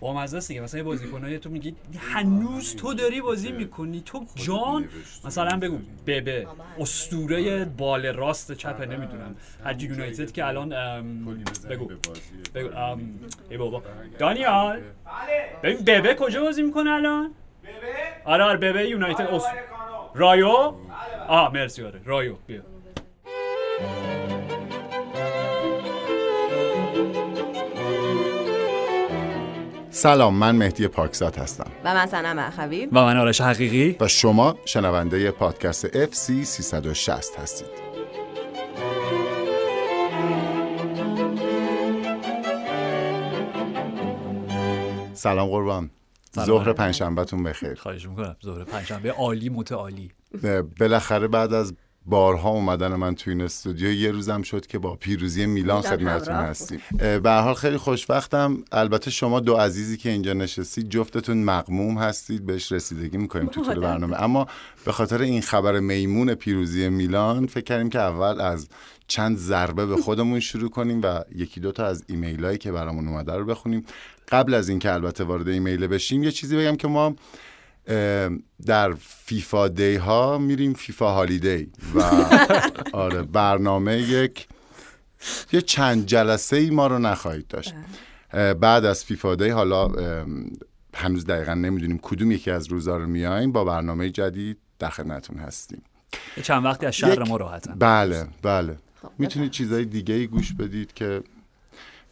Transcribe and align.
با 0.00 0.12
مزه 0.12 0.36
است 0.36 0.48
دیگه. 0.48 0.60
مثلا 0.60 0.78
یه 0.78 0.84
بازیکنایی 0.84 1.38
تو 1.38 1.50
میگی 1.50 1.76
هنوز 1.98 2.76
تو 2.76 2.94
داری 2.94 3.20
بازی 3.20 3.52
می‌کنی. 3.52 4.02
تو 4.06 4.26
جان 4.34 4.88
مثلا 5.24 5.56
بگو 5.58 5.78
ببه 6.06 6.46
اسطوره 6.78 7.64
بال 7.64 8.06
راست 8.06 8.52
چپ 8.52 8.80
نمی‌دونم. 8.80 9.36
هرجی 9.64 9.86
یونایتد 9.86 10.32
که 10.32 10.46
الان 10.46 10.68
بگو 11.70 11.90
بگو. 12.54 12.70
ای 13.50 13.56
بابا. 13.56 13.82
دانیال. 14.18 14.80
ببین 15.62 15.84
ببه 15.84 16.14
کجا 16.14 16.42
بازی 16.42 16.62
می‌کنه 16.62 16.90
الان؟ 16.90 17.34
آره 18.24 18.44
آره 18.44 18.58
ببه 18.58 18.88
یونایتد 18.88 19.26
اس... 19.26 19.44
رایو؟ 20.14 20.74
آه 21.28 21.52
مرسی 21.52 21.84
آره. 21.84 22.00
رایو 22.04 22.34
بیا. 22.46 22.62
سلام 30.00 30.34
من 30.34 30.56
مهدی 30.56 30.88
پاکزاد 30.88 31.36
هستم. 31.36 31.70
و 31.84 31.94
من 31.94 32.06
سنم 32.06 32.38
اخوی 32.38 32.86
و 32.86 33.04
من 33.04 33.16
آرش 33.16 33.40
حقیقی. 33.40 33.96
و 34.00 34.08
شما 34.08 34.56
شنونده 34.64 35.30
پادکست 35.30 36.06
FC 36.06 36.44
360 36.44 37.38
هستید. 37.38 37.68
سلام 45.14 45.48
قربان. 45.48 45.90
ظهر 46.38 46.72
پنجشنبهتون 46.72 47.42
بخیر. 47.42 47.74
خواهش 47.74 48.08
می‌کنم. 48.08 48.36
ظهر 48.44 48.64
پنجشنبه 48.64 49.12
عالی 49.12 49.48
متعالی. 49.48 50.10
بالاخره 50.80 51.28
بعد 51.28 51.52
از 51.52 51.74
بارها 52.06 52.50
اومدن 52.50 52.94
من 52.94 53.14
تو 53.14 53.30
این 53.30 53.40
استودیو. 53.40 53.92
یه 53.92 54.10
روزم 54.10 54.42
شد 54.42 54.66
که 54.66 54.78
با 54.78 54.94
پیروزی 54.94 55.46
میلان 55.46 55.82
خدمتتون 55.82 56.34
هستیم. 56.34 56.80
به 56.98 57.30
هر 57.30 57.40
حال 57.40 57.54
خیلی 57.54 57.76
خوشوقتم 57.76 58.64
البته 58.72 59.10
شما 59.10 59.40
دو 59.40 59.54
عزیزی 59.54 59.96
که 59.96 60.10
اینجا 60.10 60.32
نشستید 60.32 60.88
جفتتون 60.88 61.44
مقموم 61.44 61.98
هستید. 61.98 62.46
بهش 62.46 62.72
رسیدگی 62.72 63.16
می‌کنیم 63.16 63.46
تو 63.46 63.64
طول. 63.64 63.80
برنامه. 63.80 64.22
اما 64.22 64.46
به 64.84 64.92
خاطر 64.92 65.20
این 65.20 65.42
خبر 65.42 65.80
میمون 65.80 66.34
پیروزی 66.34 66.88
میلان 66.88 67.46
فکر 67.46 67.64
کردیم 67.64 67.90
که 67.90 67.98
اول 67.98 68.40
از 68.40 68.68
چند 69.06 69.36
ضربه 69.36 69.86
به 69.86 69.96
خودمون 69.96 70.40
شروع 70.40 70.70
کنیم 70.70 71.00
و 71.02 71.24
یکی 71.34 71.60
دو 71.60 71.72
تا 71.72 71.86
از 71.86 72.04
ایمیل 72.06 72.44
هایی 72.44 72.58
که 72.58 72.72
برامون 72.72 73.08
اومده 73.08 73.32
رو 73.32 73.44
بخونیم. 73.44 73.84
قبل 74.32 74.54
از 74.54 74.68
اینکه 74.68 74.92
البته 74.92 75.24
وارد 75.24 75.48
ایمیل 75.48 75.86
بشیم 75.86 76.22
یه 76.22 76.30
چیزی 76.30 76.56
بگم 76.56 76.76
که 76.76 76.88
ما 76.88 77.14
در 78.66 78.92
فیفا 79.00 79.68
دی 79.68 79.96
ها 79.96 80.38
میریم 80.38 80.72
فیفا 80.74 81.12
هالیدی. 81.12 81.70
و 81.94 82.02
آره 82.92 83.22
برنامه 83.22 83.98
یک 83.98 84.48
یه 85.52 85.60
چند 85.60 86.06
جلسه 86.06 86.56
ای 86.56 86.70
ما 86.70 86.86
رو 86.86 86.98
نخواهید 86.98 87.48
داشت. 87.48 87.74
اه، 88.32 88.54
بعد 88.54 88.84
از 88.84 89.04
فیفا 89.04 89.34
دی 89.34 89.48
حالا 89.48 89.88
هنوز 90.94 91.26
دقیقا 91.26 91.54
نمی‌دونیم 91.54 91.98
کدوم 92.02 92.32
یکی 92.32 92.50
از 92.50 92.68
روزا 92.68 92.96
رو 92.96 93.06
میایم 93.06 93.52
با 93.52 93.64
برنامه 93.64 94.10
جدید 94.10 94.58
در 94.78 94.90
خدمتتون 94.90 95.38
هستیم. 95.38 95.82
چند 96.42 96.64
وقتی 96.64 96.86
از 96.86 96.94
شهر 96.96 97.12
یک- 97.12 97.28
ما 97.28 97.36
راحتن. 97.36 97.74
بله 97.78 98.26
بله. 98.42 98.76
خب، 99.02 99.08
می‌تونید 99.18 99.50
چیزای 99.50 99.84
دیگه 99.84 100.14
ای 100.14 100.26
گوش 100.26 100.52
بدید 100.52 100.92
که 100.94 101.22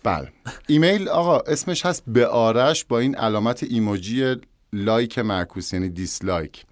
بله. 0.02 0.32
ایمیل 0.66 1.08
آقا 1.08 1.38
اسمش 1.38 1.86
هست 1.86 2.02
به 2.06 2.26
آرش 2.26 2.84
با 2.84 2.98
این 2.98 3.14
علامت 3.16 3.62
ایموجی 3.62 4.36
like 4.72 5.18
معکوس 5.18 5.72
یعنی 5.72 5.88
dislike. 5.88 6.64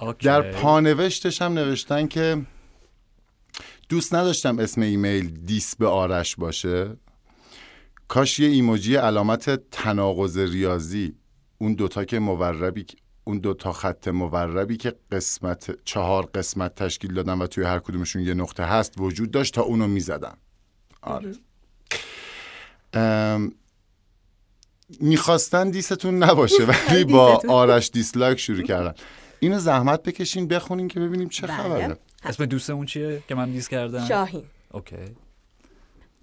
okay. 0.00 0.26
در 0.26 0.52
پانوشتش 0.52 1.42
هم 1.42 1.52
نوشتن 1.52 2.06
که 2.06 2.42
دوست 3.88 4.14
نداشتم 4.14 4.58
اسم 4.58 4.80
ایمیل 4.80 5.30
dis 5.44 5.76
به 5.76 5.86
آرش 5.86 6.36
باشه. 6.36 6.96
کاش 8.08 8.38
یه 8.38 8.48
ایموجی 8.48 8.96
علامت 8.96 9.70
تناقض 9.70 10.38
ریاضی. 10.38 11.14
اون 11.58 11.74
دوتا 11.74 12.04
که 12.04 12.18
موربی 12.18 12.86
اون 13.24 13.38
دوتا 13.38 13.72
خط 13.72 14.08
موربی 14.08 14.76
که 14.76 14.94
قسمت 15.12 15.84
چهار 15.84 16.26
قسمت 16.34 16.74
تشکیل 16.74 17.14
دادن 17.14 17.38
و 17.38 17.46
توی 17.46 17.64
هر 17.64 17.78
کدومشون 17.78 18.22
یه 18.22 18.34
نقطه 18.34 18.64
هست 18.64 18.94
وجود 18.98 19.30
داشت 19.30 19.54
تا 19.54 19.62
اونو 19.62 19.86
می‌زدم 19.86 20.38
آره. 21.02 21.32
ام، 22.92 23.52
می‌خواستن 25.00 25.70
dis 25.70 25.96
تون 25.96 26.22
نباشه 26.22 26.64
ولی 26.90 27.04
با. 27.04 27.42
آرش 27.48 27.90
dislike 27.90 28.40
شروع 28.40 28.62
کردن. 28.62 28.94
اینو 29.40 29.58
زحمت 29.58 30.02
بکشین 30.02 30.48
بخونین 30.48 30.88
که 30.88 31.00
ببینیم 31.00 31.28
چه 31.28 31.46
بله. 31.46 31.56
خبره. 31.56 31.96
اسم 32.24 32.46
دوستمون 32.46 32.86
چیه 32.86 33.22
که 33.28 33.34
من 33.34 33.50
dis 33.50 33.68
کردم؟ 33.68 34.04
شاهین. 34.04 34.44
okay. 34.72 34.96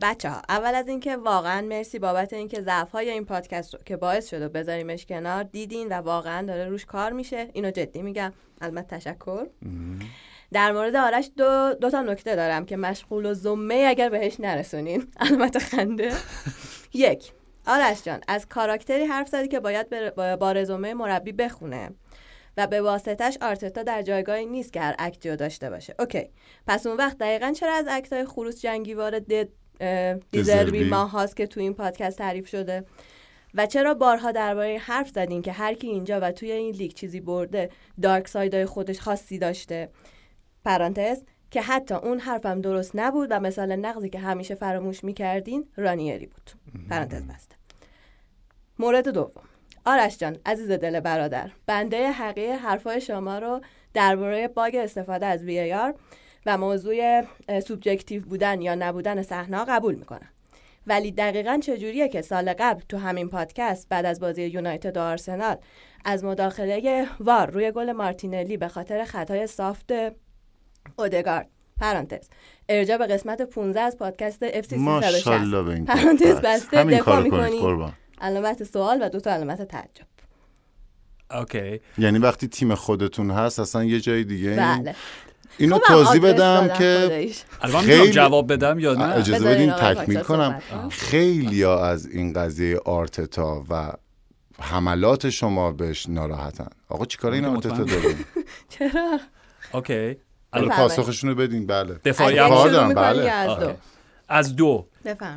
بچه 0.02 0.30
ها 0.30 0.42
اول 0.50 0.76
از 0.76 0.88
اینکه 0.88 1.18
واقعا 1.18 1.62
مرسی 1.62 2.00
بابت 2.00 2.34
اینکه 2.34 2.62
ضعف 2.62 2.92
های 2.92 3.10
این 3.10 3.26
پادکست 3.26 3.74
رو 3.74 3.80
که 3.86 3.98
باعث 3.98 4.30
شده 4.30 4.48
بذاریمش 4.48 5.06
کنار 5.06 5.44
دیدین 5.44 5.90
و 5.90 5.94
واقعا 5.94 6.48
داره 6.48 6.66
روش 6.70 6.86
کار 6.86 7.12
میشه. 7.12 7.50
اینو 7.54 7.72
جدی 7.72 8.02
میگم. 8.02 8.34
البته 8.62 8.98
تشکر. 8.98 9.46
در 10.52 10.72
مورد 10.72 10.96
آرش 10.96 11.32
دو, 11.38 11.74
دو 11.82 11.90
تا 11.90 12.02
نکته 12.02 12.36
دارم 12.36 12.66
که 12.66 12.78
مشغول 12.78 13.26
الذمه 13.26 13.34
اید 13.34 13.86
اگر 13.88 14.10
بهش 14.10 14.40
نرسونین. 14.40 15.08
البته 15.32 15.60
خنده. 15.60 16.14
یک 16.94 17.32
آرش 17.68 18.04
جان 18.04 18.22
از 18.28 18.48
character 18.48 19.00
ی 19.00 19.06
حرف 19.06 19.28
زدی 19.28 19.48
که 19.48 19.60
باید 19.60 20.16
با- 20.40 20.52
رزومه 20.52 20.94
مربی 20.94 21.32
بخونه 21.32 21.90
و 22.58 22.68
به 22.68 22.82
واسطش 22.82 23.38
آرتتا 23.42 23.84
در 23.84 24.02
جایگاهی 24.02 24.46
نیست 24.46 24.74
که 24.74 24.82
هر 24.82 24.96
act 25.00 25.22
ی 25.22 25.30
رو 25.30 25.36
داشته 25.36 25.70
باشه. 25.70 25.96
okay. 26.00 26.30
پس 26.68 26.88
اون 26.88 26.98
وقت 26.98 27.18
دقیقا 27.18 27.54
چرا 27.60 27.74
از 27.74 27.86
اکتای 27.90 28.26
خروس 28.26 28.62
جنگیوار 28.62 29.20
د 29.20 29.48
اه، 29.82 30.14
دیزربی. 30.14 30.84
ماه 30.84 31.12
هاست 31.12 31.36
که 31.36 31.48
تو 31.48 31.60
این 31.60 31.74
پادکست 31.74 32.18
تعریف 32.18 32.48
شده؟ 32.48 32.86
و 33.54 33.66
چرا 33.66 33.94
بارها 33.94 34.32
درباره 34.32 34.78
حرف 34.78 35.10
زدین 35.10 35.42
که 35.42 35.52
هر 35.52 35.74
کی 35.74 35.88
اینجا 35.88 36.20
و 36.22 36.32
توی 36.32 36.52
این 36.52 36.76
لیگ 36.76 36.92
چیزی 36.94 37.20
برده 37.22 37.70
دارک 38.02 38.28
سایدای 38.28 38.66
خودش 38.66 39.00
خاصی 39.00 39.38
داشته؟ 39.40 39.90
پرانتز. 40.66 41.22
که 41.52 41.62
حتی 41.62 41.94
اون 41.96 42.20
حرفم 42.20 42.62
درست 42.62 42.92
نبود 42.96 43.28
و 43.32 43.40
مثال 43.40 43.76
نقضی 43.76 44.10
که 44.10 44.20
همیشه 44.20 44.56
فراموش 44.56 45.04
می‌کردین 45.04 45.68
رانیری 45.78 46.26
بود. 46.26 46.52
پرانتز 46.90 47.28
بسته. 47.28 47.56
مورد 48.80 49.08
دوم. 49.08 49.44
آرش 49.86 50.18
جان 50.18 50.38
عزیز 50.46 50.72
دل 50.72 51.00
برادر 51.00 51.52
بنده 51.66 52.12
حقیق 52.12 52.52
حرفای 52.52 53.02
شما 53.02 53.40
رو 53.40 53.62
درباره 53.94 54.48
bug 54.48 54.76
استفاده 54.76 55.26
از 55.26 55.46
VAR 55.46 56.00
و 56.46 56.58
موضوع 56.58 57.22
subjective 57.68 58.26
بودن 58.26 58.62
یا 58.62 58.76
نبودن 58.76 59.22
صحنه 59.22 59.66
قبول 59.66 59.96
می‌کنم. 59.96 60.30
ولی 60.88 61.12
دقیقا 61.12 61.60
چجوریه 61.64 62.10
که 62.10 62.22
سال 62.22 62.54
قبل 62.54 62.82
تو 62.90 62.98
همین 62.98 63.30
پادکست 63.30 63.90
بعد 63.90 64.06
از 64.06 64.20
بازی 64.20 64.44
یونایتد 64.44 64.98
و 64.98 65.02
آرسنال 65.02 65.58
از 66.06 66.24
مداخله 66.24 67.08
VAR 67.20 67.50
روی 67.50 67.72
گل 67.72 67.92
مارتینلی 67.92 68.58
به 68.58 68.68
خاطر 68.68 69.04
خطای 69.04 69.48
soft 69.48 69.92
اودگارد. 70.96 71.50
پرانتز. 71.80 72.30
ارجاع 72.70 72.98
به 72.98 73.08
قسمت 73.08 73.42
15 73.42 73.80
از 73.82 73.98
پادکست 73.98 74.44
اف 74.44 74.66
سی 74.66 74.76
پرانتز 74.86 75.24
کار. 75.24 76.42
بسته 76.44 76.78
همین 76.80 77.00
دفاع 77.00 77.22
می‌کنی. 77.22 77.60
قربان. 77.60 77.94
علامت 78.22 78.64
سوال 78.64 79.00
و 79.02 79.10
دو 79.10 79.20
تا 79.20 79.32
علامت 79.32 79.62
تعجب. 79.62 80.06
okay. 81.32 81.80
یعنی 81.98 82.20
وقتی 82.20 82.48
تیم 82.48 82.76
خودتون 82.76 83.32
هست 83.32 83.60
اصلا 83.60 83.84
یه 83.84 84.00
جای 84.00 84.24
دیگه 84.24 84.50
این- 84.50 84.78
بله. 84.78 84.96
اینو 85.58 85.76
خب، 85.76 85.84
توضیح 85.88 86.22
بدم 86.22 86.68
که 86.78 87.26
خیلی- 87.82 88.12
جواب 88.12 88.54
بدم 88.54 88.80
یا 88.80 88.94
نه؟ 88.94 89.16
اجازه 89.16 89.46
بدین 89.50 89.72
تکمیل 89.72 90.20
کنم. 90.22 90.62
خیلی 90.90 91.64
از 91.64 92.08
این 92.08 92.34
قضیه 92.34 92.78
آرتتا 92.86 93.64
و 93.70 93.92
حملات 94.60 95.30
شما 95.30 95.72
بهش 95.72 96.10
ناراحتن. 96.10 96.68
آقا 96.90 97.06
چیکار 97.06 97.32
این 97.32 97.46
آرتتا. 97.46 97.84
داریم؟ 97.84 98.26
چرا؟ 98.80 99.20
okay. 99.74 100.18
پاسخشون 100.52 101.30
رو 101.30 101.36
بدین 101.36 101.68
بله 101.68 102.00
دفاعی 102.06 102.36
بله. 102.36 103.32
از 103.32 103.48
دو 103.48 103.52
آره. 103.52 103.78
از 104.30 104.56
دو. 104.56 104.86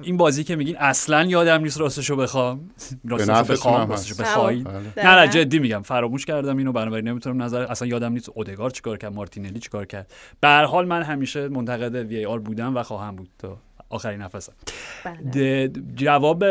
این 0.02 0.16
بازی 0.16 0.44
که 0.44 0.56
میگین 0.56 0.76
اصلا 0.76 1.24
یادم 1.24 1.62
نیست 1.62 1.80
راستشو 1.80 2.16
بخوام 2.16 2.70
راستشو 3.04 3.52
بخوام 3.52 3.90
راستشو. 3.90 4.22
بخواید 4.22 4.64
بله. 4.64 4.74
نه 4.74 4.90
دقیقاً. 4.90 5.14
نه 5.14 5.28
جدی 5.28 5.58
میگم 5.58 5.82
فراموش 5.82 6.26
کردم 6.26 6.56
اینو 6.56 6.72
بنابراین 6.72 7.08
نمی‌تونم 7.08 7.42
نظر 7.42 7.62
اصلا 7.62 7.88
یادم 7.88 8.12
نیست 8.12 8.28
اودگار 8.34 8.70
چیکار 8.70 8.98
کرد 8.98 9.12
مارتینلی 9.12 9.58
چیکار 9.58 9.86
کرد 9.86 10.10
به 10.40 10.48
هر 10.48 10.64
حال 10.64 10.86
من 10.86 11.02
همیشه 11.02 11.48
منتقد 11.48 11.94
وی 11.94 12.26
آر 12.26 12.38
بودم 12.38 12.76
و 12.76 12.82
خواهم 12.82 13.16
بود 13.16 13.28
تا 13.38 13.58
آخرین 13.90 14.22
نفسم 14.22 14.52
بله. 15.04 15.68
جواب 15.94 16.44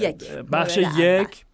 یک. 0.00 0.30
بخش. 0.52 0.78
یک 0.98 1.44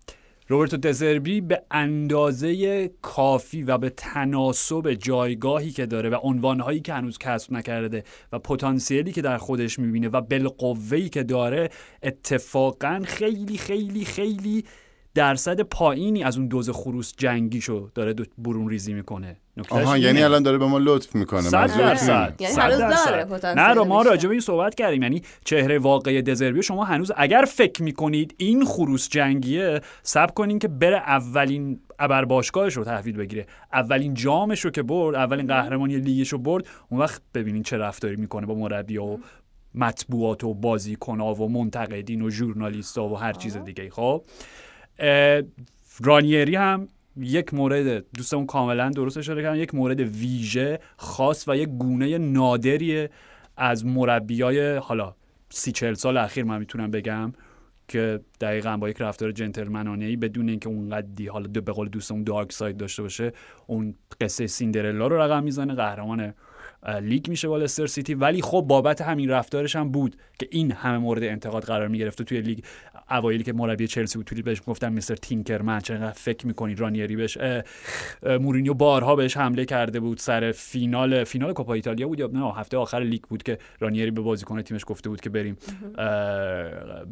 روبرتو 0.48 0.76
دزربی 0.76 1.40
به 1.40 1.62
اندازه 1.70 2.88
کافی 3.02 3.62
و 3.62 3.78
به 3.78 3.90
تناسب 3.90 4.92
جایگاهی 4.92 5.70
که 5.70 5.86
داره 5.86 6.10
و 6.10 6.14
عنوانهایی 6.22 6.80
که 6.80 6.94
هنوز 6.94 7.18
کسب 7.18 7.52
نکرده 7.52 8.04
و 8.32 8.38
پتانسیلی 8.38 9.12
که 9.12 9.22
در 9.22 9.38
خودش 9.38 9.78
می‌بینه 9.78 10.08
و 10.08 10.20
بالقوه‌ای 10.20 11.08
که 11.08 11.22
داره 11.22 11.70
اتفاقا 12.02 13.02
خیلی 13.04 13.58
خیلی 13.58 14.04
خیلی 14.04 14.64
درصد 15.16 15.60
پایینی 15.60 16.24
از 16.24 16.36
اون 16.36 16.48
دوز 16.48 16.70
خروس 16.70 17.14
جنگیشو 17.16 17.90
داره 17.94 18.14
برون 18.38 18.68
ریزی 18.68 18.94
می‌کنه. 18.94 19.36
آها 19.70 19.98
یعنی 19.98 20.22
الان 20.22 20.42
داره 20.42 20.58
به 20.58 20.66
ما 20.66 20.78
لطف 20.78 21.14
می‌کنه 21.14 21.40
صد 21.40 21.78
درصد. 21.78 22.34
یعنی 22.38 22.54
صد 22.54 22.60
هنوز 22.60 22.78
درصد. 22.78 23.40
داره 23.42 23.54
نه 23.54 23.74
رو 23.74 23.84
ما. 23.84 24.02
راجع 24.02 24.28
به 24.28 24.32
این 24.32 24.40
صحبت 24.40 24.74
کردیم. 24.74 25.02
یعنی 25.02 25.22
چهره 25.44 25.78
واقعی 25.78 26.22
دزربیو 26.22 26.62
شما 26.62 26.84
هنوز 26.84 27.12
اگر 27.16 27.44
فکر 27.48 27.82
می‌کنید 27.82 28.34
این 28.36 28.64
خروس 28.64 29.08
جنگیه 29.08 29.80
سب 30.02 30.34
کنین 30.34 30.58
که 30.58 30.68
بره 30.68 30.96
اولین 30.96 31.80
ابر 31.98 32.24
باشگاهش 32.24 32.76
رو 32.76 32.84
تحویل 32.84 33.16
بگیره. 33.16 33.46
اولین 33.72 34.14
جامش 34.14 34.60
رو 34.60 34.70
که 34.70 34.82
برد 34.82 35.16
اولین 35.16 35.46
قهرمانی 35.46 35.96
لیگش 35.96 36.28
رو 36.28 36.38
برد 36.38 36.66
اون 36.88 37.00
وقت 37.00 37.22
ببینین 37.34 37.62
چه 37.62 37.76
رفتاری 37.76 38.16
می‌کنه 38.16 38.46
با 38.46 38.54
مربی 38.54 38.98
و 38.98 39.18
مطبوعات 39.74 40.44
و 40.44 40.54
بازیکن‌ها 40.54 41.34
و 41.34 41.48
منتقدین 41.48 42.22
و 42.22 42.30
ژورنالیست‌ها 42.30 43.08
و 43.08 43.18
هر 43.18 43.32
چیز 43.32 43.56
دیگه 43.56 43.90
خب؟ 43.90 44.22
رانیری 46.04 46.54
هم 46.54 46.88
یک 47.16 47.54
مورد 47.54 48.04
دوستمون 48.10 48.46
کاملا 48.46 48.90
درست 48.90 49.16
اشاره 49.16 49.42
کردن 49.42 49.56
یک 49.56 49.74
مورد 49.74 50.00
ویژه 50.00 50.78
خاص 50.96 51.48
و 51.48 51.56
یک 51.56 51.68
گونه 51.68 52.18
نادریه 52.18 53.10
از 53.56 53.86
مربیای 53.86 54.76
حالا 54.76 55.14
سی 55.50 55.72
چل 55.72 55.94
سال 55.94 56.16
اخیر 56.16 56.44
من 56.44 56.58
می‌تونم 56.58 56.90
بگم 56.90 57.32
که 57.88 58.20
دقیقا 58.40 58.76
با 58.76 58.88
یک 58.88 59.00
رفتار 59.00 59.32
جنتلمنانه 59.32 60.04
ای 60.04 60.16
بدون 60.16 60.48
اینکه 60.48 60.68
اونقدی 60.68 61.26
حالا 61.26 61.46
دو 61.46 61.60
به 61.60 61.72
قول 61.72 61.88
دوستمون 61.88 62.24
دارک 62.24 62.52
ساید 62.52 62.76
داشته 62.76 63.02
باشه 63.02 63.32
اون 63.66 63.94
قصه 64.20 64.46
سیندرلا 64.46 65.06
رو 65.06 65.22
رقم 65.22 65.42
می‌زنه 65.42 65.74
قهرمان 65.74 66.34
لیگ 67.02 67.28
میشه 67.28 67.48
با 67.48 67.56
لستر 67.56 67.86
سیتی. 67.86 68.14
ولی 68.14 68.42
خب 68.42 68.64
بابت 68.68 69.00
همین 69.00 69.30
رفتارش 69.30 69.76
هم 69.76 69.90
بود 69.90 70.16
که 70.38 70.48
این 70.50 70.72
همه 70.72 70.98
مورد 70.98 71.22
انتقاد 71.22 71.64
قرار 71.64 71.88
می‌گرفت 71.88 72.22
توی 72.22 72.40
لیگ 72.40 72.58
اوایلی 73.10 73.44
که 73.44 73.52
مربی 73.52 73.86
چلسی 73.86 74.18
بود 74.18 74.44
بهش 74.44 74.62
گفتن 74.66 74.88
Mr. 74.88 75.16
Tinkerman. 75.16 75.80
چقدر 75.80 76.10
فکر 76.10 76.46
می‌کنی 76.46 76.74
رانیری 76.74 77.16
بهش؟ 77.16 77.38
مورینیو 78.40 78.74
بارها 78.74 79.16
بهش 79.16 79.36
حمله 79.36 79.64
کرده 79.64 80.00
بود 80.00 80.18
سر 80.18 80.52
فینال 80.52 81.24
فینال 81.24 81.52
کوپا 81.52 81.74
ایتالیا 81.74 82.08
بود 82.08 82.20
یا 82.20 82.30
نه؟ 82.32 82.54
هفته 82.54 82.76
آخر 82.76 83.00
لیگ 83.00 83.22
بود 83.22 83.42
که 83.42 83.58
رانیری 83.80 84.10
به 84.10 84.20
بازیکن 84.20 84.62
تیمش 84.62 84.82
گفته 84.86 85.08
بود 85.08 85.20
که 85.20 85.30
بریم 85.30 85.56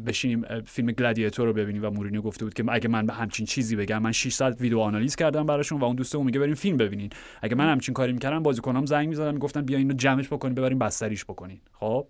بشینیم 0.05 0.45
فیلم 0.65 0.91
گلادیاتور 0.91 1.47
رو 1.47 1.53
ببینیم 1.53 1.85
و 1.85 1.89
مورینیو 1.89 2.21
گفته 2.21 2.45
بود 2.45 2.53
که 2.53 2.63
اگه 2.69 2.87
من 2.87 3.05
به 3.05 3.13
همچین 3.13 3.45
چیزی 3.45 3.75
بگم 3.75 4.01
من 4.01 4.11
600 4.11 4.61
ویدیو 4.61 4.79
آنالیز 4.79 5.15
کردم 5.15 5.45
براشون 5.45 5.79
و 5.79 5.83
اون 5.85 5.95
دوستمون 5.95 6.25
میگه 6.25 6.39
بریم 6.39 6.53
فیلم 6.53 6.77
ببینین. 6.77 7.09
اگه 7.41 7.55
من 7.55 7.71
همچین 7.71 7.93
کاری 7.93 8.13
می‌کردم 8.13 8.43
بازیکنام 8.43 8.85
زنگ 8.85 9.09
می‌زدن 9.09 9.31
می‌گفتن 9.31 9.61
بیا 9.61 9.77
اینو 9.77 9.93
جمعش 9.93 10.27
بکنین 10.27 10.55
ببریم 10.55 10.79
بستریش 10.79 11.25
بکنین. 11.25 11.59
خب؟ 11.73 12.07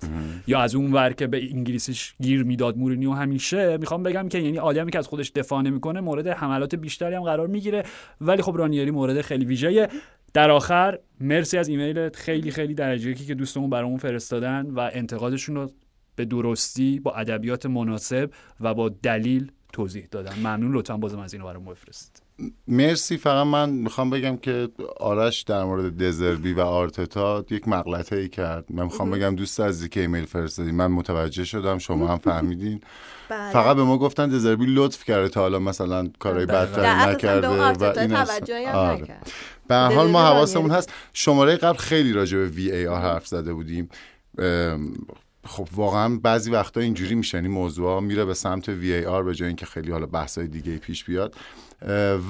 یا 0.48 0.60
از 0.60 0.76
اون 0.76 0.94
ور 0.94 1.14
که 1.14 1.28
به 1.28 1.52
انگلیسیش 1.52 2.16
گیر 2.22 2.44
می‌داد 2.44 2.78
مورینیو 2.78 3.12
همیشه 3.12 3.75
می‌خوام 3.78 4.04
بگم 4.04 4.30
که 4.30 4.40
یعنی 4.40 4.60
آدمی 4.60 4.92
که 4.92 4.98
از 4.98 5.08
خودش 5.08 5.32
دفاع 5.32 5.62
نمی‌کنه 5.62 6.02
مورد 6.02 6.28
حملات 6.28 6.76
بیشتری 6.76 7.16
هم 7.16 7.24
قرار 7.24 7.48
می‌گیره. 7.48 7.84
ولی 8.22 8.42
خب 8.42 8.58
رانیری 8.58 8.92
مورد 8.92 9.22
خیلی 9.22 9.46
ویژه 9.46 9.90
در 10.34 10.52
آخر 10.52 11.00
مرسی 11.20 11.58
از 11.58 11.68
ایمیل 11.68 12.10
خیلی 12.10 12.52
خیلی 12.52 12.74
درجه 12.74 13.14
که 13.14 13.36
دوستمون 13.36 13.70
برامون 13.70 13.98
فرستادن 13.98 14.66
و 14.66 14.90
انتقادشون 14.94 15.56
رو 15.56 15.72
به 16.16 16.26
درستی 16.26 17.00
با 17.00 17.12
ادبیات 17.12 17.66
مناسب 17.66 18.30
و 18.60 18.74
با 18.74 18.90
دلیل 18.90 19.52
توضیح 19.74 20.08
دادن. 20.12 20.40
ممنون 20.40 20.76
لطفا 20.76 20.98
بازم 20.98 21.20
از 21.20 21.34
اینو 21.34 21.46
برام 21.46 21.66
بفرست 21.66 22.25
مرسی 22.68 23.18
فقط 23.18 23.48
من 23.48 23.70
می‌خوام 23.70 24.10
بگم 24.10 24.38
که 24.38 24.70
آرش 25.00 25.42
در 25.42 25.64
مورد 25.64 25.98
دزربی 25.98 26.54
و 26.54 26.62
آرتتا 26.62 27.46
یک 27.50 27.68
مغلطه 27.68 28.16
ای 28.16 28.30
کرد 28.30 28.66
من 28.70 28.84
می‌خوام 28.84 29.12
بگم 29.12 29.36
دوست 29.36 29.60
عزیزی 29.60 29.90
که 29.90 30.00
ایمیل 30.00 30.26
فرستادی 30.26 30.72
من 30.72 30.88
متوجه 30.88 31.44
شدم 31.44 31.78
شما 31.78 32.08
هم 32.08 32.18
فهمیدین 32.18 32.82
بله. 33.30 33.52
فقط 33.52 33.76
به 33.76 33.84
ما 33.84 33.98
گفتن 33.98 34.30
دزربی 34.30 34.66
لطف 34.66 35.04
کرده 35.04 35.30
تا 35.30 35.42
حالا 35.42 35.60
مثلا 35.60 36.10
کارهای 36.20 36.46
دقیقاً. 36.46 36.82
بدتر 36.82 37.10
نکرده 37.10 37.48
و 37.48 37.52
این 37.52 38.14
است. 38.14 38.40
توجهی 38.40 38.66
هم 38.66 38.76
آره. 38.76 39.18
به 39.68 39.76
هر 39.76 39.94
حال 39.94 40.08
ما. 40.08 40.26
حواسمون 40.26 40.72
هست 40.72 40.94
شماره 41.14 41.56
قبل 41.56 41.78
خیلی 41.78 42.14
راجع 42.14 42.38
به 42.38 42.46
وی 42.46 42.72
ای 42.72 42.88
آر 42.88 43.02
حرف 43.02 43.28
زده 43.28 43.54
بودیم 43.54 43.90
خب 45.46 45.68
واقعا 45.76 46.20
بعضی 46.24 46.52
وقتا 46.52 46.80
اینجوری 46.80 47.16
میشه 47.16 47.38
یعنی 47.38 47.48
موضوع 47.48 48.00
میره 48.00 48.26
به 48.26 48.34
سمت 48.34 48.70
وی 48.70 48.94
ای 48.94 49.06
آر 49.06 49.24
به 49.24 49.36
جای 49.36 49.48
اینکه 49.48 49.66
خیلی 49.66 49.92
حالا 49.92 50.06
بحثای 50.06 50.48
دیگه 50.48 50.78
پیش 50.78 51.04
بیاد 51.04 51.36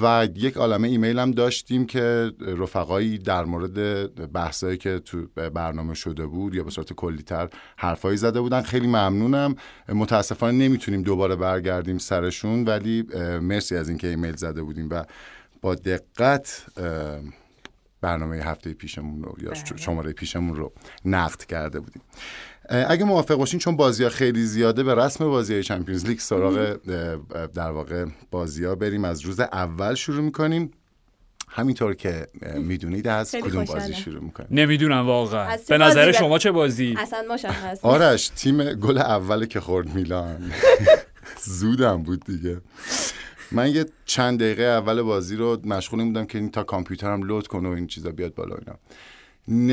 و 0.02 0.28
یک 0.34 0.56
عالمه 0.56 0.88
ایمیل 0.88 1.18
هم 1.18 1.30
داشتیم 1.30 1.86
که 1.86 2.32
رفقایی 2.40 3.18
در 3.18 3.44
مورد 3.44 4.32
بحثایی 4.32 4.76
که 4.76 4.98
تو 4.98 5.26
برنامه 5.54 5.94
شده 5.94 6.26
بود 6.26 6.54
یا 6.54 6.64
به 6.64 6.70
صورت 6.70 6.92
کلیتر 6.92 7.48
حرفایی 7.76 8.16
زده 8.16 8.40
بودن. 8.40 8.62
خیلی 8.62 8.86
ممنونم. 8.86 9.54
متاسفانه 9.88 10.68
نمی‌تونیم 10.68 11.02
دوباره 11.02 11.36
برگردیم 11.36 11.98
سرشون 11.98 12.64
ولی 12.64 13.02
مرسی 13.40 13.76
از 13.76 13.88
اینکه 13.88 14.06
ایمیل 14.06 14.36
زده 14.36 14.62
بودیم 14.62 14.88
و 14.90 15.04
با 15.60 15.74
دقت 15.74 16.66
برنامه 18.00 18.36
هفته 18.36 18.72
پیشمون 18.72 19.22
رو 19.22 19.34
یا 19.42 19.50
بله. 19.50 19.76
شماره 19.76 20.12
پیشمون 20.12 20.56
رو 20.56 20.72
نقد 21.04 21.44
کرده 21.44 21.80
بودیم. 21.80 22.02
اگه 22.68 23.04
موافق 23.04 23.34
باشین 23.34 23.60
چون 23.60 23.76
بازی 23.76 24.04
ها 24.04 24.10
خیلی 24.10 24.42
زیاده 24.42 24.82
به 24.82 24.94
رسم 24.94 25.24
بازی 25.24 25.52
های 25.54 25.62
چمپیونز 25.62 26.06
لیگ 26.06 26.18
سراغ 26.18 26.76
در 27.54 27.70
واقع 27.70 28.04
بازی 28.30 28.64
ها 28.64 28.74
بریم. 28.74 29.04
از 29.04 29.20
روز 29.20 29.40
اول 29.40 29.94
شروع 29.94 30.20
می‌کنیم. 30.24 30.70
همینطور 31.48 31.94
که 31.94 32.26
می‌دونید 32.56 33.08
از 33.08 33.34
کدوم. 33.34 33.64
بازی 33.64 33.94
شروع 33.94 34.22
می‌کنیم؟ 34.22 34.48
نمی‌دونم 34.50 35.06
واقعا. 35.06 35.56
به 35.68 35.78
نظر 35.78 36.12
شما 36.12 36.38
چه 36.38 36.50
بازی؟ 36.50 36.94
اصلا 36.98 37.24
مشخص 37.30 37.78
آرش 37.82 38.28
تیم 38.28 38.72
گل 38.72 38.98
اول 38.98 39.46
که 39.46 39.60
خورد 39.60 39.94
میلان. 39.94 40.52
زودم 41.44 42.02
بود 42.02 42.24
دیگه. 42.24 42.60
من 43.52 43.70
یه 43.70 43.86
چند 44.04 44.40
دقیقه 44.40 44.62
اول 44.62 45.02
بازی 45.02 45.36
رو 45.36 45.60
مشغول 45.64 46.04
بودم 46.04 46.24
که 46.24 46.38
این 46.38 46.50
تا 46.50 46.62
کامپیوترم 46.64 47.22
لود 47.22 47.46
کنه 47.46 47.68
و 47.68 47.72
این 47.72 47.86
چیزا 47.86 48.10
بیاد 48.10 48.34
بالا 48.34 48.54
و 48.54 48.58
اینا. 48.58 48.78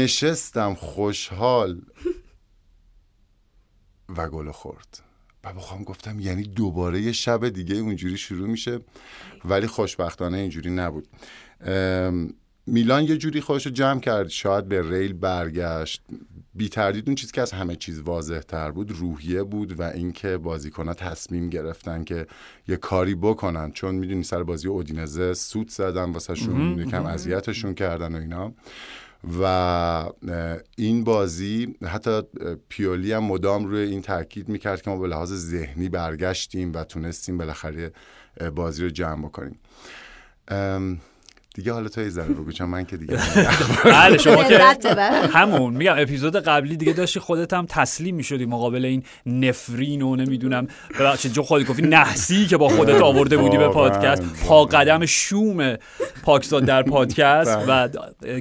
نشستم 0.02 0.74
خوشحال. 0.74 1.82
و 4.18 4.30
گل 4.30 4.52
خورد. 4.52 5.00
و 5.44 5.54
بخوام 5.54 5.84
گفتم 5.84 6.20
یعنی 6.20 6.44
دوباره 6.44 7.02
یه 7.02 7.12
شب 7.12 7.50
دیگه 7.50 7.76
اونجوری 7.76 8.18
شروع 8.18 8.50
میشه. 8.50 8.80
ولی 9.46 9.68
خوشبختانه 9.68 10.38
اینجوری 10.38 10.70
نبود. 10.70 11.08
میلان 12.68 13.04
یه 13.04 13.18
جوری 13.18 13.42
خودش 13.42 13.66
رو 13.66 13.72
جمع 13.72 14.00
کرد. 14.00 14.28
شاید 14.28 14.68
به 14.68 14.90
ریل 14.90 15.14
برگشت. 15.14 16.02
بی 16.56 16.70
تردید 16.70 17.04
اون 17.08 17.16
چیزی 17.16 17.32
که 17.32 17.42
از 17.42 17.52
همه 17.52 17.76
چیز 17.76 18.00
واضح 18.00 18.40
تر 18.40 18.72
بود 18.72 18.92
روحیه 18.92 19.44
بود 19.44 19.80
و 19.80 19.84
اینکه 19.84 20.38
بازیکنها 20.38 20.94
تصمیم 20.94 21.50
گرفتن 21.50 22.04
که 22.04 22.28
یه 22.68 22.76
کاری 22.76 23.16
بکنن. 23.16 23.72
چون 23.72 23.96
می‌دونی 23.96 24.24
سر 24.24 24.44
بازی 24.44 24.68
اودینزه 24.68 25.34
سود 25.34 25.70
زدن 25.70 26.12
واسهشون 26.12 26.80
یکم 26.80 27.06
اذیتشون 27.06 27.74
کردن 27.74 28.16
و 28.16 28.18
اینا. 28.18 28.54
و 29.42 30.10
این 30.78 31.04
بازی 31.04 31.76
حتی 31.84 32.22
پیولی 32.70 33.12
هم 33.14 33.24
مدام 33.24 33.66
روی 33.66 33.82
این 33.82 34.02
تاکید 34.02 34.50
می‌کرد 34.50 34.82
که 34.82 34.90
ما 34.90 34.98
به 34.98 35.08
لحاظ 35.08 35.34
ذهنی 35.34 35.90
برگشتیم 35.90 36.74
و 36.74 36.84
تونستیم 36.84 37.38
بالاخره 37.38 37.92
بازی 38.56 38.84
رو 38.84 38.90
جمع 38.90 39.28
بکنیم. 39.28 39.60
دیگه 41.54 41.74
حالا 41.74 41.90
تو 41.90 42.02
یه 42.02 42.10
ذره 42.10 42.34
بگو 42.34 42.52
چون 42.52 42.70
من 42.70 42.86
که 42.86 42.98
دیگه 42.98 43.18
بله 43.86 44.18
شما 44.18 44.44
که. 44.44 44.60
همون 45.38 45.74
میگم 45.74 45.96
اپیزود 45.98 46.36
قبلی 46.36 46.78
دیگه 46.78 46.94
داشتی 46.94 47.20
خودت 47.20 47.54
هم 47.54 47.66
تسلیم 47.66 48.16
می‌شدی 48.16 48.46
مقابل 48.46 48.86
این 48.86 49.04
نفرین 49.26 50.02
و 50.02 50.16
نمی‌دونم 50.16 50.68
ببخشید 51.00 51.34
جو 51.34 51.42
خودت 51.42 51.68
گفتی 51.68 51.82
نحسی 51.82 52.46
که 52.46 52.58
با 52.58 52.70
خودت 52.70 53.02
آورده 53.02 53.38
بودی 53.38 53.58
به 53.58 53.68
پادکست. 53.68 54.24
پا 54.48 54.66
قدم 54.66 55.06
شوم 55.06 55.78
پاکزاد 56.24 56.66
در 56.66 56.84
پادکست 56.84 57.60
و 57.68 57.90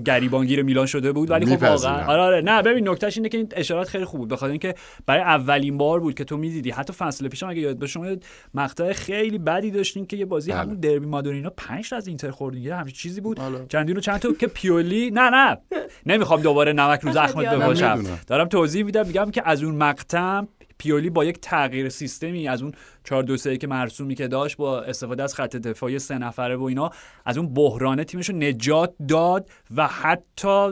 گریبانگیر 0.05 0.63
میلان 0.63 0.87
شده 0.87 1.13
بود. 1.13 1.31
ولی 1.31 1.57
خب. 1.57 1.63
واقعا 1.63 2.07
آره 2.07 2.23
آره. 2.23 2.41
نه 2.41 2.63
ببین 2.63 2.89
نکتهش 2.89 3.17
اینه 3.17 3.29
که 3.29 3.39
این 3.39 3.49
اشارات 3.57 3.89
خیلی 3.89 4.05
خوب 4.05 4.21
بود. 4.21 4.29
بخاطر 4.29 4.51
اینکه 4.51 4.75
برای 5.07 5.23
اولین 5.23 5.79
بار 5.79 6.01
بود 6.01 6.15
که 6.15 6.25
تو 6.25 6.37
می‌دیدی. 6.37 6.71
حتی 6.71 6.93
فصل 6.93 7.29
پیشم 7.29 7.49
اگه 7.49 7.61
یاد 7.61 7.79
باشه 7.79 7.93
شما 7.93 8.07
مقطع 8.55 8.93
خیلی 8.93 9.39
بدی 9.39 9.71
داشتین 9.71 10.07
که 10.07 10.17
یه 10.17 10.25
بازی 10.25 10.51
بله. 10.51 10.61
همون 10.61 10.75
دربی 10.75 11.07
مادورینا 11.07 11.51
5 11.51 11.91
تا 11.91 11.97
از 11.97 12.07
اینتر 12.07 12.31
خوردین 12.31 12.63
یه 12.63 12.75
همچین 12.75 13.02
چیزی 13.03 13.21
بود. 13.21 13.39
حالا. 13.39 13.67
چندین 13.67 13.97
و 13.97 14.01
چند 14.01 14.19
تا 14.19 14.33
که 14.33 14.47
پیولی 14.47 15.11
نه 15.11 15.31
نه. 15.31 15.59
نمی‌خوام 16.07 16.43
دوباره 16.43 16.73
نمک 16.73 17.01
رو 17.01 17.13
زخمت 17.13 17.49
می‌دونم. 17.49 18.19
دارم 18.27 18.49
توضیح 18.49 18.85
میدم. 18.85 19.07
میگم 19.07 19.31
که 19.31 19.43
از 19.45 19.63
اون 19.63 19.75
مقطع 19.75 20.43
پیولی 20.79 21.11
با 21.11 21.25
یک 21.25 21.39
تغییر 21.41 21.89
سیستمی 21.89 22.49
از 22.49 22.63
اون 22.63 22.73
4 23.05 23.23
2 23.23 23.37
3 23.37 23.57
که 23.57 23.67
مرسومی 23.67 24.15
که 24.15 24.29
داشت 24.29 24.57
با 24.57 24.81
استفاده 24.81 25.23
از 25.23 25.35
خط 25.35 25.57
دفاعی 25.57 25.99
سه 25.99 26.19
نفره 26.19 26.57
و 26.57 26.63
اینا 26.63 26.91
از 27.25 27.39
اون 27.39 27.55
بحران 27.55 28.05
تیمش 28.05 28.29
رو 28.29 28.37
نجات 28.37 28.95
داد 29.09 29.49
و 29.77 29.87
حتی 29.87 30.71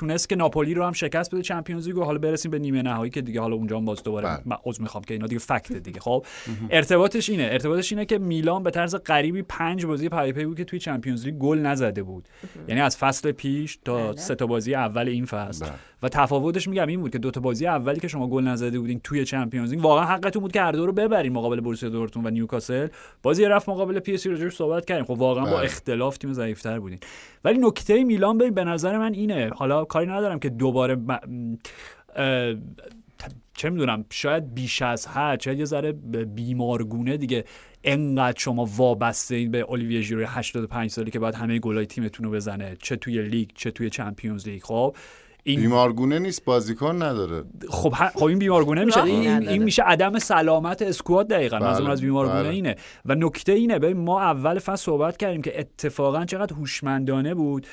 تونست 0.00 0.28
که 0.28 0.36
ناپولی 0.36 0.74
رو 0.74 0.84
هم 0.84 0.92
شکست 0.92 1.34
بده 1.34 1.42
Champions 1.42 1.86
League 1.86 1.98
و 1.98 2.04
حالا 2.04 2.18
برسیم 2.18 2.50
به 2.50 2.58
نیمه 2.58 2.82
نهایی 2.82 3.10
که 3.10 3.20
دیگه 3.20 3.40
حالا 3.40 3.54
اونجا 3.54 3.76
هم 3.76 3.84
باز 3.84 4.02
دوباره 4.02 4.28
بله. 4.28 4.40
من 4.44 4.56
عذر 4.64 4.82
می‌خوام 4.82 5.04
که 5.04 5.14
اینا 5.14 5.26
دیگه 5.26 5.38
fact 5.38 5.72
دیگه. 5.88 6.00
خب 6.00 6.26
ارتباطش 6.70 7.30
اینه. 7.30 7.48
ارتباطش 7.52 7.92
اینه 7.92 8.04
که 8.04 8.18
میلان 8.18 8.62
به 8.62 8.70
طرز 8.70 8.94
غریبی 8.94 9.42
پنج 9.42 9.86
بازی 9.86 10.08
پیاپی 10.08 10.44
بود 10.44 10.56
که 10.56 10.64
توی 10.64 10.78
Champions 10.78 11.24
League 11.26 11.34
گل 11.34 11.58
نزده 11.58 12.02
بود. 12.02 12.28
یعنی 12.68 12.80
از 12.80 12.96
فصل 12.96 13.32
پیش 13.32 13.78
تا 13.84 14.06
بله. 14.06 14.16
سه 14.16 14.34
تا 14.34 14.46
بازی 14.46 14.74
اول 14.74 15.08
این 15.08 15.24
فصل. 15.24 15.66
بله. 15.66 15.74
و 16.02 16.08
تفاوتش 16.08 16.68
میگم 16.68 16.86
این 16.86 17.00
بود 17.00 17.10
که 17.10 17.18
دو 17.18 17.30
تا 17.30 17.40
بازی 17.40 17.66
اولی 17.66 18.00
که 18.00 18.08
شما 18.08 18.28
گل 18.28 18.44
نزده 18.44 18.78
بودین 18.78 19.00
توی 19.00 19.24
Champions 19.24 19.70
League 19.70 19.84
واقعا 19.84 20.04
حقتون 20.04 20.42
بود 20.42 20.52
که 20.52 20.60
هر 20.60 20.72
دو 20.72 20.86
رو 20.86 20.92
ببرین 20.92 21.32
مقابل 21.32 21.60
بروسیا 21.60 21.88
دورتموند 21.88 22.26
و 22.26 22.30
نیوکاسل. 22.30 22.88
بازی 23.22 23.44
رفت 23.44 23.68
مقابل 23.68 23.98
پی 23.98 24.14
اس 24.14 24.26
جی 24.26 24.35
راجبش 24.35 24.56
صحبت 24.56 24.84
کردیم. 24.84 25.04
خب 25.04 25.10
واقعا 25.10 25.44
با 25.44 25.56
بله. 25.56 25.64
اختلاف 25.64 26.18
تیم 26.18 26.32
ضعیفتر 26.32 26.80
بودین. 26.80 26.98
ولی 27.44 27.58
نکته 27.58 28.04
میلان 28.04 28.38
ببین 28.38 28.54
به 28.54 28.64
نظر 28.64 28.98
من 28.98 29.14
اینه. 29.14 29.50
حالا 29.54 29.84
کاری 29.90 30.06
ندارم 30.06 30.38
که 30.38 30.48
دوباره 30.48 30.94
م- 30.94 31.58
چه 33.54 33.70
می‌دونم 33.70 34.04
شاید 34.10 34.54
بیش 34.54 34.82
از 34.82 35.06
حد 35.08 35.40
شاید 35.40 35.58
یه 35.58 35.64
ذره 35.64 35.92
بیمارگونه 36.24 37.16
دیگه. 37.16 37.44
انقدر 37.84 38.38
شما 38.38 38.68
وابسته‌این 38.76 39.50
به 39.50 39.58
اولیویه 39.58 40.00
ژیرو 40.00 40.26
85 40.26 40.90
سالی 40.90 41.10
که 41.10 41.18
باید 41.18 41.34
همه 41.34 41.58
گلای 41.58 41.86
تیمتون 41.86 42.26
رو 42.26 42.32
بزنه 42.32 42.76
چه 42.82 42.96
توی 42.96 43.22
لیگ 43.22 43.48
چه 43.54 43.70
توی 43.70 43.90
Champions 43.90 44.48
League. 44.48 44.62
خب 44.62 44.96
این 45.44 45.60
بیمارگونه 45.60 46.18
نیست 46.18 46.44
بازیکن 46.44 47.02
نداره. 47.02 47.44
خب 47.68 47.92
ه- 47.94 48.18
خب 48.18 48.24
این 48.24 48.38
بیمارگونه 48.38 48.84
میشه. 48.84 49.04
این. 49.04 49.48
این 49.48 49.62
میشه 49.62 49.82
عدم 49.82 50.18
سلامت 50.18 50.82
squad 50.82 51.28
دقیقا. 51.28 51.58
بله، 51.58 51.68
منظورم 51.68 51.90
از 51.90 52.00
بیمارگونه 52.00 52.42
بله. 52.42 52.48
اینه. 52.48 52.76
و 53.06 53.14
نکته 53.14 53.52
اینه 53.52 53.78
ببین 53.78 53.96
ما 53.96 54.20
اول 54.20 54.58
فصل 54.58 54.84
صحبت 54.84 55.16
کردیم 55.16 55.42
که 55.42 55.60
اتفاقا 55.60 56.24
چقدر 56.24 56.56
هوشمندانه 56.56 57.34
بود 57.34 57.66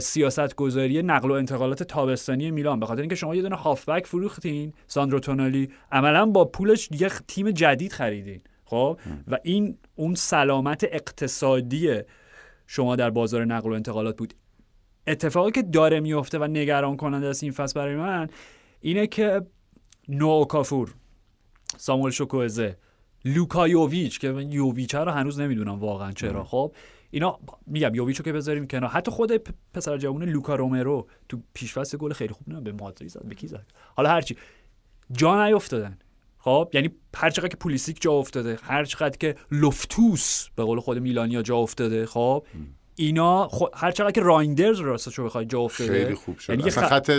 سیاست 0.00 0.54
گذاری 0.54 1.02
نقل 1.02 1.30
و 1.30 1.34
انتقالات 1.34 1.82
تابستانی 1.82 2.50
میلان. 2.50 2.80
به 2.80 2.86
خاطر 2.86 3.00
اینکه 3.00 3.16
شما 3.16 3.34
یه 3.34 3.42
دونه 3.42 3.56
هافبک 3.56 4.06
فروختین 4.06 4.72
ساندرو 4.86 5.20
تونالی 5.20 5.68
عملا 5.92 6.26
با 6.26 6.44
پولش 6.44 6.88
یه 7.00 7.08
تیم 7.28 7.50
جدید 7.50 7.92
خریدین. 7.92 8.40
خب؟ 8.64 8.98
و 9.28 9.38
این 9.42 9.78
اون 9.94 10.14
سلامت 10.14 10.84
اقتصادی 10.92 12.00
شما 12.66 12.96
در 12.96 13.10
بازار 13.10 13.44
نقل 13.44 13.70
و 13.70 13.72
انتقالات 13.72 14.16
بود. 14.16 14.34
اتفاقی 15.06 15.50
که 15.50 15.62
داره 15.62 16.00
میفته 16.00 16.38
و 16.38 16.44
نگران 16.44 16.96
کننده 16.96 17.26
است 17.26 17.42
این 17.42 17.52
فصل 17.52 17.80
برای 17.80 17.96
من 17.96 18.28
اینه 18.80 19.06
که 19.06 19.42
نوآ 20.08 20.44
اوکافور 20.44 20.94
ساموئل 21.76 22.10
شوکوزه 22.10 22.76
لوکا 23.24 23.68
یوویچ 23.68 24.18
که 24.18 24.32
من 24.32 24.52
یوویچ 24.52 24.94
رو 24.94 25.10
هنوز 25.10 25.40
نمی‌دونم 25.40 25.78
واقعا 25.78 26.12
چرا. 26.12 26.44
خب 26.44 26.74
اینا 27.10 27.38
میگم 27.66 27.94
یوویچ 27.94 28.16
رو 28.16 28.24
که 28.24 28.32
بذاریم 28.32 28.66
کنار. 28.66 28.90
حتی 28.90 29.10
خود 29.10 29.32
پسر 29.74 29.96
جوان 29.98 30.22
لوکا 30.22 30.54
رومرو 30.54 31.06
تو 31.28 31.40
پیشفصل 31.54 31.98
گل 31.98 32.12
خیلی 32.12 32.32
خوب 32.34 32.48
نه 32.48 32.60
به 32.60 32.72
مادرید 32.72 33.10
زد 33.10 33.24
به 33.24 33.34
کی 33.34 33.46
زد؟ 33.46 33.66
حالا 33.94 34.10
هرچی 34.10 34.36
جا 35.12 35.46
نیافتادن. 35.46 35.98
خب 36.38 36.70
یعنی 36.72 36.90
هر 37.16 37.30
چقدر 37.30 37.48
که 37.48 37.56
پولیسیک 37.56 38.02
جا 38.02 38.12
افتاده 38.12 38.58
هر 38.62 38.84
چقدر 38.84 39.16
که 39.16 39.34
لافتوس 39.52 40.48
به 40.56 40.64
قول 40.64 40.80
خود 40.80 40.98
میلانیا 40.98 41.42
جا 41.42 41.56
افتاده 41.56 42.06
خب 42.06 42.46
اینا 43.00 43.48
خو... 43.48 43.64
هر 43.74 43.90
چقدر 43.90 44.10
که 44.10 44.20
رایندرز 44.20 44.80
راستش 44.80 45.14
رو 45.14 45.24
بخوای 45.24 45.44
جا 45.44 45.60
افتاده 45.60 45.92
خیلی 45.92 46.14
خوب 46.14 46.38
شد. 46.38 46.50
یعنی 46.50 46.62
اصلا 46.62 46.84
خ- 46.88 46.90
خط 46.90 47.10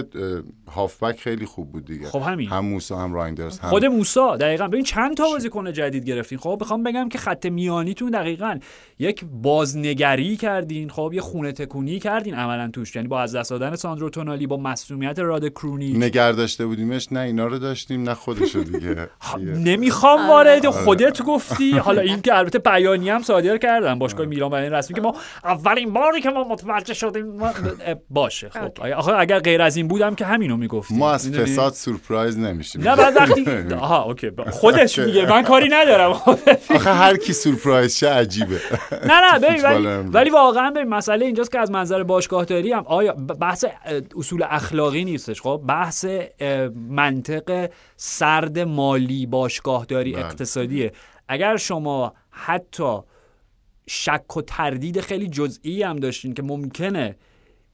هافبک 0.72 1.20
خیلی 1.20 1.46
خوب 1.46 1.72
بود 1.72 1.86
دیگه. 1.86 2.08
خب 2.08 2.20
همین. 2.20 2.50
هم 2.50 2.66
موسا 2.66 2.98
هم 2.98 3.14
رایندرز 3.14 3.60
هم 3.60 3.70
خود 3.70 3.86
موسا 3.86 4.38
دقیقا. 4.38 4.68
ببین 4.68 4.84
چند 4.84 5.18
تا 5.18 5.24
بازیکن 5.24 5.74
جدید 5.74 6.06
گرفتین. 6.06 6.38
خب 6.38 6.58
بخوام 6.62 6.84
بگم 6.84 7.10
که 7.10 7.18
خط 7.18 7.46
میانیتون 7.46 8.10
دقیقا 8.12 8.60
یک 9.00 9.26
بازنگری 9.42 10.38
کردین. 10.38 10.90
خب 10.90 11.12
یه 11.14 11.22
خونه 11.22 11.52
تکونی 11.52 12.00
کردین 12.00 12.34
عملا 12.36 12.70
توش. 12.74 12.96
یعنی 12.96 13.08
با 13.08 13.22
از 13.22 13.36
دست 13.36 13.50
دادن 13.50 13.76
ساندرو 13.76 14.10
تونالی 14.10 14.48
با 14.48 14.58
مسئولیت 14.58 15.20
راد 15.20 15.50
کرونی. 15.50 15.94
نگر 15.94 16.32
داشته 16.32 16.66
بودیمش 16.66 17.12
نه 17.12 17.20
اینا 17.20 17.48
رو 17.48 17.60
داشتیم 17.60 18.04
نه 18.04 18.14
خودشو 18.14 18.60
دیگه. 18.60 18.80
دیگه. 18.80 19.10
نمی‌خوام 19.72 20.20
آره. 20.20 20.30
وارد 20.30 20.70
خودت 20.70 21.22
گفتی. 21.22 21.72
حالا 21.78 22.02
این 22.02 22.22
که 22.22 22.38
البته 22.38 22.60
بیانی 22.60 23.10
هم 23.10 23.22
صادر 23.22 23.58
کردن 23.58 24.00
باشگاه 24.00 24.26
میلان 24.26 24.50
برای 24.50 24.64
این 24.64 24.74
رسمی 24.74 24.96
که 24.96 25.02
ما 25.02 25.16
اولین 25.72 25.94
باری 25.94 26.22
که 26.22 26.30
ما 26.30 26.44
متوجه 26.44 26.94
شدیم 26.94 27.26
ما- 27.26 27.54
باشه 28.10 28.50
خب. 28.50 28.82
آخه 28.96 29.12
اگر 29.14 29.40
غیر 29.40 29.62
از 29.62 29.78
این 29.78 29.88
بودم 29.88 30.16
که 30.16 30.26
همینو 30.26 30.58
می‌گفتی 30.58 30.96
ما 30.96 31.12
از 31.12 31.32
فساد 31.32 31.74
سورپرایز 31.74 32.38
نمیشیم. 32.38 32.82
نه 32.82 32.96
بعد 32.96 33.16
وقتی 33.16 33.46
آها 33.76 34.04
اوکی. 34.04 34.32
خودش 34.52 35.00
میگه 35.00 35.30
من 35.30 35.44
کاری 35.44 35.70
ندارم. 35.70 36.12
آخه 36.76 36.94
هر 36.94 37.18
کی 37.18 37.34
سورپرایز 37.34 37.98
شه 37.98 38.10
عجیبه. 38.10 38.60
نه 39.10 39.22
نه 39.34 39.40
ببین 39.40 39.66
ولی, 40.14 40.30
واقعا 40.30 40.72
ببین 40.72 40.90
مسئله 40.90 41.26
اینجاست 41.26 41.52
که 41.52 41.60
از 41.60 41.72
منظر 41.72 42.04
باشگاهداری 42.04 42.72
هم 42.74 42.84
آیا 42.88 43.14
بحث 43.14 43.66
اصول 44.18 44.44
اخلاقی 44.50 45.04
نیستش 45.06 45.42
خب؟ 45.42 45.62
بحث 45.68 46.06
منطق 46.90 47.70
سرد 47.98 48.60
مالی 48.60 49.26
باشگاهداری 49.26 50.14
بله. 50.14 50.26
اقتصادیه. 50.26 50.92
اگر 51.28 51.58
شما 51.58 52.14
حتی 52.32 52.98
شک 53.94 54.38
و 54.38 54.42
تردید 54.42 55.02
خیلی 55.02 55.28
جزئی 55.28 55.84
هم 55.84 55.96
داشتین 55.96 56.34
که 56.34 56.42
ممکنه 56.42 57.16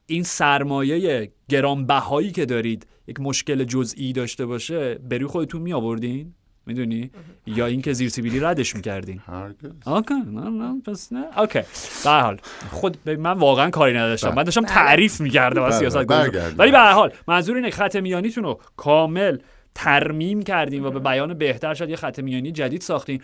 این 0.06 0.22
سرمایه 0.22 1.32
گرانبهایی 1.48 2.30
که 2.30 2.46
دارید 2.46 2.86
یک 3.06 3.20
مشکل 3.20 3.64
جزئی 3.64 4.12
داشته 4.12 4.46
باشه 4.46 4.94
به 4.94 5.07
روی 5.07 5.26
خودتون 5.26 5.62
می 5.62 5.72
آوردین 5.72 6.34
می‌دونی 6.66 7.10
یا 7.46 7.66
اینکه 7.66 7.92
زیر 7.92 8.08
سیبیلی 8.08 8.40
ردش 8.40 8.76
می‌کردین. 8.76 9.20
هرگز. 9.26 9.88
اوکی 9.88 10.14
نه 10.14 10.50
نه 10.50 10.80
پس 10.80 11.12
نه. 11.12 11.38
اوکی 11.38 11.60
به 12.04 12.10
هر 12.10 12.20
حال. 12.20 12.38
خود 12.70 12.98
به 13.04 13.16
من 13.16 13.32
واقعا 13.32 13.70
کاری 13.70 13.94
نداشتم. 13.94 14.28
بله. 14.28 14.36
من 14.36 14.42
داشتم 14.42 14.64
تعریف 14.64 15.20
می‌کردم 15.20 15.62
از 15.62 15.80
بله، 15.80 15.90
سیاست. 15.90 16.10
ولی 16.58 16.70
به 16.70 16.78
هر 16.78 16.92
حال 16.92 17.12
منظور 17.28 17.56
اینه 17.56 17.70
خط 17.70 17.96
میانیتون 17.96 18.44
رو 18.44 18.60
کامل 18.76 19.38
ترمیم 19.74 20.42
کردیم 20.42 20.84
و 20.84 20.90
به 20.90 20.98
بیان 21.00 21.34
بهتر 21.34 21.74
شد. 21.74 21.88
یه 21.88 21.96
خط 21.96 22.18
میانی 22.18 22.52
جدید 22.52 22.80
ساختیم 22.80 23.20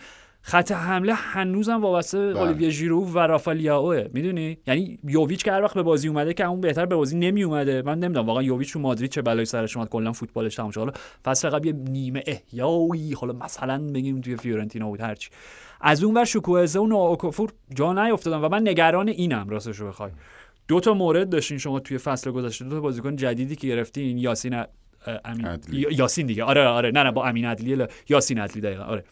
خط 0.47 0.71
حمله 0.71 1.13
هنوزم 1.13 1.81
وابسته 1.81 2.17
به 2.17 2.33
بله. 2.33 2.41
اولیویه 2.41 2.69
ژیرو 2.69 3.05
و 3.05 3.19
رافالیائوه 3.19 4.07
می‌دونی؟ 4.13 4.57
یعنی 4.67 4.99
یوویچ 5.03 5.43
که 5.43 5.51
هر 5.51 5.61
وقت 5.61 5.73
به 5.73 5.83
بازی 5.83 6.07
اومده 6.07 6.33
که 6.33 6.45
اون 6.45 6.61
بهتر 6.61 6.85
به 6.85 6.95
بازی 6.95 7.17
نمی 7.17 7.43
اومده 7.43 7.81
من 7.81 7.99
نمی‌دونم 7.99 8.25
واقعا 8.25 8.43
یوویچ 8.43 8.73
تو 8.73 8.79
مادرید 8.79 9.11
چه 9.11 9.21
بلایی 9.21 9.45
سرش 9.45 9.77
اومد 9.77 9.89
کلا 9.89 10.11
فوتبالش 10.11 10.55
تموم 10.55 10.71
شد. 10.71 10.79
حالا 10.79 10.93
فصل 11.25 11.49
قبل 11.49 11.67
یه 11.67 11.73
نیمه 11.73 12.23
احیایی 12.27 13.13
حالا 13.13 13.33
مثلا 13.33 13.87
بگیم 13.93 14.21
توی 14.21 14.35
فیورنتینا 14.35 14.87
بود 14.87 15.01
هرچی. 15.01 15.29
از 15.81 16.03
اون 16.03 16.17
ور 16.17 16.25
شکوهزه 16.25 16.79
و 16.79 16.87
نواکوفور 16.87 17.53
جا 17.75 17.93
نیافتادن 17.93 18.37
و 18.37 18.49
من 18.49 18.67
نگران 18.67 19.07
اینم 19.07 19.49
راستش 19.49 19.77
رو 19.77 19.87
بخوای. 19.87 20.11
دو 20.67 20.79
تا 20.79 20.93
مورد 20.93 21.29
داشتین 21.29 21.57
شما 21.57 21.79
توی 21.79 21.97
فصل 21.97 22.31
گذشته 22.31 22.65
دو 22.65 22.71
تا 22.71 22.81
بازیکن 22.81 23.15
جدیدی 23.15 23.55
که 23.55 23.67
گرفتین 23.67 24.17
یاسین 24.17 24.63
امین 25.25 25.45
عدلی. 25.45 25.87
یاسین 25.91 26.25
دیگه. 26.25 26.43
آره 26.43 26.67
آره. 26.67 26.91
نه 26.91 27.03
نه 27.03 27.11
با 27.11 27.25
امین 27.25 27.45
عدلی 27.45 27.85
یاسین 28.09 28.39
عدلی 28.39 28.61
دقیقا. 28.61 28.83
آره. 28.83 29.03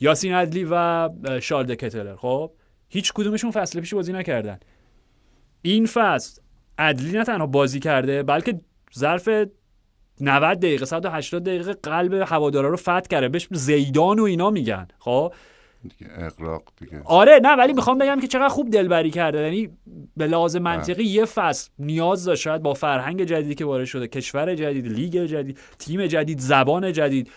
یاسین 0.00 0.32
عدلی 0.32 0.66
و 0.70 1.08
شارل 1.40 1.74
کتلر. 1.74 2.16
خب؟ 2.16 2.50
هیچ 2.88 3.12
کدومشون 3.12 3.50
فصل 3.50 3.80
پیش 3.80 3.94
بازی 3.94 4.12
نکردن. 4.12 4.58
این 5.62 5.86
فصل 5.86 6.40
عدلی 6.78 7.12
نه 7.12 7.24
تنها 7.24 7.46
بازی 7.46 7.80
کرده 7.80 8.22
بلکه 8.22 8.60
ظرف 8.98 9.28
90 10.20 10.58
دقیقه 10.58 10.84
180 10.84 11.44
دقیقه 11.44 11.72
قلب 11.72 12.14
هوادارا 12.14 12.68
رو 12.68 12.76
فتح 12.76 13.00
کرده. 13.00 13.28
بهش 13.28 13.48
زیدان 13.50 14.18
و 14.18 14.22
اینا 14.22 14.50
میگن. 14.50 14.88
خب؟ 14.98 15.32
دیگه 15.82 16.12
اقراق 16.16 16.62
دیگه. 16.80 17.02
آره 17.04 17.40
نه 17.42 17.56
ولی 17.56 17.72
می‌خوام 17.72 17.98
بگم 17.98 18.20
که 18.20 18.26
چقدر 18.26 18.48
خوب 18.48 18.70
دلبری 18.70 19.10
کرده. 19.10 19.40
یعنی 19.40 19.68
به 20.16 20.26
لحاظ 20.26 20.56
منطقی 20.56 21.04
یه 21.04 21.24
فصل 21.24 21.70
نیاز 21.78 22.24
داشت. 22.24 22.42
شاید 22.42 22.62
با 22.62 22.74
فرهنگ 22.74 23.24
جدیدی 23.24 23.54
که 23.54 23.64
وارد 23.64 23.84
شده 23.84 24.08
کشور 24.08 24.54
جدید 24.54 24.86
لیگ 24.86 25.24
جدید 25.24 25.58
تیم 25.78 26.06
جدید 26.06 26.38
زبان 26.38 26.92
جدید. 26.92 27.30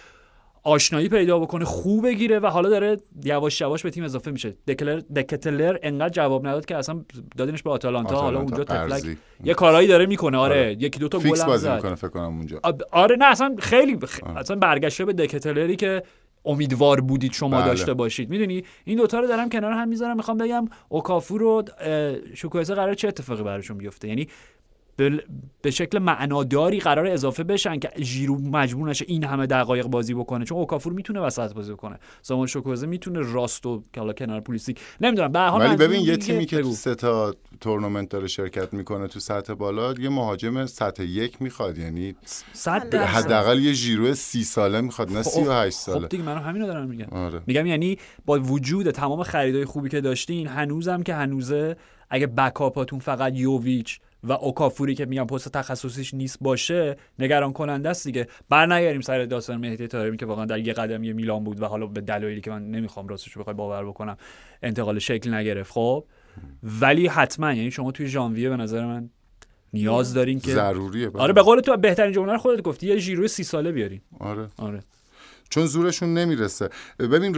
آشنایی 0.64 1.10
پیدا 1.10 1.40
بکنه 1.40 1.66
خوب 1.66 2.06
بگیره 2.06 2.40
و 2.40 2.48
حالا 2.48 2.70
داره 2.70 2.98
یواش 3.24 3.62
یواش 3.62 3.84
به 3.84 3.90
تیم 3.90 4.04
اضافه 4.04 4.32
میشه. 4.32 4.56
دکلر 4.68 5.00
دکتلر 5.16 5.78
انقدر 5.84 6.10
جواب 6.10 6.48
نداد 6.48 6.66
که 6.66 6.76
اصلا 6.76 7.02
دادینش 7.38 7.64
به 7.64 7.70
آتالانتا, 7.70 8.16
حالا 8.16 8.40
آتالانتا، 8.40 8.56
اونجا 8.56 8.64
تفلک 8.64 8.92
قرضی. 8.92 9.18
یه 9.44 9.54
کارهایی 9.54 9.88
داره 9.88 10.06
می‌کنه. 10.06 10.38
آره, 10.38 10.56
آره. 10.56 10.72
یکی 10.80 11.00
دو 11.00 11.08
تا 11.08 11.20
گل 11.20 11.30
بازی 11.30 11.64
زد. 11.64 11.76
می‌کنه 11.76 11.96
فکر 11.96 12.08
کنم 12.08 12.38
اونجا. 12.38 12.62
آره 12.92 13.16
نه 13.16 13.26
اصلا 13.26 13.56
خیلی 13.60 14.00
خ... 14.06 14.20
اصلا 14.36 14.56
برگشته 14.56 15.06
به 15.06 15.14
دکتلری 15.14 15.76
که 15.76 16.04
امیدوار 16.46 17.02
بودید 17.02 17.34
شما 17.34 17.58
بله. 17.58 17.66
داشته 17.66 17.94
باشید. 17.94 18.30
می‌دونی؟ 18.30 18.64
این 18.86 18.98
دوتا 18.98 19.20
رو 19.20 19.28
دارم 19.28 19.50
کنار 19.50 19.72
هم 19.72 19.88
می‌ذارم. 19.88 20.18
می‌خوام 20.18 20.38
بگم 20.38 20.66
اوکافور 20.90 21.44
و 21.44 21.64
اه، 21.80 22.36
شوکوزه 22.36 22.76
قرار 22.76 22.94
چه 22.94 23.08
اتفاقی 23.08 23.44
براشون 23.44 23.78
بیفته؟ 23.78 24.08
یعنی 24.08 24.28
بل- 24.98 25.22
به 25.62 25.72
شکل 25.72 26.00
معناداری 26.00 26.80
قرار 26.80 27.08
اضافه 27.08 27.44
بشن 27.44 27.80
که 27.80 27.90
ژیرو 28.00 28.38
مجبور 28.38 28.90
نشه 28.90 29.06
این 29.08 29.24
همه 29.24 29.46
دقایق 29.48 29.88
بازی 29.88 30.14
بکنه. 30.14 30.46
چون 30.46 30.58
اوکافور 30.58 30.94
می‌تونه 30.94 31.20
وسط 31.20 31.54
بازی 31.54 31.72
بکنه. 31.72 32.00
سامون 32.22 32.48
شوکوزه 32.48 32.88
می‌تونه 32.88 33.20
راست 33.34 33.66
و 33.66 33.84
که 33.94 34.00
حالا 34.00 34.14
کنار 34.14 34.42
پولیسیک 34.42 34.80
نمی‌دونم 35.02 35.32
به 35.32 35.40
حال 35.40 35.62
ولی 35.62 35.76
ببین 35.76 36.02
یه 36.02 36.18
تیمی 36.18 36.46
که. 36.46 36.62
تو 36.62 36.72
سه 36.72 36.96
تا 36.96 37.36
تورنمنت 37.62 38.10
داره 38.10 38.28
شرکت 38.28 38.74
می‌کنه 38.74 39.08
تو 39.08 39.20
سطح 39.20 39.54
بالا 39.54 39.94
یه 39.94 40.10
مهاجم 40.10 40.66
سطح 40.66 41.04
یک 41.04 41.42
می‌خواد. 41.42 41.78
یعنی 41.78 42.16
حداقل 42.94 43.60
یه 43.60 43.74
ژیرو 43.74 44.14
سی 44.14 44.44
ساله 44.44 44.82
می‌خواد 44.82 45.12
نه 45.12 45.24
سی 45.24 45.42
و 45.44 45.52
هشت 45.52 45.78
خب 45.78 45.84
ساله 45.84 46.08
دیگه 46.08 46.24
منم 46.24 46.42
همینو 46.44 46.68
دارم 46.68 46.88
میگم 46.88 47.08
آره. 47.12 47.42
میگم 47.48 47.66
یعنی 47.66 47.98
با 48.26 48.40
وجود 48.40 48.92
تمام 48.92 49.24
خریدای 49.24 49.66
خوبی 49.66 49.90
که 49.90 50.02
داشتین 50.02 50.48
هنوزم 50.48 51.04
که 51.04 51.14
هنوزه 51.14 51.76
اگه 52.10 52.28
بکاپاتون 52.28 53.00
فقط 53.00 53.34
یوویچ 53.36 54.00
و 54.24 54.32
اوکافوری 54.32 54.96
که 54.96 55.06
میگم 55.06 55.28
پست 55.28 55.50
تخصصیش 55.50 56.14
نیست 56.14 56.38
باشه 56.42 56.96
نگران 57.20 57.54
کننده 57.54 57.90
است 57.90 58.06
دیگه. 58.06 58.28
بر 58.50 58.66
نگریم 58.66 59.02
سر 59.02 59.26
داستان 59.26 59.58
مهدی 59.58 59.88
طارمی 59.88 60.18
که 60.18 60.26
واقعا 60.26 60.46
در 60.46 60.60
یه 60.60 60.74
قدم 60.74 61.04
یه 61.04 61.14
میلان 61.14 61.44
بود 61.44 61.62
و 61.62 61.66
حالا 61.66 61.88
به 61.88 62.02
دلایلی 62.02 62.42
که 62.42 62.52
من 62.52 62.72
نمی‌خوام 62.72 63.08
راستش 63.08 63.38
بخوای 63.38 63.56
باور 63.56 63.86
بکنم 63.86 64.18
انتقال 64.64 65.00
شکل 65.00 65.34
نگرفت. 65.34 65.72
خب 65.72 66.06
ولی 66.64 67.08
حتما 67.08 67.54
یعنی 67.54 67.72
شما 67.72 67.92
توی 67.92 68.08
ژانویه 68.08 68.50
به 68.50 68.56
نظر 68.56 68.86
من 68.86 69.10
نیاز 69.74 70.14
دارین 70.14 70.40
که 70.40 70.52
ضروریه. 70.52 71.12
آره 71.14 71.34
به 71.34 71.42
قول 71.42 71.60
تو 71.60 71.78
بهترین 71.78 72.12
جمله 72.12 72.38
خودت 72.38 72.62
گفتی 72.62 72.88
یه 72.88 72.98
ژیرو 72.98 73.28
سی 73.28 73.44
ساله 73.44 73.72
بیارین. 73.72 74.02
آره. 74.20 74.48
آره. 74.58 74.80
چون 75.52 75.66
زورشون 75.66 76.14
نمی‌رسه. 76.14 76.70
ببین 77.00 77.36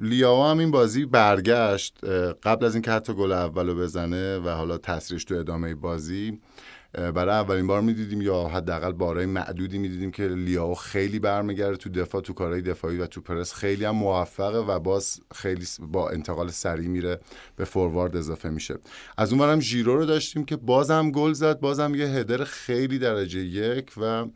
لیاو 0.00 0.44
هم 0.44 0.58
این 0.58 0.70
بازی 0.70 1.06
برگشت 1.06 2.04
قبل 2.42 2.64
از 2.64 2.74
اینکه 2.74 2.90
حتی 2.90 3.12
گل 3.12 3.32
اولو 3.32 3.74
بزنه 3.74 4.38
و 4.38 4.48
حالا 4.48 4.78
تاثیرش 4.78 5.24
تو 5.24 5.34
ادامه 5.34 5.74
بازی 5.74 6.38
برای 6.92 7.34
اولین 7.34 7.66
بار 7.66 7.80
می‌دیدیم 7.80 8.22
یا 8.22 8.42
حداقل 8.44 8.92
بارای 8.92 9.26
معدودی 9.26 9.78
می‌دیدیم 9.78 10.10
که 10.10 10.28
لیاو 10.28 10.74
خیلی 10.74 11.18
برمیگرده 11.18 11.76
تو 11.76 11.90
دفاع 11.90 12.20
تو 12.20 12.32
کارهای 12.32 12.62
دفاعی 12.62 12.98
و 12.98 13.06
تو 13.06 13.20
پرس. 13.20 13.54
خیلی 13.54 13.84
هم 13.84 13.96
موفقه 13.96 14.58
و 14.58 14.78
باز 14.78 15.20
خیلی 15.34 15.66
با 15.80 16.10
انتقال 16.10 16.48
سریع 16.48 16.88
میره 16.88 17.20
به 17.56 17.64
فوروارد 17.64 18.16
اضافه 18.16 18.48
میشه. 18.48 18.74
از 19.18 19.32
اون 19.32 19.40
برم 19.40 19.60
ژیرو 19.60 19.96
رو 19.96 20.06
داشتیم 20.06 20.44
که 20.44 20.56
بازم 20.56 21.10
گل 21.10 21.32
زد 21.32 21.60
بازم 21.60 21.94
یه 21.94 22.06
هدر 22.06 22.44
خیلی 22.44 22.98
درجه 22.98 23.40
یک 23.40 23.92
و 23.96 24.26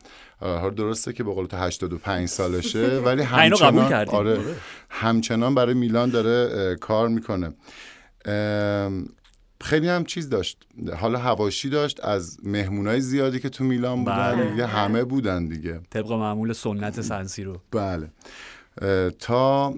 حالا 0.40 0.71
درسته 0.71 1.12
که 1.12 1.25
به 1.25 1.33
قول 1.35 1.47
تو 1.47 1.57
85 1.57 2.28
سالشه 2.28 2.99
ولی 3.07 3.23
همچنان. 3.23 3.78
آره 3.93 4.09
آره. 4.09 4.40
همچنان 4.90 5.55
برای 5.55 5.75
میلان 5.75 6.11
داره 6.11 6.76
کار 6.76 7.09
می‌کنه 7.09 7.52
خیلی 9.61 9.88
هم 9.88 10.05
چیز 10.05 10.28
داشت 10.28 10.66
حالا 10.97 11.19
هواشی 11.19 11.69
داشت 11.69 12.05
از 12.05 12.38
مهمونای 12.43 13.00
زیادی 13.00 13.40
که 13.40 13.49
تو 13.49 13.64
میلان 13.64 13.99
بودن 14.05 14.37
بله. 14.37 14.50
دیگه 14.50 14.66
همه 14.66 15.05
بودن 15.05 15.49
دیگه 15.49 15.81
طبق 15.90 16.12
معمول 16.12 16.52
سنت 16.52 17.00
سنسی 17.00 17.45
رو 17.45 17.61
بله 17.71 18.11
تا 19.18 19.75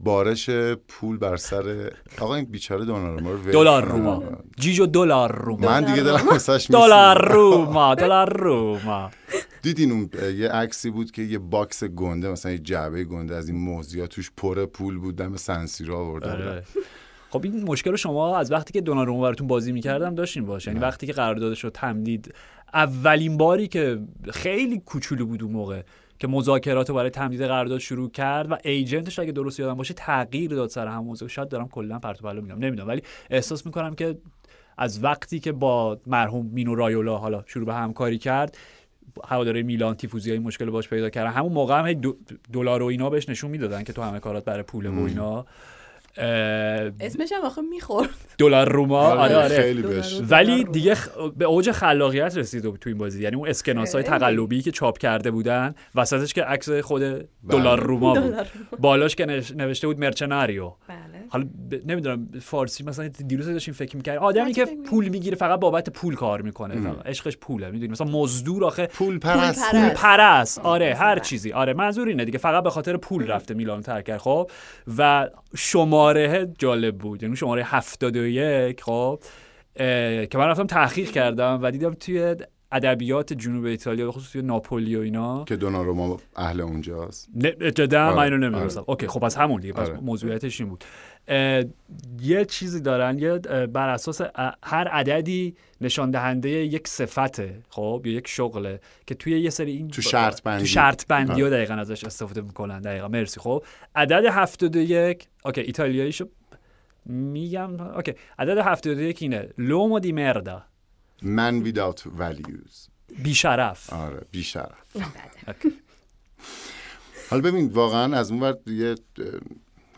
بارش 0.00 0.50
پول 0.88 1.18
بر 1.18 1.36
سر 1.36 1.92
آقا 2.20 2.34
این 2.34 2.44
بیچاره 2.44 2.84
دوناروما 2.84 3.30
رو 3.30 3.52
دلار. 3.52 3.84
روما. 3.84 4.22
جیجو 4.56 4.86
دلار 4.86 5.32
روما. 5.44 5.68
من 5.68 5.84
دیگه 5.84 6.02
دلم 6.02 6.28
واسش 6.28 6.66
دلار. 6.70 7.28
روما 7.34 7.94
دلار 7.94 8.36
روما. 8.38 9.10
دیدین 9.62 9.92
اون 9.92 10.10
یه 10.38 10.48
عکسی 10.48 10.90
بود 10.90 11.10
که 11.10 11.22
یه 11.22 11.38
box 11.38 11.84
گنده 11.84 12.28
مثلا 12.28 12.52
یه 12.52 12.58
جعبه 12.58 13.04
گنده 13.04 13.34
از 13.34 13.48
این 13.48 13.58
موذیا 13.58 14.06
توش 14.06 14.30
پر 14.36 14.66
پول 14.66 14.98
بود 14.98 15.16
دم 15.16 15.36
سنسیرو 15.36 15.96
آورده 15.96 16.30
بودن. 16.30 16.48
آره. 16.48 16.62
خب 17.30 17.40
این 17.44 17.64
مشکل 17.64 17.90
رو 17.90 17.96
شما 17.96 18.38
از 18.38 18.52
وقتی 18.52 18.72
که 18.72 18.80
دوناروما 18.80 19.22
براتون 19.22 19.46
بازی 19.46 19.72
می‌کردم 19.72 20.14
داشتین 20.14 20.46
باش. 20.46 20.66
یعنی 20.66 20.78
وقتی 20.78 21.06
که 21.06 21.12
قراردادش 21.12 21.64
رو 21.64 21.70
تمدید 21.70 22.34
اولین 22.74 23.36
باری 23.36 23.68
که 23.68 23.98
خیلی 24.32 24.78
کوچولو 24.78 25.26
بود 25.26 25.42
اون 25.42 25.52
موقع. 25.52 25.82
که 26.20 26.26
مذاکرات 26.28 26.88
رو 26.88 26.94
برای 26.94 27.10
تمدید 27.10 27.42
قرارداد 27.42 27.78
شروع 27.78 28.10
کرد 28.10 28.52
و 28.52 28.56
ایجنتش 28.64 29.18
اگه 29.18 29.32
درست 29.32 29.60
یادم 29.60 29.74
باشه 29.74 29.94
تغییر 29.94 30.50
داد 30.50 30.68
سر 30.68 30.86
هم 30.86 31.04
موضوع. 31.04 31.28
شاید 31.28 31.48
دارم 31.48 31.68
کلا 31.68 31.98
پرت 31.98 32.24
و 32.24 32.32
میگم 32.34 32.58
نمی‌دونم. 32.58 32.88
ولی 32.88 33.02
احساس 33.30 33.66
می‌کنم 33.66 33.94
که 33.94 34.18
از 34.78 35.04
وقتی 35.04 35.40
که 35.40 35.52
با 35.52 36.00
مرحوم 36.06 36.46
مینو 36.46 36.74
رایولا 36.74 37.16
حالا 37.16 37.42
شروع 37.46 37.66
به 37.66 37.74
همکاری 37.74 38.18
کرد 38.18 38.56
هواداره 39.28 39.62
میلان 39.62 39.94
تیفوزی 39.94 40.30
های 40.30 40.38
مشکل 40.38 40.70
باش 40.70 40.88
پیدا 40.88 41.10
کردن 41.10 41.30
همون 41.30 41.52
موقع 41.52 41.78
هم 41.78 42.14
دلار 42.52 42.82
و 42.82 42.86
اینا 42.86 43.10
بهش 43.10 43.28
نشون 43.28 43.50
می‌دادن 43.50 43.82
که 43.82 43.92
تو 43.92 44.02
همه 44.02 44.20
کارات 44.20 44.44
برای 44.44 44.62
پول 44.62 44.86
و 44.86 45.04
اینا. 45.04 45.46
اسمش 46.16 47.32
هم 47.32 47.42
آخه 47.44 47.60
می‌خورد. 47.62 48.08
دلار 48.38 48.72
روما 48.72 49.00
آره 49.00 49.36
آره 49.36 49.48
خیلی 49.62 49.82
بهش. 49.82 50.12
رو. 50.12 50.26
ولی 50.26 50.64
دیگه 50.64 50.94
خ- 50.94 51.08
به 51.36 51.44
اوج 51.44 51.70
خلاقیت 51.70 52.36
رسیده 52.36 52.68
بود 52.70 52.80
تو 52.80 52.90
این 52.90 52.98
بازی. 52.98 53.22
یعنی 53.22 53.36
اون 53.36 53.48
اسکناس 53.48 53.94
های 53.94 54.04
خیلی. 54.04 54.18
تقلبی 54.18 54.62
که 54.62 54.70
چاپ 54.70 54.98
کرده 54.98 55.30
بودن 55.30 55.74
وسطش 55.94 56.34
که 56.34 56.42
عکس 56.44 56.70
خود 56.70 57.02
دلار 57.50 57.80
روما 57.80 58.14
بود. 58.14 58.34
بالاش 58.78 59.14
که 59.16 59.26
نوش- 59.26 59.50
نوشته 59.56 59.86
بود 59.86 59.98
مرچناریو. 59.98 60.72
بله. 60.88 60.98
حالا 61.28 61.44
ب... 61.70 61.74
نمی‌دونم 61.90 62.28
فارسی 62.40 62.84
مثلا 62.84 63.08
دیروز 63.08 63.46
داشتیم 63.48 63.74
فکر 63.74 63.96
می‌کردیم. 63.96 64.22
آدمی 64.22 64.52
که. 64.52 64.66
پول 64.86 65.08
می‌گیره 65.08 65.36
فقط 65.36 65.60
بابت 65.60 65.90
پول 65.90 66.14
کار 66.14 66.42
می‌کنه. 66.42 66.80
فقط 66.80 67.06
عشقش 67.06 67.36
پوله 67.36 67.70
می‌دونی؟ 67.70 67.92
مثلا 67.92 68.06
مزدور 68.06 68.64
آخه 68.64 68.86
پول 68.86 69.18
پرست. 69.18 69.70
پول 69.70 69.88
پرست. 69.88 70.58
آره 70.58 70.94
هر. 70.94 71.18
چیزی. 71.18 71.52
آره 71.52 71.72
منظور 71.72 72.08
اینه 72.08 72.24
دیگه. 72.24 72.38
فقط 72.38 72.64
به 72.64 72.70
خاطر 72.70 72.96
پول 72.96 73.26
رفته 73.26 73.54
میلان 73.54 73.82
ترک 73.82 74.04
کرد 74.04 74.18
خب؟ 74.18 74.50
و 74.98 75.28
شماره 75.56 76.52
جالب 76.58 76.98
بود. 76.98 77.22
یعنی 77.22 77.36
شماره 77.36 77.62
71 77.64 78.82
خب 78.82 79.20
که 80.30 80.30
من 80.34 80.46
رفتم 80.46 80.66
تحقیق 80.66 81.10
کردم 81.10 81.58
و 81.62 81.70
دیدم 81.70 81.94
توی 81.94 82.36
ادبیات 82.72 83.32
جنوب 83.32 83.64
ایتالیا 83.64 84.06
به 84.06 84.12
خصوص 84.12 84.32
توی 84.32 84.42
ناپولی 84.42 84.96
و 84.96 85.00
اینا. 85.00 85.44
که 85.44 85.56
دوناروما 85.56 86.16
اهل 86.36 86.60
اونجاست. 86.60 87.28
نه 87.34 87.70
جدا 87.70 88.10
من 88.10 88.12
آره، 88.12 88.22
اینو 88.22 88.36
نمی‌دونستم 88.36 88.84
اوکی 88.86 89.06
خب 89.06 89.20
پس 89.20 89.38
همون 89.38 89.60
دیگه 89.60 89.72
پس 89.72 89.88
آره. 89.88 90.00
موضوعیتش 90.00 90.60
این 90.60 90.70
بود. 90.70 90.84
یه 92.20 92.44
چیزی 92.48 92.80
دارن 92.80 93.18
یه 93.18 93.38
بر 93.66 93.88
اساس 93.88 94.20
هر 94.64 94.88
عددی 94.88 95.56
نشان 95.80 96.10
دهنده 96.10 96.48
یک 96.48 96.88
صفته 96.88 97.62
خب 97.68 98.02
یا 98.04 98.12
یک 98.12 98.28
شغله 98.28 98.80
که 99.06 99.14
توی 99.14 99.40
یه 99.40 99.50
سری 99.50 99.72
این 99.72 99.88
تو 99.88 100.02
شرط 100.02 100.42
بندی. 100.42 100.60
تو 100.60 100.66
شرط 100.66 101.06
بندی 101.06 101.42
ها. 101.42 101.48
دقیقا 101.48 101.74
ازش 101.74 102.04
استفاده 102.04 102.40
می‌کنن. 102.40 102.80
دقیقا 102.80 103.08
مرسی. 103.08 103.40
خب 103.40 103.64
عدد 103.94 104.24
71 104.24 105.28
اوکی 105.44 105.60
ایتالیاییشو 105.60 106.28
میگم 107.06 107.80
اوکی 107.80 108.12
عدد 108.38 108.58
71 108.58 109.22
اینه. 109.22 109.48
L'uomo 109.58 109.98
di 110.00 110.12
merda 110.12 110.64
man 111.22 111.64
without 111.64 112.00
values. 112.00 112.88
بیشرف. 113.22 113.92
آره 113.92 114.20
بیشرف. 114.30 114.96
اوکی. 115.48 115.72
حالا 117.30 117.42
ببین 117.42 117.66
واقعا 117.68 118.16
از 118.16 118.30
اون 118.30 118.40
ور 118.40 118.56
یه 118.66 118.94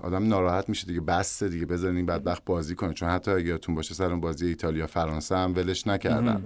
آدم 0.02 0.28
ناراحت 0.28 0.68
میشه 0.68 0.86
دیگه 0.86 1.00
بسه 1.00 1.48
دیگه 1.48 1.66
بذارین 1.66 1.96
این 1.96 2.06
بدبخت 2.06 2.44
بازی 2.44 2.74
کنه. 2.74 2.94
چون 2.94 3.08
حتی 3.08 3.30
اگه 3.30 3.46
یادتون 3.46 3.74
باشه 3.74 3.94
سر 3.94 4.10
اون 4.10 4.20
بازی 4.20 4.46
ایتالیا 4.46 4.86
فرانسه 4.86 5.36
هم 5.36 5.54
ولش 5.56 5.86
نکردن 5.86 6.44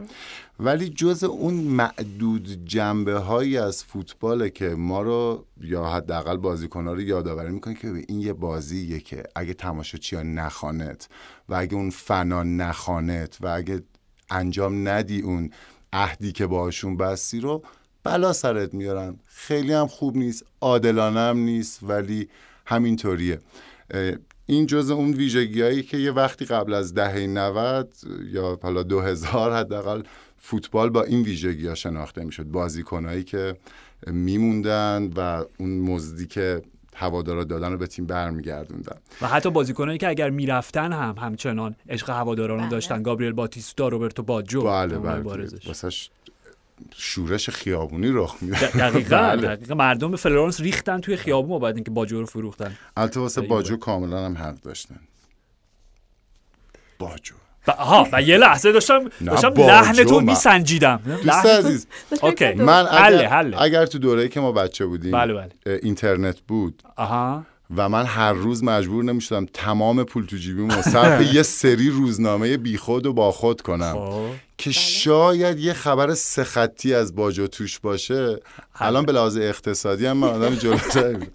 ولی 0.61 0.89
جزو 0.89 1.25
اون 1.25 1.55
معدود 1.55 2.65
جنبه 2.65 3.19
هایی 3.19 3.59
از 3.59 3.85
فوتباله 3.85 4.51
که 4.51 4.69
ما 4.69 5.03
رو 5.03 5.45
یا 5.61 5.85
حداقل 5.85 6.37
بازیکن‌ها 6.37 6.93
رو 6.93 7.01
یادآوری 7.01 7.51
می‌کنه 7.51 7.75
که 7.75 8.05
این 8.09 8.21
یه 8.21 8.33
بازیه 8.33 9.01
که 9.01 9.23
اگه 9.35 9.55
تماشاچی 9.55 10.17
ها 10.17 10.23
نخوان 10.23 11.09
و 11.49 11.55
اگه 11.55 11.75
اون 11.75 11.91
فنا 11.91 12.43
نخوانت 12.43 13.39
و 13.41 13.47
اگه 13.47 13.83
انجام 14.31 14.89
ندی 14.89 15.21
اون 15.21 15.51
عهدی 15.93 16.33
که 16.33 16.47
باشون 16.47 16.97
بستی 16.97 17.41
رو 17.41 17.63
بلا 18.05 18.33
سرت 18.33 18.75
میارن. 18.75 19.17
خیلی 19.27 19.73
هم 19.73 19.87
خوب 19.87 20.17
نیست 20.17 20.45
عادلانه 20.61 21.21
هم 21.21 21.39
نیست 21.39 21.79
ولی 21.83 22.29
همینطوریه. 22.67 23.39
این 24.47 24.67
جز 24.67 24.91
اون 24.91 25.13
ویژگی 25.13 25.63
هایی 25.63 25.83
که 25.83 25.97
یه 25.97 26.13
وقتی 26.13 26.45
قبل 26.45 26.75
از 26.75 26.95
دهه 26.95 27.27
90 27.27 27.95
یا 28.33 28.59
حالا 28.63 28.83
2000 28.83 29.53
حداقل 29.53 30.03
فوتبال 30.39 30.91
با 30.91 31.03
این 31.03 31.23
ویژگی 31.23 31.67
ها 31.67 31.75
شناخته 31.75 32.25
می‌شد. 32.25 32.45
بازیکنهایی 32.45 33.25
که 33.25 33.57
میموندن 34.07 35.11
و 35.17 35.45
اون 35.59 35.79
مزدی 35.79 36.27
که 36.27 36.63
هوادارا 36.95 37.45
دادن 37.45 37.73
رو 37.73 37.79
به 37.79 37.87
تیم 37.87 38.07
برمیگردوندن. 38.07 38.97
و 39.21 39.27
حتی 39.27 39.51
بازیکنایی 39.51 39.99
که 39.99 40.09
اگر 40.09 40.31
می‌رفتن 40.31 40.93
هم 40.93 41.15
همچنان 41.19 41.77
عشق 41.89 42.11
هواداران 42.11 42.59
رو 42.59 42.63
بله. 42.63 42.71
داشتن. 42.71 43.03
گابریل 43.03 43.33
باتیستا 43.33 43.89
روبرتو 43.89 44.23
باجو 44.23 44.63
بله 44.63 44.99
بله 44.99 45.49
شورش 46.97 47.51
خیابونی 47.51 48.09
رخ 48.13 48.37
میده. 48.41 48.67
دقیقا 48.71 49.17
بله. 49.37 49.43
دقیقا. 49.57 49.75
مردم 49.75 50.11
به 50.11 50.17
فلورانس 50.17 50.61
ریختن 50.61 51.01
توی 51.01 51.17
خیابون 51.17 51.61
بعد 51.61 51.75
اینکه 51.75 51.91
باجو 51.91 52.21
رو 52.21 52.27
فروختن. 52.27 52.77
البته 52.97 53.21
واسه 53.21 53.41
باجو 53.41 53.77
کاملا 53.77 54.25
هم 54.25 54.37
حق 54.37 54.55
داشتن. 54.63 54.99
باجو. 56.99 57.35
و 57.67 57.71
آها 57.71 58.09
و 58.13 58.23
یه 58.23 58.37
لحظه 58.37 58.73
داشتم 58.73 58.95
نه، 59.21 59.31
داشتم 59.31 59.51
باجو 59.51 59.69
لحن 59.69 60.05
تو 60.05 60.21
من- 60.21 60.25
میسنجیدم. 60.25 61.01
دوست 61.25 61.47
عزیز 61.47 61.87
اوکی. 62.23 62.53
من 62.55 62.87
اگر, 62.87 62.97
حله، 62.99 63.29
حله. 63.29 63.63
اگر 63.63 63.87
تو 63.87 63.99
دوره 63.99 64.29
که 64.29 64.41
ما 64.41 64.53
بچه 64.53 64.87
بودیم 64.87 65.13
بله، 65.13 65.35
بله. 65.35 65.51
اینترنت 65.83 66.41
بود 66.41 66.83
آها. 66.97 67.47
و 67.77 67.89
من 67.89 68.05
هر 68.07 68.33
روز 68.33 68.65
مجبور 68.65 69.05
نمی‌شدم 69.05 69.47
تمام 69.55 70.05
پول 70.05 70.27
تو 70.27 70.37
جیبیمو 70.37 70.83
صرف 70.83 71.23
یه 71.35 71.43
سری 71.43 71.91
روزنامه 71.91 72.57
بیخود 72.57 73.07
و 73.07 73.13
با 73.13 73.33
خود 73.33 73.61
کنم 73.61 73.97
که 74.59 74.73
شاید 74.73 75.59
یه 75.59 75.73
خبر 75.73 76.15
سه 76.15 76.45
خطی 76.45 76.95
از 76.95 77.15
باجو 77.15 77.47
توش 77.47 77.79
باشه. 77.79 78.41
الان 78.75 79.05
به 79.05 79.13
لحاظ 79.13 79.37
اقتصادی 79.37 80.07
هم 80.07 80.17
من 80.17 80.29
آدم 80.29 80.55
جلوتر 80.55 81.27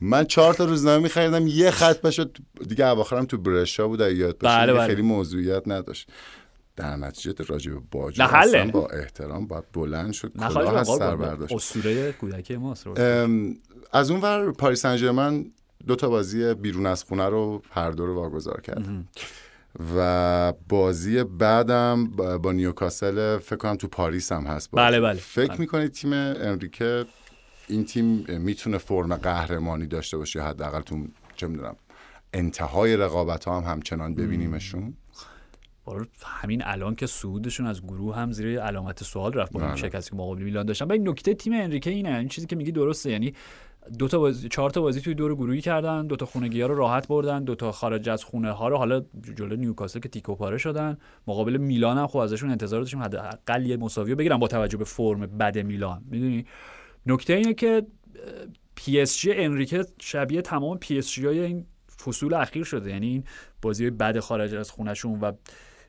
من 0.00 0.24
چهار 0.24 0.54
تا 0.54 0.64
روزنامه 0.64 1.02
میخریدم 1.02 1.46
یه 1.46 1.70
خط 1.70 2.00
بشه 2.00 2.26
دیگه 2.68 2.86
اواخرم 2.86 3.24
تو 3.24 3.38
برشا 3.38 3.88
بود 3.88 4.00
یاد 4.00 4.38
باشه. 4.38 4.56
بله، 4.56 4.66
دیگه 4.66 4.78
بله. 4.78 4.86
خیلی 4.86 5.02
موضوعیت 5.02 5.62
نداشت. 5.66 6.08
در 6.76 6.96
نتیجه 6.96 7.44
راجع 7.44 7.72
به 7.72 7.80
باجو 7.90 8.22
اصلا 8.22 8.70
با 8.70 8.86
احترام 8.86 9.46
باید 9.46 9.64
بلند 9.72 10.12
شد. 10.12 10.32
کلاه 10.38 10.76
از 10.76 10.86
سر 10.86 11.16
برداشت. 11.16 11.54
اسطوره 11.54 12.12
کودکی 12.12 12.56
ماست 12.56 12.86
از 13.92 14.10
اون 14.10 14.20
ور 14.20 14.52
پاریس 14.52 14.82
سن 14.82 15.44
دو 15.86 15.96
تا 15.96 16.08
بازی 16.08 16.54
بیرون 16.54 16.86
از 16.86 17.04
خونه 17.04 17.28
رو 17.28 17.62
هر 17.70 17.90
دو 17.90 18.06
رو 18.06 18.14
واگذار 18.14 18.60
کرد. 18.60 18.86
و 19.96 20.52
بازی 20.68 21.24
بعدم 21.24 22.06
با 22.42 22.52
نیوکاسل 22.52 23.38
فکر 23.38 23.56
کنم 23.56 23.76
تو 23.76 23.88
پاریس 23.88 24.32
هم 24.32 24.44
هست 24.44 24.68
بله 24.72 25.00
بله. 25.00 25.18
فکر 25.18 25.48
بله. 25.48 25.60
می‌کنید 25.60 25.92
تیم 25.92 26.12
انریکه 26.12 27.04
این 27.68 27.84
تیم 27.84 28.24
می‌تونه 28.28 28.78
فرم 28.78 29.16
قهرمانی 29.16 29.86
داشته 29.86 30.16
باشه 30.16 30.42
حداقل 30.42 30.80
تو 30.80 31.06
چه 31.36 31.46
می‌دونم 31.46 31.76
انتهای 32.32 32.96
رقابت 32.96 33.44
ها 33.44 33.60
هم 33.60 33.72
همچنان 33.72 34.14
ببینیمشون؟ 34.14 34.94
همین 36.24 36.62
الان 36.64 36.94
که 36.94 37.06
سودشون 37.06 37.66
از 37.66 37.82
گروه 37.82 38.16
هم 38.16 38.32
زیر 38.32 38.60
علامت 38.60 39.04
سوال 39.04 39.32
رفت 39.32 39.52
با 39.52 39.60
این 39.60 39.68
بله. 39.68 39.76
شکستی 39.76 40.10
که 40.10 40.16
مقابل 40.16 40.42
میلان 40.42 40.66
داشتن. 40.66 40.90
این 40.90 41.08
نکته 41.08 41.34
تیم 41.34 41.52
انریکه 41.52 41.90
اینه 41.90 42.18
این 42.18 42.28
چیزی 42.28 42.46
که 42.46 42.56
میگی 42.56 42.72
درسته. 42.72 43.10
یعنی 43.10 43.34
دو 43.98 44.08
تا 44.08 44.18
بازی 44.18 44.48
چهار 44.48 44.70
تا 44.70 44.80
بازی 44.80 45.00
توی 45.00 45.14
دور 45.14 45.34
گروهی 45.34 45.60
کردن 45.60 46.06
دو 46.06 46.16
تا 46.16 46.26
خونگی 46.26 46.60
ها 46.60 46.66
رو 46.66 46.74
راحت 46.74 47.08
بردن 47.08 47.44
دو 47.44 47.54
تا 47.54 47.72
خارج 47.72 48.08
از 48.08 48.24
خونه 48.24 48.50
ها 48.50 48.68
رو 48.68 48.76
حالا 48.76 49.02
جلو 49.36 49.56
نیوکاسل 49.56 50.00
که 50.00 50.08
تیکو 50.08 50.34
پاره 50.34 50.58
شدن. 50.58 50.98
مقابل 51.26 51.56
میلان 51.56 51.98
هم 51.98 52.06
خب 52.06 52.18
ازشون 52.18 52.50
انتظار 52.50 52.80
داشتیم 52.80 53.02
حداقل 53.02 53.66
یه 53.66 53.76
مساوی 53.76 54.14
بگیرن 54.14 54.36
با 54.36 54.48
توجه 54.48 54.76
به 54.76 54.84
فرم 54.84 55.20
بد 55.20 55.58
میلان. 55.58 56.04
می‌دونی؟ 56.10 56.46
نکته 57.06 57.32
اینه 57.32 57.54
که 57.54 57.86
پی 58.74 59.00
اس 59.00 59.18
جی 59.18 59.32
انریکه 59.32 59.84
شبیه 60.00 60.42
تمام 60.42 60.78
پی 60.78 60.98
اس 60.98 61.12
جی 61.12 61.26
های 61.26 61.40
این 61.40 61.66
فصول 62.04 62.34
اخیر 62.34 62.64
شده. 62.64 62.90
یعنی 62.90 63.06
این 63.06 63.24
بازی 63.62 63.90
بد 63.90 64.18
خارج 64.18 64.54
از 64.54 64.70
خونشون 64.70 65.20
و 65.20 65.32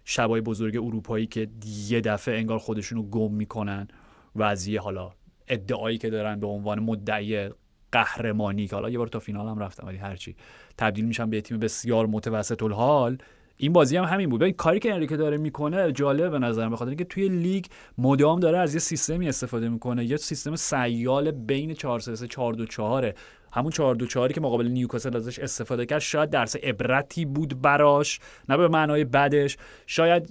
شبای 0.05 0.41
بزرگ 0.41 0.75
اروپایی 0.75 1.25
که 1.25 1.47
یه 1.87 2.01
دفعه 2.01 2.37
انگار 2.37 2.57
خودشونو 2.57 3.03
گم 3.03 3.33
می‌کنن. 3.33 3.87
و 4.35 4.43
از 4.43 4.69
حالا 4.69 5.11
ادعایی 5.47 5.97
که 5.97 6.09
دارن 6.09 6.39
به 6.39 6.47
عنوان 6.47 6.79
مدعی 6.79 7.49
قهرمانی 7.95 8.67
که 8.67 8.75
حالا 8.75 8.89
یه 8.89 8.97
بار 8.97 9.07
تا 9.07 9.19
فینال 9.19 9.47
هم 9.47 9.59
رفتن 9.59 9.87
ولی 9.87 9.97
هرچی 9.97 10.35
تبدیل 10.77 11.05
میشن 11.05 11.29
به 11.29 11.41
تیم 11.41 11.59
بسیار 11.59 12.05
متوسط 12.05 12.63
الحال. 12.63 13.17
این 13.57 13.73
بازی 13.73 13.97
هم 13.97 14.03
همین 14.03 14.29
بود. 14.29 14.41
ببین 14.41 14.53
کاری 14.53 14.79
که 14.79 14.93
انریکه 14.93 15.17
داره 15.17 15.37
می‌کنه 15.37 15.91
جالب 15.91 16.31
به 16.31 16.39
نظر 16.39 16.69
بخاطر 16.69 16.89
اینکه 16.89 17.03
توی 17.03 17.29
لیگ 17.29 17.65
مدام 17.97 18.39
داره 18.39 18.57
از 18.57 18.73
یه 18.73 18.79
سیستمی 18.79 19.29
استفاده 19.29 19.69
می‌کنه. 19.69 20.05
یه 20.05 20.17
سیستم 20.17 20.55
سیال 20.55 21.31
بین 21.31 21.73
4 21.73 21.99
3 21.99 22.27
4 22.27 22.53
2 22.53 22.65
4 22.65 23.13
همون 23.55 23.71
4 23.71 23.95
2 23.95 24.07
4 24.07 24.31
که 24.31 24.41
مقابل 24.41 24.67
نیوکاسل 24.67 25.15
ازش 25.15 25.39
استفاده 25.39 25.85
کرد 25.85 25.99
شاید 25.99 26.29
درس 26.29 26.55
عبرتی 26.55 27.25
بود 27.25 27.61
براش 27.61 28.19
نه 28.49 28.57
به 28.57 28.67
معنای 28.67 29.03
بدش. 29.03 29.57
شاید 29.87 30.29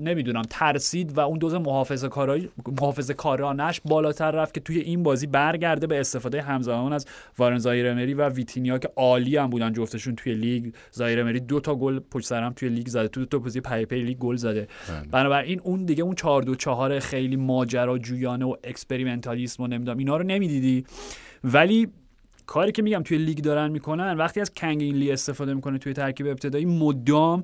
نمی‌دونم 0.00 0.42
ترسید 0.50 1.18
و 1.18 1.20
اون 1.20 1.38
دوز 1.38 1.54
محافظه 1.54 2.08
کارای 2.08 2.48
محافظه 2.80 3.14
کارانش 3.14 3.80
بالاتر 3.84 4.30
رفت 4.30 4.54
که 4.54 4.60
توی 4.60 4.78
این 4.78 5.02
بازی 5.02 5.26
برگرده 5.26 5.86
به 5.86 6.00
استفاده 6.00 6.42
همزمان 6.42 6.92
از 6.92 7.06
وارن 7.38 7.58
زایرمری 7.58 8.14
و 8.14 8.28
ویتینیا 8.28 8.78
که 8.78 8.88
عالی 8.96 9.36
هم 9.36 9.50
بودن 9.50 9.72
جفتشون 9.72 10.16
توی 10.16 10.34
لیگ. 10.34 10.74
زایرمری 10.90 11.40
دو 11.40 11.60
تا 11.60 11.74
گل 11.74 12.00
پشت 12.10 12.26
سر 12.26 12.39
هم 12.39 12.52
توی 12.52 12.68
لیگ 12.68 12.88
زده 12.88 13.08
تو 13.08 13.20
دو 13.20 13.26
تا 13.26 13.38
بازی 13.38 13.60
پیاپی 13.60 14.02
لیگ 14.02 14.18
گل 14.18 14.36
زده. 14.36 14.68
بله. 14.88 15.08
بنابراین 15.10 15.60
اون 15.60 15.84
دیگه 15.84 16.02
اون 16.02 16.14
4 16.14 16.42
2 16.42 16.54
4 16.54 16.98
خیلی 16.98 17.36
ماجراجویانه 17.36 18.44
و 18.44 18.56
experimentalism 18.64 19.62
و 19.62 19.66
نمی‌دونم 19.66 19.98
اینا 19.98 20.16
رو 20.16 20.22
نمی‌دیدی. 20.22 20.84
ولی 21.44 21.88
کاری 22.46 22.72
که 22.72 22.82
میگم 22.82 23.02
توی 23.02 23.18
لیگ 23.18 23.38
دارن 23.38 23.70
می‌کنن 23.70 24.16
وقتی 24.16 24.40
از 24.40 24.54
کنگینلی 24.54 25.12
استفاده 25.12 25.54
می‌کنه 25.54 25.78
توی 25.78 25.92
ترکیب 25.92 26.26
ابتدایی 26.26 26.64
مدام 26.64 27.42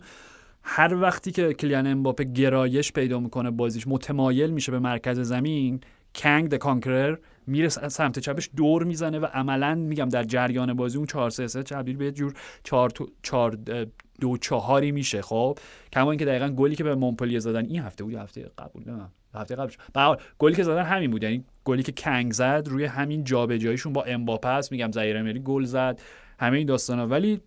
هر 0.62 0.94
وقتی 0.94 1.32
که 1.32 1.52
کلیان 1.52 1.86
امباپه 1.86 2.24
گرایش 2.24 2.92
پیدا 2.92 3.20
می‌کنه 3.20 3.50
بازیش 3.50 3.86
متمایل 3.86 4.50
میشه 4.50 4.72
به 4.72 4.78
مرکز 4.78 5.20
زمین 5.20 5.80
کنگ 6.14 6.48
د 6.48 6.54
کانکرر 6.54 7.16
میره 7.46 7.68
سمت 7.68 8.18
چپش 8.18 8.50
دور 8.56 8.84
می‌زنه 8.84 9.18
و 9.18 9.24
عملا 9.24 9.74
میگم 9.74 10.08
در 10.08 10.24
جریان 10.24 10.74
بازی 10.74 10.96
اون 10.96 11.06
4 11.06 11.30
3 11.30 11.46
3 11.46 11.62
تبدیل 11.62 11.96
به 11.96 12.12
جور 12.12 12.34
4 12.64 12.92
4 13.22 13.58
دو 14.20 14.36
چهاری 14.36 14.92
میشه 14.92 15.22
خب؟ 15.22 15.58
کما 15.92 16.10
اینکه 16.10 16.24
دقیقا 16.24 16.48
گلی 16.48 16.76
که 16.76 16.84
به 16.84 16.94
مونپلیه 16.94 17.38
زدن 17.38 17.66
این 17.66 17.82
هفته 17.82 18.04
بود 18.04 18.14
هفته 18.14 18.50
قبول 18.58 18.82
نه؟ 18.86 19.10
هفته 19.34 19.56
قبلش. 19.56 19.76
به 19.94 20.16
گلی 20.38 20.54
که 20.54 20.62
زدن 20.62 20.82
همین 20.82 21.10
بود. 21.10 21.22
یعنی 21.22 21.44
گلی 21.64 21.82
که 21.82 21.92
کنگ 21.92 22.32
زد 22.32 22.62
روی 22.66 22.84
همین 22.84 23.24
جابجاییشون 23.24 23.92
با 23.92 24.02
امباپه 24.02 24.48
است. 24.48 24.72
میگم 24.72 24.92
زایر 24.92 25.22
مری 25.22 25.40
گل 25.40 25.64
زد. 25.64 26.00
همه 26.38 26.58
این 26.58 26.66
داستانا. 26.66 27.06
ولی 27.06 27.40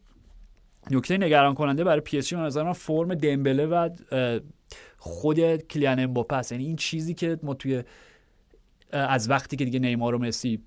نکته 0.91 1.17
نگران 1.17 1.53
کننده 1.53 1.83
برای 1.83 2.01
پی 2.01 2.17
اس 2.17 2.27
جی 2.27 2.31
به 2.31 2.35
نظر 2.35 2.63
من 2.63 2.73
فرم 2.73 3.15
دمبله 3.15 3.65
و 3.65 3.89
خود 4.97 5.55
کلیان 5.55 5.99
امباپه 5.99 6.35
است. 6.35 6.51
یعنی 6.51 6.65
این 6.65 6.75
چیزی 6.75 7.13
که 7.13 7.39
ما 7.43 7.53
توی 7.53 7.83
از 8.91 9.29
وقتی 9.29 9.55
که 9.55 9.65
دیگه 9.65 9.79
نیمار 9.79 10.15
و 10.15 10.19
مسی 10.19 10.63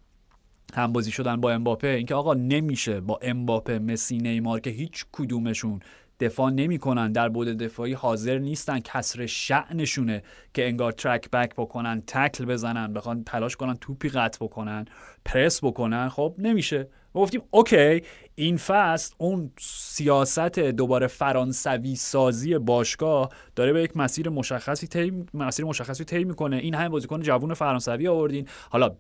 هم 0.75 0.93
بازی 0.93 1.11
شدن 1.11 1.41
با 1.41 1.53
امباپه 1.53 1.89
اینکه 1.89 2.15
آقا 2.15 2.35
نمیشه 2.35 3.01
با 3.01 3.19
امباپه 3.23 3.79
مسی 3.79 4.19
نیمار 4.19 4.61
که 4.61 4.71
هیچ 4.71 5.05
کدومشون 5.13 5.81
دفاع 6.21 6.51
نمی‌کنن. 6.51 7.13
در 7.13 7.29
بعد 7.29 7.49
دفاعی 7.49 7.93
حاضر 7.93 8.39
نیستن. 8.39 8.81
کسر 8.81 9.27
شأنشونه 9.27 10.23
که 10.55 10.67
انگار 10.67 10.93
track 10.93 11.31
back 11.31 11.55
بکنن 11.57 12.03
تکل 12.07 12.45
بزنن 12.45 12.93
بخوان 12.93 13.25
تلاش 13.25 13.57
کنن 13.57 13.75
توپی 13.75 14.09
قطع 14.09 14.45
بکنن 14.45 14.85
پرس 15.25 15.65
بکنن. 15.65 16.09
خب 16.09 16.35
نمیشه. 16.39 16.89
ما 17.15 17.23
گفتیم 17.23 17.43
اوکی 17.51 18.03
این 18.35 18.57
فصل 18.57 19.15
اون 19.19 19.51
سیاست 19.59 20.59
دوباره 20.59 21.07
فرانسوی 21.07 21.97
سازی 21.97 22.59
باشگاه 22.59 23.29
داره 23.57 23.73
به 23.73 23.83
یک 23.83 23.97
مسیر 23.97 24.29
مشخصی 24.29 24.87
طی 24.87 25.25
مسیر 25.35 25.65
مشخصی 25.65 26.05
طی 26.05 26.25
می‌کنه. 26.25 26.57
این 26.57 26.75
همه 26.75 26.89
بازیکن 26.89 27.21
جوون 27.21 27.55
فرانسوی 27.55 28.09
آوردین. 28.09 28.49
حالا 28.71 28.97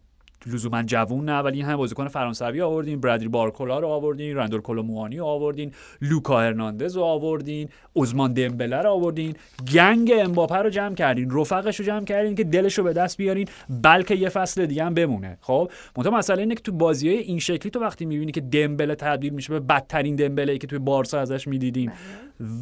لزوما 0.47 0.83
جوون 0.83 1.25
نه 1.25 1.39
ولی 1.39 1.57
این 1.57 1.67
همه 1.67 1.77
بازیکن 1.77 2.09
فرانسوی 2.09 2.61
آوردین 2.61 3.01
برادری 3.01 3.29
بارکولا 3.29 3.79
رو 3.79 3.89
آوردین 3.89 4.37
رندول 4.37 4.61
کولوموانی 4.61 5.19
رو 5.19 5.25
آوردین 5.25 5.73
لوکا 6.03 6.41
هرناندز 6.41 6.97
رو 6.97 7.03
آوردین 7.03 7.69
اوزمان 7.93 8.33
دمبله 8.33 8.77
رو 8.77 8.91
آوردین. 8.91 9.35
گنگ 9.75 10.13
امباپه 10.17 10.57
رو 10.57 10.71
جمع 10.71 10.95
کردین 10.95 11.31
رفقش 11.31 11.81
رو 11.81 11.87
جمع 11.87 12.05
کردین 12.05 12.35
که 12.35 12.45
دلش 12.45 12.79
رو 12.79 12.85
به 12.85 12.93
دست 12.93 13.17
بیارین 13.17 13.49
بلکه 13.83 14.15
یه 14.15 14.29
فصل 14.29 14.67
دیگه 14.67 14.85
هم 14.85 14.95
بمونه. 14.95 15.39
خب 15.41 15.71
منتها 15.97 16.19
مسئله 16.19 16.39
اینه 16.39 16.55
که 16.55 16.63
تو 16.63 16.73
بازی 16.73 17.09
های 17.09 17.19
این 17.19 17.39
شکلی 17.39 17.71
تو 17.71 17.81
وقتی 17.81 18.05
می‌بینی 18.05 18.33
که 18.33 18.41
دمبله 18.41 18.95
تبدیل 18.95 19.33
میشه 19.33 19.53
به 19.53 19.61
بدترین 19.61 20.17
دمبله 20.17 20.59
که 20.59 20.67
توی 20.67 20.79
بارسا 20.79 21.21
ازش 21.21 21.49
می‌دیدیم 21.49 21.93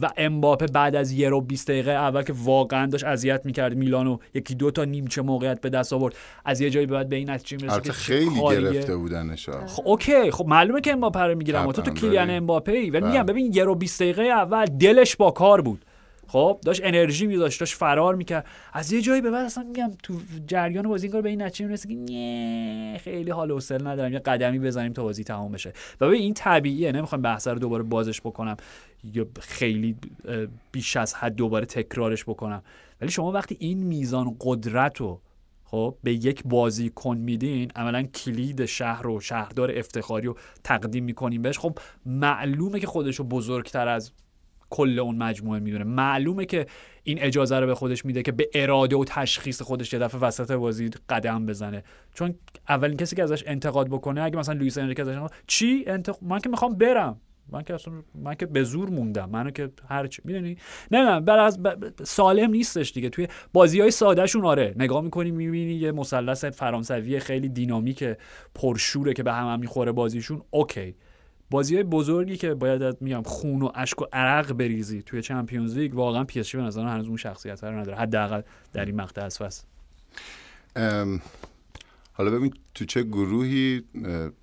و 0.02 0.10
امباپه 0.16 0.66
بعد 0.66 0.96
از 0.96 1.12
یه 1.12 1.28
رو 1.28 1.40
20 1.40 1.68
دقیقه 1.68 1.90
اول 1.90 2.22
که 2.22 2.34
واقعا 2.44 2.86
داشت 2.86 3.04
اذیت 3.04 3.46
می‌کرد 3.46 3.76
میلانو 3.76 4.18
یکی 4.34 4.54
دو 4.54 4.70
تا 4.70 4.84
نیمچه 4.84 5.22
موقعیت 5.22 5.60
به 5.60 5.70
دست 5.70 5.92
آورد 5.92 6.14
از 6.44 6.60
یه 6.60 6.70
جایی 6.70 6.86
بعد 6.86 7.08
به 7.08 7.16
این 7.16 7.30
نتیجه 7.30 7.63
می‌رسه 7.64 7.80
که 7.80 7.92
خیلی 7.92 8.40
گرفته 8.50 8.96
بودنش 8.96 9.48
خب 9.48 9.82
اوکی. 9.88 10.30
خب 10.30 10.46
معلومه 10.46 10.80
که 10.80 10.92
امباپه 10.92 11.20
رو 11.20 11.34
می‌گیرم 11.34 11.72
تو 11.72 11.82
تو 11.82 11.90
کلیان 11.90 12.30
امباپه 12.30 12.72
ای 12.72 12.90
ولی 12.90 13.06
میگم 13.06 13.22
ببین 13.22 13.52
یه 13.54 13.64
رو 13.64 13.74
20 13.74 14.02
دقیقه 14.02 14.22
اول 14.22 14.64
دلش 14.64 15.16
با 15.16 15.30
کار 15.30 15.60
بود. 15.60 15.84
خب 16.28 16.58
داشت 16.64 16.80
انرژی 16.84 17.26
میذاشت 17.26 17.60
داشت 17.60 17.74
فرار 17.74 18.14
می‌کرد. 18.14 18.46
از 18.72 18.92
یه 18.92 19.00
جایی 19.00 19.20
به 19.20 19.30
بعد 19.30 19.46
اصلا 19.46 19.64
میگم 19.64 19.90
تو 20.02 20.14
جریان 20.46 20.88
بازی 20.88 21.08
کار 21.08 21.22
به 21.22 21.28
این 21.28 21.42
نتیجه 21.42 21.66
می‌رسه 21.66 21.88
که 21.88 21.94
نه 21.94 22.98
خیلی 22.98 23.30
حال 23.30 23.50
و 23.50 23.54
حوصله 23.54 23.88
ندارم. 23.88 24.12
یه 24.12 24.18
قدمی 24.18 24.58
بزنیم 24.58 24.92
تا 24.92 25.02
بازی 25.02 25.24
تمام 25.24 25.52
بشه. 25.52 25.72
و 26.00 26.08
ببین 26.08 26.20
این 26.20 26.34
طبیعیه. 26.34 26.92
نمی‌خوام 26.92 27.22
بحث 27.22 27.48
رو 27.48 27.58
دوباره 27.58 27.82
بازش 27.82 28.20
بکنم. 28.20 28.56
یا 29.14 29.26
خیلی 29.40 29.96
بیش 30.72 30.96
از 30.96 31.14
حد 31.14 31.34
دوباره 31.34 31.66
تکرارش 31.66 32.24
بکنم. 32.24 32.62
ولی 33.00 33.10
شما 33.10 33.32
وقتی 33.32 33.56
این 33.60 33.78
میزان 33.78 34.36
قدرت 34.40 34.96
رو 34.96 35.20
خب 35.64 35.96
به 36.02 36.12
یک 36.12 36.42
بازی 36.44 36.90
کن 36.90 37.16
میدین 37.16 37.70
عملا 37.76 38.02
کلید 38.02 38.64
شهر 38.64 39.02
رو 39.02 39.20
شهردار 39.20 39.78
افتخاری 39.78 40.26
رو 40.26 40.36
تقدیم 40.64 41.04
می‌کنیم 41.04 41.42
بهش. 41.42 41.58
خب 41.58 41.78
معلومه 42.06 42.80
که 42.80 42.86
خودش 42.86 43.16
رو 43.16 43.24
بزرگتر 43.24 43.88
از 43.88 44.12
کل 44.70 44.98
اون 44.98 45.16
مجموعه 45.16 45.60
می‌دونه. 45.60 45.84
معلومه 45.84 46.44
که 46.44 46.66
این 47.02 47.18
اجازه 47.22 47.58
رو 47.58 47.66
به 47.66 47.74
خودش 47.74 48.04
میده 48.04 48.22
که 48.22 48.32
به 48.32 48.48
اراده 48.54 48.96
و 48.96 49.04
تشخیص 49.04 49.62
خودش 49.62 49.92
یه 49.92 49.98
دفعه 49.98 50.20
وسط 50.20 50.52
بازی 50.52 50.90
قدم 51.08 51.46
بزنه. 51.46 51.84
چون 52.14 52.34
اولین 52.68 52.96
کسی 52.96 53.16
که 53.16 53.22
ازش 53.22 53.44
انتقاد 53.46 53.88
بکنه 53.88 54.22
اگه 54.22 54.38
مثلا 54.38 54.54
لوئیس 54.54 54.78
انریکه 54.78 55.02
ازش 55.02 55.18
چی؟ 55.46 55.84
انتق... 55.86 56.16
من 56.22 56.38
که 56.38 56.48
می‌خوام 56.48 56.74
برم. 56.74 57.20
من 57.52 57.62
که 57.62 57.74
اصلا 57.74 57.94
من 58.14 58.34
که 58.34 58.46
به 58.46 58.64
زور 58.64 58.90
موندم. 58.90 59.30
منو 59.30 59.50
که 59.50 59.70
هر 59.88 60.06
چی 60.06 60.22
می‌دونی؟ 60.24 60.56
نه 60.90 61.10
نه 61.10 61.20
بر 61.20 61.38
از 61.38 61.58
سالم 62.04 62.50
نیستش 62.50 62.92
دیگه. 62.92 63.08
توی 63.08 63.28
بازی 63.52 63.80
های 63.80 63.90
ساده 63.90 64.26
شون 64.26 64.44
آره. 64.44 64.74
نگاه 64.78 65.00
می‌کنی 65.00 65.30
می‌بینی 65.30 65.74
یه 65.74 65.92
مثلث 65.92 66.44
فرانسوی 66.44 67.20
خیلی 67.20 67.48
دینامیک 67.48 68.04
پرشوره 68.54 69.12
که 69.12 69.22
به 69.22 69.32
هم, 69.32 69.52
هم 69.52 69.60
می‌خوره 69.60 69.92
بازیشون. 69.92 70.42
okay. 70.50 70.94
بازی 71.50 71.74
های 71.74 71.84
بزرگی 71.84 72.36
که 72.36 72.54
باید 72.54 72.96
میگم 73.00 73.22
خون 73.22 73.62
و 73.62 73.70
اشک 73.74 74.02
و 74.02 74.04
عرق 74.12 74.52
بریزی 74.52 75.02
توی 75.02 75.22
Champions 75.22 75.78
League 75.78 75.94
واقعا 75.94 76.24
PSG 76.24 76.42
به 76.52 76.62
نظر 76.62 76.86
هنوز 76.86 77.08
اون 77.08 77.16
شخصیت 77.16 77.64
رو 77.64 77.78
نداره. 77.78 77.98
حداقل 77.98 78.42
در 78.72 78.84
این 78.84 78.96
مقطع 78.96 79.24
از 79.24 79.38
فصل. 79.38 79.64
حالا 82.12 82.30
ببین 82.30 82.54
تو 82.74 82.84
چه 82.84 83.02
گروهی 83.02 83.82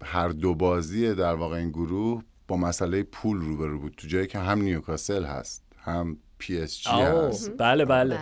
هر 0.04 0.30
دو 0.30 0.56
بازی 0.56 1.16
در 1.16 1.34
واقع 1.34 1.58
این 1.58 1.70
گروه 1.70 2.24
با 2.52 2.58
مسئله 2.58 3.04
پول 3.04 3.42
روبرو 3.42 3.80
بود 3.80 3.94
تو 3.98 4.08
جایی 4.08 4.28
که 4.28 4.40
هم 4.40 4.62
نیوکاسل 4.62 5.24
هست 5.24 5.64
هم 5.78 6.18
PSG 6.38 6.90
آه، 6.90 7.28
هست. 7.28 7.52
بله 7.58 7.86
بله. 7.86 8.20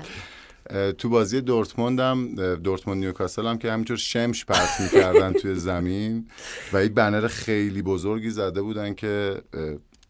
بله. 0.70 0.92
تو 0.92 1.10
بازی 1.10 1.42
دورتموند 1.42 2.00
هم 2.00 2.36
دورتموند 2.56 3.00
نیوکاسل 3.00 3.48
هم 3.48 3.58
که 3.58 3.72
همینطور 3.72 3.98
شمش 3.98 4.46
پرت 4.46 4.82
می‌کردن 4.82 5.34
توی 5.34 5.56
زمین 5.56 6.28
و 6.74 6.86
یک 6.86 6.92
بنر 6.92 7.28
خیلی 7.28 7.82
بزرگی 7.82 8.30
زده 8.30 8.62
بودن 8.62 8.94
که 8.94 9.42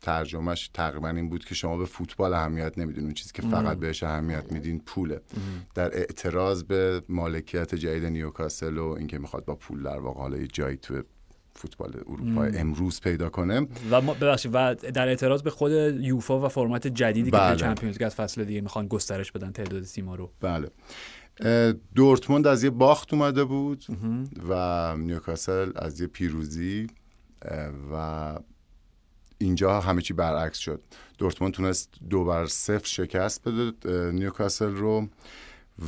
ترجمهش 0.02 0.70
تقریبا 0.74 1.10
این 1.10 1.30
بود 1.30 1.46
که 1.46 1.56
شما 1.56 1.78
به 1.78 1.86
فوتبال 1.86 2.34
اهمیت 2.34 2.78
نمیدین. 2.78 3.04
اون 3.04 3.14
چیزی 3.14 3.32
که 3.34 3.42
فقط 3.42 3.78
بهش 3.78 4.04
اهمیت 4.04 4.52
میدین 4.52 4.80
پوله. 4.80 5.22
در 5.76 5.98
اعتراض 5.98 6.64
به 6.64 7.02
مالکیت 7.10 7.76
جدید 7.76 8.06
نیوکاسل 8.06 8.78
و 8.78 8.88
اینکه 8.88 9.18
می‌خواد 9.18 9.46
با 9.46 9.56
پول 9.56 9.84
در 9.84 10.00
واقع 10.00 10.20
حالا 10.20 10.38
یه 10.38 10.48
جایی 10.48 10.78
تو 10.78 11.04
فوتبال 11.60 11.92
اروپا 12.08 12.44
امروز 12.44 13.02
پیدا 13.02 13.30
کنه. 13.30 13.68
و 13.92 14.02
ما 14.02 14.14
ببخشید 14.14 14.52
و 14.54 14.76
در 14.76 15.08
اعتراض 15.08 15.42
به 15.42 15.50
خود 15.50 15.72
یوفا 16.02 16.46
و 16.46 16.48
فرمت 16.48 16.88
جدیدی 16.88 17.32
که 17.32 17.38
بله. 17.38 17.50
توی 17.50 17.60
چمپیونز 17.60 17.96
لیگ 17.96 18.04
از 18.06 18.16
فصل 18.16 18.44
دیگه 18.44 18.62
می‌خوان 18.62 18.88
گسترش 18.88 19.32
بدن 19.32 19.52
تعداد 19.52 19.84
تیم‌ها 19.84 20.16
رو. 20.16 20.32
بله. 20.42 20.70
دورتموند 21.96 22.48
از 22.48 22.64
یه 22.64 22.70
باخت 22.70 23.14
اومده 23.14 23.44
بود 23.44 23.86
و 24.50 24.96
نیوکاسل 24.98 25.72
از 25.76 26.02
یه 26.02 26.08
پیروزی 26.08 26.88
و 27.94 28.40
اینجا 29.38 29.80
همه 29.80 30.02
چی 30.02 30.14
برعکس 30.14 30.58
شد. 30.58 30.82
دورتموند 31.18 31.54
تونست 31.54 31.94
دو 32.10 32.26
بر 32.26 32.46
صفر 32.46 32.88
شکست 32.88 33.48
بده 33.48 34.12
نیوکاسل 34.12 34.72
رو 34.72 35.08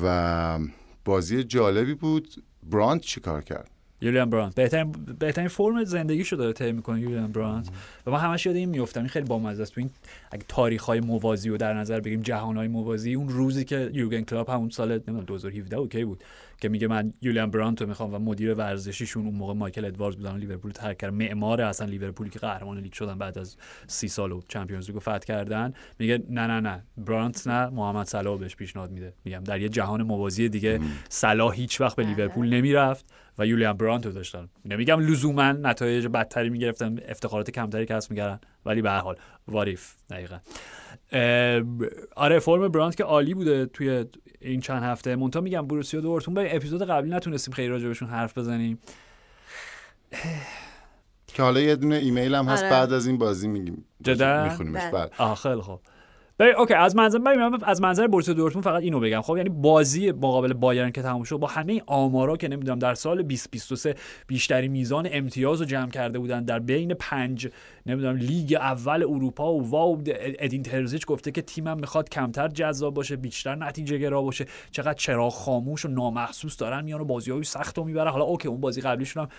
و 0.03 0.59
بازی 1.05 1.43
جالبی 1.43 1.93
بود. 1.93 2.43
برانت 2.63 3.01
چی 3.01 3.19
کار 3.19 3.41
کرد؟ 3.41 3.69
یولیان 4.01 4.29
برانت 4.29 4.55
بهترین 4.55 4.91
بهترین 5.19 5.47
فرم 5.47 5.83
زندگیشو 5.83 6.35
داره 6.35 6.53
طی 6.53 6.71
می‌کنه 6.71 7.01
یولیان 7.01 7.31
برانت 7.31 7.69
و 8.05 8.11
من 8.11 8.19
همش 8.19 8.45
یاد 8.45 8.55
این 8.55 8.69
میافتم. 8.69 8.99
این 8.99 9.09
خیلی 9.09 9.25
بامزه 9.25 9.61
است. 9.61 9.73
تو 9.73 9.81
این 9.81 9.89
اگه 10.31 10.43
تاریخ 10.47 10.83
های 10.83 10.99
موازی 10.99 11.49
رو 11.49 11.57
در 11.57 11.73
نظر 11.73 11.99
بگیریم 11.99 12.21
جهان 12.21 12.57
های 12.57 12.67
موازی 12.67 13.13
اون 13.13 13.29
روزی 13.29 13.65
که 13.65 13.91
یورگن 13.93 14.21
کلوپ 14.21 14.49
همون 14.49 14.69
سال 14.69 14.91
نمی‌دونم 14.91 15.25
2017 15.25 15.77
okay 15.77 16.05
بود. 16.05 16.23
که 16.61 16.69
میگه 16.69 16.87
من 16.87 17.13
یولیان 17.21 17.51
برانت 17.51 17.81
رو 17.81 17.87
می‌خوام 17.87 18.13
و 18.13 18.19
مدیر 18.19 18.53
ورزشیشون 18.53 19.25
اون 19.25 19.35
موقع 19.35 19.53
مایکل 19.53 19.85
ادواردز 19.85 20.17
بودن 20.17 20.37
لیورپول 20.37 20.71
ترک 20.71 20.97
کرد 20.97 21.13
معمار 21.13 21.61
اصلا 21.61 21.87
لیورپولی 21.87 22.29
که 22.29 22.39
قهرمان 22.39 22.77
لیگ 22.77 22.93
شدن 22.93 23.17
بعد 23.17 23.37
از 23.37 23.57
سی 23.87 24.07
سال 24.07 24.31
و 24.31 24.41
Champions 24.47 24.85
League 24.85 24.93
رو 24.93 24.99
فتح 24.99 25.17
کردن. 25.17 25.73
میگه 25.99 26.23
نه 26.29 26.47
نه 26.47 26.59
نه 26.59 26.83
برانت 26.97 27.39
نه 27.45 27.69
محمد 27.69 28.05
صلاح 28.05 28.39
بهش 28.39 28.55
پیشنهاد 28.55 28.91
میده. 28.91 29.13
میگم 29.25 29.43
در 29.43 29.61
یه 29.61 29.69
جهان 29.69 30.03
موازی 30.03 30.49
دیگه 30.49 30.79
صلاح 31.09 31.55
هیچ 31.55 31.81
وقت 31.81 31.95
به 31.95 32.03
لیورپول 32.03 32.49
نمی‌رفت 32.49 33.05
و 33.37 33.45
یولیان 33.45 33.77
برانت 33.77 34.05
رو 34.05 34.11
داشتن. 34.11 34.49
نمیگم 34.65 34.99
لزوما 34.99 35.51
نتایج 35.51 36.07
بدتری 36.07 36.49
می‌گرفتن 36.49 36.99
افتخارات 37.07 37.51
کمتری 37.51 37.85
کسب 37.85 38.11
می‌کردن 38.11 38.39
ولی 38.65 38.81
به 38.81 38.89
هر 38.89 38.99
حال 38.99 39.15
what 39.47 39.78
if 39.78 39.93
دقیقا. 40.09 40.37
آره 42.15 42.39
فرم 42.39 42.67
برانت 42.67 42.95
که 42.95 43.03
عالی 43.03 43.33
بوده 43.33 43.65
توی 43.65 44.05
این 44.41 44.61
چند 44.61 44.83
هفته. 44.83 45.15
مونتا 45.15 45.41
میگم 45.41 45.67
بروسیا 45.67 46.01
دورتموند 46.01 46.47
به 46.47 46.55
اپیزود 46.55 46.83
قبلی 46.83 47.09
نتونستیم 47.09 47.53
خیلی 47.53 47.67
راجبشون 47.67 48.07
حرف 48.07 48.37
بزنیم. 48.37 48.79
که 51.27 51.43
حالا 51.43 51.59
یه 51.59 51.75
دونه 51.75 51.95
ایمیل 51.95 52.35
هم 52.35 52.45
هست 52.45 52.63
آره. 52.63 52.71
بعد 52.71 52.93
از 52.93 53.07
این 53.07 53.17
بازی 53.17 53.47
میگیم 53.47 53.85
جدا؟ 54.01 54.43
میخونیمش 54.43 54.93
آه 55.17 55.35
خیلی 55.35 55.61
خوب. 55.61 55.79
ببین 56.41 56.55
اوکی 56.55 56.73
از 56.73 56.95
منظر 56.95 57.17
من 57.17 57.59
از 57.63 57.81
منظر 57.81 58.07
بورسیا 58.07 58.33
دورتموند 58.33 58.63
فقط 58.63 58.81
اینو 58.81 58.99
بگم. 58.99 59.21
خب 59.21 59.37
یعنی 59.37 59.49
بازی 59.49 60.11
مقابل 60.11 60.53
بایرن 60.53 60.91
که 60.91 61.01
تموم 61.01 61.23
شد 61.23 61.37
با 61.37 61.47
همه 61.47 61.81
آمارا 61.87 62.37
که 62.37 62.47
نمی‌دونم 62.47 62.79
در 62.79 62.93
سال 62.93 63.21
2023 63.21 63.95
بیشتری 64.27 64.67
میزان 64.67 65.07
امتیاز 65.11 65.59
رو 65.59 65.65
جمع 65.65 65.89
کرده 65.89 66.19
بودن 66.19 66.43
در 66.43 66.59
بین 66.59 66.93
پنج 66.93 67.47
نمی‌دونم 67.85 68.15
لیگ 68.15 68.53
اول 68.53 69.03
اروپا 69.03 69.53
و 69.53 69.69
wow 69.69 70.01
ادین 70.39 70.63
ترزیچ 70.63 71.05
گفته 71.05 71.31
که 71.31 71.41
تیمم 71.41 71.77
می‌خواد 71.77 72.09
کمتر 72.09 72.47
جذاب 72.47 72.93
باشه 72.93 73.15
بیشتر 73.15 73.55
نتیجه 73.55 73.97
گرا 73.97 74.21
باشه. 74.21 74.45
چقدر 74.71 74.93
چراغ 74.93 75.33
خاموش 75.33 75.85
و 75.85 75.87
نامحسوس 75.87 76.57
دارن 76.57 76.83
میان 76.83 77.01
و 77.01 77.05
بازیای 77.05 77.43
سخت 77.43 77.77
رو 77.77 77.83
می‌برن. 77.83 78.11
حالا 78.11 78.25
okay 78.25 78.47
اون 78.47 78.61
بازی 78.61 78.81
قبلیشون 78.81 79.23
هم 79.23 79.29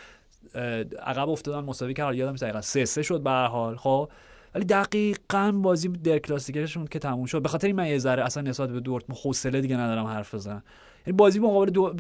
عقب 1.06 1.28
افتادن 1.28 1.60
مساوی 1.60 1.94
کرد 1.94 2.14
یادم 2.14 2.30
نیست 2.30 2.42
دقیقاً 2.42 2.60
سه 2.60 2.84
سه 2.84 3.02
شد 3.02 3.22
به 3.22 3.30
هر 3.30 3.46
حال. 3.46 3.76
خب 3.76 4.08
ولی 4.54 4.64
دقیقا 4.64 5.52
بازی 5.52 5.88
Der 5.88 6.18
Klassiker 6.18 6.65
شون 6.65 6.86
که 6.86 6.98
تموم 6.98 7.26
شد. 7.26 7.42
به 7.42 7.48
خاطر 7.48 7.66
این 7.66 7.76
من 7.76 7.86
یه 7.86 7.98
ذره 7.98 8.24
اصلا 8.24 8.42
نسبت 8.42 8.70
به 8.70 8.80
دورتموند 8.80 9.20
حوصله 9.24 9.60
دیگه 9.60 9.76
ندارم 9.76 10.06
حرف 10.06 10.34
بزنم. 10.34 10.62
یعنی 11.06 11.16
بازی 11.16 11.38
مقابل 11.38 11.70
دو... 11.70 11.94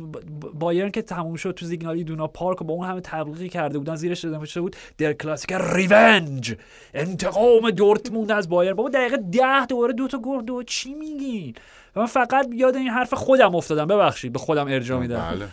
بایرن 0.54 0.90
که 0.90 1.02
تموم 1.02 1.36
شد 1.36 1.50
تو 1.50 1.66
زیگنال 1.66 1.96
ایدونا 1.96 2.26
پارک 2.26 2.62
و 2.62 2.64
با 2.64 2.74
اون 2.74 2.88
همه 2.88 3.00
تبلیغی 3.00 3.48
کرده 3.48 3.78
بودن 3.78 3.96
زیرش 3.96 4.24
نوشته 4.24 4.60
بود 4.60 4.76
Der 4.98 5.12
Klassiker 5.12 5.52
revenge. 5.52 6.54
انتقام 6.94 7.70
دورتموند 7.70 8.32
از 8.32 8.48
بایرن. 8.48 8.74
بابا 8.74 8.88
دقیقه 8.88 9.16
ده 9.16 9.66
دوباره 9.66 9.92
دو 9.92 10.08
تا 10.08 10.18
گل 10.18 10.44
دو 10.44 10.62
چی 10.62 10.94
میگین؟ 10.94 11.54
من 11.96 12.06
فقط 12.06 12.48
یاد 12.52 12.76
این 12.76 12.88
حرف 12.88 13.14
خودم 13.14 13.54
افتادم. 13.54 13.86
ببخشید 13.86 14.32
به 14.32 14.38
خودم 14.38 14.66
ارجاع 14.66 15.00
میدم. 15.00 15.28
بله 15.30 15.48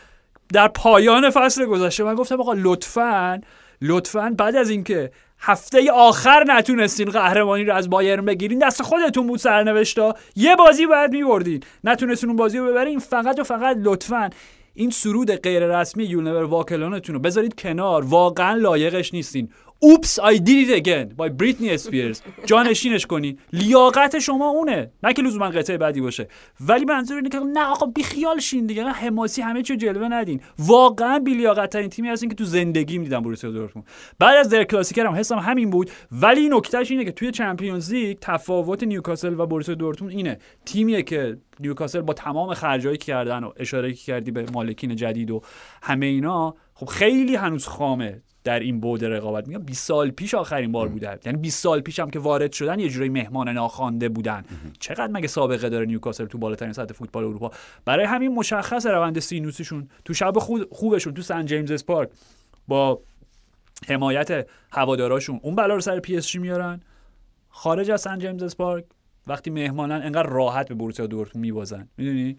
در 0.53 0.67
پایان 0.67 1.29
فصل 1.29 1.65
گذشته 1.65 2.03
من 2.03 2.15
گفتم 2.15 2.39
آقا 2.39 2.53
لطفا 2.53 3.41
لطفا 3.81 4.35
بعد 4.37 4.55
از 4.55 4.69
اینکه 4.69 5.11
هفته 5.41 5.91
آخر 5.91 6.43
نتونستین 6.47 7.09
قهرمانی 7.09 7.63
رو 7.63 7.73
از 7.73 7.89
بایرن 7.89 8.25
بگیرین. 8.25 8.59
دست 8.59 8.81
خودتون 8.81 9.27
بود 9.27 9.39
سرنوشتا. 9.39 10.13
یه 10.35 10.55
بازی 10.55 10.85
باید 10.85 11.11
میبردین. 11.11 11.63
نتونستین 11.83 12.29
اون 12.29 12.37
بازی 12.37 12.57
رو 12.57 12.67
ببرین. 12.67 12.99
فقط 12.99 13.39
و 13.39 13.43
فقط 13.43 13.77
لطفا 13.83 14.29
این 14.73 14.89
سرود 14.89 15.31
غیر 15.31 15.79
رسمی 15.79 16.03
یونیور 16.03 16.43
واکلانتون 16.43 17.15
رو 17.15 17.21
بذارید 17.21 17.55
کنار. 17.59 18.05
واقعا 18.05 18.53
لایقش 18.53 19.13
نیستین. 19.13 19.49
Oops 19.81 20.19
I 20.19 20.39
did 20.39 20.58
it 20.58 20.71
again 20.71 21.03
by 21.03 21.29
بریتنی 21.29 21.69
اسپیرز 21.69 22.21
جانشینش 22.45 23.05
کنین 23.05 23.37
لیاقت 23.53 24.19
شما 24.19 24.49
اونه. 24.49 24.91
نه 25.03 25.13
که 25.13 25.21
لزوما 25.21 25.49
قطعه 25.49 25.77
بعدی 25.77 26.01
باشه. 26.01 26.27
ولی 26.61 26.85
منظور 26.85 27.17
اینه 27.17 27.29
که 27.29 27.39
نه 27.39 27.65
آقا 27.65 27.85
بیخیال 27.85 28.39
شین 28.39 28.65
دیگه. 28.65 28.83
حماسی 28.83 29.41
همه 29.41 29.61
چیو 29.61 29.75
جلوه 29.75 30.07
ندین. 30.07 30.41
واقعا 30.59 31.19
بی 31.19 31.33
لیاقت 31.33 31.69
ترین 31.69 31.89
تیمی 31.89 32.09
هستین 32.09 32.29
که 32.29 32.35
تو 32.35 32.43
زندگیم 32.43 33.03
دیدم 33.03 33.19
بروسیا 33.19 33.51
دورتموند. 33.51 33.87
بعد 34.19 34.37
از 34.37 34.49
Der 34.49 34.63
Klassiker 34.63 35.05
هم 35.05 35.13
حسم 35.13 35.39
همین 35.39 35.69
بود. 35.69 35.91
ولی 36.11 36.49
نکتهش 36.49 36.91
اینه 36.91 37.05
که 37.05 37.11
توی 37.11 37.31
Champions 37.31 37.93
League 37.93 38.17
تفاوت 38.21 38.83
نیوکاسل 38.83 39.39
و 39.39 39.45
بروسیا 39.45 39.75
دورتموند 39.75 40.13
اینه. 40.15 40.39
تیمیه 40.65 41.01
که 41.01 41.37
نیوکاسل 41.59 42.01
با 42.01 42.13
تمام 42.13 42.53
خرجایی 42.53 42.97
که 42.97 43.05
کردن 43.05 43.43
و 43.43 43.51
اشاره 43.57 43.93
کردی 43.93 44.31
به 44.31 44.45
مالکین 44.53 44.95
جدید 44.95 45.31
و 45.31 45.41
همه 45.81 46.05
اینا 46.05 46.55
خب 46.73 46.85
خیلی 46.85 47.35
هنوز 47.35 47.67
خامه. 47.67 48.21
در 48.49 48.59
این 48.59 48.79
بعد 48.79 49.05
رقابت 49.05 49.47
میگم 49.47 49.59
20 49.63 49.87
سال 49.87 50.11
پیش 50.11 50.33
آخرین 50.33 50.71
بار 50.71 50.87
بوده. 50.87 51.19
یعنی 51.25 51.37
20 51.37 51.63
سال 51.63 51.81
پیش 51.81 51.99
هم 51.99 52.09
که 52.09 52.19
وارد 52.19 52.51
شدن 52.51 52.79
یه 52.79 52.89
جوری 52.89 53.09
مهمان 53.09 53.49
ناخوانده 53.49 54.09
بودن. 54.09 54.43
چقدر 54.79 55.07
مگه 55.07 55.27
سابقه 55.27 55.69
داره 55.69 55.85
نیوکاسل 55.85 56.25
تو 56.25 56.37
بالاترین 56.37 56.73
سطح 56.73 56.93
فوتبال 56.93 57.23
اروپا؟ 57.23 57.51
برای 57.85 58.05
همین 58.05 58.33
مشخص 58.33 58.85
روند 58.85 59.19
سینوسیشون 59.19 59.87
تو 60.05 60.13
شب 60.13 60.33
خود 60.39 60.67
خوبشون 60.71 61.13
تو 61.13 61.21
سن 61.21 61.45
جیمز 61.45 61.85
پارک 61.85 62.09
با 62.67 63.01
حمایت 63.87 64.47
هواداراشون. 64.71 65.39
اون 65.43 65.55
بلا 65.55 65.75
رو 65.75 65.81
سر 65.81 65.99
PSG 65.99 66.39
میارن. 66.39 66.81
خارج 67.49 67.91
از 67.91 68.01
سن 68.01 68.19
جیمز 68.19 68.55
پارک 68.55 68.85
وقتی 69.27 69.49
مهمانن 69.49 70.01
انقدر 70.01 70.29
راحت 70.29 70.67
به 70.69 70.75
بروسیا 70.75 71.07
دورتموند 71.07 71.45
میبازن. 71.45 71.87
می‌دونی؟ 71.97 72.37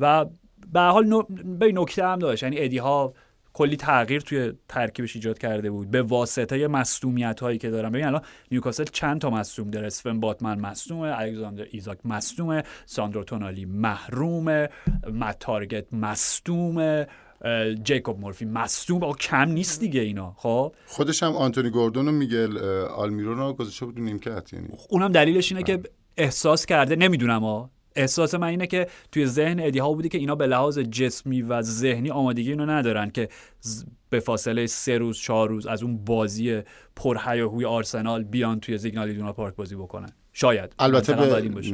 و 0.00 0.24
به 0.72 0.80
حال 0.80 1.06
نو- 1.06 1.22
یه 1.58 1.72
نکته 1.72 2.06
هم 2.06 2.18
داشت 2.18 2.42
یعنی 2.42 2.56
ادی 2.58 2.78
هاو 2.78 3.14
کلی 3.54 3.76
تغییر 3.76 4.20
توی 4.20 4.52
ترکیبش 4.68 5.16
ایجاد 5.16 5.38
کرده 5.38 5.70
بود. 5.70 5.90
به 5.90 6.02
واسطه 6.02 6.66
مصدومیت 6.66 7.40
هایی 7.40 7.58
که 7.58 7.70
دارن. 7.70 7.90
ببین 7.90 8.06
الان 8.06 8.22
نیوکاسل 8.50 8.84
چند 8.84 9.20
تا 9.20 9.30
مصدوم 9.30 9.70
داره؟ 9.70 9.86
اسون 9.86 10.20
بوتمن 10.20 10.60
مصدومه 10.60 11.12
الکساندر 11.18 11.66
ایزاک 11.70 11.98
مصدومه 12.04 12.62
ساندرو 12.86 13.24
تونالی 13.24 13.64
محرومه 13.64 14.68
مت 15.12 15.38
تارگت 15.38 15.92
مصدومه 15.92 17.06
جیکوب 17.82 18.20
مورفی 18.20 18.44
مصدوم. 18.44 19.04
آقا 19.04 19.12
کم 19.12 19.48
نیست 19.48 19.80
دیگه 19.80 20.00
اینا. 20.00 20.34
خب؟ 20.36 20.74
خودش 20.86 21.22
هم 21.22 21.32
آنتونی 21.32 21.70
گوردون 21.70 22.08
و 22.08 22.12
میگل 22.12 22.58
آلمیرون 22.96 23.38
رو 23.38 23.52
گذاشته 23.52 23.86
بود 23.86 24.00
نیمکت 24.00 24.52
یعنی. 24.52 24.68
اونم 24.88 25.12
دلیلش 25.12 25.52
اینه 25.52 25.64
که 25.64 25.82
احساس 26.16 26.66
کرده. 26.66 26.96
نمی‌دونم 26.96 27.40
ها 27.40 27.70
احساس 27.96 28.34
من 28.34 28.48
اینه 28.48 28.66
که 28.66 28.86
توی 29.12 29.26
ذهن 29.26 29.60
ادی 29.60 29.78
ها 29.78 29.92
بوده 29.92 30.08
که 30.08 30.18
اینا 30.18 30.34
به 30.34 30.46
لحاظ 30.46 30.78
جسمی 30.78 31.42
و 31.42 31.62
ذهنی 31.62 32.10
آمادگی 32.10 32.50
اینو 32.50 32.66
ندارن 32.66 33.10
که 33.10 33.28
به 34.10 34.20
فاصله 34.20 34.66
سه 34.66 34.98
روز 34.98 35.18
چهار 35.18 35.48
روز 35.48 35.66
از 35.66 35.82
اون 35.82 36.04
بازی 36.04 36.62
پرهیاهوی 36.96 37.64
آرسنال 37.64 38.24
بیان 38.24 38.60
توی 38.60 38.78
زیگنال 38.78 39.08
ایدونا 39.08 39.32
پارک 39.32 39.54
بازی 39.56 39.76
بکنن 39.76 40.12
شاید 40.32 40.74
البته. 40.78 41.14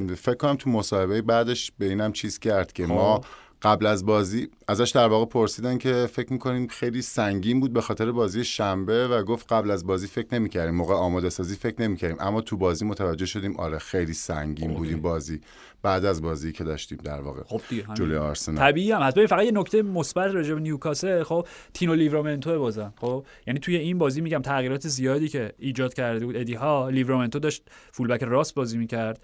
به 0.07 0.15
فکر 0.15 0.35
کنم 0.35 0.57
تو 0.57 0.71
مصاحبه 0.71 1.23
بعدش 1.23 1.73
به 1.79 1.87
اینم 1.87 2.13
چیز 2.13 2.39
کرد 2.39 2.73
که 2.73 2.87
خب. 2.87 2.93
ما 2.93 3.21
قبل 3.63 3.87
از 3.87 4.07
بازی 4.07 4.49
ازش 4.69 4.91
در 4.91 5.09
واقع 5.09 5.27
پرسیدن 5.27 5.79
که 5.79 6.09
فکر 6.13 6.33
می‌کنیم 6.33 6.67
خیلی 6.67 7.03
سنگین 7.03 7.61
بود 7.61 7.73
به 7.73 7.81
خاطر 7.81 8.13
بازی 8.13 8.45
شنبه 8.45 9.09
و 9.09 9.23
گفت 9.23 9.53
قبل 9.53 9.71
از 9.71 9.87
بازی 9.87 10.07
فکر 10.07 10.27
نمی‌کردیم 10.33 10.75
موقع 10.75 10.95
آماده 10.95 11.31
سازی 11.31 11.57
فکر 11.57 11.83
نمی‌کردیم. 11.83 12.17
اما 12.21 12.41
تو 12.41 12.57
بازی 12.57 12.85
متوجه 12.85 13.27
شدیم 13.27 13.57
آره 13.57 13.79
خیلی 13.79 14.15
سنگین 14.15 14.75
بود 14.75 14.89
این 14.89 15.03
بازی. 15.03 15.41
بعد 15.83 16.05
از 16.05 16.23
بازی 16.23 16.53
که 16.53 16.65
داشتیم 16.65 16.99
در 17.05 17.21
واقع 17.21 17.43
خب. 17.43 17.61
جلوی 17.95 18.17
آرسنال. 18.17 18.59
طبیعی 18.59 18.93
هم. 18.93 19.03
هست 19.03 19.17
ببین 19.17 19.27
فقط 19.27 19.45
یه 19.45 19.53
نکته 19.53 19.83
مثبت 19.83 20.35
راجع 20.35 20.55
به 20.55 20.61
نیوکاسل 20.61 21.23
خب 21.23 21.47
تینو 21.75 21.95
لیورامنتو 21.95 22.59
بازم 22.59 22.95
خب. 22.97 23.27
یعنی 23.47 23.61
توی 23.61 23.77
این 23.77 23.99
بازی 23.99 24.21
میگم 24.21 24.43
تغییرات 24.43 24.89
زیادی 24.89 25.29
که 25.29 25.53
ایجاد 25.59 25.95
کرده 25.95 26.27
بود. 26.27 26.37
ادی 26.37 26.55
هاو 26.55 26.89
لیورامنتو 26.89 27.39
داشت 27.39 27.63
full-back 27.93 28.23
راست 28.23 28.55
بازی 28.55 28.79
می‌کرد 28.79 29.23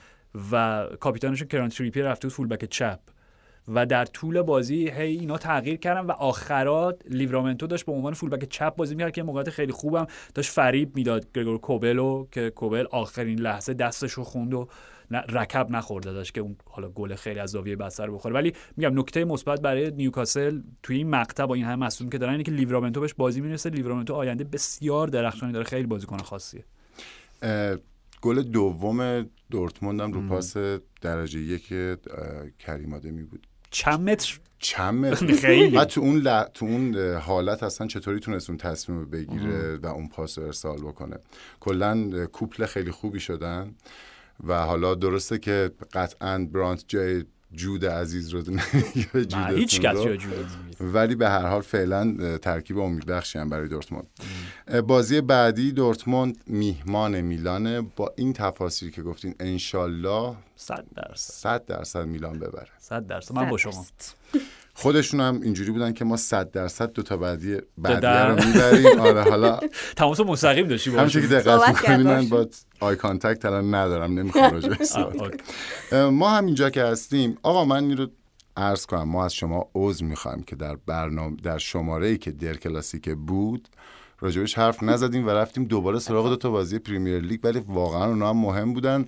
و 0.52 0.86
کاپیتانشون 1.00 1.48
کیران 1.48 1.68
تریپیر 1.68 2.00
رفته 2.00 2.28
بود 2.28 2.34
full-back 2.34 2.64
چپ. 2.64 2.98
و 3.68 3.86
در 3.86 4.04
طول 4.04 4.42
بازی 4.42 4.88
هی 4.88 5.16
اینا 5.16 5.38
تغییر 5.38 5.76
کردن 5.76 6.00
و 6.00 6.10
آخرات 6.10 7.02
لیورامنتو 7.10 7.66
داشت 7.66 7.86
به 7.86 7.92
عنوان 7.92 8.12
full-back 8.12 8.48
چپ 8.48 8.76
بازی 8.76 8.94
می‌کرد 8.94 9.12
که 9.12 9.22
موقعیت 9.22 9.50
خیلی 9.50 9.72
خوبم 9.72 10.06
داشت 10.34 10.50
فریب 10.50 10.96
می‌داد 10.96 11.26
گرگور 11.34 11.58
کوبل 11.58 12.07
رو 12.07 12.26
که 12.32 12.50
کوبل 12.50 12.86
آخرین 12.90 13.38
لحظه 13.38 13.74
دستش 13.74 14.12
رو 14.12 14.24
خوند 14.24 14.54
و 14.54 14.68
رکب 15.10 15.70
نخورده 15.70 16.12
داشت 16.12 16.34
که 16.34 16.40
اون 16.40 16.56
حالا 16.64 16.88
گل 16.88 17.14
خیلی 17.14 17.40
از 17.40 17.50
زاویه 17.50 17.76
بستر 17.76 18.10
بخوره. 18.10 18.34
ولی 18.34 18.52
میگم 18.76 18.98
نکته 18.98 19.24
مثبت 19.24 19.60
برای 19.60 19.90
نیوکاسل 19.90 20.60
توی 20.82 20.96
این 20.96 21.10
مقطع 21.10 21.46
با 21.46 21.54
این 21.54 21.64
همه 21.64 21.86
مصدوم 21.86 22.10
که 22.10 22.18
دارن 22.18 22.32
اینه 22.32 22.44
که 22.44 22.52
لیورامنتو 22.52 23.00
بهش 23.00 23.14
بازی 23.14 23.40
می‌رسه. 23.40 23.70
لیورامنتو 23.70 24.14
آینده 24.14 24.44
بسیار 24.44 25.08
درخشانی 25.08 25.52
داره. 25.52 25.64
خیلی 25.64 25.86
بازیکن 25.86 26.18
خاصیه. 26.18 26.64
گل 28.20 28.42
دوم 28.42 29.30
دورتموند 29.50 30.00
هم 30.00 30.12
رو 30.12 30.28
پاس 30.28 30.56
درجه 31.00 31.40
یک 31.40 31.68
کریم 32.58 32.92
آدمی 32.94 33.22
بود. 33.22 33.46
چند 33.76 34.10
متر؟ 34.10 34.38
چند 34.58 35.06
متر؟ 35.06 35.34
خیلی. 35.46 35.84
تو 35.84 36.00
اون 36.00 36.16
ل... 36.16 36.42
تو 36.42 36.66
اون 36.66 36.96
حالت 37.14 37.62
اصلا 37.62 37.86
چطوری 37.86 38.20
تونست 38.20 38.50
اون 38.50 38.58
تصمیم 38.58 39.10
بگیره 39.10 39.76
و 39.76 39.86
اون 39.86 40.08
پاس 40.08 40.38
رو 40.38 40.44
ارسال 40.44 40.78
بکنه. 40.78 41.16
کلا 41.60 42.26
کوپل 42.26 42.66
خیلی 42.66 42.90
خوبی 42.90 43.20
شدن 43.20 43.74
و 44.46 44.64
حالا 44.64 44.94
درسته 44.94 45.38
که 45.38 45.70
قطعا 45.92 46.38
برانت 46.52 46.84
جای 46.88 47.24
جود 47.52 47.86
عزیز 47.86 48.28
رو 48.28 48.42
هیچ 49.56 49.80
جود 49.80 50.46
ولی 50.80 51.14
به 51.14 51.28
هر 51.28 51.46
حال 51.46 51.62
فعلا 51.62 52.38
ترکیب 52.38 52.78
امیدبخشی 52.78 53.38
هم 53.38 53.48
برای 53.48 53.68
دورتموند. 53.68 54.06
بازی 54.86 55.20
بعدی 55.20 55.72
دورتموند 55.72 56.36
میهمان 56.46 57.20
میلانه. 57.20 57.80
با 57.80 58.12
این 58.16 58.32
تفاصیل 58.32 58.90
که 58.90 59.02
گفتین 59.02 59.34
انشالله 59.40 60.36
100 60.56 60.84
درصد. 60.96 61.32
100 61.32 61.66
درصد 61.66 62.06
میلان 62.06 62.38
ببره. 62.38 62.68
100 62.78 63.06
درصد. 63.06 63.34
من 63.34 63.50
با 63.50 63.56
شما. 63.56 63.86
خودشون 64.78 65.20
هم 65.20 65.40
اینجوری 65.42 65.70
بودن 65.70 65.92
که 65.92 66.04
ما 66.04 66.16
100 66.16 66.50
درصد 66.50 66.92
دو 66.92 67.02
تا 67.02 67.16
بعدی 67.16 67.56
بعدی 67.78 68.06
رو 68.06 68.46
می‌بریم. 68.46 69.00
آره 69.00 69.22
حالا 69.22 69.58
تماس 69.96 70.20
مستقیم 70.20 70.68
داشتی 70.68 70.90
با 70.90 71.06
که 71.06 71.20
دقت 71.20 71.68
می‌کنین 71.68 72.02
من 72.02 72.28
با 72.28 72.46
eye 72.80 72.96
contact 72.96 73.44
الان 73.44 73.74
ندارم 73.74 74.18
نمی‌خوام 74.18 74.52
راجع 74.52 74.74
ما 76.20 76.30
هم 76.30 76.46
اینجا 76.46 76.70
که 76.70 76.82
هستیم 76.82 77.38
آقا 77.42 77.64
من 77.64 77.84
این 77.84 77.96
رو 77.96 78.06
عرض 78.56 78.86
کنم 78.86 79.02
ما 79.02 79.24
از 79.24 79.34
شما 79.34 79.70
عذر 79.74 80.04
می‌خوایم 80.04 80.42
که 80.42 80.56
در 80.56 80.76
برنامه 80.86 81.36
در 81.42 81.58
شماره 81.58 82.06
ای 82.06 82.18
که 82.18 82.30
Der 82.30 82.54
Klassiker 82.54 83.08
بود 83.08 83.68
راجبش 84.20 84.58
حرف 84.58 84.82
نزدیم 84.82 85.26
و 85.26 85.30
رفتیم 85.30 85.64
دوباره 85.64 85.98
سراغ 85.98 86.28
دو 86.28 86.36
تا 86.36 86.50
بازی 86.50 86.78
Premier 86.78 87.20
League 87.20 87.40
ولی 87.44 87.62
واقعا 87.68 88.04
اونا 88.04 88.30
هم 88.30 88.36
مهم 88.36 88.72
بودن. 88.74 89.04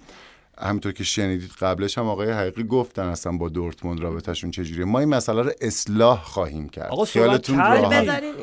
همینطور 0.60 0.92
که 0.92 1.04
شنیدید 1.04 1.50
قبلش 1.60 1.98
هم 1.98 2.06
آقای 2.06 2.30
حقیقی 2.30 2.64
گفتن 2.64 3.02
اصلا 3.02 3.32
با 3.32 3.48
دورتموند 3.48 4.00
رابطهشون 4.00 4.50
چجوریه. 4.50 4.84
ما 4.84 4.98
این 4.98 5.08
مسئله 5.08 5.42
رو 5.42 5.52
اصلاح 5.60 6.22
خواهیم 6.22 6.68
کرد. 6.68 6.90
آقا 6.90 7.04
خیالتون 7.04 7.62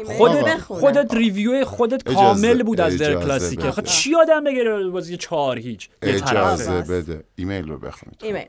خودت 0.06 0.58
خودت 0.58 1.14
review 1.14 1.66
خودت 1.66 2.14
کامل 2.14 2.64
بود 2.64 2.82
از 2.82 2.98
Der 2.98 3.14
Klassiker 3.14 3.66
ه 3.66 3.72
خب 3.72 3.84
چی 3.84 4.16
آدم 4.16 4.44
بگیره 4.44 4.88
بازی 4.88 5.18
چهار 5.18 5.60
هیچ؟ 5.60 5.90
اجازه 6.02 6.82
بده. 6.82 7.24
ایمیل 7.36 7.68
رو 7.68 7.78
بخونید. 7.78 8.20
ایمیل. 8.24 8.46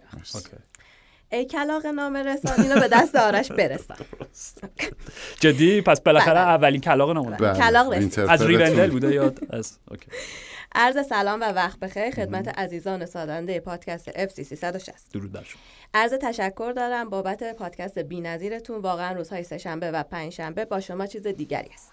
ای 1.33 1.45
کلاغ 1.45 1.87
نام 1.87 2.17
رسان 2.17 2.61
اینو 2.61 2.81
به 2.81 2.89
دست 2.93 3.17
آرش 3.17 3.53
برسان. 3.53 3.97
جدی؟ 5.41 5.81
پس 5.81 6.01
بالاخره 6.01 6.35
بله. 6.35 6.49
اولین 6.49 6.81
کلاغ 6.81 7.11
نام 7.11 7.31
بله. 7.31 7.59
کلاغ 7.59 7.93
از 8.29 8.43
ریوندل 8.43 8.91
بوده 8.91 9.15
یاد 9.15 9.39
از 9.51 9.79
okay. 9.91 10.07
عرض 10.79 11.07
سلام 11.07 11.41
و 11.41 11.45
وقت 11.45 11.81
بخیر 11.81 12.11
خدمت 12.11 12.49
عزیزان 12.49 13.07
سازنده 13.07 13.61
پادکست 13.61 14.11
FC 14.15 14.45
360 14.45 15.13
درود 15.13 15.33
بر 15.33 15.43
شما. 15.43 15.61
عرض 15.95 16.13
تشکر 16.13 16.73
دارم 16.77 17.11
بابت 17.11 17.57
پادکست 17.57 17.99
بی‌نظیرتون. 17.99 18.81
واقعا 18.81 19.13
روزهای 19.13 19.43
سهشنبه 19.43 19.91
و 19.91 20.03
پنجشنبه 20.03 20.65
با 20.65 20.81
شما 20.81 21.07
چیز 21.07 21.27
دیگری 21.27 21.71
است 21.75 21.93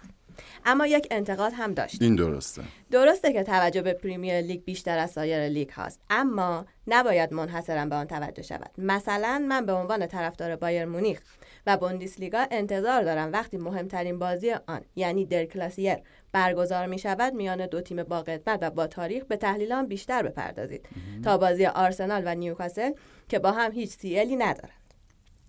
اما 0.66 0.88
یک 0.88 1.08
انتقاد 1.12 1.54
هم 1.56 1.74
داشت. 1.74 2.02
این 2.02 2.16
درسته. 2.16 2.62
درسته 2.92 3.34
که 3.34 3.44
توجه 3.44 3.82
به 3.82 3.94
Premier 3.94 4.42
League 4.42 4.64
بیشتر 4.64 4.98
از 4.98 5.12
سایر 5.12 5.50
لیگ 5.50 5.70
هاست 5.70 6.00
اما 6.10 6.66
نباید 6.88 7.34
منحصرا 7.34 7.86
به 7.86 7.96
آن 7.96 8.08
توجه 8.08 8.42
شود. 8.44 8.72
مثلا 8.78 9.46
من 9.50 9.66
به 9.66 9.74
عنوان 9.74 10.08
طرفدار 10.08 10.56
بایرن 10.56 10.86
مونیخ 10.86 11.22
و 11.68 11.78
بوندسلیگا 11.78 12.46
انتظار 12.52 13.04
دارم 13.04 13.32
وقتی 13.32 13.58
مهمترین 13.58 14.20
بازی 14.20 14.52
آن 14.52 14.82
یعنی 14.96 15.26
Der 15.26 15.46
Klassiker 15.46 15.98
برگزار 16.32 16.86
می 16.86 17.00
شود 17.00 17.34
میان 17.34 17.66
دو 17.66 17.82
تیم 17.82 18.04
با 18.04 18.22
قدمت 18.22 18.60
و 18.62 18.70
با 18.70 18.88
تاریخ 18.88 19.24
به 19.24 19.38
تحلیل 19.38 19.72
آن 19.72 19.88
بیشتر 19.88 20.24
بپردازید. 20.24 20.86
تا 21.24 21.38
بازی 21.38 21.66
آرسنال 21.66 22.24
و 22.26 22.36
نیوکاسل 22.36 22.92
که 23.30 23.40
با 23.40 23.52
هم 23.52 23.72
هیچ 23.72 23.90
سی 23.90 24.20
الی 24.20 24.36
ندارند. 24.36 24.94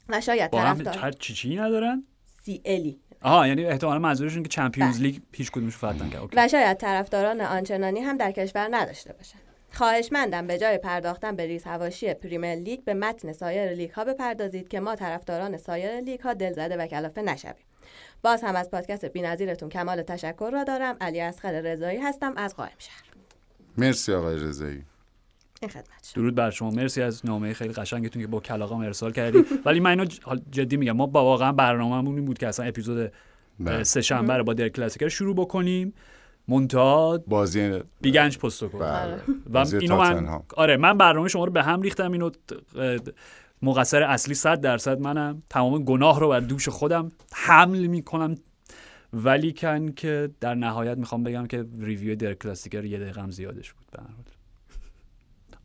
و 0.08 0.20
شاید 0.20 0.50
طرفدار 0.50 1.12
چی 1.12 1.34
چی 1.34 1.56
ندارن؟ 1.56 2.04
سی 2.42 2.62
الی 2.64 3.00
آها 3.24 3.46
یعنی 3.46 3.64
احتمالا 3.64 3.98
منظورشون 3.98 4.42
که 4.42 4.48
چمپیونز 4.48 4.98
بله. 4.98 5.02
لیگ 5.02 5.18
هیچ 5.32 5.50
کدومش 5.50 5.76
فتح 5.76 6.06
نکرد. 6.06 6.28
و 6.36 6.48
شاید 6.48 6.76
طرفداران 6.76 7.40
آنچنانی 7.40 8.00
هم 8.00 8.16
در 8.16 8.32
کشور 8.32 8.68
نداشته 8.70 9.12
باشند 9.12 9.40
خواهشمندم 9.72 10.46
به 10.46 10.58
جای 10.58 10.78
پرداختن 10.78 11.36
به 11.36 11.46
ریز 11.46 11.64
حواشی 11.64 12.14
پریمیر 12.14 12.54
لیگ 12.54 12.84
به 12.84 12.94
متن 12.94 13.32
سایر 13.32 13.70
لیگ 13.72 13.90
ها 13.90 14.04
بپردازید 14.04 14.68
که 14.68 14.80
ما 14.80 14.94
طرفداران 14.94 15.56
سایر 15.56 16.00
لیگ 16.00 16.20
ها 16.20 16.34
دلزده 16.34 16.76
و 16.76 16.86
کلافه 16.86 17.22
نشویم. 17.22 17.54
باز 18.22 18.42
هم 18.42 18.56
از 18.56 18.70
پادکست 18.70 19.04
بی‌نظیرتون 19.04 19.68
کمال 19.68 20.02
تشکر 20.02 20.50
را 20.52 20.64
دارم. 20.64 20.96
علی 21.00 21.20
اصغر 21.20 21.60
رضایی 21.60 21.98
هستم. 21.98 22.32
از 22.36 22.56
قائم 22.56 22.76
شهر. 22.78 23.04
مرسی 23.78 24.12
آقای 24.12 24.36
رضایی. 24.36 24.82
این 25.64 25.82
خدمت 25.82 26.12
درود 26.14 26.34
بر 26.34 26.50
شما. 26.50 26.70
مرسی 26.70 27.02
از 27.02 27.26
نامه 27.26 27.52
خیلی 27.52 27.72
قشنگتون 27.72 28.22
که 28.22 28.28
با 28.28 28.40
کلاغ 28.40 28.67
هام 28.67 28.80
ارسال 28.80 29.12
کردی. 29.12 29.38
ولی 29.66 29.80
من 29.80 29.90
اینو 29.90 30.04
جدی 30.50 30.76
میگم. 30.76 30.92
ما 30.92 31.06
با 31.06 31.24
واقعا 31.24 31.52
برنامه‌مون 31.52 32.14
این 32.14 32.24
بود 32.24 32.38
که 32.38 32.48
اصلا 32.48 32.66
اپیزود 32.66 33.12
بله. 33.60 33.84
سه 33.84 34.00
شنبه 34.00 34.36
رو 34.36 34.44
با 34.44 34.54
در 34.54 34.68
کلاسیکر 34.68 35.08
شروع 35.08 35.36
بکنیم. 35.36 35.94
منتها 36.48 37.18
بازی 37.26 37.78
بیگنج 38.00 38.38
پستو 38.38 38.68
کن 38.68 38.78
بله. 38.78 39.18
و 39.46 39.58
اینو 39.80 39.96
من 39.96 40.40
آره 40.56 40.76
من 40.76 40.98
برنامه 40.98 41.28
شما 41.28 41.44
رو 41.44 41.52
به 41.52 41.62
هم 41.62 41.82
ریختم. 41.82 42.12
اینو 42.12 42.30
مقصر 43.62 44.02
اصلی 44.02 44.34
صد 44.34 44.60
درصد 44.60 45.00
منم. 45.00 45.42
تمام 45.50 45.84
گناه 45.84 46.20
رو 46.20 46.28
بر 46.28 46.40
دوش 46.40 46.68
خودم 46.68 47.12
حمل 47.32 47.86
می‌کنم. 47.86 48.34
ولی 49.12 49.52
کن 49.52 49.88
که 49.88 50.30
در 50.40 50.54
نهایت 50.54 50.98
می‌خوام 50.98 51.22
بگم 51.22 51.46
که 51.46 51.64
ریویو 51.80 52.16
در 52.16 52.34
کلاسیکر 52.34 52.84
یه 52.84 52.98
دقیقه 52.98 53.30
زیادش 53.30 53.72
بود 53.72 53.86
به 53.92 53.98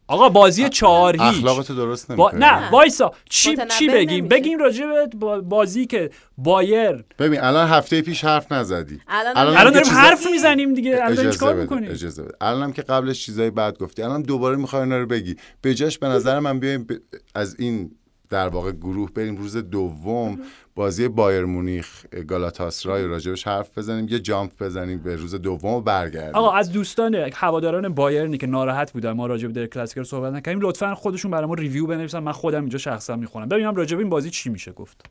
آقا 0.10 0.30
بازی 0.30 0.70
چهار 0.70 1.14
هیچ. 1.14 1.22
اخلاقت 1.22 1.72
درست 1.72 2.12
با... 2.12 2.32
نه 2.32 2.72
وایسا. 2.72 3.12
چی 3.30 3.58
چی 3.80 3.88
بگیم؟ 3.88 4.28
بگیم 4.28 4.60
راجع 4.60 4.86
به 4.86 5.08
بازی 5.42 5.86
که 5.86 6.10
بایر 6.38 7.04
ببین 7.20 7.40
الان 7.42 7.68
هفته 7.68 8.02
پیش 8.02 8.24
حرف 8.24 8.52
نزدی. 8.52 9.00
الان, 9.08 9.38
الان 9.38 9.74
داریم 9.74 9.92
حرف 9.92 10.28
می‌زنیم 10.32 10.74
دیگه. 10.74 11.00
الان 11.04 11.32
چیکار 11.32 11.56
می‌کنیم 11.56 11.92
اجازه 11.92 12.24
بده. 12.24 12.34
الانم 12.42 12.74
که 12.74 12.82
قبلش 12.82 13.26
چیزای 13.26 13.50
بد 13.50 13.78
گفتی. 13.78 14.02
الان 14.02 14.22
دوباره 14.22 14.56
می‌خوای 14.56 14.82
اینا 14.82 14.98
رو 14.98 15.06
بگی. 15.06 15.36
به 15.62 15.74
جاش 15.74 15.98
به 15.98 16.08
نظر 16.08 16.40
من 16.40 16.60
بیایم 16.60 16.88
از 17.36 17.56
این 17.60 17.92
در 18.30 18.48
واقع 18.48 18.72
گروه 18.72 19.12
بریم 19.12 19.38
روز 19.38 19.58
دوم 19.58 20.40
بازی 20.76 21.08
بایر 21.08 21.46
مونیخ 21.46 22.06
گالاتاسرای 22.28 23.08
راجبش 23.08 23.48
حرف 23.48 23.78
بزنیم 23.78 24.08
یه 24.10 24.20
جامپ 24.20 24.52
بزنیم 24.64 25.00
به 25.00 25.16
روز 25.16 25.36
دوم 25.36 25.74
و 25.74 25.82
برگردیم. 25.82 26.36
آقا 26.36 26.52
از 26.52 26.72
دوستان 26.72 27.16
هواداران 27.16 27.90
بایرنی 27.90 28.38
که 28.38 28.48
ناراحت 28.48 28.92
بودن 28.92 29.12
ما 29.12 29.28
راجب 29.28 29.54
در 29.54 29.66
کلاسیکر 29.66 30.04
صحبت 30.04 30.34
نکردیم 30.34 30.62
لطفا 30.62 30.96
خودشون 30.96 31.32
برای 31.32 31.46
ما 31.46 31.54
ریویو 31.54 31.86
بنویسن. 31.88 32.20
من 32.20 32.32
خودم 32.32 32.60
اینجا 32.60 32.78
شخصا 32.78 33.16
می‌خونم. 33.16 33.50
ببینم 33.50 33.76
راجب 33.76 34.00
این 34.00 34.10
بازی 34.10 34.30
چی 34.30 34.50
میشه 34.50 34.72
گفت. 34.72 35.06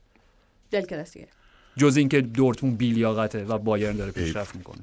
دل 0.71 0.83
کلاسیکر 0.83 1.27
جز 1.77 1.97
اینکه 1.97 2.21
دورتموند 2.21 2.79
بیلیاقته 2.79 3.45
و 3.45 3.59
بایرن 3.59 3.97
داره 3.97 4.13
پیشرفت 4.13 4.57
می‌کنه. 4.57 4.81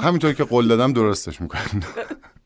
همینطور 0.00 0.32
که 0.32 0.44
قول 0.44 0.68
دادم 0.68 0.92
درستش 0.92 1.40
می‌کنم 1.40 1.80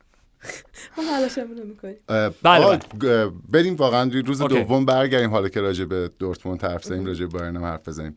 بله, 2.43 2.79
بله. 2.99 3.31
بریم 3.49 3.75
واقعا 3.75 4.11
روز 4.25 4.41
دوم 4.41 4.85
برگردیم 4.85 5.29
حالا 5.29 5.49
که 5.49 5.61
راجع 5.61 5.85
به 5.85 6.11
دورتموند 6.19 6.63
حرف 6.63 6.83
زدیم 6.83 7.05
راجع 7.05 7.25
به 7.25 7.39
بایرن 7.39 7.57
حرف 7.57 7.87
بزنیم. 7.87 8.15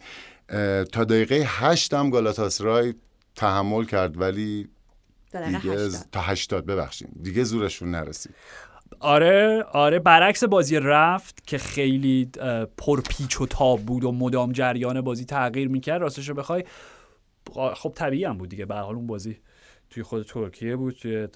تا 0.93 1.05
دقیقه 1.05 1.45
هشت 1.47 1.95
هم 1.95 2.11
گالاتاسرای 2.11 2.95
تحمل 3.35 3.85
کرد 3.85 4.21
ولی 4.21 4.69
دیگه 5.33 5.89
تا 6.13 6.21
هشتاد 6.21 6.67
ببخشیم 6.67 7.21
دیگه 7.23 7.45
زورشون 7.45 7.91
نرسید. 7.91 8.35
آره 9.01 9.63
آره 9.73 9.99
برعکس 9.99 10.45
بازی 10.45 10.77
رفت 10.77 11.47
که 11.47 11.59
خیلی 11.59 12.31
پرپیچ 12.77 13.41
و 13.41 13.47
تاب 13.47 13.81
بود 13.81 14.05
و 14.05 14.13
مدام 14.13 14.53
جریان 14.53 15.01
بازی 15.01 15.25
تغییر 15.25 15.69
می‌کرد. 15.69 16.01
راستش 16.01 16.29
رو 16.29 16.35
بخوای 16.35 16.65
خب 17.75 17.93
طبیعی 17.95 18.25
هم 18.25 18.39
بود 18.39 18.49
دیگه. 18.49 18.67
به 18.67 18.75
حال 18.75 18.95
اون 18.95 19.07
بازی 19.07 19.39
توی 19.91 20.03
خود 20.03 20.23
ترکیه 20.23 20.77
بود 20.77 20.95
توی 20.95 21.29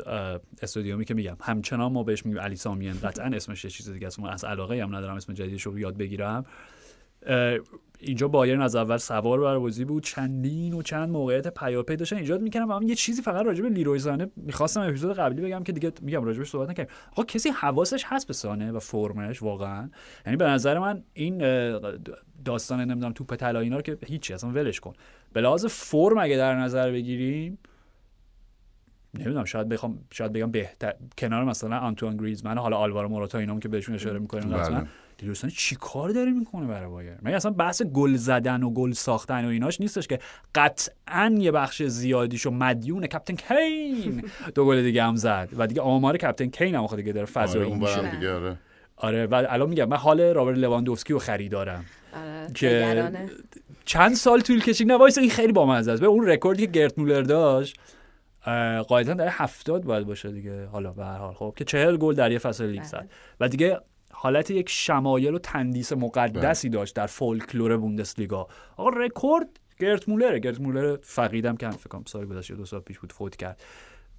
استادیومی 0.63 1.05
که 1.05 1.15
میگم. 1.15 1.37
همچنان 1.41 1.93
ما 1.93 2.03
بهش 2.03 2.27
میگیم 2.27 2.41
علی 2.41 2.57
سامیان 2.57 2.97
قطعا 3.03 3.27
اسمش 3.27 3.65
یه 3.65 3.71
چیز 3.71 3.91
دیگه 3.91 4.07
است. 4.07 4.19
از 4.21 4.45
علاقه 4.45 4.83
هم 4.83 4.97
ندارم 4.97 5.17
اسم 5.17 5.33
جدیدش 5.33 5.63
رو 5.63 5.79
یاد 5.79 5.97
بگیرم. 5.97 6.45
اینجا 7.99 8.29
بایرن 8.29 8.63
از 8.63 8.77
اول 8.77 8.97
سوار 8.97 9.41
بر 9.41 9.59
بازی 9.59 9.85
بود. 9.85 10.03
چندین 10.03 10.73
و 10.73 10.83
چند 10.83 11.11
موقعیت 11.11 11.55
پیاپی 11.55 11.97
داشتن 11.97 12.17
ایجاد 12.17 12.43
می‌کردن. 12.43 12.65
و 12.65 12.81
من 12.81 12.89
یه 12.89 12.95
چیزی 12.95 13.23
فقط 13.23 13.47
راجع 13.47 13.63
به 13.63 13.69
لیروی 13.69 13.99
زانه 13.99 14.31
می‌خواستم 14.37 14.81
اپیزود 14.81 15.17
قبلی 15.17 15.43
بگم 15.43 15.63
که 15.63 15.73
دیگه 15.73 15.93
میگم 16.01 16.25
راجبش 16.25 16.51
صحبت 16.51 16.71
نکردیم. 16.71 16.95
آقا 17.13 17.25
کسی 17.25 17.49
حواسش 17.49 18.05
هست 18.07 18.27
به 18.27 18.33
سانه 18.33 18.73
و 18.73 18.79
فرمش؟ 18.79 19.43
واقعا. 19.43 19.91
یعنی 20.27 20.37
به 20.37 20.45
نظر 20.45 20.79
من 20.79 21.03
این 21.13 21.39
داستان 22.45 22.81
نمی‌دونم 22.81 23.13
توپ 23.13 23.37
طلا 23.37 23.61
اینا 23.61 23.77
رو 23.77 23.83
که 23.83 23.99
هیچی 24.07 24.35
اصلا 24.35 24.51
ولش 24.51 24.81
کن. 24.81 24.93
به 25.33 25.57
فرم 25.69 26.19
اگه 26.19 26.37
در 26.37 26.55
نظر 26.55 26.91
بگیریم 26.91 27.59
نمی‌دونم 29.15 29.45
شاید 29.45 29.69
بخوام 29.69 29.99
شاید 30.13 30.33
بگم 30.33 30.51
بهتر. 30.51 30.95
کنار 31.19 31.45
مثلا 31.45 31.79
آنتوان 31.79 32.17
گریزمن 32.17 32.59
حالا 32.59 32.77
آلوارو 32.77 33.09
موراتا 33.09 33.39
اینام 33.39 33.61
که 33.61 33.69
بهشون 33.69 33.95
اشاره 33.95 34.19
می‌کنیم 34.19 34.49
مثلا 34.49 34.87
لیروی 35.19 35.39
سانه 35.39 35.51
چی 35.51 35.77
کار 35.81 36.11
داره 36.11 36.31
می‌کنه 36.31 36.67
برای 36.67 36.91
بایر؟ 36.91 37.15
مگه 37.23 37.37
اصلا 37.37 37.51
بحث 37.51 37.83
گل 37.83 38.17
زدن 38.17 38.63
و 38.63 38.71
گل 38.71 38.93
ساختن 38.93 39.45
و 39.45 39.49
ایناش 39.49 39.81
نیستش 39.81 40.07
که 40.07 40.19
قطعا 40.55 41.35
یه 41.39 41.51
بخش 41.51 41.83
زیادیشو 41.83 42.51
مدیون 42.51 43.07
captain 43.07 43.35
کین 43.35 44.25
دو 44.55 44.67
گل 44.67 44.83
دیگه 44.83 45.03
هم 45.03 45.17
زد 45.17 45.49
و 45.57 45.67
دیگه 45.67 45.81
آمار 45.81 46.17
captain 46.17 46.47
کین 46.47 46.75
هم 46.75 46.87
دیگه 46.87 47.13
داره 47.13 47.27
فضایی 47.27 47.65
آره 47.65 47.75
میشه. 47.75 48.11
دیگه 48.11 48.33
آره. 48.33 48.57
آره 48.97 49.27
و 49.27 49.35
الان 49.49 49.69
میگم 49.69 49.85
من 49.89 49.97
حال 49.97 50.21
رابرت 50.21 50.59
لواندوفسکی 50.59 51.13
رو 51.13 51.19
خریدارم. 51.19 51.85
آره. 52.17 52.53
که 52.55 53.11
چند 53.85 54.15
سال 54.15 54.41
طول 54.41 54.61
کشید 54.61 54.89
نه 54.89 54.95
وایس 54.97 55.19
این 55.19 55.31
خیلی 55.31 55.53
بامزه 55.53 55.93
است. 55.93 56.01
به 56.01 56.07
اون 56.07 56.27
رکوردی 56.27 56.67
که 56.67 56.73
گرد 56.73 56.99
مولر 56.99 57.23
داشت 57.23 57.79
قاعدتا 58.89 59.15
در 59.15 59.29
هفتاد 59.31 59.85
باید 59.85 60.07
باشه 60.07 60.33
دیگه. 60.33 60.67
حالا 60.67 60.93
به 60.93 61.05
هر 61.05 61.19
حال. 61.19 61.35
خب 61.35 61.55
که 61.57 61.65
چهل 61.65 61.97
گل 61.97 62.15
در 62.15 62.33
یه 62.33 62.39
فصل 62.39 62.67
لیگ 62.67 62.83
زد. 62.83 62.99
بله. 62.99 63.09
و 63.41 63.49
دیگه 63.49 63.81
حالت 64.13 64.51
یک 64.51 64.69
شمایل 64.69 65.35
و 65.35 65.39
تندیس 65.39 65.93
مقدسی 65.93 66.69
بله. 66.69 66.79
داشت 66.79 66.97
در 66.97 67.07
فولکلور 67.07 67.77
بوندسلیگا. 67.77 68.49
آقا 68.77 68.89
رکورد 68.89 69.49
گرد 69.79 70.09
مولر 70.09 70.39
گرد 70.39 70.61
مولر 70.61 70.97
فقیدم 71.03 71.57
که 71.57 71.67
هم 71.67 71.73
فکر 71.73 71.89
کنم 71.89 72.05
سال 72.07 72.27
گذشته 72.27 72.55
دو 72.55 72.65
سال 72.65 72.81
پیش 72.81 72.99
بود 72.99 73.13
فوت 73.13 73.37
کرد. 73.37 73.63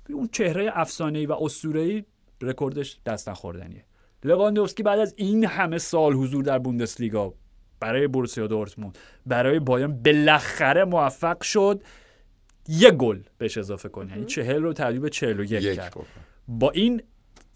اون 0.10 0.30
چهره 0.32 0.72
افسانه‌ای 0.74 1.26
و 1.26 1.34
اسطوره‌ای 1.34 2.04
رکوردش 2.42 3.00
دست 3.06 3.30
نخوردنیه. 3.30 3.86
لواندوفسکی 4.24 4.84
بعد 4.84 5.00
از 5.00 5.14
این 5.18 5.46
همه 5.46 5.78
سال 5.78 6.14
حضور 6.14 6.44
در 6.44 6.60
بوندسلیگا 6.60 7.34
برای 7.80 8.08
بورسیا 8.08 8.48
دورتموند 8.48 8.98
برای 9.26 9.60
بایرن 9.60 10.04
بالاخره 10.04 10.86
موفق 10.86 11.42
شد. 11.42 11.84
یه 12.68 12.92
گل 12.92 13.20
بهش 13.38 13.58
اضافه 13.58 13.90
کنه 13.90 14.12
یعنی 14.12 14.26
چهل 14.26 14.62
رو 14.62 14.74
تبدیل 14.74 15.00
به 15.00 15.10
چهل 15.10 15.40
و 15.40 15.44
یک 15.44 15.76
کرد. 15.76 15.94
با 16.48 16.72
این 16.72 17.02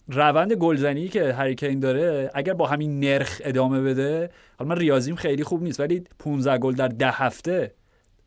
روند 0.08 0.54
گلزنی 0.54 1.08
که 1.08 1.34
هریکین 1.34 1.80
داره 1.80 2.32
اگر 2.34 2.54
با 2.54 2.68
همین 2.68 3.00
نرخ 3.00 3.42
ادامه 3.44 3.82
بده 3.82 4.30
حالا 4.60 4.70
من 4.70 4.78
ریاضیم 4.78 5.16
خیلی 5.16 5.44
خوب 5.44 5.64
نیست 5.64 5.80
ولی 5.80 6.04
15 6.20 6.58
گل 6.58 6.74
در 6.74 6.88
ده 6.88 7.12
هفته 7.12 7.74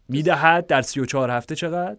می‌دهد 0.09 0.66
در 0.66 0.83
34 0.83 1.31
هفته 1.31 1.55
چقدر؟ 1.55 1.97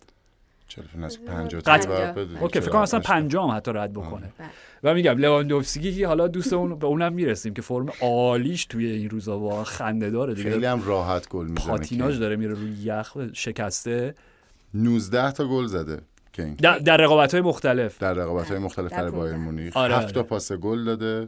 اوکی 2.42 2.60
فکر 2.60 2.70
کنم 2.70 2.82
اصلا 2.82 3.00
پنجام 3.00 3.52
حتی 3.52 3.72
رد 3.74 3.94
بکنه. 3.94 4.34
بله. 4.38 4.48
و 4.84 4.94
میگم 4.94 5.18
لواندوفسکی 5.18 5.94
که 5.94 6.08
حالا 6.08 6.28
دوست 6.28 6.54
اون 6.54 6.80
به 6.80 6.88
اونم 6.88 7.14
می‌رسیم 7.14 7.54
که 7.54 7.62
فرم 7.62 7.86
عالیش 8.02 8.66
توی 8.66 8.86
این 8.86 9.10
روزا 9.10 9.40
واقعا 9.40 9.64
خنده 9.64 10.10
داره 10.10 10.34
دیگه. 10.34 10.52
خیلی 10.52 10.66
هم 10.66 10.84
راحت 10.86 11.30
گل 11.30 11.48
می‌زنه 11.48 11.68
پاتیناژ 11.68 12.20
داره 12.20 12.36
میره 12.36 12.54
روی 12.54 12.72
یخ 12.84 13.18
شکسته. 13.34 14.16
19 14.74 15.32
تا 15.32 15.48
گل 15.48 15.66
زده 15.66 16.02
کین 16.34 16.54
در, 16.54 16.80
در 16.80 16.98
رقابت 16.98 17.34
های 17.34 17.42
مختلف. 17.42 18.00
در 18.00 18.14
رقابت 18.14 18.50
های 18.50 18.60
مختلف 18.60 18.92
در 18.92 19.10
بایر 19.10 19.36
مونیخ. 19.36 19.78
آره. 19.78 19.96
هفت 19.96 20.14
تا 20.14 20.24
پاس 20.24 20.52
گل 20.52 20.84
داده. 20.84 21.28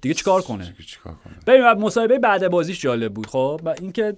دیگه 0.00 0.14
چیکار 0.14 0.42
کنه؟ 0.42 0.74
چیکار 0.86 1.14
کنه؟ 1.14 1.34
ببین 1.46 1.62
مصاحبه 1.62 2.18
بعد 2.18 2.48
بازیش 2.48 2.80
جالب 2.80 3.14
بود 3.14 3.26
خب؟ 3.26 3.60
و 3.64 3.74
اینکه 3.80 4.16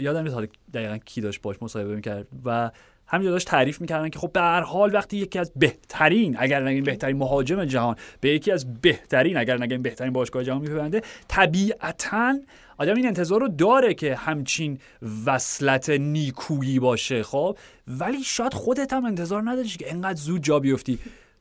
یادم 0.00 0.22
نیست 0.22 0.52
دقیقا 0.74 0.98
کی 0.98 1.20
داشت 1.20 1.42
باش 1.42 1.56
مصاحبه 1.62 1.94
می‌کرد. 1.94 2.26
و 2.44 2.70
همینجا 3.06 3.30
داشت 3.30 3.48
تعریف 3.48 3.80
می‌کردن 3.80 4.08
که 4.08 4.18
خب 4.18 4.32
به 4.32 4.40
هر 4.40 4.60
حال 4.60 4.94
وقتی 4.94 5.16
یکی 5.16 5.38
از 5.38 5.52
بهترین 5.56 6.36
اگر 6.38 6.68
نگیم 6.68 6.84
بهترین 6.84 7.16
مهاجم 7.16 7.64
جهان 7.64 7.96
به 8.20 8.28
یکی 8.28 8.52
از 8.52 8.80
بهترین 8.80 9.36
اگر 9.36 9.58
نگیم 9.58 9.82
بهترین 9.82 10.12
باشگاه 10.12 10.44
جهان 10.44 10.60
میپیونده 10.60 11.02
طبیعتا 11.28 12.34
آدم 12.80 12.94
این 12.94 13.06
انتظار 13.06 13.40
رو 13.40 13.48
داره 13.48 13.94
که 13.94 14.14
همچین 14.14 14.78
وصلت 15.26 15.90
نیکویی 15.90 16.78
باشه 16.78 17.22
خب؟ 17.22 17.58
ولی 17.88 18.22
شاید 18.22 18.54
خودت 18.54 18.92
هم 18.92 19.04
انتظار 19.04 19.50
نداری 19.50 19.68
که 19.68 19.92
انقدر 19.92 20.18
زود 20.20 20.42
جا 20.42 20.60
بیفتی. 20.60 20.98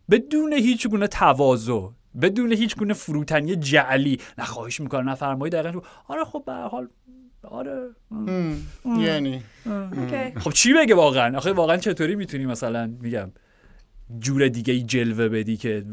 بدون 0.10 0.54
هیچ 0.54 0.88
گونه 0.88 1.08
تواضع 1.08 1.88
بدون 2.22 2.52
هیچ 2.52 2.76
گونه 2.76 2.94
فروتنی 2.94 3.56
جعلی. 3.56 4.20
نه 4.38 4.46
خواهش 4.46 4.80
می‌کنم 4.80 5.10
نفرمایی 5.10 5.52
دقیقا. 5.52 5.82
آره 6.08 6.26
خب 6.26 6.44
به 6.46 6.54
حال 6.54 6.88
آره. 7.44 7.90
یعنی. 9.00 9.44
خب 10.40 10.52
چی 10.52 10.74
بگه 10.74 10.96
واقعا؟ 10.96 11.38
آخه 11.38 11.52
واقعا 11.52 11.78
چطوری 11.78 12.16
می‌تونی 12.16 12.46
مثلا 12.46 12.92
میگم 13.02 13.32
جور 14.20 14.48
دیگه 14.48 14.74
ای 14.74 14.84
جلوه 14.84 15.30
بدی 15.30 15.58
که 15.58 15.86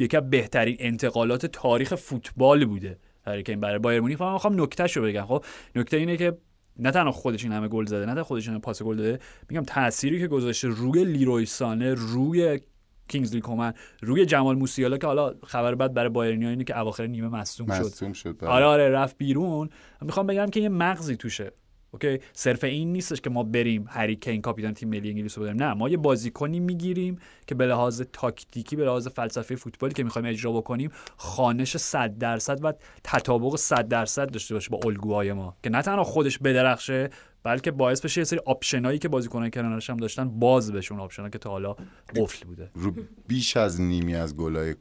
یکی 0.00 0.20
بهترین 0.20 0.76
انتقالات 0.78 1.46
تاریخ 1.46 1.94
فوتبال 1.94 2.64
بوده؟ 2.64 2.98
این 3.26 3.60
برای 3.60 3.78
بایر 3.78 4.00
مونیخ. 4.00 4.22
من 4.22 4.32
می‌خوام 4.32 4.62
نکتهشو 4.62 5.02
بگم. 5.02 5.26
خب 5.26 5.44
نکته 5.76 5.96
اینه 5.96 6.16
که 6.16 6.38
نه 6.78 6.90
تنها 6.90 7.12
خودش 7.12 7.44
این 7.44 7.52
همه 7.52 7.68
گل 7.68 7.86
زده 7.86 8.06
نه 8.06 8.12
تنها 8.12 8.24
خودش 8.24 8.48
این 8.48 8.60
پاس 8.60 8.82
گل 8.82 8.96
داده 8.96 9.18
میگم 9.48 9.62
تأثیری 9.62 10.18
که 10.18 10.26
گذاشته 10.26 10.68
روی 10.68 11.04
لیروی 11.04 11.46
سانه 11.46 11.94
روی 11.94 12.60
کینگزلی 13.08 13.40
کومن 13.40 13.72
روی 14.02 14.26
جمال 14.26 14.56
موسیالا 14.56 14.98
که 14.98 15.06
حالا 15.06 15.34
خبر 15.46 15.74
بعد 15.74 15.94
برای 15.94 16.08
بایرنیا 16.08 16.48
اینه 16.48 16.64
که 16.64 16.80
اواخر 16.80 17.06
نیمه 17.06 17.28
مصدوم 17.28 17.82
شد. 17.82 18.12
شد 18.12 18.36
بله. 18.38 18.50
آره 18.50 18.64
آره 18.64 18.88
رفت 18.88 19.18
بیرون. 19.18 19.70
می‌خوام 20.02 20.26
بگم 20.26 20.46
که 20.46 20.60
یه 20.60 20.68
مغزی 20.68 21.16
توشه. 21.16 21.52
اوکی؟ 21.96 22.18
صرف 22.32 22.64
این 22.64 22.92
نیستش 22.92 23.20
که 23.20 23.30
ما 23.30 23.42
بریم 23.42 23.84
هری 23.88 24.16
کین 24.16 24.40
کاپیتان 24.40 24.74
تیم 24.74 24.88
ملی 24.88 25.10
انگلیس 25.10 25.38
رو 25.38 25.44
بدیم. 25.44 25.62
نه 25.62 25.74
ما 25.74 25.88
یه 25.88 25.96
بازیکنی 25.96 26.60
می‌گیریم 26.60 27.18
که 27.46 27.54
به 27.54 27.66
لحاظ 27.66 28.02
تاکتیکی 28.12 28.76
به 28.76 28.84
لحاظ 28.84 29.08
فلسفه 29.08 29.56
فوتبالی 29.56 29.94
که 29.94 30.04
می‌خوایم 30.04 30.28
اجرا 30.28 30.52
بکنیم 30.52 30.90
خانش 31.16 31.76
100 31.76 32.18
درصد 32.18 32.64
و 32.64 32.72
تطابق 33.04 33.56
100 33.56 33.88
درصد 33.88 34.30
داشته 34.30 34.54
باشه 34.54 34.70
با 34.70 34.80
الگوهای 34.84 35.32
ما. 35.32 35.56
که 35.62 35.70
نه 35.70 35.82
تنها 35.82 36.04
خودش 36.04 36.38
بدرخشه 36.38 37.10
بلکه 37.42 37.70
باعث 37.70 38.00
بشه 38.00 38.20
یه 38.20 38.24
سری 38.24 38.40
آپشنایی 38.46 38.98
که 38.98 39.08
بازیکنان 39.08 39.50
کنارش 39.50 39.90
هم 39.90 39.96
داشتن 39.96 40.28
باز 40.28 40.72
بشون 40.72 41.00
آپشنا 41.00 41.28
که 41.28 41.38
تا 41.38 41.50
حالا 41.50 41.76
قفل 42.16 42.46
بوده. 42.46 42.70
رو 42.74 42.92
بیش 43.28 43.56
از 43.56 43.80
نیمی 43.80 44.14
از 44.14 44.36
گلای 44.36 44.74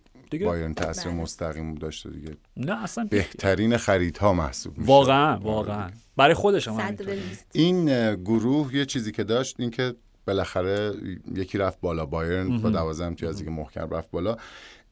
بایرن 0.45 0.73
تاثیر 0.73 1.11
بله. 1.11 1.21
مستقیم 1.21 1.75
داشته 1.75 2.09
دیگه. 2.09 2.37
نه 2.57 2.83
اصلا 2.83 3.03
بهترین 3.03 3.77
خریدها 3.77 4.33
محسوب 4.33 4.77
میشه. 4.77 4.89
واقعا 4.89 5.39
واقعا. 5.39 5.89
برای 6.17 6.33
خودش 6.33 6.67
هم 6.67 6.95
این 7.53 8.15
گروه 8.15 8.75
یه 8.75 8.85
چیزی 8.85 9.11
که 9.11 9.23
داشت 9.23 9.55
این 9.59 9.71
که 9.71 9.95
بالاخره 10.27 10.91
یکی 11.35 11.57
رفت 11.57 11.79
بالا. 11.81 12.05
بایرن 12.05 12.57
با 12.57 12.69
12 12.69 13.05
امتیازی 13.05 13.43
که 13.43 13.49
محکم 13.49 13.89
رفت 13.89 14.11
بالا. 14.11 14.37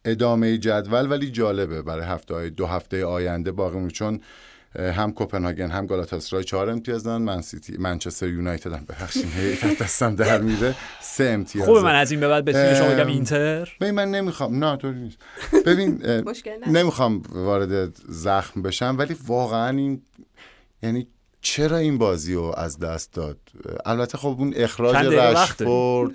ادامه 0.05 0.57
جدول 0.57 1.11
ولی 1.11 1.31
جالبه. 1.31 1.81
برای 1.81 2.05
هفته 2.05 2.33
های 2.33 2.49
دو 2.49 2.65
هفته 2.65 3.05
آینده 3.05 3.51
باقی 3.51 3.87
چون 3.87 4.19
هم 4.79 5.13
کوپنهاگن 5.13 5.71
هم 5.71 5.85
گالاتاسرای 5.85 6.43
چهار 6.43 6.69
امتیاز 6.69 7.03
دارن 7.03 7.21
من 7.21 7.41
سیتی 7.41 7.77
منچستر 7.77 8.27
یونایتد 8.27 8.73
هم 8.73 8.85
ببخشید 8.85 9.25
دستم 9.81 10.15
در 10.15 10.41
میره. 10.41 10.75
سه 11.01 11.23
امتیاز. 11.23 11.67
خوبه 11.67 11.81
من 11.81 11.95
از 11.95 12.11
این 12.11 12.19
به 12.19 12.27
بعد 12.27 12.45
به 12.45 12.75
شما 12.75 12.87
بگم 12.87 13.07
اینتر؟ 13.07 13.69
ببین 13.81 13.95
من 13.95 14.11
نمی‌خوام. 14.11 14.63
نه 14.63 14.77
طوری 14.77 14.99
نیست. 14.99 15.17
ببین 15.65 16.01
نمی‌خوام 16.77 17.23
وارد 17.29 17.95
زخم 18.09 18.61
بشم 18.61 18.95
ولی 18.99 19.15
واقعا 19.27 19.69
این 19.77 20.01
یعنی 20.83 21.07
چرا 21.41 21.77
این 21.77 21.97
بازی 21.97 22.33
رو 22.33 22.53
از 22.57 22.79
دست 22.79 23.13
داد؟ 23.13 23.37
البته 23.85 24.17
خب 24.17 24.35
اون 24.39 24.53
اخراج 24.55 24.95
رشفورد 24.95 26.11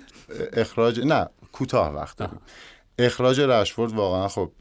اخراج 0.53 0.99
نه 0.99 1.27
کوتاه 1.51 1.95
وقت 1.95 2.17
اخراج 2.99 3.41
رشفورد 3.41 3.91
واقعا 3.91 4.27
خب 4.27 4.51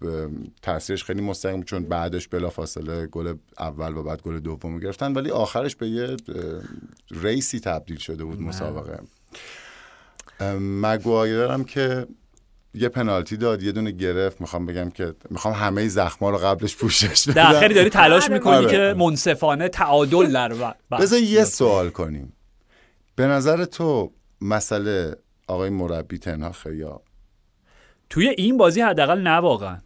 تاثیرش 0.62 1.05
خیلی 1.05 1.20
مستقیم 1.20 1.62
چون 1.62 1.84
بعدش 1.84 2.28
بلا 2.28 2.51
فاصله 2.51 3.07
گل 3.07 3.34
اول 3.59 3.97
و 3.97 4.03
بعد 4.03 4.22
گل 4.22 4.39
دوم 4.39 4.78
گرفتن 4.78 5.12
ولی 5.12 5.30
آخرش 5.30 5.76
به 5.76 5.89
یه 5.89 6.16
ریسی 7.11 7.61
تبدیل 7.61 7.97
شده 7.97 8.24
بود 8.24 8.41
مسابقه. 8.41 8.99
مگوایر 10.61 11.41
هم 11.41 11.64
که 11.64 12.07
یه 12.74 12.89
پنالتی 12.89 13.36
داد 13.36 13.62
یه 13.62 13.72
دونه 13.72 13.91
گرفت. 13.91 14.41
می‌خوام 14.41 14.66
بگم 14.66 14.91
که 14.91 15.14
می‌خوام 15.30 15.55
همه 15.55 15.89
زخما 15.89 16.30
رو 16.30 16.39
قبلش 16.39 16.76
پوشش 16.76 17.28
بدم. 17.28 17.61
خیلی 17.61 17.74
داری 17.74 17.91
تلاش 17.91 18.24
آره. 18.24 18.34
می‌کنی 18.34 18.57
آره. 18.57 18.70
که 18.70 18.95
منصفانه 18.99 19.68
تعادل 19.68 20.32
در 20.32 20.74
بذار 20.91 21.20
یه 21.20 21.45
سوال 21.45 21.91
کنیم. 21.91 22.32
به 23.16 23.26
نظر 23.26 23.64
تو 23.64 24.12
مسئله 24.41 25.16
آقای 25.47 25.70
مربی 25.70 26.18
تنها 26.18 26.53
یا 26.72 27.01
توی 28.11 28.29
این 28.29 28.57
بازی 28.57 28.81
حداقل 28.81 29.21
نه 29.21 29.37
واقعا. 29.37 29.79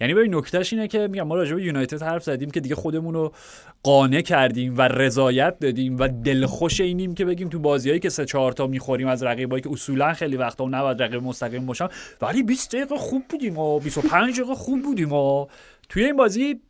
یعنی 0.00 0.14
ببین 0.14 0.34
نکتهش 0.34 0.72
اینه 0.72 0.88
که 0.88 1.08
میگم 1.08 1.22
ما 1.22 1.34
راجع 1.34 1.54
به 1.54 1.62
یونایتد 1.62 2.02
حرف 2.02 2.22
زدیم 2.24 2.50
که 2.50 2.60
دیگه 2.60 2.74
خودمون 2.74 3.14
رو 3.14 3.32
قانع 3.82 4.20
کردیم 4.20 4.78
و 4.78 4.82
رضایت 4.82 5.58
دادیم 5.58 5.98
و 5.98 6.08
دلخوش 6.08 6.80
اینیم 6.80 7.14
که 7.14 7.24
بگیم 7.24 7.48
تو 7.48 7.58
بازیایی 7.58 8.00
که 8.00 8.08
سه 8.08 8.24
چهار 8.24 8.52
تا 8.52 8.66
می‌خوریم 8.66 9.08
از 9.08 9.22
رقیبایی 9.22 9.62
که 9.62 9.70
اصولا 9.72 10.12
خیلی 10.12 10.36
وقتا 10.36 10.64
نباید 10.64 11.02
رقیب 11.02 11.22
مستقیم 11.22 11.66
باشن. 11.66 11.88
ولی 12.22 12.42
20 12.42 12.76
دقیقه 12.76 12.96
خوب 12.96 13.22
بودیم 13.28 13.58
و 13.58 13.80
25 13.80 14.40
دقیقه 14.40 14.54
خوب 14.54 14.82
بودیم 14.82 15.12
و 15.12 15.46
توی 15.88 16.04
این 16.04 16.16
بازی 16.16 16.60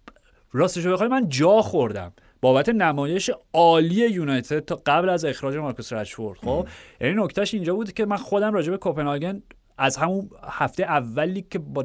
راستش 0.53 0.87
بخوای 0.87 1.09
من 1.09 1.29
جا 1.29 1.63
خوردم. 1.63 2.13
بابت 2.41 2.69
نمایش 2.69 3.31
عالی 3.53 4.11
یونایتد 4.11 4.59
تا 4.59 4.83
قبل 4.87 5.09
از 5.09 5.25
اخراج 5.25 5.57
مارکوس 5.57 5.93
رشفورد 5.93 6.39
خب؟ 6.39 6.67
یعنی 7.01 7.15
نکتهش 7.17 7.55
اینجا 7.55 7.75
بود 7.75 7.93
که 7.93 8.07
من 8.07 8.17
خودم 8.17 8.53
راجع 8.53 8.71
به 8.71 8.77
کوپنهاگن 8.77 9.43
از 9.79 9.97
همون 9.97 10.31
هفته 10.45 10.83
اولی 10.83 11.43
که 11.43 11.59
با 11.59 11.85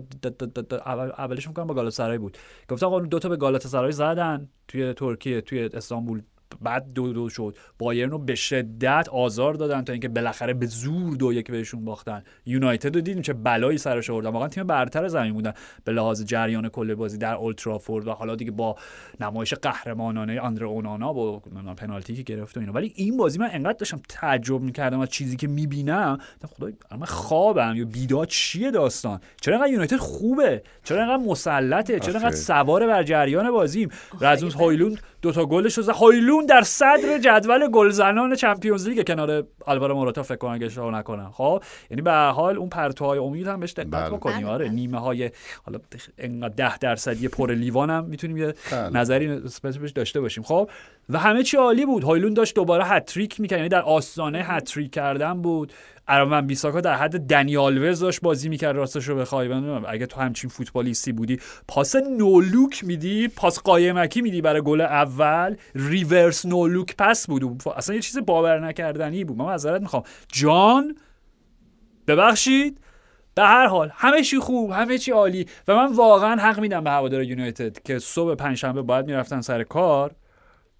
اولش 1.17 1.47
می‌کنم 1.47 1.67
با 1.67 1.73
گالاتاسرای 1.73 2.17
بود. 2.17 2.37
گفتم 2.69 2.85
آقا 2.85 2.99
دو 2.99 3.19
تا 3.19 3.29
به 3.29 3.37
گالاتاسرای 3.37 3.91
زدن 3.91 4.49
توی 4.67 4.93
ترکیه 4.93 5.41
توی 5.41 5.69
استانبول. 5.73 6.21
بعد 6.61 6.93
دو 6.93 7.13
دو 7.13 7.29
شد. 7.29 7.57
بایرن 7.79 8.09
رو 8.09 8.17
به 8.17 8.35
شدت 8.35 9.09
آزار 9.11 9.53
دادن 9.53 9.83
تا 9.83 9.93
اینکه 9.93 10.07
بالاخره 10.07 10.53
به 10.53 10.65
زور 10.65 11.15
دو 11.15 11.33
یک 11.33 11.51
بهشون 11.51 11.85
باختن. 11.85 12.23
یونایتد 12.45 12.95
رو 12.95 13.01
دیدیم 13.01 13.21
چه 13.21 13.33
بلایی 13.33 13.77
سرش 13.77 14.09
آوردن. 14.09 14.29
واقعا 14.29 14.47
تیم 14.47 14.67
برتر 14.67 15.07
زمین 15.07 15.33
بودن. 15.33 15.53
به 15.83 15.91
لحاظ 15.91 16.23
جریان 16.23 16.69
کل 16.69 16.95
بازی 16.95 17.17
در 17.17 17.33
اولترافورد 17.33 18.07
و 18.07 18.11
حالا 18.11 18.35
دیگه 18.35 18.51
با 18.51 18.75
نمایش 19.19 19.53
قهرمانانه 19.53 20.39
آندر 20.39 20.63
اونانا 20.63 21.13
با 21.13 21.39
پنالتی 21.77 22.15
که 22.15 22.23
گرفت 22.23 22.57
و 22.57 22.59
اینا. 22.59 22.71
ولی 22.71 22.93
این 22.95 23.17
بازی 23.17 23.39
من 23.39 23.49
انقدر 23.51 23.77
داشتم 23.77 24.01
تعجب 24.09 24.61
می‌کردم 24.61 24.99
از 24.99 25.09
چیزی 25.09 25.35
که 25.35 25.47
می‌بینم 25.47 26.17
خدای 26.57 26.73
من 26.99 27.05
خوابم 27.05 27.73
یا 27.75 27.85
بیداد 27.85 28.27
چیه 28.27 28.71
داستان؟ 28.71 29.19
چرا 29.41 29.55
انقدر 29.55 29.71
یونایتد 29.71 29.97
خوبه؟ 29.97 30.63
چرا 30.83 31.03
انقدر 31.03 31.23
مسلطه؟ 31.23 31.99
چرا 31.99 32.19
انقدر 32.19 32.35
سوار 32.35 32.87
بر 32.87 33.03
جریان 33.03 33.51
بازیم؟ 33.51 33.89
رزوز 34.21 34.55
هایلوند 34.55 34.99
دو 35.21 35.31
تا 35.31 35.45
گلش 35.45 35.77
رو 35.77 35.93
هایلون 35.93 36.45
در 36.45 36.61
صدر 36.61 37.17
جدول 37.17 37.67
گلزنان 37.67 38.35
چمپیونز 38.35 38.87
لیگ 38.87 39.07
کنار 39.07 39.43
آلوارو 39.65 39.95
موراتا 39.95 40.23
فکر 40.23 40.35
کنم 40.35 40.51
اگه 40.51 40.81
نکنم. 40.81 41.31
خب 41.33 41.63
یعنی 41.89 42.01
به 42.01 42.11
حال 42.11 42.57
اون 42.57 42.69
پرتوهای 42.69 43.19
امید 43.19 43.47
هم 43.47 43.59
بهش 43.59 43.73
دقت 43.73 43.87
بله. 43.87 44.09
بکنیم. 44.09 44.47
آره 44.47 44.65
بله. 44.65 44.73
نیمه 44.73 44.99
های 44.99 45.31
حالا 45.65 45.79
انقدر 46.17 46.53
10 46.55 46.77
درصدی 46.77 47.27
پر 47.27 47.51
لیوان 47.53 47.89
هم 47.89 48.05
می‌تونیم 48.05 48.37
یه 48.37 48.53
بله. 48.71 48.89
نظری 48.89 49.27
بهش 49.63 49.91
داشته 49.91 50.21
باشیم. 50.21 50.43
خب 50.43 50.69
و 51.09 51.19
همه 51.19 51.43
چی 51.43 51.57
عالی 51.57 51.85
بود. 51.85 52.03
هویلوند 52.03 52.33
داشت 52.33 52.55
دوباره 52.55 52.85
هتریک 52.85 53.41
می‌کرد. 53.41 53.57
یعنی 53.57 53.69
در 53.69 53.81
آستانه 53.81 54.43
هتریک 54.43 54.91
کردن 54.91 55.41
بود. 55.41 55.73
آرون 56.11 56.35
وان 56.35 56.47
بیساکا 56.47 56.81
در 56.81 56.95
حد 56.95 57.19
دنی 57.19 57.52
آلوز 57.52 57.95
داشت 57.95 58.21
بازی 58.21 58.49
می‌کرد 58.49 58.75
راستش 58.75 59.07
رو 59.07 59.15
بخوای 59.15 59.53
اگه 59.87 60.05
تو 60.05 60.21
همچین 60.21 60.49
فوتبالیستی 60.49 61.11
بودی 61.11 61.39
پاس 61.67 61.95
no 61.95 62.25
look 62.25 62.83
میدی 62.83 63.27
پاس 63.27 63.59
قایمکی 63.59 64.21
میدی 64.21 64.41
برای 64.41 64.61
گل 64.61 64.81
اول 64.81 65.55
reverse 65.75 66.45
no 66.45 66.62
look 66.62 66.95
pass 66.97 67.27
بود. 67.27 67.63
اصلا 67.75 67.95
یه 67.95 68.01
چیز 68.01 68.17
باور 68.17 68.59
نکردنی 68.59 69.23
بود. 69.23 69.37
من 69.37 69.45
معذرت 69.45 69.81
می‌خوام. 69.81 70.03
جان 70.31 70.95
ببخشید. 72.07 72.77
به 73.35 73.41
هر 73.43 73.67
حال 73.67 73.91
همه 73.93 74.21
چی 74.21 74.39
خوب 74.39 74.71
همه 74.71 74.97
چی 74.97 75.11
عالی 75.11 75.45
و 75.67 75.75
من 75.75 75.93
واقعا 75.93 76.35
حق 76.35 76.59
میدم 76.59 76.83
به 76.83 76.89
هوادار 76.89 77.23
یونایتد 77.23 77.79
که 77.83 77.99
صبح 77.99 78.35
پنجشنبه 78.35 78.81
باید 78.81 79.05
می‌رفتن 79.05 79.41
سر 79.41 79.63
کار 79.63 80.15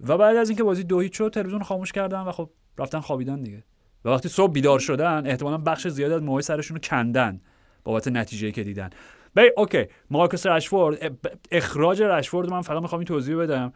و 0.08 0.18
بعد 0.18 0.38
از 0.38 0.50
اینکه 0.50 0.64
بازی 0.64 0.84
دو 0.84 1.00
هیچ 1.00 1.22
تلویزیون 1.22 1.64
خاموش 1.64 1.92
کردن 1.92 2.22
و 2.22 2.32
خب 2.32 2.50
رفتن 2.78 3.00
خوابیدن 3.00 3.42
دیگه. 3.42 3.64
و 4.06 4.10
وقتی 4.10 4.30
صبح 4.30 4.52
بیدار 4.52 4.80
شدن 4.80 5.28
احتمالا 5.28 5.58
بخش 5.58 5.88
زیادی 5.88 6.14
از 6.14 6.22
موهای 6.22 6.41
سرشون 6.41 6.76
رو 6.76 6.82
کندن 6.82 7.41
بابت 7.84 8.08
نتیجه 8.08 8.52
که 8.52 8.64
دیدن. 8.64 8.89
بی 9.36 9.41
اوکی 9.58 9.86
مارکوس 10.10 10.45
رشفورد 10.45 11.18
اخراج 11.52 12.02
رشفورد 12.02 12.49
من 12.49 12.62
فقط 12.62 12.82
می‌خوام 12.82 12.99
این 12.99 13.08
توضیح 13.08 13.36
بدم. 13.36 13.74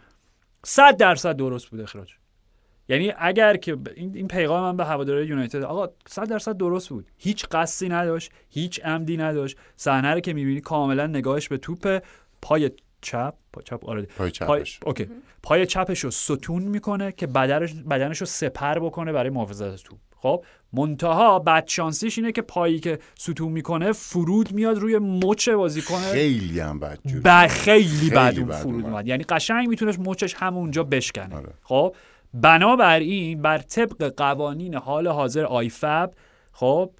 100 0.63 0.97
درصد 0.97 1.35
درست 1.35 1.67
بود 1.67 1.81
اخراج. 1.81 2.13
یعنی 2.89 3.13
اگر 3.17 3.57
که 3.57 3.77
این 3.95 4.27
پیغام 4.27 4.63
من 4.63 4.77
به 4.77 4.85
هواداری 4.85 5.25
یونایتد 5.25 5.63
آقا 5.63 5.89
100 6.07 6.29
درصد 6.29 6.57
درست 6.57 6.89
بود. 6.89 7.07
هیچ 7.17 7.45
قصدی 7.51 7.89
نداشت 7.89 8.31
هیچ 8.49 8.85
عمدی 8.85 9.17
نداشت. 9.17 9.57
صحنه 9.75 10.13
رو 10.13 10.19
که 10.19 10.33
می‌بینی 10.33 10.61
کاملا 10.61 11.07
نگاهش 11.07 11.47
به 11.47 11.57
توپ 11.57 12.03
پای 12.41 12.71
چپ 13.01 13.33
پای 13.53 13.63
چپ 13.63 13.89
آره. 13.89 14.01
پای 14.01 14.31
چپش. 14.31 14.79
اوکی. 14.85 15.09
پای 15.43 15.65
چپش 15.65 15.99
رو 15.99 16.11
ستون 16.11 16.63
می‌کنه 16.63 17.11
که 17.11 17.27
بدنش 17.27 17.73
بدنش 17.73 18.17
رو 18.17 18.25
سپر 18.25 18.79
بکنه 18.79 19.11
برای 19.11 19.29
محافظت 19.29 19.73
از 19.73 19.83
توپ. 19.83 19.99
خب 20.25 20.45
منتها 20.73 21.39
بد 21.39 21.67
شانسیش 21.67 22.17
اینه 22.17 22.31
که 22.31 22.41
پایی 22.41 22.79
که 22.79 22.99
ستون 23.15 23.51
می‌کنه 23.51 23.91
فرود 23.91 24.51
میاد 24.51 24.77
روی 24.77 24.97
مچ 24.97 25.49
بازیکن 25.49 25.97
خیلی 25.97 26.59
هم 26.59 26.79
بد 26.79 26.99
ب... 27.23 27.47
خیلی, 27.47 28.09
بد 28.09 28.33
اون 28.37 28.51
فرود 28.51 28.85
اومد. 28.85 29.07
یعنی 29.07 29.23
قشنگ 29.23 29.67
می‌تونست 29.67 29.99
مچش 29.99 30.33
همونجا 30.33 30.83
بشکنه. 30.83 31.35
آره. 31.35 31.53
خب 31.61 31.95
بنابراین 32.33 33.41
بر 33.41 33.57
طبق 33.57 34.13
قوانین 34.17 34.75
حال 34.75 35.07
حاضر 35.07 35.45
آیفب 35.45 36.11
خب 36.51 36.91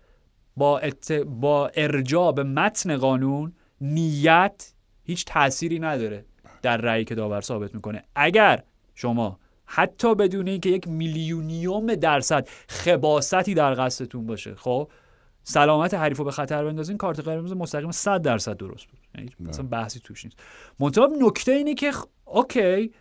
با, 0.58 0.80
ات... 0.80 1.12
با 1.12 1.68
ارجاع 1.68 2.32
به 2.32 2.44
متن 2.44 2.98
قانون 2.98 3.54
نیت 3.82 4.74
هیچ 5.04 5.26
تأثیری 5.26 5.80
نداره 5.80 6.26
در 6.62 6.78
رأیی 6.78 7.06
که 7.06 7.16
داور 7.16 7.42
ثابت 7.42 7.76
می‌کنه. 7.76 8.04
اگر 8.16 8.64
شما 8.96 9.40
حتی 9.66 10.16
بدون 10.16 10.48
اینکه 10.48 10.70
یک 10.70 10.88
میلیونیوم 10.88 11.96
درصد 11.96 12.48
خباستی 12.68 13.54
در 13.54 13.74
قصدتون 13.74 14.26
باشه. 14.26 14.56
خب 14.56 14.92
سلامت 15.44 15.94
حریف 15.94 16.18
رو 16.18 16.26
به 16.26 16.32
خطر 16.32 16.64
بندازین 16.66 16.98
کارت 16.98 17.20
قرمز 17.20 17.54
مستقیم 17.54 17.92
100 17.92 18.22
درصد 18.22 18.58
درست 18.58 18.88
بود. 18.88 19.00
یعنی 19.18 19.30
مثلا 19.40 19.66
بحثی 19.66 20.00
توش 20.00 20.26
نیست. 20.26 20.38
منتها 20.80 21.10
نکته 21.22 21.52
اینه 21.52 21.74
که 21.74 21.92
اوکی 22.26 22.92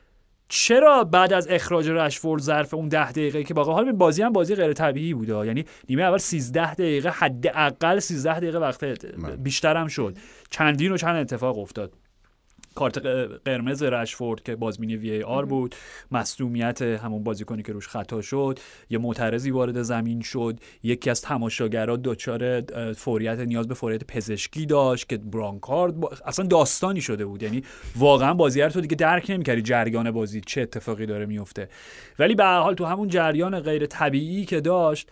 چرا 0.49 1.05
بعد 1.05 1.33
از 1.33 1.49
اخراج 1.51 1.89
رشفورد 1.89 2.43
ظرف 2.43 2.75
اون 2.75 2.89
ده 2.89 3.13
دقیقه 3.13 3.45
که 3.45 3.55
باقی 3.55 3.73
حال 3.73 3.93
بازی 3.93 4.23
هم 4.23 4.33
بازی 4.33 4.55
غیر 4.55 4.73
طبیعی 4.73 5.15
بوده 5.15 5.47
یعنی 5.47 5.65
نیمه 5.89 6.03
اول 6.03 6.19
13 6.19 6.75
دقیقه 6.75 7.11
حداقل 7.11 7.99
13 7.99 8.37
دقیقه 8.37 8.59
وقت 8.59 8.85
بیشتر 9.39 9.77
هم 9.77 9.87
شد. 9.87 10.17
چندین 10.51 10.93
و 10.93 10.97
چند 10.97 11.17
اتفاق 11.17 11.59
افتاد. 11.59 11.93
کارت 12.75 12.99
قرمز 13.45 13.83
رشفورد 13.83 14.43
که 14.43 14.57
بازبینی 14.57 14.97
وی 14.97 15.11
ای 15.11 15.23
آر 15.23 15.45
بود 15.45 15.75
مصدومیت 16.11 16.83
همون 16.83 17.25
بازیکنی 17.25 17.63
که 17.63 17.73
روش 17.73 17.89
خطا 17.89 18.21
شد 18.21 18.59
یه 18.91 18.99
معترضی 18.99 19.51
وارد 19.51 19.83
زمین 19.83 20.21
شد 20.21 20.61
یکی 20.83 21.11
از 21.11 21.23
تماشاگرها 21.23 21.97
دچار 21.97 22.63
فوریت 22.93 23.39
نیاز 23.39 23.69
به 23.69 23.75
فوریت 23.75 24.05
پزشکی 24.05 24.67
داشت 24.67 25.09
که 25.09 25.17
برانکارد 25.17 25.95
اصلا 26.27 26.47
داستانی 26.47 27.01
شده 27.01 27.27
بود. 27.27 27.43
یعنی 27.43 27.63
واقعا 27.97 28.35
بازیگر 28.35 28.71
تو 28.71 28.81
دیگه 28.81 28.97
درک 28.97 29.31
نمی‌کردی 29.31 29.63
جریان 29.63 30.11
بازی 30.11 30.41
چه 30.41 30.61
اتفاقی 30.61 31.07
داره 31.07 31.27
میفته 31.27 31.69
ولی 32.19 32.35
به 32.35 32.45
حال 32.45 32.75
تو 32.75 32.85
همون 32.85 33.09
جریان 33.09 33.61
غیر 33.61 33.87
طبیعی 33.87 34.45
که 34.45 34.61
داشت 34.61 35.09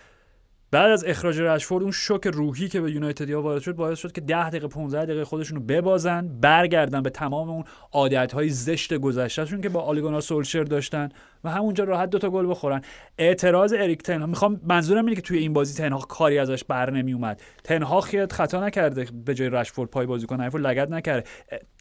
بعد 0.73 0.91
از 0.91 1.05
اخراج 1.05 1.41
رشفورد 1.41 1.83
اون 1.83 1.93
شوک 1.93 2.27
روحی 2.27 2.69
که 2.69 2.81
به 2.81 2.93
یونایتدیا 2.93 3.43
وارد 3.43 3.63
شد 3.63 3.77
باعث 3.77 3.99
شد 3.99 4.13
که 4.13 4.21
10 4.21 4.49
دقیقه 4.49 4.69
15 4.69 5.05
دقیقه 5.05 5.25
خودشون 5.25 5.57
رو 5.57 5.63
ببازن 5.63 6.29
برگردن 6.41 7.03
به 7.03 7.11
تمام 7.11 7.51
اون 7.51 7.65
عادت‌های 7.93 8.49
زشت 8.49 8.95
گذشتهشون 8.95 9.61
که 9.61 9.69
با 9.69 9.81
اوله 9.81 9.98
گونار 9.98 10.21
سولشر 10.21 10.63
داشتن 10.63 11.09
و 11.45 11.51
همونجا 11.51 11.85
راحت 11.85 12.11
دوتا 12.11 12.31
گل 12.31 12.51
بخورن. 12.51 12.83
اعتراض 13.19 13.73
اریک 13.73 14.03
تنها 14.03 14.27
می‌خوام 14.27 14.61
منظورم 14.65 15.05
اینه 15.05 15.17
که 15.17 15.23
توی 15.23 15.39
این 15.39 15.53
بازی 15.53 15.75
تنها 15.75 15.99
کاری 15.99 16.39
ازش 16.39 16.65
بر 16.65 16.91
نمی 16.91 17.13
اومد 17.13 17.43
تنها 17.65 18.01
خیلی 18.01 18.27
خطا 18.31 18.67
نکرده 18.67 19.07
به 19.25 19.35
جای 19.35 19.49
رشفورد 19.49 19.91
پای 19.91 20.07
بازیکن. 20.07 20.41
حریف 20.41 20.55
لگد 20.55 20.93
نکرده. 20.93 21.25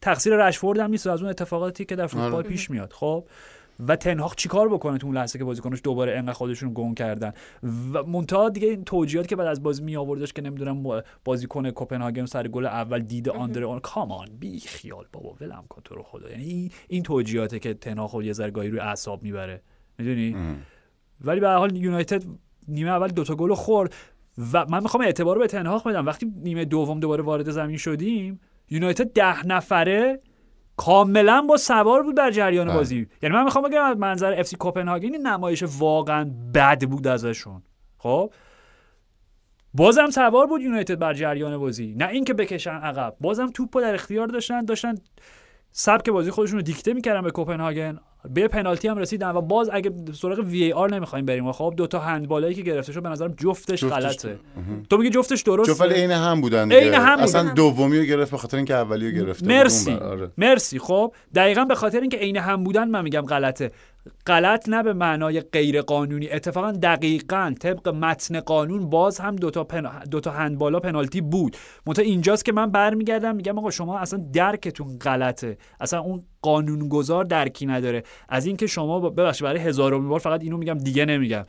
تقصیر 0.01 0.47
رشفورد 0.47 0.79
هم 0.79 0.91
نیست 0.91 1.07
از 1.07 1.21
اون 1.21 1.29
اتفاقاتی 1.29 1.85
که 1.85 1.95
در 1.95 2.07
فوتبال 2.07 2.33
آره. 2.33 2.49
پیش 2.49 2.69
میاد. 2.69 2.93
خب؟ 2.93 3.25
و 3.87 3.95
تنهاق 3.95 4.35
چیکار 4.35 4.69
بکنه 4.69 4.97
تو 4.97 5.07
اون 5.07 5.17
لحظه 5.17 5.39
که 5.39 5.45
بازیکنش 5.45 5.81
دوباره 5.83 6.17
انقدر 6.17 6.33
خودشون 6.33 6.71
گم 6.73 6.93
کردن؟ 6.93 7.33
و 7.93 8.03
منتها 8.03 8.49
دیگه 8.49 8.67
این 8.67 8.83
توجیهات 8.83 9.27
که 9.27 9.35
بعد 9.35 9.47
از 9.47 9.63
بازی 9.63 9.83
می 9.83 9.95
آوردش 9.95 10.33
که 10.33 10.41
نمی‌دونم 10.41 11.03
بازیکن 11.25 11.71
کوپنهاگن 11.71 12.25
سر 12.25 12.47
گل 12.47 12.65
اول 12.65 12.99
دیده 12.99 13.31
آندر 13.31 13.63
اون 13.63 13.79
کامان 13.79 14.27
بی 14.39 14.59
خیال 14.59 15.05
بابا 15.13 15.35
ولم 15.41 15.63
کن 15.69 15.81
تو 15.85 15.95
رو 15.95 16.03
خدا. 16.03 16.29
یعنی 16.29 16.71
این 16.87 17.03
توجیهاته 17.03 17.59
که 17.59 17.73
تنها 17.73 18.07
خود 18.07 18.25
یه 18.25 18.33
ذره 18.33 18.51
روی 18.51 18.79
اعصاب 18.79 19.23
می‌بره. 19.23 19.61
می‌دونی؟ 19.97 20.35
ولی 21.21 21.39
به 21.39 21.47
هر 21.47 21.57
حال 21.57 21.75
یونایتد 21.75 22.23
نیمه 22.67 22.89
اول 22.89 23.07
دوتا 23.07 23.35
گل 23.35 23.53
خورد 23.53 23.93
و 24.53 24.65
من 24.65 24.83
می‌خوام 24.83 25.03
اعتبار 25.03 25.39
به 25.39 25.47
تنهاق 25.47 25.89
بدم. 25.89 26.05
وقتی 26.05 26.33
نیمه 26.43 26.65
دوم 26.65 26.99
دوباره 26.99 27.23
وارد 27.23 27.51
زمین 27.51 27.77
شدیم 27.77 28.39
یونایتد 28.69 29.13
ده 29.13 29.47
نفره 29.47 30.19
کاملا 30.77 31.41
با 31.41 31.57
سوار 31.57 32.03
بود 32.03 32.17
در 32.17 32.31
جریان 32.31 32.67
بله. 32.67 32.75
بازی. 32.75 33.07
یعنی 33.21 33.35
من 33.35 33.43
می‌خوام 33.43 33.69
بگم 33.69 33.83
از 33.83 33.97
منظر 33.97 34.39
اف 34.39 34.47
سی 34.47 34.55
کوپنهاگن 34.55 35.09
نمایش 35.09 35.63
واقعا 35.79 36.31
بد 36.53 36.83
بود 36.83 37.07
ازشون. 37.07 37.63
خب؟ 37.97 38.33
بازم 39.73 40.09
سوار 40.09 40.47
بود 40.47 40.61
یونایتد 40.61 40.99
بر 40.99 41.13
جریان 41.13 41.57
بازی. 41.57 41.95
نه 41.97 42.07
اینکه 42.07 42.33
بکشن 42.33 42.71
عقب. 42.75 43.15
بازم 43.21 43.47
توپ 43.47 43.81
در 43.81 43.93
اختیار 43.93 44.27
داشتن 44.27 44.65
داشتن 44.65 44.95
سبک 45.71 46.09
بازی 46.09 46.31
خودشون 46.31 46.55
رو 46.55 46.61
دیکته 46.61 46.93
می‌کردن 46.93 47.21
به 47.21 47.31
کوپنهاگن 47.31 47.99
به 48.29 48.47
پنالتی 48.47 48.87
هم 48.87 48.97
رسیدن 48.97 49.31
و 49.31 49.41
باز 49.41 49.69
اگه 49.73 49.91
سراغ 50.13 50.39
وی 50.39 50.63
ای 50.63 50.73
آر 50.73 50.93
نمی‌خوایم 50.93 51.25
بریم 51.25 51.51
خب 51.51 51.73
دو 51.77 51.87
تا 51.87 51.99
هندبالایی 51.99 52.55
که 52.55 52.61
گرفته 52.61 52.93
شد 52.93 53.03
به 53.03 53.09
نظرم 53.09 53.33
جفتش, 53.37 53.83
غلطه. 53.83 54.39
تو 54.89 54.97
میگی 54.97 55.09
جفتش 55.09 55.41
درسته؟ 55.41 55.73
جفت 55.73 55.81
عین 55.81 56.11
هم 56.11 56.41
بودن 56.41 56.71
عین 56.71 56.93
هم 56.93 57.19
اصلا 57.19 57.53
دومی 57.53 57.97
رو 57.97 58.03
گرفت 58.03 58.31
به 58.31 58.37
خاطر 58.37 58.57
اینکه 58.57 58.75
اولی 58.75 59.11
رو 59.11 59.25
گرفته 59.25 59.47
مرسی. 59.47 59.91
آره. 59.91 60.31
مرسی. 60.37 60.79
خب 60.79 61.13
دقیقا 61.35 61.65
به 61.65 61.75
خاطر 61.75 61.99
اینکه 61.99 62.17
عین 62.17 62.37
هم 62.37 62.63
بودن 62.63 62.87
من 62.87 63.03
میگم 63.03 63.21
غلطه. 63.21 63.71
غلط 64.27 64.69
نه 64.69 64.83
به 64.83 64.93
معنای 64.93 65.41
غیر 65.41 65.81
قانونی 65.81 66.29
اتفاقا 66.29 66.71
دقیقا 66.71 67.53
طبق 67.59 67.89
متن 67.89 68.39
قانون 68.39 68.89
باز 68.89 69.19
هم 69.19 69.35
دوتا, 69.35 69.63
پن... 69.63 70.03
دوتا 70.11 70.31
هندبالا 70.31 70.79
پنالتی 70.79 71.21
بود. 71.21 71.57
منتها 71.85 72.05
اینجاست 72.05 72.45
که 72.45 72.51
من 72.51 72.71
برمیگردم 72.71 73.35
میگم 73.35 73.57
آقا 73.57 73.71
شما 73.71 73.99
اصلا 73.99 74.25
درکتون 74.33 74.97
غلطه. 74.97 75.57
اصلا 75.79 75.99
اون 75.99 76.23
قانونگذار 76.41 77.23
درکی 77.23 77.65
نداره. 77.65 78.03
از 78.29 78.45
اینکه 78.45 78.67
شما 78.67 78.99
ببخشید 78.99 79.43
برای 79.43 79.59
هزارمین 79.59 80.09
بار 80.09 80.19
فقط 80.19 80.43
اینو 80.43 80.57
میگم 80.57 80.77
دیگه 80.77 81.05
نمیگم. 81.05 81.45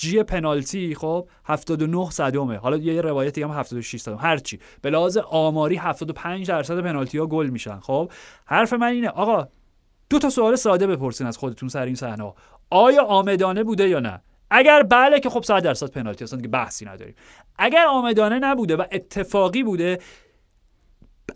جی 0.00 0.22
پنالتی 0.22 0.94
خب 0.94 1.28
79 1.44 2.10
صدمه. 2.10 2.56
حالا 2.56 2.76
یه 2.76 3.00
روایت 3.00 3.34
دیگه 3.34 3.46
هم 3.46 3.52
76 3.52 4.00
صدم 4.00 4.16
هر 4.16 4.36
چی. 4.36 4.58
به 4.82 4.90
لحاظ 4.90 5.16
آماری 5.16 5.76
75 5.76 6.48
درصد 6.48 6.80
پنالتی 6.80 7.18
ها 7.18 7.26
گل 7.26 7.46
میشن 7.46 7.80
خب. 7.80 8.12
حرف 8.46 8.72
من 8.72 8.86
اینه 8.86 9.08
آقا 9.08 9.48
دو 10.10 10.18
تا 10.18 10.30
سوال 10.30 10.56
ساده 10.56 10.86
بپرسین 10.86 11.26
از 11.26 11.36
خودتون 11.36 11.68
سر 11.68 11.84
این 11.84 11.94
صحنه. 11.94 12.32
آیا 12.70 13.04
آمدانه 13.04 13.64
بوده 13.64 13.88
یا 13.88 14.00
نه؟ 14.00 14.20
اگر 14.50 14.82
بله 14.82 15.20
که 15.20 15.30
خب 15.30 15.42
100 15.42 15.62
درصد 15.62 15.90
پنالتی 15.90 16.24
هستن 16.24 16.40
که 16.40 16.48
بحثی 16.48 16.84
نداریم. 16.84 17.14
اگر 17.58 17.86
آمدانه 17.86 18.38
نبوده 18.38 18.76
و 18.76 18.84
اتفاقی 18.92 19.62
بوده 19.62 19.98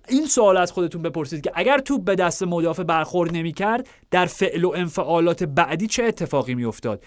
این 0.08 0.26
سوال 0.26 0.56
از 0.56 0.72
خودتون 0.72 1.02
بپرسید 1.02 1.40
که 1.40 1.52
اگر 1.54 1.78
توپ 1.78 2.04
به 2.04 2.14
دست 2.14 2.42
مدافع 2.42 2.82
برخورد 2.82 3.36
نمی‌کرد 3.36 3.88
در 4.10 4.26
فعل 4.26 4.64
و 4.64 4.72
انفعالات 4.76 5.44
بعدی 5.44 5.86
چه 5.86 6.04
اتفاقی 6.04 6.54
میافتاد؟ 6.54 7.04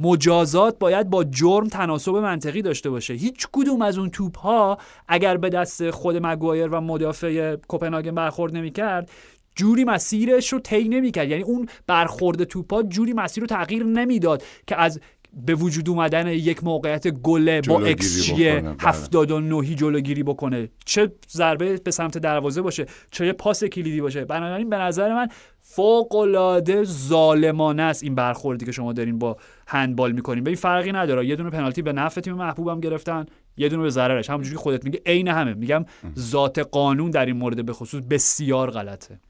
مجازات 0.00 0.78
باید 0.78 1.10
با 1.10 1.24
جرم 1.24 1.68
تناسب 1.68 2.16
منطقی 2.16 2.62
داشته 2.62 2.90
باشه. 2.90 3.14
هیچ 3.14 3.46
کدوم 3.52 3.82
از 3.82 3.98
اون 3.98 4.10
توپ 4.10 4.38
ها 4.38 4.78
اگر 5.08 5.36
به 5.36 5.48
دست 5.48 5.90
خود 5.90 6.26
مگوایر 6.26 6.68
و 6.68 6.80
مدافع 6.80 7.56
کوپنهاگن 7.56 8.14
برخورد 8.14 8.56
نمی‌کرد 8.56 9.10
جوری 9.56 9.84
مسیرش 9.84 10.52
رو 10.52 10.58
طی 10.58 10.88
نمی‌کرد. 10.88 11.28
یعنی 11.28 11.42
اون 11.42 11.68
برخورد 11.86 12.44
توپا 12.44 12.82
جوری 12.82 13.12
مسیر 13.12 13.40
رو 13.40 13.46
تغییر 13.46 13.84
نمی‌داد 13.84 14.42
که 14.66 14.80
از 14.80 15.00
به 15.46 15.54
وجود 15.54 15.88
اومدن 15.88 16.26
یک 16.26 16.64
موقعیت 16.64 17.08
گله 17.08 17.60
با 17.60 17.80
اکس 17.80 18.22
جی 18.22 18.48
79 18.80 19.74
جلوگیری 19.74 20.22
بکنه. 20.22 20.68
چه 20.84 21.12
ضربه 21.30 21.76
به 21.76 21.90
سمت 21.90 22.18
دروازه 22.18 22.62
باشه 22.62 22.86
چه 23.10 23.32
پاس 23.32 23.64
کلیدی 23.64 24.00
باشه. 24.00 24.24
بنابراین 24.24 24.70
به 24.70 24.76
نظر 24.76 25.14
من 25.14 25.28
فوق 25.60 26.14
العاده 26.14 26.84
ظالمانه 26.84 27.82
است 27.82 28.02
این 28.02 28.14
برخوردی 28.14 28.66
که 28.66 28.72
شما 28.72 28.92
دارین 28.92 29.18
با 29.18 29.36
هندبال 29.66 30.12
می‌کنین. 30.12 30.44
به 30.44 30.50
این 30.50 30.56
فرقی 30.56 30.92
نداره. 30.92 31.26
یه 31.26 31.36
دونه 31.36 31.50
پنالتی 31.50 31.82
به 31.82 31.92
نفع 31.92 32.20
تیم 32.20 32.34
محبوبم 32.34 32.80
گرفتن 32.80 33.26
یه 33.56 33.68
دونه 33.68 33.82
به 33.82 33.90
ضررش. 33.90 34.30
همونجوری 34.30 34.56
خودت 34.56 34.84
میگه 34.84 35.00
عین 35.06 35.28
همه. 35.28 35.54
میگم 35.54 35.84
ذات 36.18 36.58
قانون 36.58 37.10
در 37.10 37.26
این 37.26 37.36
مورد 37.36 37.66
به 37.66 37.72
خصوص 37.72 38.02
بسیار 38.10 38.70
غلطه. 38.70 39.20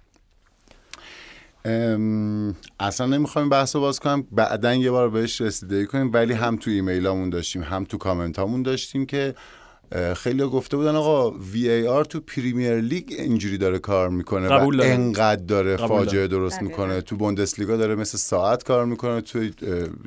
اصلا 2.81 3.07
نمی‌خوایم 3.07 3.49
بحث 3.49 3.75
رو 3.77 3.81
باز 3.81 4.01
کنم. 4.01 4.27
بعدا 4.33 4.75
یه 4.75 4.91
بار 4.91 5.11
بهش 5.11 5.41
رسیدگی 5.41 5.87
کنیم. 5.87 6.11
ولی 6.13 6.33
هم 6.33 6.57
تو 6.57 6.71
ایمیلامون 6.71 7.31
داشتیم 7.31 7.63
هم 7.63 7.85
تو 7.85 7.99
کامنت 7.99 8.39
هامون 8.39 8.63
داشتیم 8.63 9.07
که 9.07 9.35
خیلی 10.17 10.45
گفته 10.45 10.77
بودن 10.77 10.95
آقا 10.97 11.31
VAR 11.31 12.05
تو 12.05 12.21
پریمیر 12.21 12.81
لیگ 12.81 13.15
اینجوری 13.19 13.59
داره 13.59 13.79
کار 13.79 14.09
می‌کنه 14.09 14.49
و 14.49 14.83
انقدر 14.83 15.45
داره 15.45 15.77
فاجعه 15.77 16.27
درست 16.27 16.63
می‌کنه. 16.63 17.01
تو 17.01 17.17
بوندسلیگا 17.17 17.77
داره 17.77 17.95
مثل 17.95 18.19
ساعت 18.19 18.65
کار 18.65 18.85
می‌کنه 18.85 19.21
تو 19.21 19.49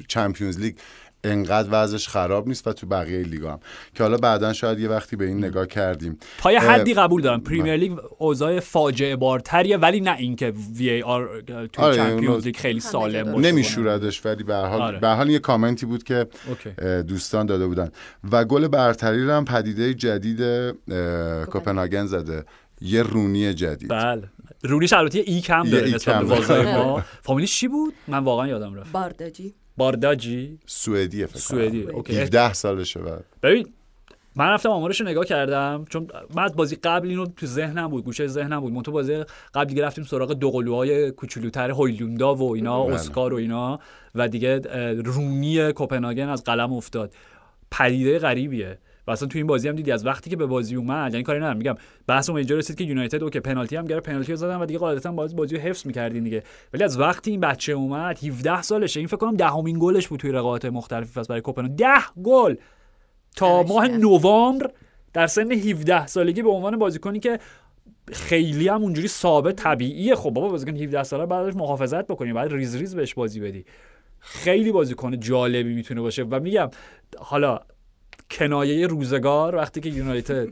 چمپیونز 0.07 0.59
لیگ 0.59 0.75
انقدر 1.23 1.67
وضعش 1.71 2.07
خراب 2.07 2.47
نیست 2.47 2.67
و 2.67 2.73
تو 2.73 2.87
بقیه 2.87 3.23
لیگا 3.23 3.51
هم. 3.51 3.59
که 3.95 4.03
حالا 4.03 4.17
بعدا 4.17 4.53
شاید 4.53 4.79
یه 4.79 4.89
وقتی 4.89 5.15
به 5.15 5.25
این 5.25 5.37
نگاه 5.37 5.67
کردیم. 5.67 6.17
تا 6.37 6.51
یه 6.51 6.59
حدی 6.59 6.93
قبول 6.93 7.21
دارم. 7.21 7.41
پریمیر 7.41 7.75
لیگ 7.75 7.97
اوضاع 8.17 8.59
فاجعه 8.59 9.15
بارتریه 9.15 9.77
ولی 9.77 10.01
نه 10.01 10.15
اینکه 10.17 10.53
VAR 10.75 11.41
تو 11.73 11.81
آره 11.81 11.95
چمپیونز 11.95 12.45
لیگ 12.45 12.55
خیلی 12.57 12.79
سالم 12.79 13.31
باشه. 13.31 13.51
نمیشوردش 13.51 14.25
ولی 14.25 14.43
به 14.43 14.55
هر 14.55 14.65
حال 14.65 14.81
آره. 14.81 14.99
به 14.99 15.07
حال 15.07 15.29
یه 15.29 15.39
کامنتی 15.39 15.85
بود 15.85 16.03
که 16.03 16.27
دوستان 17.07 17.45
داده 17.45 17.67
بودن. 17.67 17.91
و 18.31 18.45
گل 18.45 18.67
برتری 18.67 19.25
رو 19.25 19.31
هم 19.31 19.45
پدیده 19.45 19.93
جدید 19.93 20.39
کوپنهاگن. 21.45 22.05
زده. 22.05 22.45
یه 22.81 23.03
رونی 23.03 23.53
جدید. 23.53 23.89
بله. 23.89 24.23
رونیش 24.63 24.93
البته 24.93 25.19
ای 25.19 25.41
کم 25.41 25.63
داره 25.69 25.95
نسبت 25.95 26.25
به 26.47 26.75
ما. 26.77 27.03
فامیلیش 27.21 27.59
چی 27.59 27.67
بود؟ 27.67 27.93
من 28.07 28.23
واقعا 28.23 28.47
یادم 28.47 28.73
رفت. 28.75 28.91
بارداجی 28.91 29.53
بارداجی؟ 29.79 30.59
سوئدی 30.65 31.25
فکر 31.25 31.39
سوئدی. 31.39 31.83
اوکی. 31.83 32.21
17 32.21 32.53
سالشه 32.53 32.99
بعد. 32.99 33.25
ببین 33.43 33.67
من 34.35 34.49
رفتم 34.49 34.69
آمارش 34.69 35.01
رو 35.01 35.07
نگاه 35.07 35.25
کردم 35.25 35.85
چون 35.89 36.07
من 36.35 36.47
بازی 36.47 36.75
قبل 36.75 37.07
اینو 37.07 37.25
تو 37.25 37.45
ذهنم 37.45 37.87
بود 37.87 38.03
گوشه 38.05 38.27
ذهنم 38.27 38.59
بود. 38.59 38.85
تو 38.85 38.91
بازی 38.91 39.23
قبل 39.53 39.65
دیگه 39.65 39.85
رفتیم 39.85 40.03
سراغ 40.03 40.33
دو 40.33 40.51
قلوهای 40.51 41.11
کوچولوتر 41.11 41.71
هویلوندا 41.71 42.35
و 42.35 42.55
اینا 42.55 42.83
بله. 42.83 42.95
اسکار 42.95 43.33
و 43.33 43.37
اینا 43.37 43.79
و 44.15 44.27
دیگه 44.27 44.59
رونی 45.05 45.73
کوپنهاگن 45.73 46.29
از 46.29 46.43
قلم 46.43 46.73
افتاد. 46.73 47.13
پدیده 47.71 48.19
غریبیه. 48.19 48.77
و 49.07 49.11
اصلا 49.11 49.27
تو 49.27 49.37
این 49.37 49.47
بازی 49.47 49.67
هم 49.67 49.75
دیدی 49.75 49.91
از 49.91 50.05
وقتی 50.05 50.29
که 50.29 50.35
به 50.35 50.45
بازی 50.45 50.75
اومد 50.75 51.13
یعنی 51.13 51.23
کاری 51.23 51.39
ندارم 51.39 51.57
میگم 51.57 51.75
بحث 52.07 52.29
اینجا 52.29 52.57
رسید 52.57 52.77
که 52.77 52.83
یونایتد 52.83 53.23
اوکی 53.23 53.39
پنالتی 53.39 53.75
هم 53.75 53.85
گرفت 53.85 54.05
پنالتی 54.05 54.35
زدن 54.35 54.55
و 54.55 54.65
دیگه 54.65 54.79
قاعدتا 54.79 55.11
بازی 55.11 55.35
بازی 55.35 55.55
رو 55.55 55.61
حفظ 55.61 55.85
می‌کردین 55.85 56.23
دیگه. 56.23 56.43
ولی 56.73 56.83
از 56.83 56.99
وقتی 56.99 57.31
این 57.31 57.39
بچه 57.39 57.73
اومد 57.73 58.23
17 58.23 58.61
سالشه 58.61 58.99
این 58.99 59.07
فکر 59.07 59.17
کنم 59.17 59.35
دهمین 59.35 59.77
گلش 59.79 60.07
بود 60.07 60.19
توی 60.19 60.31
رقابت 60.31 60.65
مختلفی 60.65 61.11
فصل 61.11 61.27
برای 61.27 61.41
کوپن 61.41 61.67
10 61.67 61.87
گل! 62.23 62.55
تا 63.35 63.63
ماه 63.63 63.87
نوامبر 63.87 64.71
در 65.13 65.27
سن 65.27 65.51
17 65.51 66.07
سالگی 66.07 66.41
به 66.41 66.49
عنوان 66.49 66.77
بازیکنی 66.77 67.19
که 67.19 67.39
خیلی 68.11 68.67
هم 68.67 68.81
اونجوری 68.81 69.07
ثابت 69.07 69.55
طبیعیه. 69.55 70.15
خب 70.15 70.29
بابا 70.29 70.49
بازیکن 70.49 70.77
17 70.77 71.03
ساله 71.03 71.25
بعدش 71.25 71.55
محافظت 71.55 72.07
بکنی 72.07 72.33
بعد 72.33 72.53
ریز 72.53 72.75
ریز 72.75 72.95
بهش 72.95 73.13
بازی 73.13 73.39
بدی. 73.39 73.65
خیلی 74.19 74.71
بازیکن 74.71 75.19
جالبی 75.19 75.73
می‌تونه 75.73 76.01
باشه. 76.01 76.23
و 76.23 76.39
میگم 76.39 76.69
حالا 77.17 77.59
کنایه 78.31 78.87
روزگار 78.87 79.55
وقتی 79.55 79.81
که 79.81 79.89
یونایتد 79.89 80.47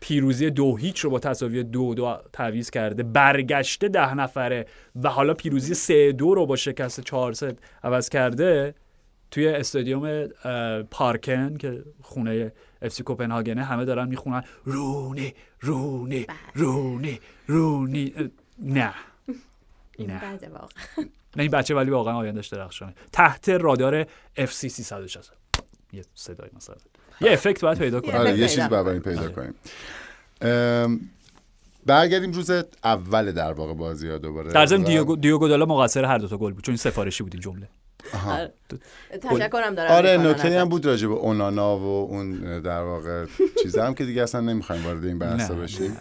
پیروزی 0.00 0.50
دو 0.50 0.76
هیچ 0.76 1.00
رو 1.00 1.10
با 1.10 1.18
تساوی 1.18 1.62
دو 1.62 1.94
دو 1.94 2.16
تعویض 2.32 2.70
کرده 2.70 3.02
برگشته 3.02 3.88
ده 3.88 4.14
نفره 4.14 4.66
و 5.02 5.08
حالا 5.08 5.34
پیروزی 5.34 5.74
سه 5.74 6.12
دو 6.12 6.34
رو 6.34 6.46
با 6.46 6.56
شکست 6.56 7.00
چهار 7.00 7.32
سه 7.32 7.58
عوض 7.84 8.08
کرده 8.08 8.74
توی 9.30 9.48
استادیوم 9.48 10.26
پارکن 10.90 11.56
که 11.56 11.84
خونه 12.02 12.52
افسی 12.82 13.02
کوپنهاگنه 13.02 13.64
همه 13.64 13.84
دارن 13.84 14.08
می‌خونن 14.08 14.42
رونی 14.64 15.34
رونی 15.60 16.24
بله. 16.24 16.36
رونی 16.54 17.20
رونی 17.46 18.14
نه. 18.58 18.94
نه. 19.98 20.38
نه 21.36 21.42
این 21.42 21.50
بچه 21.50 21.74
ولی 21.74 21.90
واقعا 21.90 22.14
آیندهش 22.14 22.48
درخشانه. 22.48 22.94
تحت 23.12 23.48
رادار 23.48 24.06
اف 24.36 24.52
سی 24.52 24.68
360 24.68 25.32
یه 25.92 26.04
صدای 26.14 26.50
مثلا. 26.56 26.76
یه 27.20 27.32
افکت 27.32 27.60
باید 27.60 27.78
پیدا 27.78 28.00
کنیم. 28.00 28.14
آره 28.14 28.38
یه 28.38 28.48
چیز 28.48 28.64
باید 28.64 29.02
پیدا 29.02 29.20
آره. 29.20 29.32
کنیم. 29.32 31.10
برگردیم 31.86 32.32
روز 32.32 32.50
اول 32.84 33.32
در 33.32 33.52
واقع 33.52 33.74
بازی 33.74 34.08
ها 34.08 34.18
دوباره. 34.18 34.52
در 34.52 34.66
ضمن 34.66 34.82
دیوگو 34.82 35.16
دیوگو 35.16 35.48
دالو 35.48 35.66
مقصر 35.66 36.04
هر 36.04 36.18
دو 36.18 36.28
تا 36.28 36.36
گل 36.36 36.52
بود 36.52 36.64
چون 36.64 36.76
سفارشی 36.76 37.22
بود 37.22 37.34
این 37.34 37.40
جمله. 37.40 37.68
آره. 38.26 38.52
تشکرم 39.22 39.74
دارم. 39.74 39.90
آره 39.90 40.16
نکته 40.16 40.60
هم 40.60 40.68
بود 40.68 40.86
راجع 40.86 41.08
به 41.08 41.14
اونانا 41.14 41.78
و 41.78 41.82
اون 42.10 42.60
در 42.60 42.82
واقع 42.82 43.26
چیزا 43.62 43.86
هم 43.86 43.94
که 43.94 44.04
دیگه 44.04 44.22
اصلا 44.22 44.40
نمی‌خوایم 44.40 44.84
وارد 44.84 45.04
این 45.04 45.18
بحثا 45.18 45.54
بشیم. 45.54 45.96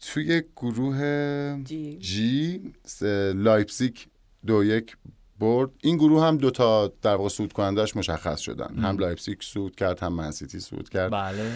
توی 0.00 0.42
گروه 0.56 0.98
جی, 1.64 1.98
جی 1.98 2.72
لایپزیگ 3.34 3.96
دو 4.46 4.64
یک 4.64 4.96
برد. 5.40 5.70
این 5.82 5.96
گروه 5.96 6.24
هم 6.24 6.36
دوتا 6.36 6.92
در 7.02 7.14
واقع 7.16 7.28
سود 7.28 7.52
کنندش 7.52 7.96
مشخص 7.96 8.40
شدن. 8.40 8.78
هم 8.78 8.98
لایپزیگ 8.98 9.40
سود 9.40 9.76
کرد 9.76 10.00
هم 10.00 10.12
منسیتی 10.12 10.60
سود 10.60 10.88
کرد. 10.88 11.10
بله. 11.12 11.52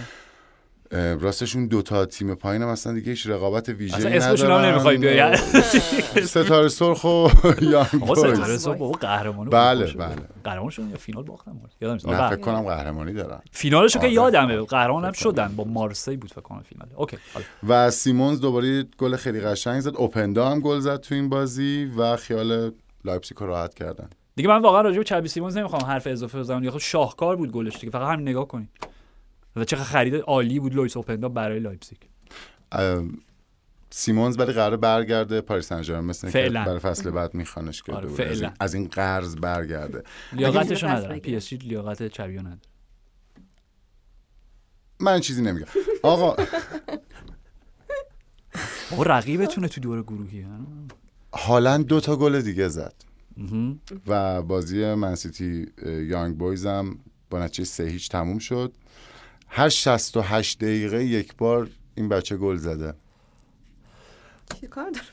راستشون 1.20 1.66
دوتا 1.66 2.04
تیم 2.06 2.34
پایین 2.34 2.62
هم 2.62 2.68
اصلا 2.68 2.92
دیگه 2.92 3.10
هیچ 3.10 3.26
رقابت 3.26 3.68
ویژه 3.68 3.96
ندارن. 3.96 4.16
اسمشون 4.16 4.50
هم 4.50 4.58
نمی‌خوای 4.58 4.96
بیای 4.96 5.36
ستاره 6.26 6.68
سرخ 6.68 7.04
و 7.04 7.28
یانگ 7.72 7.84
ستاره 7.84 8.58
سرخ 8.58 8.76
بابا 8.76 8.98
قهرمانو 8.98 9.50
بله 9.50 9.92
بله. 9.92 10.16
قهرمانشون 10.44 10.90
یا 10.90 10.96
فینال 10.96 11.22
باختن 11.22 11.52
یادم 11.80 11.92
نیست. 11.92 12.08
نه 12.08 12.28
فکر 12.30 12.40
کنم 12.40 12.62
قهرمانی 12.62 13.12
دارن. 13.12 13.40
فینالشو 13.50 13.98
که 13.98 14.04
آره. 14.04 14.14
یادمه. 14.14 14.60
قهرمان 14.60 15.04
هم 15.04 15.12
شدن. 15.12 15.56
با 15.56 15.64
مارسی 15.64 16.16
بود 16.16 16.30
فکر 16.30 16.40
کنم 16.40 16.62
فینال. 16.62 16.88
اوکی 16.96 17.16
و 17.68 17.90
سیمونز 17.90 18.40
دوباره 18.40 18.82
گل 18.98 19.16
خیلی 19.16 19.40
قشنگ 19.40 19.80
زد. 19.80 19.96
اوپندا 19.96 20.50
هم 20.50 20.60
گل 20.60 20.78
زد 20.78 21.00
تو 21.00 21.14
این 21.14 21.28
بازی 21.28 21.90
و 21.96 22.16
خیال 22.16 22.72
لایپزیگ 23.05 23.38
رو 23.38 23.46
راحت 23.46 23.74
کردن. 23.74 24.11
دیگه 24.36 24.48
من 24.48 24.62
واقعا 24.62 24.80
راجع 24.80 24.98
به 24.98 25.05
ژاوی 25.04 25.28
سیمونز 25.28 25.57
نمی‌خوام 25.57 25.82
حرف 25.82 26.07
اضافه 26.07 26.38
بزنم. 26.38 26.70
خب 26.70 26.78
شاهکار 26.78 27.36
بود 27.36 27.53
گلش 27.53 27.74
دیگه. 27.74 27.90
فقط 27.90 28.12
همین 28.12 28.28
نگاه 28.28 28.48
کنید 28.48 28.68
و 29.57 29.64
چقدر 29.64 29.84
خرید 29.84 30.14
عالی 30.14 30.61
بود 30.61 30.74
لوئیس 30.74 30.96
اوپندا 30.96 31.28
برای 31.28 31.61
لایپزیگ. 31.61 31.98
سیمونز 33.90 34.38
ولی 34.38 34.53
قرار 34.53 34.76
برگرده. 34.76 35.40
پاریس 35.40 35.68
سن 35.68 35.82
ژرمن 35.82 36.05
مثل 36.05 36.30
که 36.30 36.50
برای 36.50 36.78
فصل 36.78 37.11
بعد 37.11 37.34
میخوانش 37.34 37.82
که 37.82 37.92
آره 37.92 38.09
از, 38.09 38.40
این 38.40 38.50
از 38.61 38.74
این 38.74 38.88
قرض 38.88 39.36
برگرده. 39.36 40.03
لیاقتش 40.32 40.84
نداره 40.84 41.18
پی 41.18 41.36
اس 41.36 41.48
جی 41.48 41.57
لیاقت 41.57 42.09
ژاوی 42.08 42.38
نداره. 42.38 42.59
من 45.00 45.20
چیزی 45.20 45.42
نمیگم. 45.42 45.66
آقا 46.03 46.36
رقیبتونه 49.07 49.68
تو 49.68 49.80
دور 49.80 50.03
گروهی. 50.03 50.46
هالند 51.34 51.86
دو 51.86 52.00
تا 52.00 52.16
گل 52.16 52.40
دیگه 52.40 52.68
زد. 52.68 52.94
و 54.06 54.42
بازی 54.42 54.94
منسیتی 54.94 55.66
یانگ 56.08 56.38
بویز 56.38 56.66
هم 56.66 56.98
با 57.30 57.38
نتیجه 57.38 57.64
سه 57.64 57.84
هیچ 57.84 58.08
تموم 58.08 58.38
شد. 58.38 58.72
هر 59.48 59.68
68 59.68 60.58
دقیقه 60.58 61.04
یک 61.04 61.36
بار 61.36 61.68
این 61.94 62.08
بچه 62.08 62.36
گل 62.36 62.56
زده. 62.56 62.94
چی 64.60 64.66
کار 64.66 64.90
داره 64.90 65.06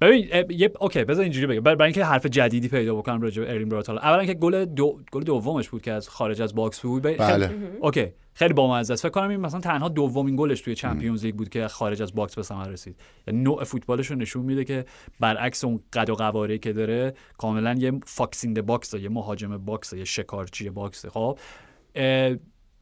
ببین 0.00 0.46
یه 0.50 0.72
اوکی 0.80 1.04
بذار 1.04 1.22
اینجوری 1.22 1.46
بگم. 1.46 1.60
برای 1.60 1.82
اینکه 1.82 2.04
حرف 2.04 2.26
جدیدی 2.26 2.68
پیدا 2.68 2.94
بکنم 2.94 3.20
راجع 3.20 3.42
به 3.44 3.50
ارلینگ 3.50 3.68
برات 3.68 3.90
اولا 3.90 4.24
که 4.24 4.34
گل 4.34 4.64
دو 4.64 5.00
گل 5.12 5.22
دومش 5.22 5.68
بود 5.68 5.82
که 5.82 5.92
از 5.92 6.08
خارج 6.08 6.42
از 6.42 6.54
box 6.54 6.80
بود. 6.80 7.02
بله. 7.02 7.50
اوکی. 7.80 8.06
خیلی 8.38 8.54
بامزه 8.54 8.92
است. 8.92 9.02
فکر 9.02 9.10
کنم 9.10 9.28
این 9.28 9.40
مثلا 9.40 9.60
تنها 9.60 9.88
دومین 9.88 10.36
گلش 10.36 10.60
توی 10.60 10.74
چمپیونز 10.74 11.24
لیگ 11.24 11.34
بود 11.34 11.48
که 11.48 11.68
خارج 11.68 12.02
از 12.02 12.14
box 12.14 12.34
به 12.34 12.42
ثمر 12.42 12.68
رسید. 12.68 13.00
یعنی 13.26 13.40
نوع 13.40 13.64
فوتبالش 13.64 14.10
رو 14.10 14.16
نشون 14.16 14.44
میده 14.44 14.64
که 14.64 14.84
برعکس 15.20 15.64
اون 15.64 15.80
قد 15.92 16.10
و 16.10 16.14
قواره 16.14 16.58
که 16.58 16.72
داره 16.72 17.14
کاملا 17.38 17.74
یه 17.78 17.92
fox 18.06 18.26
in 18.26 18.40
the 18.40 18.60
box 18.60 18.94
یه 18.94 19.08
مهاجم 19.08 19.58
box 19.58 19.92
یه 19.92 20.04
شکارچی 20.04 20.70
box. 20.70 21.06
خب 21.06 21.38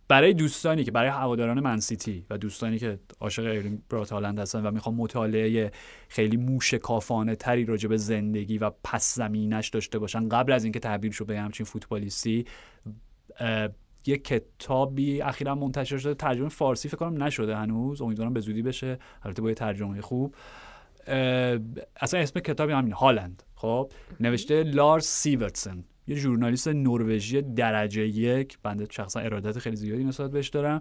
برای 0.09 0.35
دوستانی 0.35 0.85
که 0.85 0.91
برای 0.91 1.09
هواداران 1.09 1.61
منسیتی 1.61 2.27
و 2.31 2.39
دوستانی 2.39 2.79
که 2.79 2.99
عاشق 3.21 3.47
ارلینگ 3.47 3.83
برات 3.91 4.13
هالند 4.13 4.39
هستن 4.39 4.67
و 4.67 4.71
می‌خوان 4.71 4.95
مطالعه 4.95 5.71
خیلی 6.09 6.37
موشکافانه 6.37 7.37
تری 7.37 7.65
راجع 7.65 7.89
به 7.89 7.97
زندگی 7.97 8.59
و 8.59 8.71
پس 8.85 9.15
زمینش 9.15 9.69
داشته 9.69 9.99
باشن 9.99 10.29
قبل 10.29 10.53
از 10.53 10.65
اینکه 10.65 10.81
تبدیل 10.81 11.11
شه 11.11 11.25
به 11.25 11.41
همچین 11.41 11.67
فوتبالیستی 11.67 12.45
یه 14.07 14.19
کتابی 14.19 15.23
اخیرا 15.23 15.55
منتشر 15.55 15.99
شده 15.99 16.15
ترجمه 16.15 16.49
فارسی 16.49 16.89
فکر 16.89 16.97
کنم 16.97 17.23
نشده 17.23 17.57
هنوز. 17.57 18.03
امیدوارم 18.03 18.33
به 18.33 18.41
زودی 18.41 18.63
بشه. 18.63 18.99
البته 19.23 19.43
با 19.43 19.55
ترجمه 19.55 20.01
خوب. 20.01 20.35
اصلا 22.01 22.21
اسم 22.21 22.41
کتابی 22.41 22.73
همین 22.73 22.93
هالند. 22.93 23.43
خب 23.55 23.93
نوشته 24.21 24.63
لارس 24.63 25.07
سیورتسن 25.07 25.85
یه 26.07 26.17
ژورنالیست 26.17 26.69
نروژی 26.69 27.43
درجه 27.43 28.07
یک. 28.07 28.59
بنده 28.63 28.87
شخصا 28.91 29.21
ارادت 29.21 29.59
خیلی 29.59 29.77
زیادی 29.77 30.05
نسبت 30.05 30.31
بهش 30.31 30.49
دارم. 30.49 30.81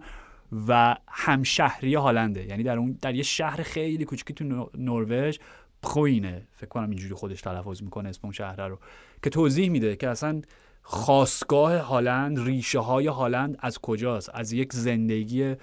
و 0.67 0.95
همشهری 1.07 1.95
هالنده. 1.95 2.45
یعنی 2.45 2.63
در 2.63 2.77
اون 2.77 2.97
در 3.01 3.15
یه 3.15 3.23
شهر 3.23 3.61
خیلی 3.63 4.05
کوچیکی 4.05 4.33
تو 4.33 4.69
نروژ 4.77 5.37
پخوینه 5.83 6.47
فکر 6.51 6.69
کنم 6.69 6.89
اینجوری 6.89 7.13
خودش 7.13 7.41
تلفظ 7.41 7.83
می‌کنه 7.83 8.09
اسم 8.09 8.19
اون 8.23 8.31
شهر 8.31 8.67
رو. 8.67 8.79
که 9.23 9.29
توضیح 9.29 9.69
میده 9.69 9.95
که 9.95 10.09
اصلا 10.09 10.41
خاصگاه 10.87 11.77
هالند 11.77 12.39
ریشه 12.39 12.79
های 12.79 13.07
هالند 13.07 13.57
از 13.59 13.79
کجاست؟ 13.79 14.29
از 14.33 14.51
یک 14.51 14.73
زندگی 14.73 15.55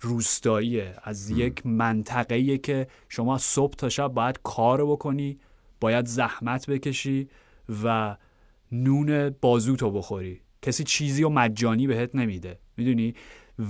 روستایی 0.00 0.82
از 1.02 1.30
یک 1.30 1.66
منطقه 1.66 2.58
که 2.58 2.86
شما 3.08 3.38
صبح 3.38 3.74
تا 3.74 3.88
شب 3.88 4.08
باید 4.08 4.40
کار 4.42 4.86
بکنی 4.86 5.38
باید 5.80 6.06
زحمت 6.06 6.70
بکشی 6.70 7.28
و 7.84 8.16
نون 8.72 9.30
بازوتو 9.30 9.90
بخوری. 9.90 10.40
کسی 10.62 10.84
چیزی 10.84 11.22
رو 11.22 11.28
مجانی 11.28 11.86
بهت 11.86 12.14
نمیده. 12.14 12.58
می‌دونی؟ 12.76 13.14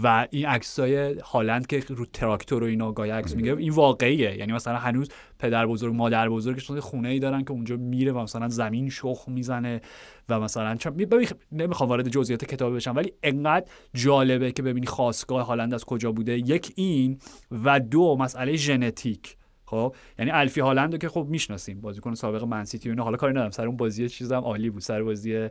و 0.03 0.27
این 0.31 0.47
عکسای 0.47 1.15
هالند 1.19 1.67
که 1.67 1.85
رو 1.89 2.07
تراکتور 2.07 2.63
و 2.63 2.67
اینا 2.67 2.93
گاهی 2.93 3.11
عکس 3.11 3.37
میگه 3.37 3.57
این 3.57 3.73
واقعیه. 3.73 4.39
یعنی 4.39 4.53
مثلا 4.53 4.77
هنوز 4.77 5.09
پدر 5.39 5.67
بزرگ 5.67 5.95
مادر 5.95 6.29
بزرگش 6.29 6.71
خونه 6.71 7.09
ای 7.09 7.19
دارن 7.19 7.45
که 7.45 7.51
اونجا 7.51 7.77
میره 7.77 8.13
و 8.13 8.19
مثلا 8.19 8.49
زمین 8.49 8.91
شخ 8.91 9.29
می‌زنه 9.29 9.81
و 10.29 10.41
مثلا 10.41 10.77
نمی‌خوام 11.53 11.89
وارد 11.89 12.09
جزئیات 12.09 12.45
کتاب 12.45 12.77
بشم 12.77 12.97
ولی 12.97 13.13
انقدر 13.23 13.67
جالبه 13.95 14.53
که 14.53 14.63
ببینی 14.63 14.87
خواستگاه 14.87 15.47
هالند 15.47 15.75
از 15.75 15.85
کجا 15.85 16.13
بوده. 16.13 16.39
یک 16.39 16.73
این 16.77 17.19
و 17.65 17.81
دو 17.81 18.17
مسئله 18.17 18.57
ژنتیک. 18.57 19.37
خب؟ 19.67 19.95
یعنی 20.19 20.31
الفی 20.31 20.61
هالند 20.61 20.99
که 20.99 21.09
خب 21.09 21.27
می‌شناسیم. 21.31 21.81
بازیکن 21.81 22.15
سابق 22.15 22.45
منسیتی 22.45 22.91
و 22.91 23.03
حالا 23.03 23.17
کاری 23.17 23.33
ندارم. 23.33 23.51
سر 23.51 23.67
اون 23.67 23.77
بازی 23.77 24.09
چیزم 24.09 24.41
عالی 24.41 24.71
بود. 24.71 24.83
سر 24.83 25.03
بازی 25.03 25.49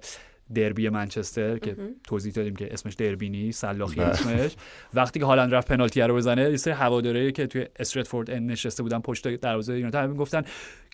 دربی 0.53 0.89
منچستر 0.89 1.57
که 1.57 1.75
توضیح 2.03 2.33
دادیم 2.33 2.55
که 2.55 2.73
اسمش 2.73 2.93
دربی 2.93 3.29
نیست 3.29 3.61
سلاخی 3.61 3.95
بله. 3.95 4.07
اسمش 4.07 4.55
وقتی 4.93 5.19
که 5.19 5.25
هالند 5.25 5.55
رفت 5.55 5.67
پنالتی 5.67 6.01
رو 6.01 6.15
بزنه 6.15 6.49
یه 6.49 6.57
سری 6.57 6.73
هواداری 6.73 7.31
که 7.31 7.47
توی 7.47 7.65
استرتفورد 7.79 8.31
نشسته 8.31 8.83
بودن 8.83 8.99
پشت 8.99 9.27
دروازه 9.27 9.73
یونایتد 9.73 10.15
گفتن 10.15 10.43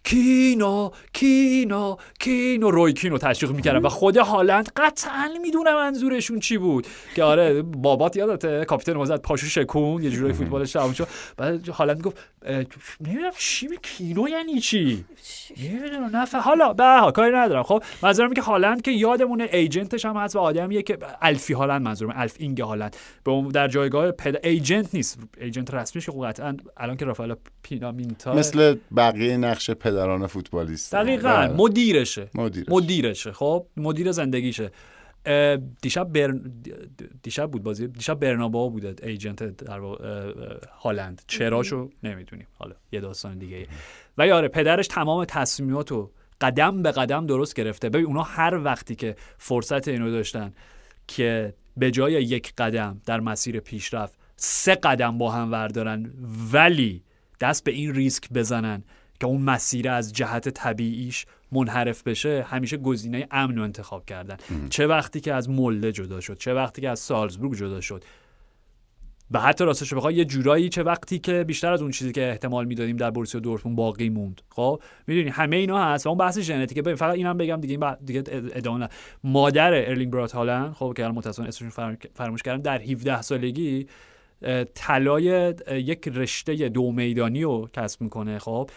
کینو 0.03 0.91
کینو 1.13 1.97
کینو. 2.19 2.71
روی 2.71 2.93
کینو 2.93 3.17
تشویق 3.17 3.51
می‌کردن 3.51 3.79
و 3.79 3.89
خود 3.89 4.17
هالند 4.17 4.69
قطعا 4.75 5.29
می‌دونه 5.41 5.73
منظورشون 5.73 6.39
چی 6.39 6.57
بود. 6.57 6.87
که 7.15 7.23
آره 7.23 7.61
بابات 7.61 8.15
یادته 8.15 8.65
کاپیتان 8.65 8.97
وزد 8.97 9.21
پاشو 9.21 9.47
شکون 9.47 10.03
یه 10.03 10.09
جوری 10.09 10.33
فوتبالش 10.33 10.71
تموم 10.71 10.93
شد. 10.93 11.07
بعد 11.37 11.69
هالند 11.69 12.01
گفت 12.01 12.17
نمی‌دونم 13.01 13.31
چی 13.37 13.67
کینو 13.81 14.29
یعنی 14.29 14.59
چی؟ 14.59 15.05
نمی‌دونم 15.57 16.17
نه 16.17 16.25
حالا 16.39 16.73
به 16.73 17.11
کاری 17.11 17.35
ندارم. 17.35 17.63
خب 17.63 17.83
منظورم 18.03 18.33
که 18.33 18.41
هالند 18.41 18.81
که 18.81 18.91
یادمونه 18.91 19.49
ایجنتش 19.53 20.05
هم 20.05 20.17
هست 20.17 20.35
و 20.35 20.39
آدمیه 20.39 20.81
که 20.81 20.97
الفی 21.21 21.53
هالند 21.53 21.81
منظورم 21.81 22.13
الف 22.15 22.35
اینگ 22.39 22.61
هالند. 22.61 22.95
به 23.23 23.43
در 23.53 23.67
جایگاه 23.67 24.11
پد 24.11 24.45
ایجنت 24.45 24.95
نیست. 24.95 25.19
ایجنت 25.41 25.73
رسمیش 25.73 26.05
که 26.05 26.11
قطعا 26.11 26.57
الان 26.77 26.97
که 26.97 27.05
رافائل 27.05 27.33
پینامینتا 27.63 28.33
مثل 28.33 28.75
بقیه 28.97 29.37
نقش 29.37 29.71
پدران 29.91 30.27
فوتبالیست. 30.27 30.95
دقیقا. 30.95 31.29
بله. 31.29 31.53
مدیرشه. 31.53 32.29
مدیرش. 32.35 32.69
مدیرشه. 32.69 33.31
خب 33.31 33.65
مدیر 33.77 34.11
زندگیشه. 34.11 34.71
دیشب 35.81 36.03
بر... 36.03 36.39
دیشب 37.23 37.51
بود 37.51 37.63
بازی؟ 37.63 37.87
دیشب 37.87 38.19
برنابا 38.19 38.69
بود 38.69 39.03
ایجنت 39.03 39.43
در 39.43 39.79
هالند. 40.79 41.21
چراشو 41.27 41.89
نمی‌دونیم 42.03 42.47
حالا 42.57 42.75
یه 42.91 42.99
داستان 42.99 43.37
دیگه 43.37 43.67
و 44.17 44.27
یاره 44.27 44.47
پدرش 44.47 44.87
تمام 44.87 45.25
تصمیماتو 45.25 46.11
قدم 46.41 46.81
به 46.81 46.91
قدم 46.91 47.25
درست 47.25 47.55
گرفته. 47.55 47.89
ببین 47.89 48.05
اونا 48.05 48.23
هر 48.23 48.63
وقتی 48.63 48.95
که 48.95 49.15
فرصت 49.37 49.87
اینو 49.87 50.11
داشتن 50.11 50.53
که 51.07 51.53
به 51.77 51.91
جای 51.91 52.13
یک 52.13 52.53
قدم 52.57 53.01
در 53.05 53.19
مسیر 53.19 53.59
پیشرفت 53.59 54.15
سه 54.35 54.75
قدم 54.75 55.17
با 55.17 55.31
هم 55.31 55.51
وردارن 55.51 56.11
ولی 56.53 57.03
دست 57.39 57.63
به 57.63 57.71
این 57.71 57.93
ریسک 57.93 58.29
بزنن 58.33 58.83
که 59.19 59.27
اون 59.27 59.41
مسیر 59.41 59.89
از 59.89 60.13
جهت 60.13 60.49
طبیعیش 60.49 61.25
منحرف 61.51 62.03
بشه 62.03 62.45
همیشه 62.49 62.77
گزینه 62.77 63.27
امن 63.31 63.55
رو 63.55 63.63
انتخاب 63.63 64.05
کردن. 64.05 64.37
چه 64.69 64.87
وقتی 64.87 65.19
که 65.19 65.33
از 65.33 65.49
مله 65.49 65.91
جدا 65.91 66.19
شد 66.19 66.37
چه 66.37 66.53
وقتی 66.53 66.81
که 66.81 66.89
از 66.89 66.99
سالزبورگ 66.99 67.55
جدا 67.55 67.81
شد. 67.81 68.03
و 69.31 69.39
حتی 69.39 69.63
راستش 69.63 69.93
بخوای 69.93 70.15
یه 70.15 70.25
جورایی 70.25 70.69
چه 70.69 70.83
وقتی 70.83 71.19
که 71.19 71.43
بیشتر 71.43 71.73
از 71.73 71.81
اون 71.81 71.91
چیزی 71.91 72.11
که 72.11 72.29
احتمال 72.29 72.65
می‌دادیم 72.65 72.97
در 72.97 73.11
بورسیا 73.11 73.39
دورتموند 73.39 73.77
باقی 73.77 74.09
موند. 74.09 74.41
خب 74.49 74.81
می‌دونی 75.07 75.29
همه 75.29 75.55
اینا 75.55 75.83
هست 75.83 76.05
و 76.05 76.09
اون 76.09 76.17
بحث 76.17 76.39
ژنتیکه. 76.39 76.81
ببین 76.81 76.95
فقط 76.95 77.13
اینم 77.13 77.37
بگم 77.37 77.61
دیگه 77.61 77.85
این 77.85 77.95
دیگه 78.05 78.23
ادامه 78.31 78.89
مادر 79.23 79.73
ارلینگ 79.73 80.11
برات 80.11 80.31
هالند 80.31 80.73
خب 80.73 80.93
که 80.97 81.03
الان 81.03 81.15
متأسفانه 81.15 81.47
اسمشون 81.47 81.97
فراموش 82.13 82.43
کردم 82.43 82.61
در 82.61 82.81
17 82.81 83.21
سالگی 83.21 83.87
طلای 84.75 85.53
یک 85.71 86.07
رشته 86.07 86.69
دو 86.69 86.91
میدانی 86.91 87.43
رو 87.43 87.69
کسب 87.73 88.01
می‌کنه. 88.01 88.39
خب 88.39 88.69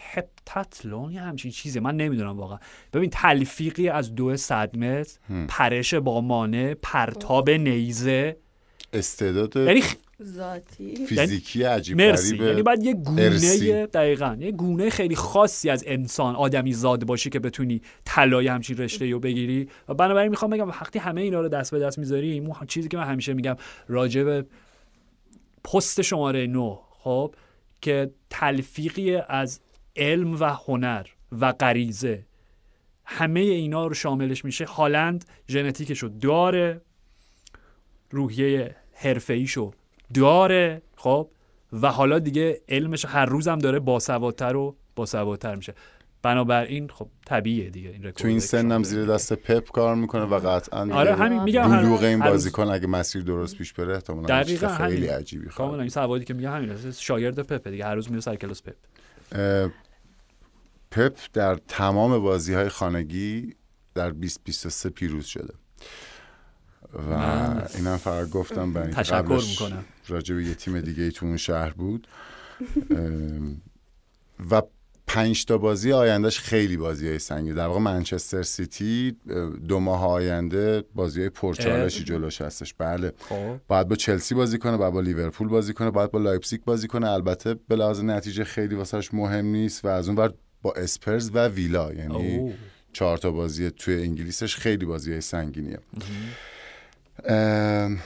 هپتاتلون 0.00 1.12
یا 1.12 1.22
همچین 1.22 1.50
چیزی 1.50 1.80
من 1.80 1.96
نمی‌دونم 1.96 2.38
واقعا. 2.38 2.58
ببین 2.92 3.10
تلفیقی 3.10 3.88
از 3.88 4.14
دو 4.14 4.36
صد 4.36 4.76
متر 4.76 5.18
پرش 5.48 5.94
با 5.94 6.20
مانه 6.20 6.74
پرتاب 6.74 7.50
نیزه. 7.50 8.36
استعداد 8.92 9.56
یعنی 9.56 9.82
ذاتی. 10.22 11.06
فیزیکی 11.06 11.62
عجیب 11.62 12.02
مرسی. 12.02 12.36
یعنی 12.36 12.62
بعد 12.62 12.82
یه 12.82 12.94
گونه 12.94 13.86
دقیقا. 13.86 14.36
یه 14.40 14.52
گونه 14.52 14.90
خیلی 14.90 15.16
خاصی 15.16 15.70
از 15.70 15.84
انسان 15.86 16.36
آدمی 16.36 16.72
زاد 16.72 17.04
باشی 17.04 17.30
که 17.30 17.38
بتونی 17.38 17.82
طلای 18.04 18.48
همچین 18.48 18.76
رشته 18.76 19.10
رو 19.10 19.20
بگیری. 19.20 19.68
و 19.88 19.94
بنابراین 19.94 20.30
می‌خوام 20.30 20.50
بگم 20.50 20.68
وقتی 20.68 20.98
همه 20.98 21.20
اینا 21.20 21.40
رو 21.40 21.48
دست 21.48 21.70
به 21.70 21.78
دست 21.78 21.98
می‌ذاری 21.98 22.48
چیزی 22.68 22.88
که 22.88 22.96
من 22.96 23.04
همیشه 23.04 23.34
میگم 23.34 23.56
راجع 23.88 24.22
به 24.22 24.46
پست 25.64 26.02
شماره 26.02 26.46
نو 26.46 26.78
خب 26.90 27.34
که 27.80 28.10
تلفیقی 28.30 29.16
از 29.16 29.60
علم 30.00 30.40
و 30.40 30.44
هنر 30.44 31.06
و 31.40 31.52
غریزه. 31.52 32.26
همه 33.04 33.40
اینا 33.40 33.86
رو 33.86 33.94
شاملش 33.94 34.44
میشه 34.44 34.64
هالند 34.64 35.24
ژنتیکشو 35.48 36.08
داره 36.20 36.80
روحیه 38.10 38.76
حرفه‌ایشو 38.92 39.72
داره 40.14 40.82
خب؟ 40.96 41.30
و 41.72 41.90
حالا 41.90 42.18
دیگه 42.18 42.60
علمش 42.68 43.04
هر 43.04 43.24
روزم 43.24 43.58
داره 43.58 43.78
باسوادتر 43.78 44.56
و 44.56 44.76
باسوادتر 44.96 45.54
میشه. 45.54 45.74
بنابراین 46.22 46.88
خب 46.88 47.08
طبیعیه 47.26 47.70
دیگه 47.70 47.90
این 47.90 48.10
تو 48.10 48.28
این 48.28 48.40
سنم 48.40 48.82
زیر 48.82 49.04
دست 49.04 49.32
پپ 49.32 49.70
کار 49.70 49.94
می‌کنه 49.94 50.24
و 50.24 50.38
قطعا 50.38 50.94
آره 50.94 51.14
همین 51.14 51.42
میگم 51.42 51.68
بلوغ 51.68 52.02
این 52.02 52.20
بازیکن 52.20 52.62
اگه 52.62 52.86
مسیر 52.86 53.22
درست 53.22 53.56
پیش 53.56 53.72
بره 53.72 53.94
احتمالاً 53.94 54.44
خیلی 54.68 55.06
عجیبی 55.06 55.46
کاملا 55.46 55.80
این 55.80 55.88
سوادی 55.88 56.24
که 56.24 56.34
میگه 56.34 56.50
همین 56.50 56.76
شاگرد 56.98 57.40
پپ 57.40 57.68
دیگه 57.68 57.84
هر 57.84 57.94
روز 57.94 58.10
میره 58.10 58.20
سر 58.20 58.36
کلاس 58.36 58.62
پپ. 58.62 58.76
پپ 60.90 61.18
در 61.32 61.54
تمام 61.54 62.18
بازی 62.18 62.54
های 62.54 62.68
خانگی 62.68 63.54
در 63.94 64.10
2023 64.10 64.90
پیروز 64.90 65.24
شده. 65.24 65.54
و 66.92 67.12
اینم 67.74 67.96
فقط 67.96 68.30
گفتم 68.30 68.72
برای 68.72 68.92
تشکر 68.92 69.42
می‌کنم. 69.50 69.84
راجع 70.08 70.34
به 70.34 70.44
یه 70.44 70.54
تیم 70.54 70.80
دیگه 70.80 71.02
ای 71.02 71.10
تو 71.10 71.26
اون 71.26 71.36
شهر 71.36 71.70
بود. 71.70 72.08
و 74.50 74.62
پنج 75.06 75.44
تا 75.44 75.58
بازی 75.58 75.92
آیندهش 75.92 76.38
خیلی 76.38 76.76
بازی 76.76 77.08
های 77.08 77.18
سنگی 77.18 77.52
در 77.52 77.66
واقع 77.66 77.80
منچستر 77.80 78.42
سیتی 78.42 79.16
دو 79.68 79.80
ماه 79.80 80.06
آینده 80.06 80.84
بازی 80.94 81.20
های 81.20 81.28
پرچالشی 81.28 82.04
جلوش 82.04 82.40
هستش. 82.40 82.74
بله. 82.74 83.12
خب. 83.28 83.56
باید 83.68 83.88
با 83.88 83.96
چلسی 83.96 84.34
بازی 84.34 84.58
کنه 84.58 84.76
باید 84.76 84.92
با 84.92 85.00
لیورپول 85.00 85.48
بازی 85.48 85.72
کنه 85.72 85.90
باید 85.90 86.10
با 86.10 86.18
لایپزیگ 86.18 86.60
بازی 86.64 86.88
کنه. 86.88 87.10
البته 87.10 87.54
به 87.54 87.76
لحاظ 87.76 88.00
نتیجه 88.00 88.44
خیلی 88.44 88.74
واسهش 88.74 89.14
مهم 89.14 89.46
نیست 89.46 89.84
و 89.84 89.88
از 89.88 90.08
اون 90.08 90.18
ور 90.18 90.34
با 90.62 90.72
اسپرز 90.72 91.30
و 91.34 91.48
ویلا. 91.48 91.92
یعنی 91.92 92.36
اوه. 92.36 92.54
چهار 92.92 93.18
تا 93.18 93.30
بازی 93.30 93.70
توی 93.70 94.02
انگلیسش 94.02 94.56
خیلی 94.56 94.84
بازی 94.84 95.12
های 95.12 95.20
سنگینیه 95.20 95.78
ام، 97.24 97.98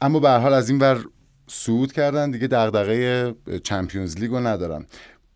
اما 0.00 0.20
به 0.20 0.30
حال 0.30 0.54
از 0.54 0.70
این 0.70 0.78
ور 0.78 1.04
صعود 1.46 1.92
کردن 1.92 2.30
دیگه 2.30 2.46
دغدغه 2.46 3.34
Champions 3.64 4.18
League 4.18 4.37
و 4.37 4.40
ندارن. 4.40 4.86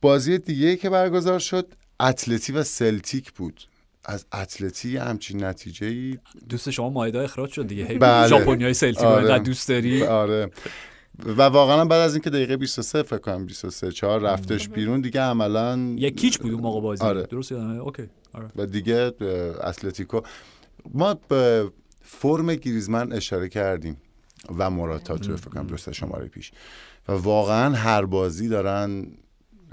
بازی 0.01 0.39
دیگه 0.39 0.77
که 0.77 0.91
برگزار 0.91 1.39
شد 1.39 1.67
اتلتی 2.01 2.53
و 2.53 2.63
سلتیک 2.63 3.33
بود. 3.33 3.63
از 4.05 4.27
اتلتی 4.33 4.97
همچین 4.97 5.45
نتیجه 5.45 5.87
ای 5.87 6.19
دوست 6.49 6.71
شما 6.71 6.91
مایدا 6.91 7.21
اخراج 7.21 7.51
شد 7.53 7.67
دیگه. 7.67 7.85
هی 7.85 7.99
بله. 7.99 8.29
ژاپنیای 8.29 8.75
سلتیک 8.75 9.05
آره. 9.05 9.39
دوست 9.39 9.69
داری؟ 9.69 10.03
آره. 10.03 10.51
و 11.25 11.43
واقعا 11.43 11.85
بعد 11.85 12.01
از 12.01 12.15
اینکه 12.15 12.31
دقیقه 12.31 12.57
23 12.57 13.03
فکر 13.03 13.19
کنم 13.19 13.47
23 13.47 13.93
4 13.93 14.21
رفتش 14.21 14.69
بیرون 14.69 15.01
دیگه 15.01 15.21
عملا 15.21 15.95
یه 15.99 16.11
کیچ 16.11 16.39
بود 16.39 16.53
اون 16.53 16.63
موقع 16.63 16.81
بازی. 16.81 17.05
آره. 17.05 17.23
درست 17.23 17.53
یادمه 17.53 17.79
اوکی. 17.79 18.03
آره. 18.33 18.49
و 18.57 18.67
دیگه 18.67 19.13
اتلتیکو. 19.65 20.21
ما 20.95 21.15
به 21.29 21.71
فرم 22.03 22.55
گریزمن 22.55 23.13
اشاره 23.13 23.49
کردیم 23.49 23.97
و 24.59 24.71
موراتا 24.71 25.19
تو 25.19 25.37
فکر 25.37 25.51
کنم 25.51 25.67
دو 25.67 25.77
سه 25.77 25.93
شماره 25.93 26.27
پیش. 26.29 26.53
و 27.09 27.13
واقعا 27.13 27.75
هر 27.75 28.05
بازی 28.05 28.49
دارن 28.49 29.07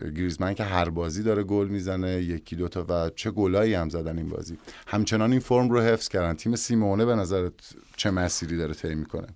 گریزمن 0.01 0.53
که 0.53 0.63
هر 0.63 0.89
بازی 0.89 1.23
داره 1.23 1.43
گل 1.43 1.67
می‌زنه 1.67 2.21
یکی 2.21 2.55
دوتا 2.55 2.85
و 2.89 3.09
چه 3.15 3.31
گلایی 3.31 3.73
هم 3.73 3.89
زدن 3.89 4.17
این 4.17 4.29
بازی. 4.29 4.57
همچنان 4.87 5.31
این 5.31 5.39
فرم 5.39 5.69
رو 5.69 5.81
حفظ 5.81 6.07
کردن. 6.07 6.33
تیم 6.33 6.55
سیمونه 6.55 7.05
به 7.05 7.15
نظرت 7.15 7.53
چه 7.97 8.11
مسیری 8.11 8.57
داره 8.57 8.73
طی 8.73 8.95
می‌کنه. 8.95 9.27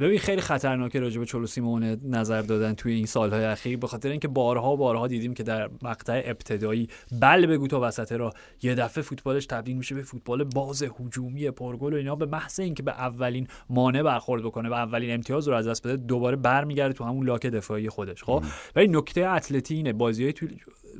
ببین 0.00 0.18
خیلی 0.18 0.40
خطرناکه 0.40 1.00
راجع 1.00 1.20
به 1.20 1.26
چلو 1.26 1.46
سیمونه 1.46 1.96
نظر 2.04 2.42
دادن 2.42 2.74
توی 2.74 2.92
این 2.92 3.06
سالهای 3.06 3.44
اخیر 3.44 3.78
به 3.78 3.86
خاطر 3.86 4.08
اینکه 4.08 4.28
بارها 4.28 4.76
بارها 4.76 5.08
دیدیم 5.08 5.34
که 5.34 5.42
در 5.42 5.70
مقطع 5.82 6.22
ابتدایی 6.24 6.88
بل 7.20 7.46
بگو 7.46 7.66
تا 7.66 7.80
وسط 7.80 8.12
را 8.12 8.32
یه 8.62 8.74
دفعه 8.74 9.02
فوتبالش 9.02 9.46
تبدیل 9.46 9.76
میشه 9.76 9.94
به 9.94 10.02
فوتبال 10.02 10.44
باز 10.44 10.82
هجومی 10.82 11.50
پرگل 11.50 11.92
و 11.92 11.96
اینا. 11.96 12.16
به 12.16 12.26
محض 12.26 12.60
اینکه 12.60 12.82
به 12.82 12.92
اولین 12.92 13.46
مانع 13.70 14.02
برخورد 14.02 14.42
بکنه 14.42 14.68
و 14.68 14.72
اولین 14.72 15.14
امتیاز 15.14 15.48
رو 15.48 15.54
از 15.54 15.68
دست 15.68 15.86
بده 15.86 15.96
دوباره 15.96 16.36
برمیگرده 16.36 16.94
تو 16.94 17.04
همون 17.04 17.26
لاک 17.26 17.46
دفاعی 17.46 17.88
خودش. 17.88 18.22
خب؟ 18.22 18.44
ولی 18.76 18.88
نکته 18.88 19.26
اتلتی 19.26 19.74
اینه 19.74 19.92
بازیای 19.92 20.32
توی 20.32 20.48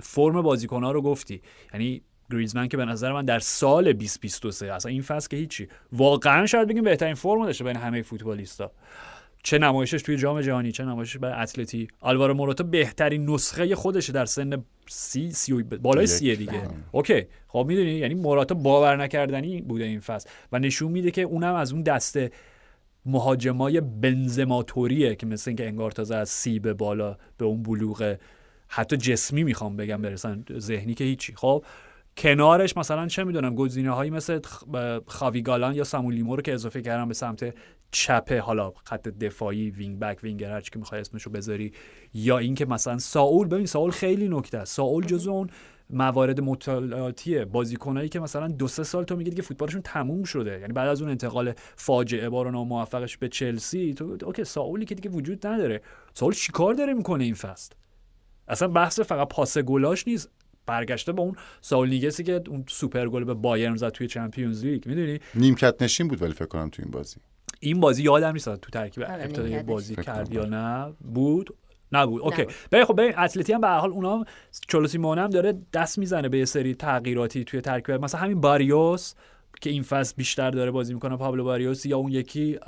فرم 0.02 0.42
بازیکن‌ها 0.42 0.92
رو 0.92 1.02
گفتی. 1.02 1.42
یعنی 1.72 2.02
گریزمن 2.30 2.68
که 2.68 2.76
به 2.76 2.84
نظر 2.84 3.12
من 3.12 3.24
در 3.24 3.38
سال 3.38 3.92
2023 3.92 4.72
اصلا 4.72 4.92
این 4.92 5.02
فصل 5.02 5.28
که 5.28 5.36
هیچی. 5.36 5.68
واقعا 5.92 6.46
شاید 6.46 6.68
بگیم 6.68 6.84
بهترین 6.84 7.14
فرم 7.14 7.44
داشته 7.44 7.64
بین 7.64 7.76
همه 7.76 8.02
فوتبالیستا. 8.02 8.72
چه 9.42 9.58
نمایشش 9.58 10.02
توی 10.02 10.16
جام 10.16 10.40
جهانی 10.40 10.72
چه 10.72 10.84
نمایشش 10.84 11.18
برای 11.18 11.42
اتلتی. 11.42 11.88
آلوارو 12.00 12.34
موراتا 12.34 12.64
بهترین 12.64 13.30
نسخه 13.30 13.74
خودشه 13.74 14.12
در 14.12 14.24
سن 14.24 14.64
سی 14.88 15.30
سی 15.30 15.62
بالای. 15.62 16.06
سیه 16.06 16.36
دیگه. 16.36 16.52
بله. 16.52 16.68
اوکی. 16.92 17.26
خب 17.48 17.64
می‌دونی 17.68 17.90
یعنی 17.92 18.14
موراتا 18.14 18.54
باور 18.54 18.96
نکردنی 18.96 19.60
بوده 19.60 19.84
این 19.84 20.00
فصل. 20.00 20.28
و 20.52 20.58
نشون 20.58 20.92
میده 20.92 21.10
که 21.10 21.22
اونم 21.22 21.54
از 21.54 21.72
اون 21.72 21.82
دسته 21.82 22.30
مهاجمای 23.06 23.80
بنزماتوریه 23.80 25.14
که 25.14 25.26
مثل 25.26 25.50
اینکه 25.50 25.66
انگار 25.66 25.90
تازه 25.90 26.16
از 26.16 26.28
سی 26.28 26.58
به 26.58 26.74
بالا 26.74 27.16
به 27.38 27.44
اون 27.44 27.62
بلوغ 27.62 28.16
حتی 28.68 28.96
جسمی 28.96 29.44
می‌خوام 29.44 29.76
بگم 29.76 30.02
برسن 30.02 30.44
ذهنی 30.58 30.94
که 30.94 31.04
هیچی. 31.04 31.32
خب 31.36 31.64
کنارش 32.16 32.76
مثلا 32.76 33.06
چه 33.06 33.24
می‌دونم 33.24 33.54
گزینه 33.54 33.90
هایی 33.90 34.10
مثل 34.10 34.40
خ- 34.40 34.76
خاوی 35.06 35.42
گالان 35.42 35.74
یا 35.74 35.84
ساموئل 35.84 36.15
لینو 36.15 36.36
رو 36.36 36.42
که 36.42 36.54
اضافه 36.54 36.82
کردم 36.82 37.08
به 37.08 37.14
سمت 37.14 37.54
چپ 37.90 38.32
حالا 38.32 38.72
خط 38.84 39.08
دفاعی 39.08 39.70
wing 39.70 39.98
back 39.98 40.18
winger 40.22 40.50
هرچی 40.50 40.70
که 40.70 40.78
می‌خوای 40.78 41.00
اسمشو 41.00 41.30
بذاری. 41.30 41.72
یا 42.14 42.38
اینکه 42.38 42.66
مثلا 42.66 42.98
ساول 42.98 43.48
ببین 43.48 43.66
ساول 43.66 43.90
خیلی 43.90 44.28
نکته 44.28 44.58
است. 44.58 44.74
ساول 44.74 45.06
جزو 45.06 45.30
اون 45.30 45.50
موارد 45.90 46.40
مطالعاتی 46.40 47.44
بازیکنایی 47.44 48.08
که 48.08 48.20
مثلا 48.20 48.48
دو 48.48 48.68
سه 48.68 48.82
سال 48.82 49.04
تو 49.04 49.16
میگی 49.16 49.30
دیگه 49.30 49.42
فوتبالشون 49.42 49.82
تموم 49.82 50.24
شده. 50.24 50.60
یعنی 50.60 50.72
بعد 50.72 50.88
از 50.88 51.02
اون 51.02 51.10
انتقال 51.10 51.52
فاجعه 51.76 52.28
بار 52.28 52.46
و 52.46 52.50
ناموفقش 52.50 53.16
به 53.16 53.28
چلسی 53.28 53.94
تو 53.94 54.16
okay 54.24 54.44
ساولی 54.44 54.84
که 54.84 54.94
دیگه 54.94 55.10
وجود 55.10 55.46
نداره. 55.46 55.80
ساول 56.14 56.32
چیکار 56.32 56.74
داره 56.74 56.94
می‌کنه 56.94 57.24
این 57.24 57.34
فصل؟ 57.34 57.74
اصلا 58.48 58.68
بحث 58.68 59.00
فقط 59.00 59.28
پاس 59.28 59.58
گلاش 59.58 60.08
نیست. 60.08 60.30
برگشته 60.70 61.12
با 61.12 61.22
اون 61.22 61.36
ساول 61.60 61.88
نیگزی 61.88 62.24
که 62.24 62.42
اون 62.48 62.64
سوپر 62.68 63.08
گل 63.08 63.24
به 63.24 63.34
بایرن 63.34 63.76
زد 63.76 63.88
توی 63.88 64.06
Champions 64.06 64.64
League 64.64 64.88
می‌دونی؟ 64.88 65.20
نیمکت 65.34 65.82
نشین 65.82 66.08
بود 66.08 66.22
ولی 66.22 66.32
فکر 66.32 66.46
کنم 66.46 66.68
تو 66.68 66.82
این 66.82 66.90
بازی. 66.90 67.16
این 67.60 67.80
بازی 67.80 68.02
یادم 68.02 68.32
نیست 68.32 68.56
تو 68.56 68.70
ترکیب 68.70 69.02
آره، 69.02 69.24
ابتدایی. 69.24 69.62
بازی 69.62 69.96
کرد 69.96 70.32
یا 70.32 70.44
نه 70.44 70.92
بود. 71.14 71.56
نبود. 71.92 72.22
Okay. 72.22 72.46
ببین 72.72 72.84
خب 72.84 73.00
ببین 73.00 73.18
اتلتی 73.18 73.52
هم 73.52 73.60
به 73.60 73.66
هر 73.66 73.78
حال 73.78 73.90
اونا 73.90 74.24
چولو 74.68 74.86
سیمئونه 74.86 75.20
هم 75.20 75.30
داره 75.30 75.58
دست 75.72 75.98
می‌زنه 75.98 76.28
به 76.28 76.38
یه 76.38 76.44
سری 76.44 76.74
تغییراتی 76.74 77.44
توی 77.44 77.60
ترکیب. 77.60 78.04
مثلا 78.04 78.20
همین 78.20 78.40
باریوس 78.40 79.14
که 79.60 79.70
این 79.70 79.82
فصل 79.82 80.14
بیشتر 80.16 80.50
داره 80.50 80.70
بازی 80.70 80.94
می‌کنه 80.94 81.16
پابلو 81.16 81.44
باریوس 81.44 81.86
یا 81.86 81.98
اون 81.98 82.12
یکی 82.12 82.58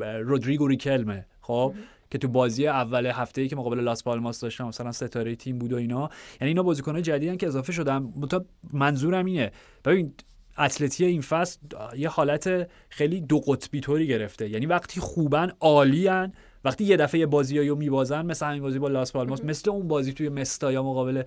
رودریگو 0.00 0.68
ریکلمه. 0.68 1.26
خب؟ 1.40 1.74
که 2.12 2.18
تو 2.18 2.28
بازی 2.28 2.66
اول 2.66 3.06
هفته 3.06 3.40
ای 3.40 3.48
که 3.48 3.56
مقابل 3.56 3.80
لاس 3.80 4.02
پالماس 4.02 4.40
داشتن 4.40 4.64
مثلا 4.64 4.92
ستاره 4.92 5.36
تیم 5.36 5.58
بود 5.58 5.72
و 5.72 5.76
اینا. 5.76 6.10
یعنی 6.40 6.48
اینا 6.48 6.62
بازیکن‌های 6.62 7.02
جدیدن 7.02 7.36
که 7.36 7.46
اضافه 7.46 7.72
شدن. 7.72 8.12
متا 8.16 8.44
منظورم 8.72 9.24
اینه. 9.24 9.52
ببین 9.84 10.14
اتلتی 10.58 11.04
این 11.04 11.20
فصل 11.20 11.58
یه 11.96 12.08
حالت 12.08 12.70
خیلی 12.88 13.20
دو 13.20 13.40
قطبی 13.40 13.80
طوری 13.80 14.06
گرفته. 14.06 14.48
یعنی 14.48 14.66
وقتی 14.66 15.00
خوبن 15.00 15.52
عالیان 15.60 16.32
وقتی 16.64 16.84
یه 16.84 16.96
دفعه 16.96 17.26
بازی 17.26 17.68
رو 17.68 17.76
میبازن 17.76 18.26
مثل 18.26 18.46
همین 18.46 18.62
بازی 18.62 18.78
با 18.78 18.88
لاس 18.88 19.12
پالماس 19.12 19.44
مثل 19.44 19.70
اون 19.70 19.88
بازی 19.88 20.12
توی 20.12 20.28
مستایا 20.28 20.82
مقابل 20.82 21.22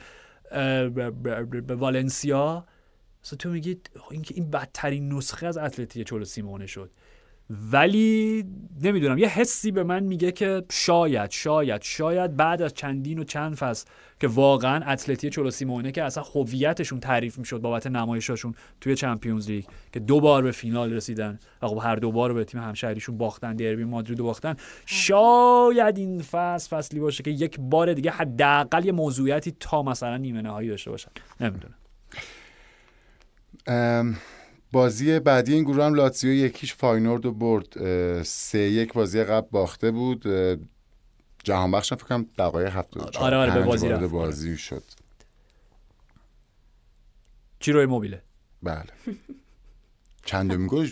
والنسیا. 1.70 2.66
مثلا 3.24 3.38
تو 3.38 3.50
میگی 3.50 3.78
این 4.12 4.22
که 4.22 4.34
این 4.38 4.50
بدترین 4.50 5.14
نسخه 5.14 5.48
از 5.48 5.58
اتلتی 5.58 6.04
چلو 6.04 6.26
سیمونه 6.26 6.68
شد. 6.68 6.92
ولی 7.50 8.46
نمی‌دونم 8.84 9.18
یه 9.18 9.28
حسی 9.28 9.72
به 9.72 9.84
من 9.84 10.04
میگه 10.04 10.32
که 10.32 10.64
شاید 10.72 11.32
شاید 11.32 11.82
شاید 11.82 12.36
بعد 12.36 12.62
از 12.62 12.74
چندین 12.74 13.20
و 13.20 13.24
چند 13.24 13.56
فصل 13.56 13.86
که 14.20 14.28
واقعا 14.28 14.86
اتلتی 14.86 15.30
چلو 15.30 15.52
سیمونه 15.52 15.92
که 15.92 16.04
اصلا 16.04 16.24
هویتشون 16.24 17.00
تعریف 17.00 17.40
می‌شد 17.40 17.58
بابت 17.58 17.88
نمایشاشون 17.88 18.56
توی 18.82 18.96
چمپیونز 18.96 19.50
لیگ 19.50 19.66
که 19.92 20.00
دو 20.00 20.20
بار 20.20 20.44
به 20.44 20.52
فینال 20.52 20.94
رسیدن. 20.94 21.40
و 21.62 21.68
خب 21.68 21.80
هر 21.84 21.96
دو 21.96 22.12
بار 22.12 22.34
به 22.34 22.44
تیم 22.44 22.62
همشهریشون 22.62 23.18
باختن 23.18 23.56
دربی 23.56 23.84
مادرید 23.84 24.18
باختن. 24.18 24.56
شاید 24.86 25.98
این 25.98 26.22
فصل 26.22 26.78
فصلی 26.78 27.00
باشه 27.00 27.24
که 27.24 27.32
یک 27.32 27.60
بار 27.60 27.94
دیگه 27.94 28.12
حداقل 28.12 28.86
یه 28.86 28.92
موضوعیتی 28.92 29.54
تا 29.60 29.84
مثلا 29.84 30.18
نیمه 30.18 30.42
نهایی 30.42 30.70
داشته 30.70 30.92
باشن. 30.92 31.12
نمی‌دونم. 31.40 31.76
ام، 33.68 34.16
بازی 34.72 35.20
بعدی 35.20 35.54
این 35.54 35.64
گروه 35.64 35.86
هم 35.86 35.94
لاتزیو 35.94 36.34
یکیش 36.34 36.74
فاینورد 36.74 37.26
رو 37.26 37.32
برد. 37.32 37.74
سه 38.24 38.60
یک 38.60 38.94
بازی 38.94 39.24
قبل 39.24 39.48
باخته 39.52 39.92
بود. 39.92 40.26
جهان 41.44 41.72
بخش 41.72 41.92
هم 41.92 41.98
فکر 41.98 42.08
کنم 42.08 42.26
دقایق 42.38 42.76
هفته 42.76 43.00
آره، 43.20 43.38
آره، 43.38 43.54
به 43.54 43.64
بازی 43.64 43.90
رفت. 43.90 44.04
بازی 44.04 44.58
شد. 44.58 44.84
چی 47.60 47.72
روی 47.72 47.86
موبیله. 47.86 48.22
بله. 48.64 48.86
چندمین 50.26 50.68
گل 50.68 50.90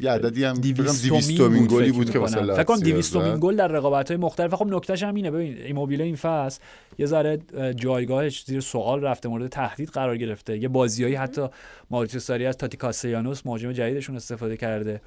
یه 0.00 0.10
عددی 0.10 0.44
هم 0.44 0.54
دیویستومین 0.54 1.66
گلی 1.66 1.92
بود 1.92 2.10
که 2.10 2.18
می‌کنم. 2.18 2.54
فکر 2.54 2.64
کنم 2.64 2.80
دیویستومین. 2.80 3.38
گل 3.40 3.56
در 3.56 3.68
رقابت 3.68 4.10
های 4.10 4.16
مختلف. 4.16 4.54
خب 4.54 4.66
نکتهش 4.66 5.02
هم 5.02 5.14
اینه. 5.14 5.30
ببین 5.30 5.58
ایموبیله 5.58 6.04
این 6.04 6.16
فصل 6.16 6.60
یه 6.98 7.06
ذره 7.06 7.38
اه، 7.54 7.74
جایگاهش 7.74 8.44
زیر 8.44 8.60
سوال 8.60 9.00
رفته 9.00 9.28
مورد 9.28 9.46
تهدید 9.46 9.88
قرار 9.88 10.16
گرفته. 10.16 10.58
یه 10.58 10.68
بازیایی 10.68 11.14
حتی 11.14 11.46
ماریتیو 11.90 12.20
ساری 12.20 12.46
از 12.46 12.56
تاتی 12.56 12.76
کاسیانوس 12.76 13.46
مهاجم 13.46 13.72
جدیدشون 13.72 14.16
استفاده 14.16 14.56
کرده. 14.56 15.00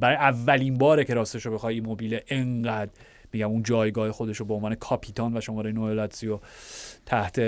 برای 0.00 0.16
اولین 0.16 0.78
باره 0.78 1.04
که 1.04 1.14
راستش 1.14 1.46
رو 1.46 1.54
بخوای 1.54 1.74
ایموبیله 1.74 2.24
انقدر 2.28 2.90
میگم 3.32 3.48
اون 3.48 3.62
جایگاه 3.62 4.12
خودش 4.12 4.36
رو 4.36 4.46
به 4.46 4.54
عنوان 4.54 4.74
کاپیتان 4.74 5.36
و 5.36 5.40
شماره 5.40 5.72
9 5.72 5.94
لاتزیو 5.94 6.38
تحت 7.06 7.40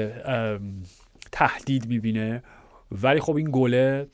تهدید 1.32 1.86
می‌بینه. 1.86 2.42
ولی 2.92 3.20
خب 3.20 3.36
این 3.36 3.48
گله 3.52 4.06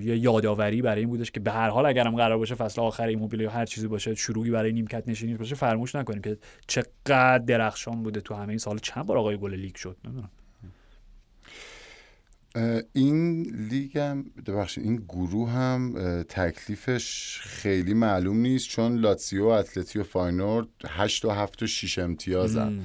یه 0.00 0.16
یادآوری 0.18 0.82
برای 0.82 1.00
این 1.00 1.08
بودش 1.08 1.30
که 1.30 1.40
به 1.40 1.52
هر 1.52 1.68
حال 1.68 1.86
اگرم 1.86 2.16
قرار 2.16 2.38
باشه 2.38 2.54
فصل 2.54 2.80
آخر 2.80 3.06
ایموبیله 3.06 3.44
یا 3.44 3.50
هر 3.50 3.64
چیزی 3.64 3.88
باشه 3.88 4.14
شروعی 4.14 4.50
برای 4.50 4.72
نیمکت 4.72 5.08
نشینی 5.08 5.34
باشه 5.34 5.54
فراموش 5.54 5.94
نکنیم 5.94 6.22
که 6.22 6.38
چقدر 6.66 7.38
درخشان 7.38 8.02
بوده 8.02 8.20
تو 8.20 8.34
همه 8.34 8.48
این 8.48 8.58
سال. 8.58 8.78
چند 8.78 9.06
بار 9.06 9.18
آقای 9.18 9.38
گل 9.38 9.54
لیگ 9.54 9.74
شد؟ 9.74 9.96
نمی‌دونم. 10.04 10.30
این 12.92 13.42
لیگ 13.68 13.98
هم 13.98 14.30
ببخشید 14.46 14.84
این 14.84 14.96
گروه 14.96 15.50
هم 15.50 15.94
تکلیفش 16.22 17.38
خیلی 17.42 17.94
معلوم 17.94 18.36
نیست 18.36 18.68
چون 18.68 18.96
لاتسیو 18.96 19.44
و 19.44 19.48
اتلتی 19.48 19.98
و 19.98 20.02
فاینورد 20.02 20.68
8 20.88 21.24
و 21.24 21.30
7 21.30 21.62
و 21.62 21.66
6 21.66 21.98
امتیازن. 21.98 22.80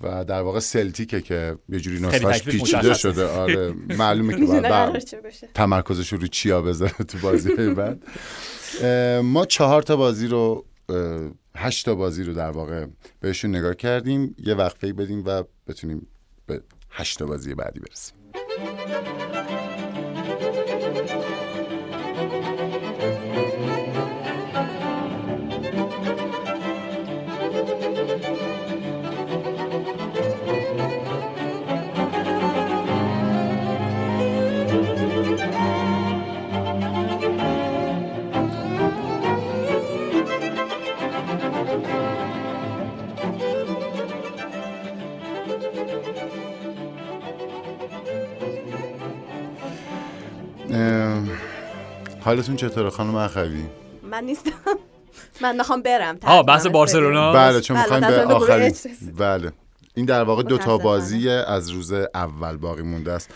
و 0.00 0.24
در 0.24 0.42
واقع 0.42 0.58
سلتیکه 0.58 1.20
که 1.20 1.58
یه 1.68 1.80
جوری 1.80 2.00
نسخهش 2.00 2.42
پیچیده. 2.42 2.94
شده 2.94 3.26
آره 3.26 3.74
معلومه 3.98 4.36
که 4.36 4.44
باید. 4.46 5.12
تمرکزش 5.54 6.12
رو 6.12 6.26
چیا 6.26 6.62
بذاره 6.62 6.92
تو 6.92 7.18
بازی 7.18 7.74
بعد 7.74 8.02
ما 9.22 9.46
چهار 9.46 9.82
تا 9.82 9.96
بازی 9.96 10.26
رو 10.26 10.64
هشت 11.56 11.86
تا 11.86 11.94
بازی 11.94 12.24
رو 12.24 12.32
در 12.34 12.50
واقع 12.50 12.86
بهشون 13.20 13.56
نگاه 13.56 13.74
کردیم 13.74 14.36
یه 14.38 14.54
وقفه 14.54 14.92
بدیم 14.92 15.22
و 15.26 15.42
بتونیم 15.66 16.06
به 16.46 16.62
هشت 16.90 17.18
تا 17.18 17.26
بازی 17.26 17.54
بعدی 17.54 17.80
برسیم 17.80 18.16
حالتون 52.26 52.56
چطوره 52.56 52.90
خانم 52.90 53.14
اخوی؟ 53.14 53.64
من 54.02 54.24
نیستم. 54.24 54.52
من 55.40 55.56
می‌خوام 55.56 55.82
برم. 55.82 56.18
آه 56.22 56.46
بحث 56.46 56.66
بارسلونا. 56.66 57.32
بله 57.32 57.60
چون 57.60 57.76
بله، 57.76 57.98
می‌خوایم 57.98 58.28
به 58.28 58.34
آخرین. 58.34 58.74
بله. 59.18 59.52
این 59.94 60.06
در 60.06 60.22
واقع 60.22 60.42
دو 60.42 60.58
تا. 60.58 60.78
بازی 60.78 61.30
از 61.30 61.70
روز 61.70 61.92
اول 61.92 62.56
باقی 62.56 62.82
مونده 62.82 63.12
است. 63.12 63.30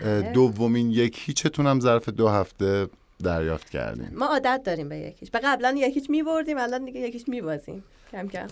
بله. 0.00 0.32
دومین 0.32 0.90
یک 0.90 1.18
هیچتون 1.20 1.66
هم 1.66 1.80
ظرف 1.80 2.08
دو 2.08 2.28
هفته 2.28 2.88
دریافت 3.24 3.70
کردیم 3.70 4.12
ما 4.14 4.26
عادت 4.26 4.62
داریم 4.64 4.88
به 4.88 4.96
یکیش. 4.96 5.30
به 5.30 5.38
قبلا 5.38 5.74
یکیش 5.76 6.10
میبردیم 6.10 6.58
الان 6.58 6.84
دیگه 6.84 7.00
یکیش 7.00 7.28
میبازیم. 7.28 7.84
کم 8.12 8.28
کم. 8.28 8.46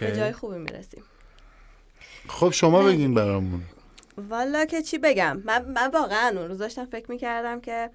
به 0.00 0.16
جای 0.16 0.32
خوبی 0.32 0.58
می‌رسیم. 0.58 1.02
خب 2.28 2.50
شما 2.50 2.82
بگین 2.82 3.14
برامون. 3.14 3.62
والا 4.30 4.64
که 4.64 4.82
چی 4.82 4.98
بگم؟ 4.98 5.42
من, 5.44 5.64
من 5.64 5.90
واقعا 5.90 6.32
اون 6.36 6.48
روز 6.48 6.58
داشتم 6.58 6.84
فکر 6.84 7.10
می‌کردم 7.10 7.60
که 7.60 7.90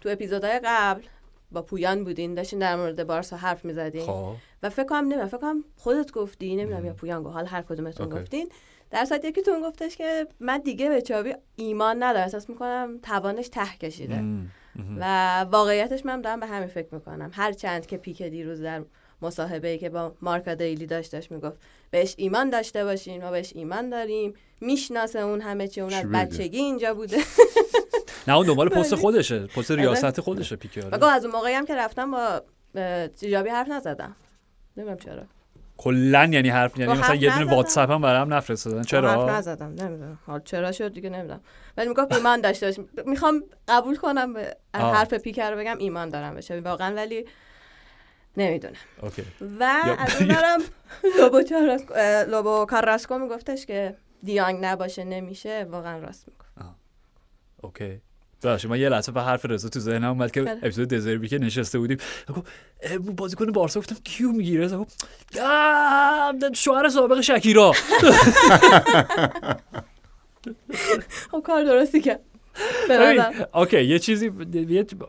تو 0.00 0.08
اپیزودهای 0.08 0.60
قبل 0.64 1.02
با 1.52 1.62
پویان 1.62 2.04
بودین 2.04 2.34
داشتین 2.34 2.58
در 2.58 2.76
مورد 2.76 3.06
بارسا 3.06 3.36
حرف 3.36 3.64
می‌زدین. 3.64 4.06
خب. 4.06 4.34
و 4.62 4.70
فکر 4.70 4.84
کنم 4.84 4.98
نمی‌دونم 4.98 5.28
فکر 5.28 5.38
کنم 5.38 5.64
خودت 5.76 6.12
گفتی 6.12 6.56
نمی‌دونم 6.56 6.84
یا 6.84 6.92
پویان 6.92 7.22
گفت 7.22 7.34
حالا 7.34 7.46
هر 7.46 7.62
کدومتون 7.62 8.12
اوکی. 8.12 8.22
گفتین. 8.22 8.48
در 8.90 9.04
صورت 9.04 9.24
یکیتون 9.24 9.62
گفتش 9.62 9.96
که 9.96 10.26
من 10.40 10.58
دیگه 10.58 10.88
به 10.88 11.02
چاوی 11.02 11.34
ایمان 11.56 12.02
ندارم 12.02 12.22
احساس 12.24 12.48
می‌کنم 12.50 12.98
توانش 13.02 13.48
ته 13.48 13.76
کشیده. 13.80 14.24
و 14.96 15.40
واقعیتش 15.50 16.06
من 16.06 16.20
دارم 16.20 16.40
به 16.40 16.46
همین 16.46 16.68
فکر 16.68 16.94
می‌کنم. 16.94 17.30
هر 17.34 17.52
چند 17.52 17.86
که 17.86 17.96
پیک 17.96 18.22
دیروز 18.22 18.62
در 18.62 18.82
مصاحبه 19.22 19.68
ای 19.68 19.78
که 19.78 19.88
با 19.88 20.14
مارکا 20.22 20.54
دیلی 20.54 20.86
داشت 20.86 21.12
داشت 21.12 21.30
می‌گفت 21.30 21.60
بهش 21.90 22.14
ایمان 22.18 22.50
داشته 22.50 22.84
باشین 22.84 23.22
ما 23.22 23.30
بهش 23.30 23.52
ایمان 23.54 23.90
داریم. 23.90 24.34
می‌شناسه 24.60 25.18
اون 25.18 25.40
همه 25.40 25.68
چی 25.68 25.80
اون 25.80 25.92
از؟ 25.92 26.06
بچگی 26.06 26.58
اینجا 26.58 26.94
بوده. 26.94 27.18
نه 28.28 28.36
اون 28.36 28.46
دنبال 28.46 28.68
پست 28.68 28.90
بله. 28.90 29.00
خودشه. 29.00 29.46
پست 29.46 29.70
ریاست 29.70 30.20
خودشه 30.20 30.56
پیکه 30.56 30.84
آره. 30.84 31.06
از 31.06 31.24
اون 31.24 31.34
موقعی 31.34 31.54
هم 31.54 31.66
که 31.66 31.76
رفتم 31.76 32.10
با 32.10 32.42
اه، 32.74 33.08
جابی 33.08 33.50
حرف 33.50 33.68
نزدم. 33.68 34.16
نمی‌دونم 34.76 34.98
چرا. 34.98 35.22
کلا 35.76 36.28
یعنی 36.32 36.48
حرف 36.48 36.78
یعنی 36.78 36.92
مثلا 36.92 37.04
حرف 37.04 37.22
یه 37.22 37.38
دونه. 37.38 37.54
واتساپ 37.54 37.90
هم 37.90 38.02
برام 38.02 38.34
نفرستادن. 38.34 38.76
حرف 38.76 38.86
چرا 38.86 39.38
نزدم. 39.38 39.66
نمی‌دونم. 39.66 40.18
حال 40.26 40.40
چرا 40.44 40.72
شد 40.72 40.92
دیگه 40.92 41.10
نمی‌دونم. 41.10 41.40
ولی 41.76 41.88
می‌گفت 41.88 42.12
ایمان 42.14 42.40
داشته 42.40 42.66
باش. 42.66 42.86
می‌خوام 43.06 43.42
قبول 43.68 43.96
کنم 43.96 44.32
به. 44.32 44.56
حرف 44.74 45.14
پیکه 45.14 45.50
رو 45.50 45.58
بگم 45.58 45.78
ایمان 45.78 46.08
دارم 46.08 46.34
بشه 46.34 46.60
واقعا 46.60 46.94
ولی 46.94 47.26
نمی‌دونم. 48.36 48.74
Okay. 49.02 49.22
و 49.60 49.64
از 49.98 50.16
اون 50.20 50.28
برم 50.34 50.60
لوبو, 51.18 51.40
لوبو 52.28 52.66
کاراسکو 52.66 53.18
میگفتش 53.18 53.66
که 53.66 53.96
دیانگ 54.22 54.58
نباشه 54.64 55.04
نمیشه 55.04 55.66
واقعا 55.70 55.98
راست 55.98 56.28
می‌گفت. 56.28 56.76
Okay. 57.62 58.00
باشه 58.48 58.68
ما 58.68 58.76
یه 58.76 58.88
لحظه 58.88 59.12
به 59.12 59.22
حرف 59.22 59.46
رضا 59.46 59.68
تو 59.68 59.80
ذهنم 59.80 60.10
اومد 60.10 60.30
که 60.30 60.42
بله. 60.42 60.56
اپیزود 60.56 60.88
دزربی 60.88 61.28
که 61.28 61.38
نشسته 61.38 61.78
بودیم. 61.78 61.98
گفت 62.28 62.46
بازیکن 63.16 63.52
بارسا 63.52 63.80
گفتم 63.80 63.96
کیو 64.04 64.32
می‌گیره؟ 64.32 64.68
گفت 64.68 65.06
شوهر 66.54 66.88
سابق 66.88 67.20
شکیرا. 67.20 67.72
خب 71.30 71.40
کار 71.44 71.64
درستی 71.64 72.00
کرد. 72.00 72.20
نظر. 72.90 73.44
Okay 73.54 73.84
یه 73.84 73.98
چیزی 73.98 74.30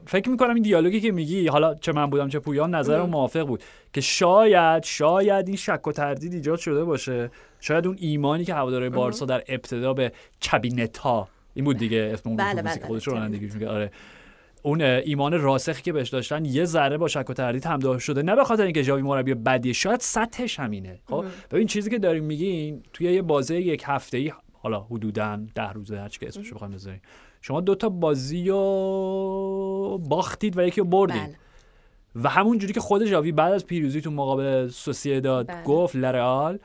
فکر 0.06 0.30
می‌کنم 0.30 0.54
این 0.54 0.64
دیالوگی 0.64 1.02
که 1.02 1.12
میگی 1.12 1.48
حالا 1.48 1.76
چه 1.76 1.92
من 1.92 2.10
بودم 2.10 2.30
چه 2.30 2.40
پویان 2.40 2.76
نظرم 2.76 3.10
موافق 3.10 3.42
بود. 3.42 3.64
که 3.94 4.02
شاید 4.02 4.84
شاید 4.84 5.48
این 5.48 5.58
شک 5.58 5.88
و 5.88 5.92
تردید 5.92 6.34
ایجاد 6.34 6.60
شده 6.60 6.84
باشه. 6.84 7.32
شاید 7.60 7.88
اون 7.88 7.98
ایمانی 8.00 8.46
که 8.46 8.54
هواداره 8.54 8.90
بارسا 8.90 9.26
در 9.26 9.44
ابتدا 9.48 9.94
به 9.94 10.12
چبینت 10.40 10.98
ها 10.98 11.28
این 11.54 11.66
بود 11.66 11.78
دیگه 11.78 12.10
اسم 12.14 12.30
اون 12.30 12.38
بله، 12.38 12.62
بله، 12.62 12.86
خودش 12.88 13.10
بله، 13.10 13.16
رانندگیش 13.18 13.54
میگه 13.54 13.70
آره. 13.70 13.92
اون 14.64 14.82
ایمان 14.82 15.42
راسخی 15.42 15.82
که 15.82 15.94
بهش 15.94 16.10
داشتن 16.10 16.46
یه 16.46 16.66
ذره 16.66 16.98
با 16.98 17.08
شک 17.08 17.30
و 17.30 17.34
تردید 17.34 17.66
همراه 17.66 18.00
شده. 18.00 18.22
نه 18.22 18.36
به 18.36 18.44
خاطر 18.44 18.64
اینکه 18.64 18.84
جاوی 18.84 19.02
مربی 19.02 19.34
بدیه 19.34 19.74
شاید 19.74 20.00
سطحش 20.00 20.60
همینه. 20.60 21.00
خب؟ 21.06 21.26
ببین 21.52 21.68
چیزی 21.68 21.90
که 21.90 22.00
داریم 22.00 22.24
میگین 22.24 22.84
توی 22.94 23.14
یه 23.14 23.22
بازی 23.22 23.58
یک 23.58 23.84
هفته 23.86 24.18
ای 24.18 24.32
حالا 24.54 24.80
حدودا 24.80 25.40
ده 25.56 25.72
روزه 25.72 26.00
هر 26.00 26.10
چی 26.10 26.20
که 26.20 26.28
اسمش 26.28 26.54
بخوایم 26.54 26.74
بذاریم. 26.74 27.02
شما 27.42 27.62
دو 27.62 27.76
تا 27.76 27.90
بازی 27.90 28.50
رو 28.50 30.02
باختید 30.10 30.58
و 30.58 30.68
یکی 30.68 30.82
رو 30.82 30.88
بردید. 30.88 31.22
بله. 31.22 31.36
و 32.16 32.30
همون 32.30 32.58
جوری 32.58 32.74
که 32.74 32.80
خود 32.80 33.06
جاوی 33.06 33.32
بعد 33.32 33.54
از 33.54 33.66
پیروزی 33.66 34.02
تو 34.02 34.12
مقابل 34.12 34.68
سوسییداد 34.68 35.48
بله. 35.48 35.64
گفت 35.64 35.96
لرئال 35.96 36.54
اه، 36.54 36.60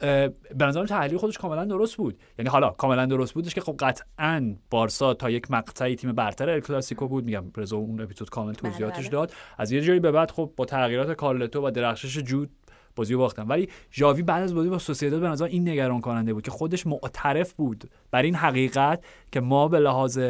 به 0.00 0.66
نظرم 0.66 0.86
تحلیل 0.86 1.18
خودش 1.18 1.38
کاملا 1.38 1.64
درست 1.64 1.96
بود. 1.96 2.18
یعنی 2.38 2.48
حالا 2.48 2.70
کاملا 2.70 3.06
درست 3.06 3.34
بودش 3.34 3.54
که 3.54 3.60
خب 3.60 3.76
قطعا 3.78 4.56
بارسا 4.70 5.14
تا 5.14 5.30
یک 5.30 5.50
مقطعی 5.50 5.96
تیم 5.96 6.12
برتر 6.12 6.50
ال 6.50 6.60
کلاسیکو 6.60 7.08
بود. 7.08 7.24
میگم 7.24 7.44
رضا 7.56 7.76
اون 7.76 8.00
اپیزود 8.00 8.30
کامل 8.30 8.52
توضیحاتش 8.52 8.98
بله. 8.98 9.08
داد. 9.08 9.32
از 9.58 9.72
یه 9.72 9.80
جایی 9.80 10.00
به 10.00 10.10
بعد 10.10 10.30
خب 10.30 10.52
با 10.56 10.64
تغییرات 10.64 11.12
کارلتو 11.12 11.66
و 11.66 11.70
درخشش 11.70 12.18
جود 12.18 12.50
بازی 12.96 13.12
رو 13.12 13.18
باختن. 13.18 13.42
ولی 13.42 13.68
ژاوی 13.92 14.22
بعد 14.22 14.42
از 14.42 14.54
بازی 14.54 14.68
با 14.68 14.78
سوسییداد 14.78 15.20
به 15.20 15.28
نظر 15.28 15.44
این 15.44 15.68
نگران 15.68 16.00
کننده 16.00 16.34
بود 16.34 16.44
که 16.44 16.50
خودش 16.50 16.86
معترف 16.86 17.52
بود 17.52 17.90
بر 18.10 18.22
این 18.22 18.34
حقیقت 18.34 19.04
که 19.32 19.40
ما 19.40 19.68
به 19.68 19.78
لحاظ 19.78 20.20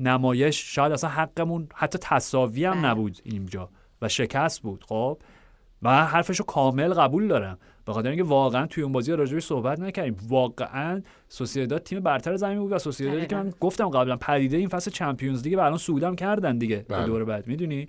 نمایش 0.00 0.74
شاید 0.74 0.92
اصلا 0.92 1.10
حقمون 1.10 1.68
حتی 1.74 1.98
تساوی 2.02 2.64
هم 2.64 2.72
بله. 2.72 2.86
نبود 2.86 3.18
اینجا 3.24 3.68
و 4.02 4.08
شکست 4.08 4.62
بود 4.62 4.84
خب؟ 4.88 5.18
و 5.82 6.06
حرفش 6.06 6.38
رو 6.38 6.44
کامل 6.44 6.94
قبول 6.94 7.28
دارم. 7.28 7.58
به 7.86 7.92
خاطر 7.92 8.08
اینکه 8.08 8.24
واقعا 8.24 8.66
توی 8.66 8.82
اون 8.82 8.92
بازی 8.92 9.12
راجعش 9.12 9.44
صحبت 9.44 9.80
نکردیم. 9.80 10.16
واقعا 10.28 11.02
سوسیداد 11.28 11.82
تیم 11.82 12.00
برتر 12.00 12.36
زمین 12.36 12.58
بود 12.58 12.72
و 12.72 12.78
سوسیدادی 12.78 13.26
که 13.26 13.36
من 13.36 13.52
گفتم 13.60 13.88
قبلا 13.88 14.16
پدیده 14.16 14.56
این 14.56 14.68
فصل 14.68 14.90
Champions 14.90 15.42
League 15.42 15.58
و 15.58 15.60
الان 15.60 15.78
صعودم 15.78 16.16
کردن 16.16 16.58
دیگه 16.58 16.76
به 16.76 16.94
بله. 16.94 17.06
دور 17.06 17.24
بعد 17.24 17.46
می‌دونی؟ 17.46 17.88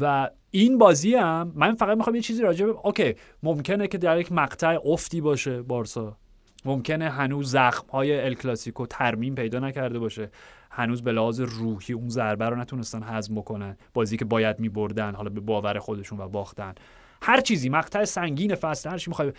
و 0.00 0.30
این 0.50 0.78
بازی 0.78 1.14
هم 1.14 1.52
من 1.54 1.74
فقط 1.74 1.96
می‌خوام 1.96 2.16
یه 2.16 2.22
چیزی 2.22 2.42
راجع 2.42 2.66
به 2.66 2.72
okay 2.84 3.14
ممکنه 3.42 3.88
که 3.88 3.98
در 3.98 4.20
یک 4.20 4.32
مقطع 4.32 4.78
افتی 4.84 5.20
باشه 5.20 5.62
بارسا. 5.62 6.16
ممکنه 6.64 7.10
هنوز 7.10 7.50
زخم 7.50 7.88
های 7.88 8.20
ال 8.20 8.34
کلاسیکو 8.34 8.86
ترمیم 8.86 9.34
پیدا 9.34 9.58
نکرده 9.58 9.98
باشه. 9.98 10.30
هنوز 10.70 11.02
به 11.02 11.12
لحاظ 11.12 11.40
روحی 11.40 11.94
اون 11.94 12.08
ضربه 12.08 12.48
رو 12.48 12.56
نتونستن 12.56 13.02
هضم 13.02 13.34
بکنن. 13.34 13.76
بازی 13.94 14.16
که 14.16 14.24
باید 14.24 14.60
میبردن 14.60 15.14
حالا 15.14 15.30
به 15.30 15.40
باور 15.40 15.78
خودشون 15.78 16.20
و 16.20 16.28
باختن. 16.28 16.74
هر 17.22 17.40
چیزی 17.40 17.68
مقطع 17.68 18.04
سنگین 18.04 18.54
فصل 18.54 18.90
هر 18.90 18.98
چی 18.98 19.10
می‌خوای. 19.10 19.32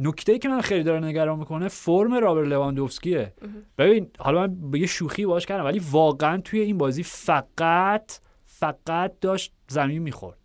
نکته 0.00 0.32
ای 0.32 0.38
که 0.38 0.48
من 0.48 0.60
خیلی 0.60 0.82
داره 0.82 1.00
نگران 1.00 1.38
می‌کنه 1.38 1.68
فرم 1.68 2.14
رابرت 2.14 2.44
لواندوفسکیه. 2.44 3.34
ببین 3.78 4.10
حالا 4.18 4.40
من 4.40 4.70
به 4.70 4.78
یه 4.78 4.86
شوخی 4.86 5.26
باش 5.26 5.46
کردم 5.46 5.64
ولی 5.64 5.78
واقعا 5.90 6.40
توی 6.40 6.60
این 6.60 6.78
بازی 6.78 7.02
فقط 7.02 8.12
فقط 8.44 9.12
داشت 9.20 9.52
زمین 9.68 10.02
می‌خورد. 10.02 10.38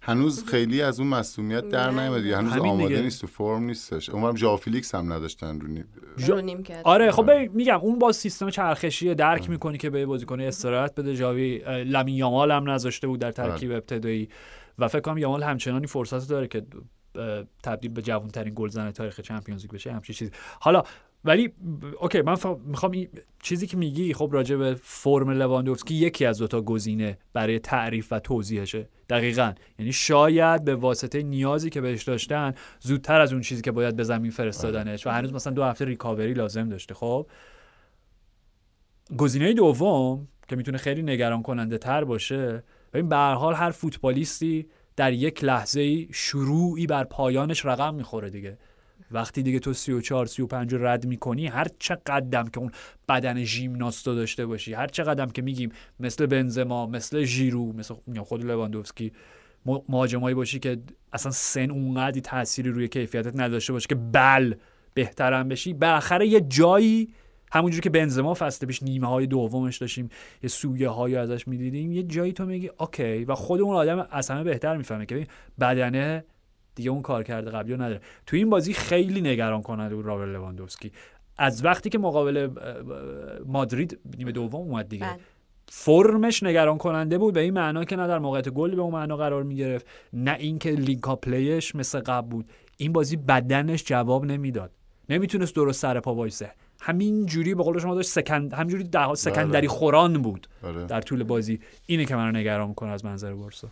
هنوز 0.00 0.44
خیلی 0.44 0.82
از 0.82 1.00
اون 1.00 1.08
مسئولیت 1.08 1.68
در 1.68 1.90
نه. 1.90 2.02
نیومده. 2.02 2.36
هنوز 2.36 2.52
همین 2.52 2.70
آماده 2.70 2.88
دیگه. 2.88 3.02
نیست 3.02 3.20
تو 3.20 3.26
فرم 3.26 3.62
نیستش. 3.62 4.10
اونورم 4.10 4.36
ژائو 4.36 4.56
فیلیکس 4.56 4.94
هم 4.94 5.12
نداشتن 5.12 5.60
رو 5.60 5.68
نی- 5.68 5.84
رو 6.16 6.40
نیم 6.40 6.62
کرد. 6.62 6.80
آره 6.84 7.10
خب 7.10 7.30
ببین 7.32 7.50
میگم 7.54 7.78
اون 7.80 7.98
با 7.98 8.12
سیستم 8.12 8.50
چرخشی 8.50 9.14
درک 9.14 9.50
می‌کنی 9.50 9.78
که 9.78 9.90
به 9.90 10.06
بازیکن 10.06 10.40
استراحت 10.40 10.94
بده 10.94 11.16
ژاوی 11.16 11.62
لامین 11.84 12.14
یامال 12.14 12.50
هم 12.50 12.70
نذاشته 12.70 13.06
بود 13.06 13.20
در 13.20 13.30
ترکیب 13.32 13.72
ابتدایی. 13.72 14.28
و 14.78 14.88
فکر 14.88 15.00
کنم 15.00 15.18
یامال 15.18 15.42
همچنان 15.42 15.86
فرصت 15.86 16.28
داره 16.28 16.48
که 16.48 16.62
تبدیل 17.62 17.90
به 17.90 18.02
جوانترین 18.02 18.52
گلزن 18.56 18.90
تاریخ 18.90 19.20
Champions 19.20 19.62
League 19.62 19.70
بشه 19.70 19.92
همچین 19.92 20.14
چیزی. 20.14 20.30
حالا 20.60 20.82
ولی 21.24 21.52
okay 22.00 22.22
من 22.22 22.36
می‌خوام 22.66 22.92
این 22.92 23.08
چیزی 23.42 23.66
که 23.66 23.76
میگی 23.76 24.14
خب 24.14 24.30
راجع 24.32 24.56
به 24.56 24.76
فرم 24.82 25.30
لواندوفسکی 25.30 25.94
یکی 25.94 26.26
از 26.26 26.38
دوتا 26.38 26.60
گزینه 26.60 27.18
برای 27.32 27.58
تعریف 27.58 28.12
و 28.12 28.18
توضیحشه. 28.18 28.88
دقیقا. 29.08 29.52
یعنی 29.78 29.92
شاید 29.92 30.64
به 30.64 30.74
واسطه 30.74 31.22
نیازی 31.22 31.70
که 31.70 31.80
بهش 31.80 32.02
داشتن 32.02 32.54
زودتر 32.80 33.20
از 33.20 33.32
اون 33.32 33.42
چیزی 33.42 33.62
که 33.62 33.72
باید 33.72 33.96
به 33.96 34.04
زمین 34.04 34.30
فرستادنش. 34.30 35.06
و 35.06 35.10
هنوز 35.10 35.32
مثلا 35.32 35.52
دو 35.52 35.64
هفته 35.64 35.84
recovery 35.84 36.34
لازم 36.34 36.68
داشته 36.68 36.94
خب؟ 36.94 37.26
گزینه 39.16 39.52
دوم 39.52 40.28
که 40.48 40.56
می‌تونه 40.56 40.78
خیلی 40.78 41.02
نگران 41.02 41.42
کننده 41.42 41.78
تر 41.78 42.04
باشه 42.04 42.62
ببین 42.92 43.08
به 43.08 43.16
حال 43.16 43.54
هر 43.54 43.70
فوتبالیستی 43.70 44.66
در 44.96 45.12
یک 45.12 45.44
لحظه 45.44 46.12
شروعی 46.12 46.86
بر 46.86 47.04
پایانش 47.04 47.66
رقم 47.66 47.94
می‌خوره 47.94 48.30
دیگه. 48.30 48.58
وقتی 49.10 49.42
دیگه 49.42 49.58
تو 49.58 49.72
34 49.72 50.26
35 50.26 50.74
رو 50.74 50.86
رد 50.86 51.06
می‌کنی 51.06 51.46
هر 51.46 51.66
چه 51.78 51.94
قدم 52.06 52.48
که 52.48 52.58
اون 52.58 52.70
بدن 53.08 53.44
ژیمناستو 53.44 54.14
داشته 54.14 54.46
باشی 54.46 54.74
هر 54.74 54.86
چه 54.86 55.02
قدم 55.02 55.26
که 55.26 55.42
میگیم 55.42 55.72
مثل 56.00 56.26
بنزما 56.26 56.86
مثل 56.86 57.24
ژیرو 57.24 57.72
مثل 57.72 57.94
خود 58.24 58.44
لواندوفسکی 58.44 59.12
مهاجمایی 59.88 60.34
باشی 60.34 60.58
که 60.58 60.78
اصلا 61.12 61.32
سن 61.32 61.70
اونقدی 61.70 62.20
تأثیری 62.20 62.70
روی 62.70 62.88
کیفیتت 62.88 63.40
نداشته 63.40 63.72
باشه 63.72 63.86
که 63.86 63.94
بل 63.94 64.54
بهترم 64.94 65.48
بشی. 65.48 65.74
بالاخره 65.74 66.26
یه 66.26 66.40
جایی 66.40 67.08
همونجوری 67.56 67.82
که 67.82 67.90
بنزما 67.90 68.34
فصل 68.34 68.66
پیش 68.66 68.82
نیمه 68.82 69.06
های 69.06 69.26
دومش 69.26 69.78
داشتیم 69.78 70.08
یه 70.42 70.48
سویه 70.48 70.88
هایی 70.88 71.16
ازش 71.16 71.48
می‌دیدیم 71.48 71.92
یه 71.92 72.02
جایی 72.02 72.32
تو 72.32 72.46
میگی 72.46 72.70
okay 72.80 73.24
و 73.24 73.34
خود 73.34 73.60
اون 73.60 73.76
آدم 73.76 74.06
از 74.10 74.30
همه 74.30 74.44
بهتر 74.44 74.76
می‌فهمه 74.76 75.06
که 75.06 75.26
بدنه 75.60 76.24
دیگه 76.74 76.90
اون 76.90 77.02
کارکرد 77.02 77.50
قبلی 77.50 77.72
رو 77.74 77.82
نداره. 77.82 78.00
تو 78.26 78.36
این 78.36 78.50
بازی 78.50 78.72
خیلی 78.72 79.20
نگران 79.20 79.62
کننده 79.62 79.94
بود 79.94 80.06
رابرت 80.06 80.26
لواندوفسکی. 80.26 80.92
از 81.38 81.64
وقتی 81.64 81.90
که 81.90 81.98
مقابل 81.98 82.48
مادرید 83.46 83.98
نیمه 84.18 84.32
دوم 84.32 84.60
اومد 84.60 84.88
دیگه 84.88 85.06
بله. 85.06 85.20
فرمش 85.68 86.42
نگران 86.42 86.78
کننده 86.78 87.18
بود 87.18 87.34
به 87.34 87.40
این 87.40 87.54
معنا 87.54 87.84
که 87.84 87.96
نه 87.96 88.06
در 88.06 88.18
موقعیت 88.18 88.48
گل 88.48 88.74
به 88.74 88.82
اون 88.82 88.92
معنا 88.92 89.16
قرار 89.16 89.42
می‌گرفت 89.42 89.86
نه 90.12 90.36
اینکه 90.38 90.70
link-up 90.70 91.16
play 91.16 91.55
ش 91.55 91.74
مثل 91.74 92.00
قبل 92.00 92.28
بود. 92.28 92.50
این 92.76 92.92
بازی 92.92 93.16
بدنش 93.16 93.84
جواب 93.84 94.24
نمی‌داد. 94.24 94.70
نمی‌تونست 95.08 95.54
درست 95.54 95.80
سر 95.80 96.00
پا 96.00 96.14
وایسه. 96.14 96.50
همین 96.80 97.26
جوری 97.26 97.54
به 97.54 97.62
قول 97.62 97.78
شما 97.78 97.94
داشت 97.94 98.08
سکند 98.08 98.54
همینجوری 98.54 98.84
ده... 98.84 99.14
سکندری 99.14 99.66
بله. 99.66 99.76
خوران 99.76 100.22
بود 100.22 100.46
بله. 100.62 100.84
در 100.84 101.00
طول 101.00 101.22
بازی. 101.22 101.60
اینه 101.86 102.04
که 102.04 102.16
منو 102.16 102.38
نگران 102.38 102.68
می‌کنه 102.68 102.90
از 102.90 103.04
منظر 103.04 103.32
بارسا. 103.32 103.68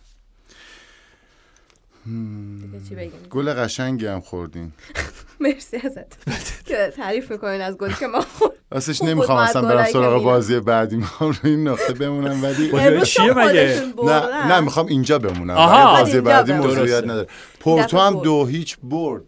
گل 3.29 3.53
قشنگی 3.53 4.05
هم 4.05 4.21
خوردین. 4.21 4.71
مرسی 5.39 5.77
ازت. 5.77 6.25
که 6.65 6.93
تعریف 6.95 7.31
می‌کنین 7.31 7.61
از 7.61 7.77
گلی 7.77 7.93
که 7.93 8.07
ما 8.07 8.21
خوردیم. 8.21 8.57
اصلش 8.71 9.01
نمی‌خوام 9.01 9.37
اصلا 9.37 9.61
برم 9.61 9.85
سراغ 9.85 10.23
بازی 10.23 10.59
بعدی. 10.59 10.97
می‌خوام 10.97 11.31
رو 11.31 11.37
این 11.43 11.67
نقطه 11.67 11.93
بمونم 11.93 12.43
ولی 12.43 13.01
چیه 13.05 13.33
مگه؟ 13.33 13.93
نه 14.05 14.47
نه 14.47 14.59
می‌خوام 14.59 14.85
اینجا 14.85 15.19
بمونم. 15.19 15.55
بازی 15.99 16.21
بعدی 16.21 16.53
موضوعیت 16.53 17.03
نداره. 17.03 17.27
پورتو 17.59 17.97
هم 17.97 18.21
دو 18.21 18.45
هیچ 18.45 18.77
برد. 18.83 19.23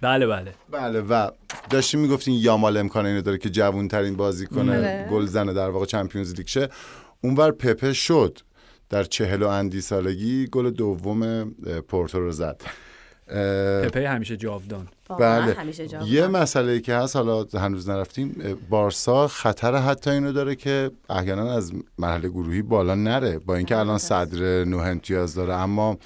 بله 0.00 0.26
بله. 0.26 0.54
بله 0.70 1.00
و 1.00 1.30
داشتیم 1.70 2.00
می‌گفتین 2.00 2.34
یامال 2.34 2.76
امکان 2.76 3.06
اینو 3.06 3.20
داره 3.20 3.38
که 3.38 3.50
جوون 3.50 3.88
ترین 3.88 4.16
بازی 4.16 4.46
کنه 4.46 4.80
بله. 4.80 5.08
گل 5.10 5.26
زنه 5.26 5.52
در 5.52 5.70
واقع 5.70 5.86
چمپیونز 5.86 6.34
لیگ 6.34 6.46
شه. 6.46 6.68
اونور 7.20 7.50
پپه 7.50 7.92
شد. 7.92 8.38
در 8.90 9.04
چهل 9.04 9.42
و 9.42 9.48
اندی 9.48 9.80
سالگی 9.80 10.46
گل 10.46 10.70
دوم 10.70 11.50
پورتو 11.88 12.20
رو 12.20 12.32
زد. 12.32 12.62
پپه 13.84 14.08
همیشه 14.08 14.36
جاودان. 14.36 14.88
بله. 15.18 15.56
یه 16.06 16.26
مسئله 16.26 16.80
که 16.80 16.94
هست 16.94 17.16
حالا 17.16 17.46
هنوز 17.54 17.88
نرفتیم 17.88 18.58
بارسا 18.70 19.28
خطر 19.28 19.76
حتی 19.76 20.10
اینو 20.10 20.32
داره 20.32 20.54
که 20.54 20.90
احیانا 21.10 21.52
از 21.52 21.72
مرحله 21.98 22.28
گروهی 22.28 22.62
بالا 22.62 22.94
نره. 22.94 23.38
با 23.38 23.54
اینکه 23.54 23.76
الان 23.76 23.98
صدر 23.98 24.64
نه 24.64 24.76
امتیاز 24.76 25.34
داره 25.34 25.54
اما 25.54 25.98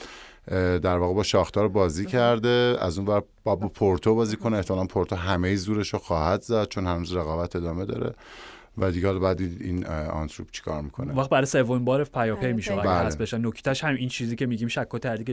در 0.82 0.98
واقع 0.98 1.14
با 1.14 1.22
شاختار 1.22 1.68
بازی 1.68 2.06
کرده. 2.06 2.76
از 2.80 2.98
اون 2.98 3.06
بر 3.06 3.22
با 3.44 3.56
پورتو 3.56 4.14
بازی 4.14 4.36
کنه. 4.36 4.56
احتمالا 4.56 4.84
پورتو 4.84 5.16
همه 5.16 5.56
زورش 5.56 5.92
رو 5.92 5.98
خواهد 5.98 6.42
زد 6.42 6.68
چون 6.68 6.86
هنوز 6.86 7.12
رقابت 7.12 7.56
ادامه 7.56 7.84
داره. 7.84 8.14
و 8.78 8.90
دیگه 8.90 9.12
بعد 9.12 9.40
این 9.40 9.86
آنتورپ 9.86 10.50
چیکار 10.50 10.82
می‌کنه؟ 10.82 11.14
وقت 11.14 11.30
برای 11.30 11.46
سومین 11.46 11.84
بار 11.84 12.04
پیاپی 12.04 12.52
میشه 12.52 12.72
اگه 12.72 12.82
بله. 12.82 13.16
بشن 13.16 13.46
نکتهش 13.46 13.84
هم 13.84 13.94
این 13.94 14.08
چیزی 14.08 14.36
که 14.36 14.46
میگیم 14.46 14.68
شک 14.68 14.94
و 14.94 14.98
تردید 14.98 15.30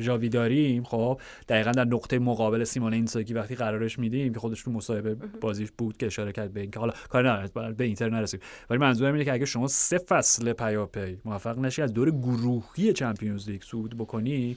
جاوی 0.00 0.28
داریم 0.28 0.84
خب 0.84 1.20
دقیقا 1.48 1.70
در 1.70 1.84
نقطه 1.84 2.18
مقابل 2.18 2.64
سیمونه 2.64 2.94
اینزاگی 2.94 3.34
وقتی 3.34 3.54
قرارش 3.54 3.98
میدیم 3.98 4.32
که 4.32 4.40
خودش 4.40 4.62
تو 4.62 4.70
مصاحبه 4.70 5.14
بازیش 5.40 5.70
بود 5.78 5.96
که 5.96 6.06
اشاره 6.06 6.32
کرد 6.32 6.52
به 6.52 6.60
اینکه 6.60 6.80
حالا 6.80 6.92
کار 7.08 7.30
نداره 7.30 7.72
به 7.72 7.84
اینتر 7.84 8.10
نرسیم. 8.10 8.40
ولی 8.70 8.78
منظورم 8.78 9.12
اینه 9.12 9.24
که 9.24 9.32
اگه 9.32 9.44
شما 9.44 9.66
سه 9.66 9.98
فصل 9.98 10.52
پیاپی 10.52 11.18
موفق 11.24 11.58
نشی 11.58 11.82
از 11.82 11.92
دور 11.92 12.10
گروهی 12.10 12.92
Champions 12.92 13.50
League 13.50 13.62
صعود 13.62 13.98
بکنی 13.98 14.56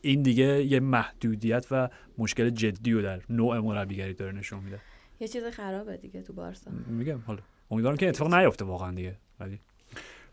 این 0.00 0.22
دیگه 0.22 0.64
یه 0.64 0.80
محدودیت 0.80 1.66
و 1.70 1.88
مشکل 2.18 2.50
جدی 2.50 2.92
رو 2.92 3.02
در 3.02 3.20
نوع 3.30 3.58
مربیگری 3.58 4.14
داره 4.14 4.32
نشون 4.32 4.60
میده. 4.64 4.78
یه 5.20 5.28
چیز 5.28 5.44
خرابه 5.44 5.96
دیگه 5.96 6.22
تو 6.22 6.32
بارسا. 6.32 6.70
میگم 6.86 7.18
حالا. 7.26 7.40
امیدوارم 7.70 7.96
که 7.96 8.08
اتفاق 8.08 8.34
نیفته 8.34 8.64
واقعا 8.64 8.94
دیگه 8.94 9.16
ولی. 9.40 9.60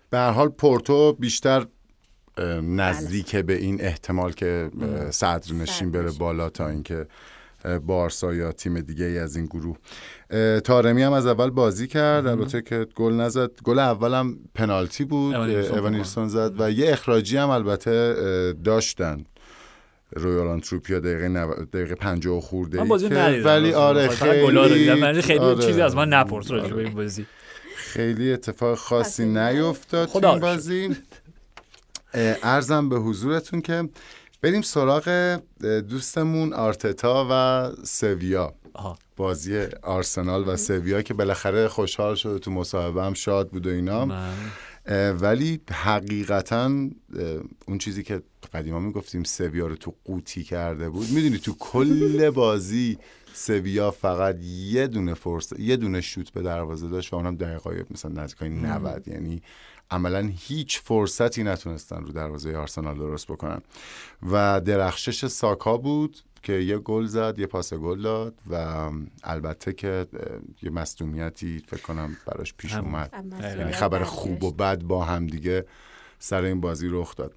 به 0.10 0.18
هر 0.18 0.32
حال 0.32 0.50
پورتو 0.50 1.14
بیشتر 1.14 1.66
نزدیک 2.64 3.36
به 3.36 3.54
این 3.54 3.82
احتمال 3.82 4.32
که 4.32 4.72
صدر 5.12 5.54
نشین 5.54 5.92
بره 5.92 6.12
بالا 6.12 6.50
تا 6.50 6.68
اینکه 6.68 7.08
بارسا 7.86 8.34
یا 8.34 8.52
تیم 8.52 8.80
دیگه 8.80 9.06
ای 9.06 9.20
از 9.20 9.36
این 9.36 9.46
گروه. 9.46 9.78
تارمی 10.60 11.04
هم 11.04 11.14
از 11.14 11.26
اول 11.26 11.50
بازی 11.50 11.88
کرد. 11.88 12.28
البته 12.28 12.62
که 12.62 12.88
گل 12.96 13.14
نزد. 13.14 13.62
گل 13.64 13.80
اولم 13.80 14.40
پنالتی 14.54 15.06
بود. 15.06 15.36
ایوانیلسون 15.36 16.28
زد 16.28 16.62
و 16.62 16.72
یه 16.72 16.92
اخراجی 16.92 17.38
هم 17.38 17.50
البته 17.50 18.54
داشتن. 18.64 19.24
رویال 20.16 20.48
آنتروپیا 20.48 21.00
دقیقه 21.00 21.28
نو... 21.28 21.54
دقیقه 21.54 21.96
50 21.96 22.42
خورده 22.42 22.82
ولی 22.82 23.74
آره 23.74 24.08
خیلی 24.08 25.22
خیلی 25.22 25.40
آره. 25.40 25.66
چیزی 25.66 25.82
از 25.82 25.96
من 25.96 26.10
نپرس 26.10 26.52
راجع 26.52 26.74
به 26.74 26.84
این 26.84 26.94
بازی. 26.94 27.26
خیلی 27.76 28.34
اتفاق 28.34 28.78
خاصی 28.78 29.26
نیفتاد 29.26 30.10
تو 30.10 30.28
این 30.28 30.40
بازی. 30.40 30.96
ارزم 32.44 32.90
به 32.90 32.96
حضورتون 33.00 33.62
که 33.62 33.90
بریم 34.42 34.62
سراغ 34.62 35.40
دوستمون 35.90 36.54
آرتتا 36.54 37.28
و 37.32 37.72
سویا. 37.86 38.54
بازی 39.18 39.68
آرسنال 39.84 40.48
و 40.48 40.58
سویا 40.58 41.02
که 41.02 41.14
بالاخره 41.14 41.68
خوشحال 41.68 42.16
شده 42.16 42.40
تو 42.40 42.52
مصاحبه 42.52 43.04
هم 43.04 43.14
شاد 43.14 43.50
بود 43.50 43.68
و 43.68 43.70
اینا. 43.70 44.08
ولی 45.22 45.62
حقیقتا 45.72 46.90
اون 47.68 47.78
چیزی 47.80 48.04
که 48.04 48.22
قدیما 48.54 48.80
می‌گفتیم 48.80 49.24
سویا 49.24 49.68
رو 49.68 49.76
تو 49.76 49.94
قوطی 50.06 50.44
کرده 50.44 50.90
بود 50.90 51.10
می‌دونی 51.10 51.38
تو 51.38 51.56
کل 51.60 52.30
بازی 52.30 52.98
سویا 53.34 53.92
فقط 53.92 54.38
یه 54.44 54.88
دونه 54.88 55.14
فرصت 55.14 55.60
یه 55.60 55.78
دونه 55.78 56.02
شوت 56.02 56.32
به 56.32 56.42
دروازه 56.42 56.88
داشت 56.88 57.14
و 57.14 57.16
اونم 57.16 57.36
دقیقای 57.36 57.84
مثلا 57.92 58.24
نزدیکای 58.24 58.50
90 58.50 59.08
یعنی 59.08 59.42
عملا 59.92 60.32
هیچ 60.38 60.80
فرصتی 60.80 61.44
نتونستن 61.44 62.04
رو 62.04 62.12
دروازه 62.12 62.58
آرسنال 62.58 62.98
درست 62.98 63.28
بکنن. 63.28 63.62
و 64.32 64.62
درخشش 64.62 65.26
ساکا 65.26 65.78
بود. 65.78 66.18
که 66.44 66.54
یه 66.54 66.78
گل 66.78 67.06
زد 67.06 67.40
یه 67.40 67.48
پاس 67.48 67.74
گل 67.74 68.02
داد 68.02 68.34
و 68.50 68.90
البته 69.24 69.74
که 69.74 70.08
یه 70.62 70.70
مصدومیتی 70.70 71.64
فکر 71.68 71.82
کنم 71.82 72.18
براش 72.28 72.54
پیش 72.54 72.76
اومد. 72.76 73.14
یعنی 73.42 73.72
خبر 73.72 74.04
خوب 74.04 74.44
و 74.44 74.52
بد 74.52 74.82
با 74.84 75.06
هم 75.06 75.28
دیگه 75.28 75.66
سر 76.20 76.44
این 76.44 76.62
بازی 76.62 76.88
رخ 76.92 77.16
داد. 77.16 77.34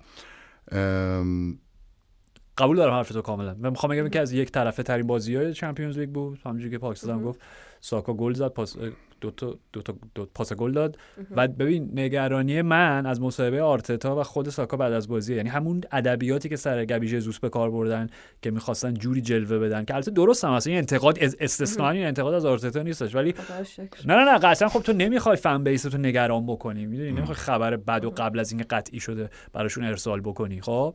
قبول 2.58 2.76
دارم 2.76 2.94
حرف 2.94 3.08
تو 3.08 3.22
کاملا. 3.22 3.54
من 3.54 3.70
می‌خوام 3.70 3.92
بگم 3.92 4.08
که 4.08 4.20
از 4.20 4.32
یک 4.32 4.50
طرفه 4.50 4.82
ترین 4.82 5.06
بازی 5.06 5.36
های 5.36 5.54
چمپیونز 5.54 5.98
لیگ 5.98 6.10
بود. 6.10 6.40
همونجوری 6.44 6.70
که 6.70 6.78
پاکستان 6.78 7.22
گفت. 7.22 7.40
ساکا 7.84 8.14
گل 8.14 8.32
زد 8.32 8.48
پاس 8.48 8.76
دو 9.20 9.30
تا 9.30 9.58
دو 9.72 9.82
تا 9.82 9.94
دو 10.14 10.26
پاس 10.34 10.52
گل 10.52 10.72
داد. 10.72 10.98
و 11.36 11.48
ببین 11.48 11.90
نگرانی 11.94 12.62
من 12.62 13.06
از 13.06 13.20
مصاحبه 13.20 13.62
آرتتا 13.62 14.20
و 14.20 14.22
خود 14.22 14.48
ساکا 14.48 14.76
بعد 14.76 14.92
از 14.92 15.08
بازی 15.08 15.34
یعنی 15.34 15.48
همون 15.48 15.80
ادبیاتی 15.92 16.48
که 16.48 16.56
سر 16.56 16.84
گبی 16.84 17.08
ژزوس 17.08 17.38
به 17.38 17.48
کار 17.48 17.70
بردن 17.70 18.06
که 18.42 18.50
می‌خواستن 18.50 18.94
جوری 18.94 19.20
جلوه 19.20 19.58
بدن. 19.58 19.84
که 19.84 19.94
البته 19.94 20.10
درست 20.10 20.44
هم 20.44 20.58
این 20.66 20.76
انتقاد 20.78 21.18
استثنایی 21.40 21.98
این 21.98 22.08
انتقاد 22.08 22.34
از 22.34 22.44
آرتتا 22.44 22.82
نیستش. 22.82 23.14
ولی 23.14 23.34
نه 24.06 24.14
نه 24.14 24.24
نه 24.24 24.38
قطعا 24.38 24.68
خب 24.68 24.80
تو 24.80 24.92
نمی‌خوای 24.92 25.36
فن 25.36 25.64
بیس 25.64 25.82
تو 25.82 25.98
نگران 25.98 26.46
بکنی. 26.46 26.86
می‌دونی؟ 26.86 27.12
نمی‌خوای 27.12 27.36
خبر 27.36 27.76
بد 27.76 28.04
و 28.04 28.10
قبل 28.10 28.38
از 28.38 28.52
اینکه 28.52 28.66
قطعی 28.70 29.00
شده 29.00 29.30
براشون 29.52 29.84
ارسال 29.84 30.20
بکنی. 30.20 30.60
خب؟ 30.60 30.94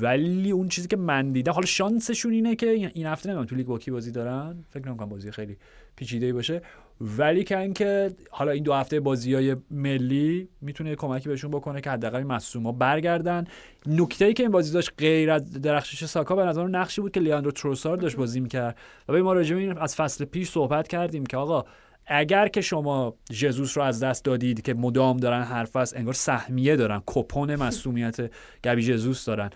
ولی 0.00 0.50
اون 0.50 0.68
چیزی 0.68 0.88
که 0.88 0.96
من 0.96 1.32
دیدم 1.32 1.52
حالا 1.52 1.66
شانسشون 1.66 2.32
اینه 2.32 2.56
که 2.56 2.70
این 2.70 3.06
هفته 3.06 3.28
نمی‌دونم 3.28 3.46
تو 3.46 3.56
لیگ 3.56 3.66
با 3.66 3.78
بازی 3.92 4.10
دارن؟ 4.10 4.64
فکر 4.68 4.88
نمی‌کنم 4.88 5.08
بازی 5.08 5.30
خیلی 5.30 5.56
پیچیده 5.96 6.32
باشه. 6.32 6.62
ولی 7.00 7.44
که 7.44 7.58
اینکه 7.58 8.10
حالا 8.30 8.50
این 8.50 8.62
دو 8.62 8.72
هفته 8.72 9.00
بازی 9.00 9.34
های 9.34 9.56
ملی 9.70 10.48
می‌تونه 10.60 10.96
کمکی 10.96 11.28
بهشون 11.28 11.50
بکنه 11.50 11.80
که 11.80 11.90
حداقل 11.90 12.22
مصوما 12.22 12.72
برگردن. 12.72 13.44
نکته 13.86 14.24
ای 14.24 14.32
که 14.32 14.42
این 14.42 14.52
بازی 14.52 14.72
داشت 14.72 14.92
غیر 14.98 15.30
از 15.30 15.52
درخشش 15.52 16.04
ساکا 16.04 16.36
به 16.36 16.44
نظر 16.44 16.66
نقشی 16.66 17.00
بود 17.00 17.12
که 17.12 17.20
لیاندرو 17.20 17.50
تروسار 17.50 17.96
داشت 17.96 18.16
بازی 18.16 18.40
می‌کرد. 18.40 18.76
و 19.08 19.22
ما 19.22 19.32
راجع 19.32 19.56
این 19.56 19.78
از 19.78 19.96
فصل 19.96 20.24
پیش 20.24 20.48
صحبت 20.48 20.88
کردیم 20.88 21.26
که 21.26 21.36
آقا 21.36 21.64
اگر 22.06 22.48
که 22.48 22.60
شما 22.60 23.14
جزوس 23.30 23.78
رو 23.78 23.84
از 23.84 24.02
دست 24.02 24.24
دادید 24.24 24.62
که 24.62 24.74
مدام 24.74 25.16
دارن 25.16 25.42
حرف 25.42 25.76
است 25.76 25.96
انگار 25.96 26.14
سهمیه 26.14 26.76
دارن 26.76 27.02
کوپن 27.06 27.56
مصدومیت 27.56 28.30
گبی 28.64 28.82
جزوس 28.82 29.24
دارن. 29.24 29.50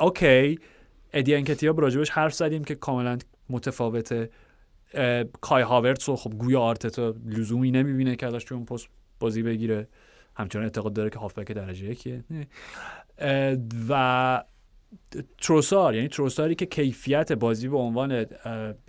okay 0.00 0.58
ادی 1.12 1.34
انکتیا 1.34 1.74
راجبش 1.76 2.10
حرف 2.10 2.34
زدیم 2.34 2.64
که 2.64 2.74
کاملا 2.74 3.18
متفاوته. 3.50 4.30
کای 5.40 5.62
هاورتس 5.62 6.08
و 6.08 6.16
خب 6.16 6.30
گویا 6.30 6.60
آرتتا 6.60 7.14
لزومی 7.26 7.70
نمی‌بینه 7.70 8.16
که 8.16 8.26
ازش 8.26 8.52
اون 8.52 8.64
پست 8.64 8.88
بازی 9.20 9.42
بگیره. 9.42 9.88
همچنان 10.36 10.64
اعتقاد 10.64 10.92
داره 10.92 11.10
که 11.10 11.18
هافبک 11.18 11.52
درجه 11.52 11.86
یکیه. 11.86 12.24
و 13.88 14.44
تروسار 15.42 15.94
یعنی 15.94 16.08
تروساری 16.08 16.54
که 16.54 16.66
کیفیت 16.66 17.32
بازی 17.32 17.68
به 17.68 17.76
عنوان 17.76 18.26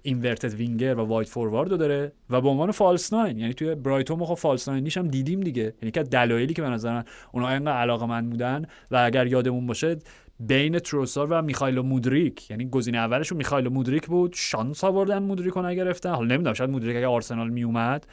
inverted 0.02 0.54
winger 0.54 0.96
و 0.96 1.02
wide 1.02 1.30
forward 1.30 1.72
رو 1.72 1.78
داره 1.78 2.12
و 2.30 2.42
به 2.42 2.50
عنوان 2.50 2.72
false 2.72 3.14
nine 3.14 3.40
یعنی 3.40 3.54
توی 3.54 3.76
برایتون 3.76 4.26
خب 4.26 4.34
false 4.34 4.70
nine 4.70 4.90
هم 4.98 5.08
دیدیم 5.08 5.40
دیگه. 5.40 5.74
یعنی 5.82 5.92
که 5.92 6.04
دلایلی 6.04 6.54
که 6.54 6.62
به 6.62 6.70
نظر 6.70 7.04
اونها 7.32 7.50
اینقدر 7.50 7.78
علاقه‌مند 7.78 8.30
بودن 8.30 8.66
و 8.92 9.04
اگر 9.06 9.28
یادمون 9.28 9.68
باشه 9.68 9.98
بین 10.40 10.80
تروسار 10.80 11.28
و 11.30 11.42
میخایلو 11.42 11.84
مودریک 11.84 12.52
یعنی 12.52 12.70
گزینه 12.70 12.98
اولشون 12.98 13.38
میخایلو 13.38 13.70
مودریک 13.70 14.08
بود 14.08 14.34
شانس 14.36 14.84
آوردن 14.84 15.20
مودریک 15.24 15.54
رو 15.54 15.66
نگرفتن. 15.66 16.10
حالا 16.10 16.28
نمی‌دونم 16.28 16.54
شاید 16.54 16.70
مودریک 16.70 16.98
اگه 16.98 17.08
آرسنال 17.08 17.50
میومد 17.50 18.08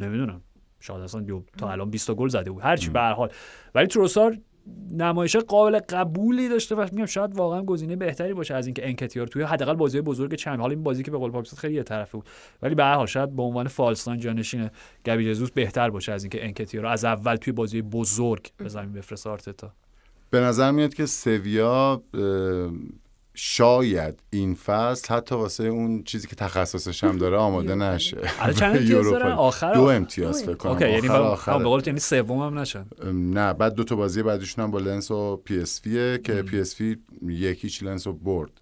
نمی‌دونم. 0.00 0.40
شاید 0.80 1.00
اصلا 1.00 1.42
تا 1.58 1.70
الان 1.70 1.90
20 1.90 2.10
گل 2.10 2.28
زده 2.28 2.50
بود. 2.50 2.62
هرچی 2.62 2.90
به 2.90 3.00
هر 3.00 3.12
حال. 3.12 3.28
ولی 3.74 3.86
تروسار 3.86 4.36
نمایش 4.90 5.36
قابل 5.36 5.78
قبولی 5.78 6.48
داشته 6.48 6.74
و 6.74 6.86
میگم 6.92 7.06
شاید 7.06 7.36
واقعا 7.36 7.62
گزینه 7.62 7.96
بهتری 7.96 8.34
باشه 8.34 8.54
از 8.54 8.66
اینکه 8.66 8.88
انکتیار 8.88 9.26
توی 9.26 9.42
حداقل 9.42 9.74
بازی 9.74 10.00
بزرگ 10.00 10.34
چند 10.34 10.60
حالا 10.60 10.70
این 10.70 10.82
بازی 10.82 11.02
که 11.02 11.10
به 11.10 11.18
قول 11.18 11.30
پاکستان 11.30 11.58
خیلی 11.58 11.74
یه 11.74 11.82
طرفه 11.82 12.12
بود. 12.12 12.26
ولی 12.62 12.74
به 12.74 12.84
هر 12.84 12.94
حال 12.94 13.06
شاید 13.06 13.36
به 13.36 13.42
عنوان 13.42 13.68
فالستان 13.68 14.18
جانشین 14.18 14.70
گبی 15.06 15.30
جزوس 15.30 15.50
بهتر 15.50 15.90
باشه 15.90 16.12
از 16.12 16.24
اینکه 16.24 16.44
انکتیار 16.44 16.84
رو 16.84 16.90
از 16.90 17.04
اول 17.04 17.36
توی 17.36 17.52
بازی 17.52 17.82
بزرگ 17.82 18.50
به 18.56 18.68
زمین 18.68 18.92
بفرسته 18.92 19.30
آرتتا. 19.30 19.72
به 20.30 20.40
نظر 20.40 20.70
میاد 20.70 20.94
که 20.94 21.06
سویا 21.06 22.02
شاید 23.34 24.22
این 24.30 24.54
فصل 24.54 25.14
حتی 25.14 25.34
واسه 25.34 25.64
اون 25.64 26.02
چیزی 26.02 26.28
که 26.28 26.36
تخصصش 26.36 27.04
هم 27.04 27.18
داره 27.18 27.36
آماده 27.36 27.74
نشه. 27.74 28.16
چند 28.56 28.76
امتیاز 28.76 29.06
آخر 29.22 29.74
دو 29.74 29.82
امتیاز 29.82 30.42
فکر 30.42 30.54
کنم. 30.54 30.80
یعنی 30.80 31.08
آخر 31.08 31.58
به 31.58 31.82
یعنی 31.86 32.00
سوم 32.00 32.38
هم 32.38 32.58
نشن 32.58 32.86
نه 33.12 33.52
بعد 33.52 33.74
دو 33.74 33.84
تا 33.84 33.96
بازی 33.96 34.22
بعدشون 34.22 34.64
هم 34.64 34.70
با 34.70 34.78
لنس 34.78 35.10
و 35.10 35.36
پی 35.36 35.60
اس 35.60 35.67
وی 35.67 35.80
که 35.82 36.44
پی 36.46 36.60
اس 36.60 36.80
وی 36.80 36.96
یکیش 37.22 37.82
لنس 37.82 38.06
رو 38.06 38.12
برد. 38.12 38.60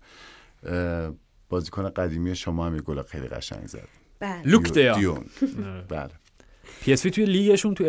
بازیکن 1.48 1.88
قدیمی 1.88 2.36
شما 2.36 2.66
هم 2.66 2.74
یه 2.74 2.80
گل 2.80 3.02
خیلی 3.02 3.28
قشنگ 3.28 3.66
زد. 3.66 3.88
بله. 4.20 4.42
لوک 4.44 4.72
دی 4.72 4.87
یونگ. 4.87 5.24
بله. 5.88 6.10
پی 6.80 6.92
اس 6.92 7.02
توی 7.02 7.24
لیگشون 7.24 7.74
تو 7.74 7.84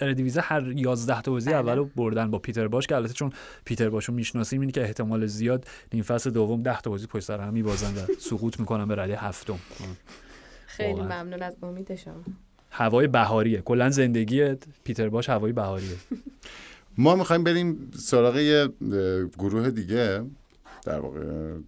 اردیویزه 0.00 0.40
هر 0.40 0.72
11 0.76 1.22
تا 1.22 1.30
بازی 1.30 1.50
بله. 1.50 1.58
اولو 1.58 1.84
بردن 1.96 2.30
با 2.30 2.38
پیتر 2.38 2.68
بوش 2.68 2.86
که 2.86 2.96
البته 2.96 3.12
چون 3.12 3.32
پیتر 3.64 3.88
بوشو 3.88 4.12
می‌شناسیم 4.12 4.60
اینه 4.60 4.72
که 4.72 4.82
احتمال 4.82 5.26
زیاد 5.26 5.64
این 5.92 6.02
فصل 6.02 6.30
دوم 6.30 6.62
10 6.62 6.80
تا 6.80 6.90
بازی 6.90 7.06
پشت 7.06 7.24
سر 7.24 7.40
هم 7.40 7.52
میبازن 7.52 7.94
و 7.94 8.06
سقوط 8.18 8.60
می‌کنن 8.60 8.88
به 8.88 8.94
رده 8.94 9.16
هفتم. 9.16 9.58
خیلی 10.66 11.00
ممنون 11.00 11.42
از 11.42 11.56
امید 11.62 11.94
شما. 11.94 12.24
هوای 12.70 13.06
بهاریه. 13.06 13.60
کلا 13.60 13.90
زندگی 13.90 14.54
پیتر 14.84 15.08
باش 15.08 15.28
هوای 15.28 15.52
بهاریه. 15.52 15.96
ما 16.98 17.16
می‌خوایم 17.16 17.44
بریم 17.44 17.90
سراغ 17.98 18.36
یه 18.36 18.68
گروه 19.38 19.70
دیگه. 19.70 20.22
در 20.84 21.00
واقع 21.00 21.20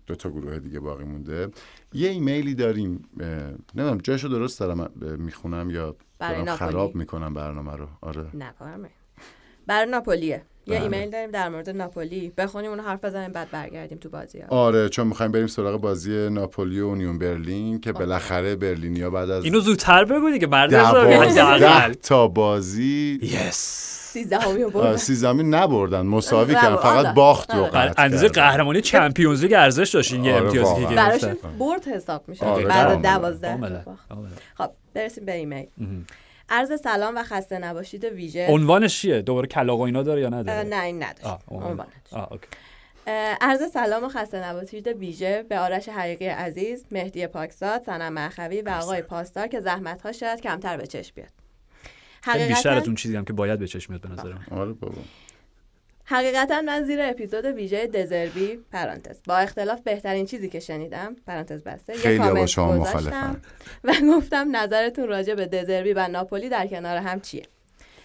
دو 0.07 0.15
تا 0.15 0.31
گروه 0.31 0.59
دیگه 0.59 0.81
باقی 0.81 1.05
مونده. 1.05 1.49
یه 1.93 2.09
ایمیلی 2.09 2.55
داریم 2.55 3.09
نمی‌دونم 3.75 3.99
جاشو 3.99 4.29
درست 4.29 4.61
دارم 4.61 4.91
می‌خونم 5.19 5.71
یا 5.71 5.97
دارم 6.21 6.57
خراب 6.57 6.95
می‌کنم 6.95 7.35
برنامه 7.35 7.77
رو؟ 7.77 7.89
آره. 8.01 8.37
نه 8.37 8.55
برای 9.67 9.91
ناپولیه. 9.91 10.43
یه 10.67 10.75
بله. 10.75 10.83
ایمیل 10.83 11.11
داریم 11.11 11.31
در 11.31 11.49
مورد 11.49 11.71
ناپولی. 11.71 12.33
بخونیم 12.37 12.71
اونو 12.71 12.83
حرف 12.83 13.05
بزنیم 13.05 13.33
بعد 13.33 13.51
برگردیم 13.51 13.99
تو 13.99 14.09
بازی 14.09 14.41
ها. 14.41 14.47
آره 14.49 14.89
چون 14.89 15.07
می‌خوایم 15.07 15.33
بریم 15.33 15.47
سراغ 15.47 15.81
بازی 15.81 16.31
ناپولی 16.31 16.81
و 16.81 16.87
اونیون 16.87 17.19
برلین 17.19 17.81
که 17.81 17.93
بالاخره 17.93 18.57
برلینیا 18.57 19.11
بعد 19.11 19.31
از 19.31 19.45
اینو 19.45 19.61
زودتر 19.61 20.05
بگو 20.05 20.31
دیگه 20.31 20.47
بعد 20.47 20.75
از 20.75 21.97
تا 22.03 22.29
بازی 22.29 23.19
یس 23.23 23.93
سیزدهمی 24.97 25.43
نبردن. 25.43 26.01
مساوی 26.01 26.55
کردن. 26.55 26.77
فقط 26.77 27.15
باخت 27.15 27.55
رو 27.55 27.69
اندازه 27.99 28.29
قهرمانی 28.29 28.81
چمپیونز 28.81 29.43
لیگ 29.43 29.53
ارزش 29.53 29.91
داشتین 29.91 30.25
یه 30.25 30.35
آره، 30.35 30.45
امتیازی 30.45 30.87
که 30.87 30.95
گرفتن 30.95 31.37
برد 31.59 31.89
حساب 31.89 32.25
میشه 32.29 32.45
آره، 32.47 32.65
بعد 32.65 33.03
دوازده. 33.03 33.85
خب 34.59 34.71
برسیم 34.95 35.25
به 35.25 35.33
ایمیل. 35.33 35.67
عرض 36.49 36.81
سلام 36.81 37.17
و 37.17 37.23
خسته 37.23 37.59
نباشید 37.59 38.05
ویژه. 38.05 38.47
عنوانش 38.51 39.01
چیه؟ 39.01 39.23
دوباره 39.23 39.47
کلاق 39.47 39.79
و 39.79 39.83
اینا 39.83 40.03
داره 40.03 40.21
یا 40.21 40.29
نداره؟ 40.29 40.69
نه 40.69 40.83
این 40.83 41.03
نداره. 41.03 41.39
عرض 43.41 43.71
سلام 43.73 44.05
و 44.05 44.09
خسته 44.09 44.49
نباشید 44.49 44.87
ویژه 44.87 45.43
به 45.49 45.59
آرش 45.59 45.89
حقیقی 45.89 46.27
عزیز 46.27 46.85
مهدی 46.91 47.27
پاکزاد 47.27 47.83
سنم 47.83 48.13
مخوی 48.13 48.63
و 48.63 48.69
آقای 48.69 49.03
پاسدار 49.03 49.47
که 49.47 49.61
زحمت 49.61 50.03
ها 50.03 50.13
شاید 50.13 50.41
کمتر 50.41 50.77
به 50.77 50.87
چشم 50.87 51.13
بیاد. 51.15 51.29
بیشتر 52.49 52.75
از 52.75 52.87
اون 52.87 52.95
چیزی 52.95 53.17
هم 53.17 53.25
که 53.25 53.33
باید 53.33 53.59
به 53.59 53.67
چشم 53.67 53.93
میاد 53.93 54.03
به 54.03 54.09
نظرم 54.09 54.47
آره 54.51 54.73
بابا. 54.73 54.99
حقیقتا 56.09 56.61
من 56.61 56.83
زیر 56.83 57.01
اپیزود 57.03 57.45
ویژه 57.45 57.87
دزربی 57.87 58.57
پرانتز. 58.73 59.19
با 59.27 59.37
اختلاف 59.37 59.81
بهترین 59.81 60.27
چیزی 60.27 60.49
که 60.49 60.61
شنیدم 60.61 61.17
پرانتز 61.27 61.63
بسته 61.63 61.95
خیلی 61.95 62.19
با 62.19 62.47
شما 62.47 62.73
مخالفم. 62.73 63.43
و 63.85 63.93
گفتم 64.17 64.57
نظرتون 64.57 65.09
راجع 65.09 65.35
به 65.35 65.47
دزربی 65.47 65.93
و 65.93 66.09
ناپولی 66.09 66.49
در 66.49 66.67
کنار 66.67 66.97
هم 66.97 67.21
چیه؟ 67.21 67.43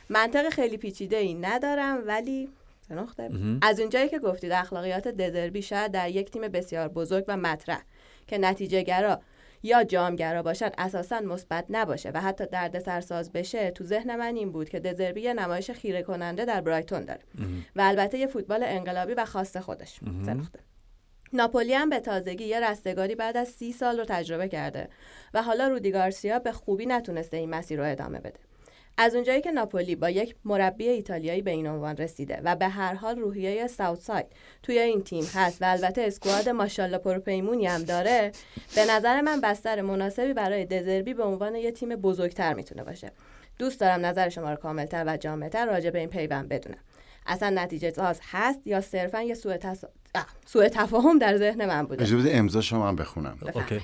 منطق 0.10 0.50
خیلی 0.50 0.78
پیچیده 0.78 1.18
ای 1.18 1.34
ندارم 1.34 2.04
ولی 2.08 2.50
نقطه 2.90 3.30
از 3.62 3.80
اونجایی 3.80 4.10
که 4.10 4.20
گفتید 4.20 4.52
اخلاقیات 4.52 5.08
دزربی 5.08 5.62
شاید 5.62 5.92
در 5.92 6.10
یک 6.10 6.32
تیم 6.32 6.42
بسیار 6.42 6.88
بزرگ 6.88 7.26
و 7.28 7.38
مطرح 7.38 7.82
که 8.28 8.38
نتیجه 8.38 8.82
گرا 8.82 9.22
یا 9.64 9.84
جامگرا 9.84 10.44
باشد 10.44 10.74
اساسا 10.78 11.20
مثبت 11.20 11.66
نباشه 11.70 12.12
و 12.14 12.22
حتی 12.22 12.46
درد 12.46 12.80
سرساز 12.80 13.32
بشه 13.32 13.72
تو 13.72 13.84
ذهن 13.84 14.16
من 14.16 14.36
این 14.36 14.52
بود 14.52 14.70
که 14.70 14.80
دزربی 14.80 15.22
یه 15.22 15.34
نمایش 15.34 15.72
خیره 15.72 16.04
کننده 16.04 16.46
در 16.46 16.62
برایتون 16.62 17.06
داره. 17.06 17.22
و 17.76 17.82
البته 17.82 18.18
یه 18.18 18.28
فوتبال 18.28 18.64
انقلابی 18.64 19.14
و 19.14 19.26
خاص 19.26 19.58
خودش. 19.58 20.00
ناپولی 21.34 21.74
هم 21.74 21.90
به 21.90 22.00
تازگی 22.00 22.44
یه 22.44 22.60
رستگاری 22.60 23.16
بعد 23.16 23.38
از 23.38 23.48
سی 23.48 23.72
سال 23.74 24.00
رو 24.00 24.06
تجربه 24.06 24.48
کرده 24.48 24.90
و 25.34 25.44
حالا 25.44 25.68
رودی 25.68 25.92
گارسیا 25.92 26.40
به 26.40 26.52
خوبی 26.52 26.86
نتونسته 26.86 27.38
این 27.38 27.50
مسیر 27.50 27.80
رو 27.80 27.92
ادامه 27.92 28.20
بده. 28.20 28.40
از 29.02 29.16
اونجایی 29.16 29.42
که 29.42 29.52
ناپولی 29.52 29.96
با 29.96 30.10
یک 30.10 30.36
مربی 30.46 30.88
ایتالیایی 30.88 31.42
به 31.42 31.52
این 31.52 31.68
عنوان 31.68 31.98
رسیده 31.98 32.42
و 32.44 32.56
به 32.56 32.68
هر 32.68 32.94
حال 32.94 33.20
روحیه 33.20 33.68
ساوت 33.68 34.00
ساید 34.00 34.26
توی 34.64 34.80
این 34.80 35.04
تیم 35.04 35.24
هست 35.34 35.62
و 35.62 35.66
البته 35.66 36.02
اسکواد 36.02 36.50
ماشاءالله 36.50 36.98
پروپیمونی 36.98 37.68
هم 37.68 37.84
داره 37.84 38.32
به 38.76 38.86
نظر 38.86 39.22
من 39.22 39.42
بستر 39.42 39.82
مناسبی 39.82 40.34
برای 40.34 40.66
دزربی 40.66 41.14
به 41.14 41.24
عنوان 41.24 41.56
یه 41.56 41.72
تیم 41.72 41.96
بزرگتر 41.96 42.54
می‌تونه 42.54 42.84
باشه. 42.84 43.12
دوست 43.60 43.80
دارم 43.80 44.06
نظر 44.06 44.30
شما 44.30 44.50
رو 44.50 44.56
کاملتر 44.56 45.04
و 45.08 45.18
جامعتر 45.18 45.66
راجع 45.66 45.90
به 45.90 46.00
این 46.00 46.10
پیوند 46.10 46.50
بدونم. 46.50 46.80
اصلا 47.26 47.50
نتیجه 47.50 47.92
ساز 47.92 48.20
هست 48.32 48.68
یا 48.68 48.82
صرفا 48.82 49.22
یه 49.22 49.34
سوء 49.34 49.58
تص... 49.58 49.84
سوء 50.46 50.68
تفاهم 50.68 51.20
در 51.20 51.38
ذهن 51.38 51.66
من 51.66 51.84
بوده؟ 51.86 52.04
اجازه 52.04 52.32
امضا 52.34 52.62
شما 52.62 52.88
هم 52.88 52.96
بخونم. 52.96 53.38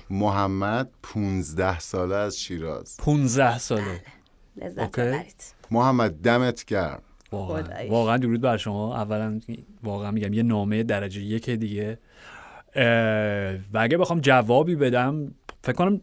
محمد 0.10 0.89
15 1.03 1.80
ساله 1.80 2.15
از 2.15 2.39
شیراز. 2.39 2.98
15 2.98 3.57
ساله. 3.57 4.02
لذت 4.58 5.00
ببرید. 5.00 5.44
محمد 5.72 6.22
دمت 6.22 6.66
گرم. 6.66 7.02
واقعا. 7.32 7.90
واقعا 7.90 8.18
درود 8.18 8.42
بر 8.42 8.58
شما. 8.58 8.96
اولا 8.96 9.40
واقعا 9.84 10.12
میگم 10.12 10.34
یه 10.34 10.44
نامه 10.44 10.84
درجه 10.84 11.22
یک 11.22 11.50
دیگه. 11.50 12.00
و 13.74 13.78
اگه 13.80 13.98
بخوام 13.98 14.20
جوابی 14.20 14.76
بدم 14.76 15.32
فکر 15.64 15.74
کنم 15.74 16.02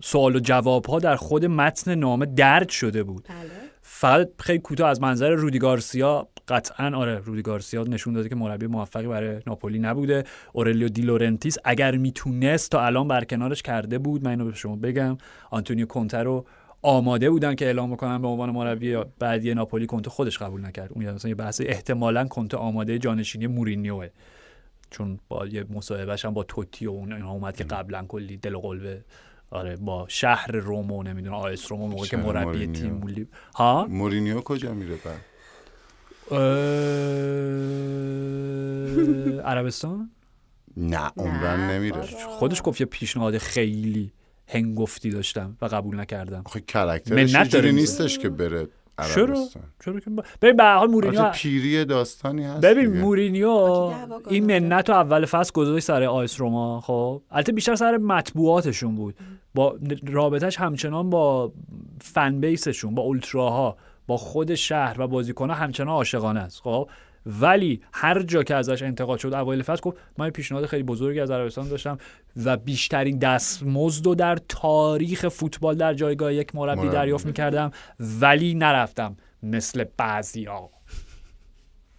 سوال 0.00 0.36
و 0.36 0.38
جواب 0.38 0.86
ها 0.86 0.98
در 0.98 1.16
خود 1.16 1.44
متن 1.44 1.94
نامه 1.94 2.26
درج 2.26 2.68
شده 2.68 3.02
بود. 3.02 3.24
بله. 3.28 3.50
فقط 3.82 4.28
خیلی 4.38 4.58
کوتاه 4.58 4.90
از 4.90 5.00
منظر 5.00 5.30
رودی 5.30 5.58
گارسیا 5.58 6.28
قطعا 6.48 6.96
آره 6.96 7.18
رودی 7.18 7.42
گارسیا 7.42 7.82
نشون 7.82 8.12
داده 8.14 8.28
که 8.28 8.34
مربی 8.34 8.66
موفقی 8.66 9.06
برای 9.06 9.40
ناپولی 9.46 9.78
نبوده. 9.78 10.24
اورلیو 10.52 10.88
دی 10.88 11.02
لورنتیس 11.02 11.56
اگر 11.64 11.96
می‌تونست 11.96 12.70
تا 12.70 12.86
الان 12.86 13.08
برکنارش 13.08 13.62
کرده 13.62 13.98
بود 13.98 14.24
من 14.24 14.30
اینو 14.30 14.44
به 14.44 14.54
شما 14.54 14.76
بگم 14.76 15.18
آنتونیو 15.50 15.86
کونته 15.86 16.24
رو 16.24 16.46
آماده 16.84 17.30
بودن 17.30 17.54
که 17.54 17.64
اعلام 17.64 17.92
بکنن 17.92 18.22
به 18.22 18.28
عنوان 18.28 18.50
مربی 18.50 18.96
بعدی 19.18 19.54
ناپولی 19.54 19.86
کنته 19.86 20.10
خودش 20.10 20.38
قبول 20.38 20.66
نکرد. 20.66 20.92
اون 20.92 21.10
مثلا 21.10 21.28
یه 21.28 21.34
بحث 21.34 21.60
احتمالا 21.64 22.24
کنته 22.24 22.56
آماده 22.56 22.98
جانشینی 22.98 23.46
مورینیوه. 23.46 24.08
چون 24.90 25.18
با 25.28 25.46
یه 25.46 25.64
مصاحبهش 25.70 26.24
هم 26.24 26.34
با 26.34 26.42
توتی 26.42 26.86
و 26.86 26.90
اون 26.90 27.12
اینا 27.12 27.30
اومد 27.30 27.56
که 27.56 27.64
قبلا 27.64 28.04
کلی 28.08 28.36
دل 28.36 28.54
و 28.54 28.60
قلبه 28.60 29.04
آره 29.50 29.76
با 29.76 30.06
شهر 30.08 30.52
رم 30.52 30.85
و 30.85 31.02
نمی‌دونم 31.02 31.34
آ 31.34 31.53
اس 31.53 31.72
رم 31.72 31.83
و 31.83 31.88
موقعی 31.88 32.08
که 32.08 32.16
مربی 32.16 32.44
مورینیو. 32.44 32.72
تیم 32.72 32.98
بودی 32.98 33.26
ها؟ 33.54 33.86
مورینیو 33.90 34.40
کجا 34.40 34.74
میره 34.74 34.94
بعد؟ 35.04 35.20
عربستان؟ 39.40 40.10
نه 40.76 41.10
نه، 41.16 41.72
نمیره. 41.72 42.02
خودش 42.28 42.62
گفت 42.64 42.80
یه 42.80 42.86
پیشنهاد 42.86 43.38
خیلی 43.38 44.12
هنگفتی 44.48 45.10
داشتم 45.10 45.56
و 45.62 45.66
قبول 45.66 46.00
نکردم. 46.00 46.42
آخه 46.44 46.60
کرکترش 46.60 47.34
اینجوری 47.34 47.72
نیستش 47.72 48.18
که 48.18 48.28
بره 48.28 48.68
چرا؟ 49.14 49.24
عربستان 49.24 49.62
چرا 49.84 50.00
که 50.00 50.10
ببین 50.42 50.56
به 50.56 50.62
هر 50.64 50.76
حال 50.76 50.90
مورینیو 50.90 51.30
پیری 51.30 51.84
داستانی 51.84 52.44
هست 52.44 52.60
ببین 52.60 52.90
دیگه. 52.90 53.00
مورینیو. 53.00 53.48
این 54.28 54.58
منت 54.58 54.88
رو 54.88 54.94
اول 54.94 55.24
فصل 55.24 55.52
گذاشت 55.52 55.84
سر 55.84 56.02
آیس 56.02 56.40
روما 56.40 56.80
خب؟ 56.80 57.22
البته 57.30 57.52
بیشتر 57.52 57.74
سر 57.74 57.96
مطبوعاتشون 57.96 58.96
بود. 58.96 59.14
با 59.54 59.78
رابطش 60.06 60.58
همچنان 60.58 61.10
با 61.10 61.52
فن 62.00 62.40
بیسشون 62.40 62.94
با 62.94 63.02
اولتراها 63.02 63.76
با 64.06 64.16
خود 64.16 64.54
شهر 64.54 65.00
و 65.00 65.08
بازیکنها 65.08 65.56
همچنان 65.56 65.88
عاشقانه 65.88 66.40
است 66.40 66.60
خب؟ 66.60 66.88
ولی 67.26 67.80
هر 67.92 68.22
جا 68.22 68.42
که 68.42 68.54
ازش 68.54 68.82
انتقاد 68.82 69.18
شد 69.18 69.34
اوایل 69.34 69.62
فصل 69.62 69.80
گفت 69.80 69.96
من 70.18 70.30
پیشنهاد 70.30 70.66
خیلی 70.66 70.82
بزرگی 70.82 71.20
از 71.20 71.30
عربستان 71.30 71.68
داشتم 71.68 71.98
و 72.44 72.56
بیشترین 72.56 73.18
دستمزد 73.18 74.06
رو 74.06 74.14
در 74.14 74.38
تاریخ 74.48 75.28
فوتبال 75.28 75.74
در 75.76 75.94
جایگاه 75.94 76.34
یک 76.34 76.54
مربی. 76.54 76.88
دریافت 76.88 77.26
می‌کردم 77.26 77.70
ولی 78.00 78.54
نرفتم 78.54 79.16
مثل 79.42 79.84
بعضیا 79.96 80.70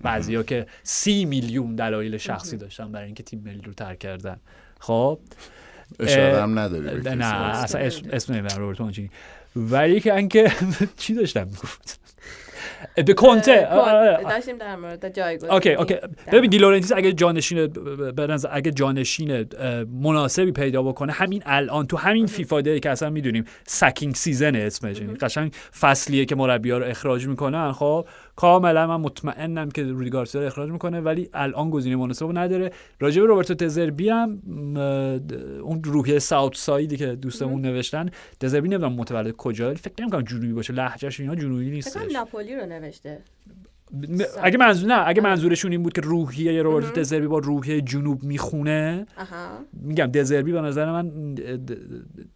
بعضیا 0.02 0.44
که 0.44 0.66
سی 0.84 1.26
میلیون 1.26 1.76
دلایل 1.76 2.18
شخصی 2.18 2.58
داشتن 2.58 2.92
برای 2.92 3.06
اینکه 3.06 3.24
تیم 3.24 3.42
ملی 3.46 3.62
رو 3.62 3.74
ترک 3.74 4.00
کردن 4.00 4.40
خب 4.80 5.20
اشاره 6.00 6.42
هم 6.42 6.60
نداری. 6.60 7.16
نه. 7.16 7.26
اصلا 7.26 7.82
اسم 8.12 8.34
نمی‌برم 8.34 8.76
مانچینی 8.80 9.10
ولی 9.56 10.00
که 10.00 10.14
انکه 10.14 10.52
چی 10.98 11.14
داشتم 11.14 11.48
می‌گفت 11.48 12.00
به 12.96 13.14
کنته 13.14 13.68
اه، 13.72 13.80
آره. 13.80 14.24
داشتیم 14.24 14.58
در 14.58 14.76
مورد 14.76 15.16
جایگزین 15.16 15.52
okay 15.52 15.74
okay 15.74 15.96
ببین 16.32 16.50
دی 16.50 16.59
لورنتیس 16.59 16.92
اگه 16.92 17.14
جانشین 17.14 17.74
نظر 18.18 18.50
اگه 18.52 18.72
جانشین 18.72 19.46
مناسبی 20.02 20.52
پیدا 20.52 20.84
بکنه 20.84 21.12
همین 21.14 21.44
الان 21.46 21.88
تو 21.88 21.98
همین 21.98 22.28
FIFA 22.28 22.62
day 22.62 22.80
که 22.80 22.90
اصلا 22.90 23.10
می‌دونیم 23.10 23.46
sacking 23.68 24.16
season 24.16 24.56
اسمش. 24.56 25.00
یعنی 25.00 25.14
قشنگ 25.14 25.54
فصلیه 25.80 26.26
که 26.26 26.36
مربی‌ها 26.36 26.78
رو 26.78 26.86
اخراج 26.86 27.28
می‌کنن 27.28 27.72
خب؟ 27.72 28.08
کاملا 28.36 28.88
من 28.88 28.96
مطمئنم 28.96 29.72
که 29.72 29.84
رودی 29.84 30.10
گارسیا 30.10 30.42
رو 30.42 30.48
اخراج 30.48 30.70
می‌کنه 30.70 31.02
ولی 31.02 31.30
الان 31.34 31.70
گزینه 31.70 31.96
مناسب 31.96 32.38
نداره. 32.38 32.72
راجع 33.00 33.22
به 33.22 33.28
روبرتو 33.28 33.54
دزربی 33.54 34.10
هم 34.10 34.42
اون 35.64 35.84
روحیه 35.84 36.20
south 36.20 36.56
side 36.58 36.90
ی 36.90 36.98
که 36.98 37.06
دوستمون 37.16 37.62
نوشتن 37.62 38.10
تزربی 38.40 38.70
نمی‌دونم 38.70 38.94
متولد 38.94 39.32
کجا 39.32 39.68
ولی 39.68 39.76
فکر 39.76 39.94
نمی‌کنم 40.00 40.22
جنوبی 40.22 40.54
باشه 40.54 40.74
لهجهش 40.74 41.20
اینا 41.20 41.36
جنوبی 41.36 41.82
کنم 41.82 42.04
ناپولی 42.14 42.56
رو 42.56 42.66
نوشته. 42.66 43.22
اگه 44.44 44.58
منظور 44.58 44.90
نه 44.90 45.08
اگه 45.08 45.22
منظورشون 45.22 45.72
این 45.72 45.84
بود 45.84 45.94
که 45.94 46.02
روحیه 46.02 46.62
روبرتو 46.62 46.92
دزربی 46.92 47.28
با 47.28 47.40
روحیه 47.40 47.82
جنوب 47.82 48.24
می‌خونه 48.24 49.06
میگم 49.74 50.06
دزربی 50.06 50.52
به 50.52 50.62
نظر 50.62 50.92
من 50.92 51.36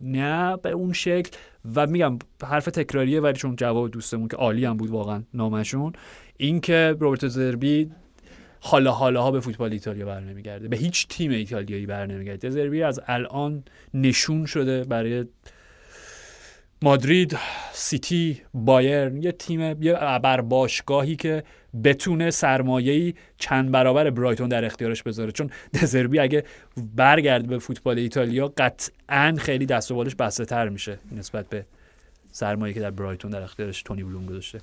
نه 0.02 0.58
به 0.58 0.70
اون 0.70 0.94
شکل 0.94 1.32
و 1.76 1.88
میگم 1.88 2.20
حرف 2.44 2.66
تکراریه 2.66 3.22
ولی 3.22 3.34
چون 3.34 3.56
جواب 3.56 3.92
دوستمون 3.92 4.28
که 4.28 4.38
عالی 4.38 4.66
هم 4.66 4.78
بود 4.78 4.90
واقعا 4.90 5.24
نامشون 5.34 5.94
این 6.38 6.62
که 6.62 6.96
روبرتو 7.00 7.28
دزربی 7.28 7.92
حالا 8.62 8.92
حالا 8.92 9.22
ها 9.22 9.32
به 9.32 9.40
فوتبال 9.40 9.72
ایتالیا 9.72 10.06
بر 10.06 10.20
نمیگرده 10.20 10.68
به 10.68 10.78
هیچ 10.78 11.08
تیم 11.08 11.32
ایتالیایی 11.32 11.86
بر 11.86 12.06
نمیگرده 12.06 12.48
دزربی 12.48 12.84
از 12.84 13.00
الان 13.08 13.64
نشون 13.94 14.46
شده 14.46 14.84
برای 14.84 15.26
مادرید 16.82 17.38
سیتی 17.74 18.42
بایرن 18.54 19.24
یه 19.24 19.32
تیم 19.32 19.84
یه 19.84 19.94
بر 20.24 20.42
باشگاهی 20.42 21.16
که 21.16 21.44
بتونه 21.84 22.32
سرمایه‌ای 22.32 23.14
چند 23.38 23.72
برابر 23.72 24.10
برایتون 24.10 24.50
در 24.50 24.66
اختیارش 24.66 25.04
بذاره. 25.04 25.32
چون 25.32 25.50
دزربی 25.82 26.20
اگه 26.20 26.44
برگرده 26.96 27.48
به 27.48 27.60
فوتبال 27.60 27.98
ایتالیا 27.98 28.54
قطعا 28.58 29.36
خیلی 29.38 29.66
دست 29.66 29.92
و 29.92 29.96
بالش 29.96 30.16
بسته 30.16 30.46
تر 30.46 30.70
میشه 30.70 31.00
نسبت 31.12 31.50
به 31.50 31.66
سرمایه 32.32 32.74
که 32.74 32.80
در 32.80 32.92
برایتون 32.92 33.32
در 33.32 33.42
اختیارش 33.42 33.84
تونی 33.84 34.04
بلوم 34.04 34.26
گذاشته. 34.26 34.62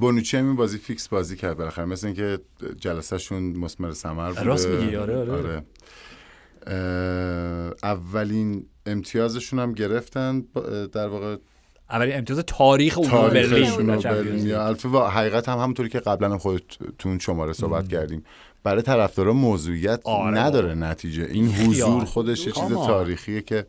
بونوچی 0.00 0.36
هم 0.36 0.46
این 0.46 0.56
بازی 0.56 0.78
فیکس 0.78 1.08
بازی 1.08 1.36
کرد 1.36 1.56
بالاخره. 1.56 1.84
مثل 1.84 2.06
اینکه 2.06 2.38
جلسهشون 2.78 3.42
مسمر 3.42 3.92
ثمر 3.92 4.28
بوده. 4.28 4.42
راست 4.42 4.68
میگی، 4.68 4.96
آره، 4.96 5.16
آره. 5.16 5.62
اه، 6.66 7.74
اولین 7.82 8.66
امتیازشون 8.86 9.58
هم 9.58 9.72
گرفتن 9.72 10.40
در 10.92 11.06
واقع 11.06 11.36
اولین 11.90 12.16
امتیاز 12.16 12.38
تاریخ 12.38 12.98
اون 12.98 13.10
برلین 13.10 14.54
البته 14.54 14.88
حقیقت 14.88 15.48
هم 15.48 15.58
همونطوری 15.58 15.88
که 15.88 16.00
قبلا 16.00 16.30
هم 16.30 16.38
خودتون 16.38 17.18
شماره 17.18 17.52
صحبت 17.52 17.88
کردیم. 17.88 18.24
برای 18.62 18.82
طرفدارا 18.82 19.32
موضوعیت 19.32 20.00
آره 20.04 20.38
نداره 20.38 20.74
نتیجه. 20.74 21.24
این. 21.24 21.48
حضور 21.48 22.04
خودش 22.04 22.46
یه 22.46 22.52
چیز. 22.52 22.68
تاریخیه 22.68 23.40
که 23.40 23.66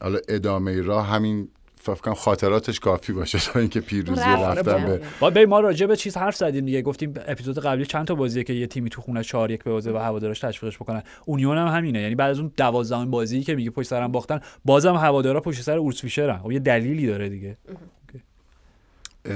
حالا 0.00 0.18
ادامه 0.28 0.80
راه 0.82 1.06
همین 1.06 1.48
فکر 1.82 2.14
خاطراتش 2.14 2.80
کافی 2.80 3.12
باشه 3.12 3.38
تا 3.38 3.60
اینکه 3.60 3.80
پیروزی 3.80 4.20
رفت. 4.20 4.58
رفتن. 4.58 4.86
به 4.86 5.02
با 5.20 5.30
ببین 5.30 5.48
ما 5.48 5.60
راجع 5.60 5.86
به 5.86 5.96
چیز 5.96 6.16
حرف 6.16 6.36
زدیم 6.36 6.64
دیگه. 6.64 6.82
گفتیم 6.82 7.14
اپیزود 7.26 7.58
قبلی 7.58 7.86
چند 7.86 8.06
تا 8.06 8.14
بازیه 8.14 8.44
که 8.44 8.52
یه 8.52 8.66
تیمی 8.66 8.90
تو 8.90 9.00
خونه 9.00 9.22
4 9.22 9.50
1 9.50 9.64
ببازه 9.64 9.92
و 9.92 9.96
هوادارش 9.96 10.40
تشویقش 10.40 10.76
بکنن. 10.76 11.02
اونیون 11.26 11.58
هم 11.58 11.66
همینه. 11.66 12.00
یعنی 12.00 12.14
بعد 12.14 12.30
از 12.30 12.38
اون 12.38 12.52
12 12.56 13.04
بازی 13.04 13.42
که 13.42 13.54
میگه 13.54 13.70
پشت 13.70 13.88
سرم 13.88 14.12
باختن 14.12 14.40
بازم 14.64 14.94
هوادارا 14.94 15.40
پشت 15.40 15.62
سر 15.62 15.78
اورس 15.78 16.00
فیشرن 16.00 16.38
خب 16.38 16.52
یه 16.52 16.58
دلیلی 16.58 17.06
داره 17.06 17.28
دیگه. 17.28 17.56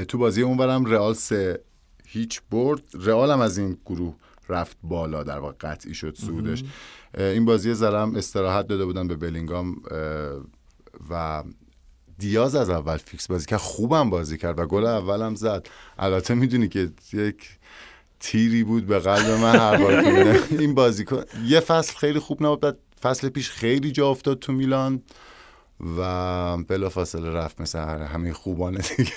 تو 0.08 0.18
بازی 0.18 0.42
اونورم 0.42 0.84
رئال 0.84 1.14
سه 1.14 1.60
هیچ 2.06 2.40
برد. 2.50 2.82
رئال 2.94 3.30
هم 3.30 3.40
از 3.40 3.58
این 3.58 3.76
گروه 3.86 4.14
رفت 4.48 4.76
بالا 4.82 5.22
در 5.22 5.38
واقع 5.38 5.54
قطعی 5.60 5.94
شد 5.94 6.14
سودش. 6.14 6.64
این 7.18 7.44
بازی 7.44 7.74
زرم 7.74 8.14
استراحت 8.14 8.66
داده 8.66 8.84
بودن 8.84 9.08
به 9.08 9.16
بلینگام 9.16 9.76
و 11.10 11.42
دیاز 12.18 12.54
از 12.54 12.70
اول 12.70 12.96
فیکس 12.96 13.26
بازی 13.26 13.46
کرد 13.46 13.58
خوبم 13.58 14.10
بازی 14.10 14.38
کرد 14.38 14.58
و 14.58 14.66
گل 14.66 14.86
اولم 14.86 15.34
زد. 15.34 15.66
البته 15.98 16.34
می‌دونی 16.34 16.68
که 16.68 16.90
یک 17.12 17.58
تیری 18.20 18.64
بود 18.64 18.86
به 18.86 18.98
قلب 18.98 19.30
من 19.30 19.56
هر 19.56 19.76
بار 19.76 20.04
این 20.60 20.74
بازیکن 20.74 21.24
یه 21.46 21.60
فصل 21.60 21.96
خیلی 21.96 22.18
خوب 22.18 22.42
نبود 22.42 22.78
فصل 23.02 23.28
پیش 23.28 23.50
خیلی 23.50 23.92
جا 23.92 24.08
افتاد 24.08 24.38
تو 24.38 24.52
میلان. 24.52 25.02
و 25.98 26.56
بلافاصله 26.56 27.30
رفت 27.30 27.60
مثل 27.60 27.78
همه 27.78 28.32
خوبانه 28.32 28.78
دیگه 28.96 29.12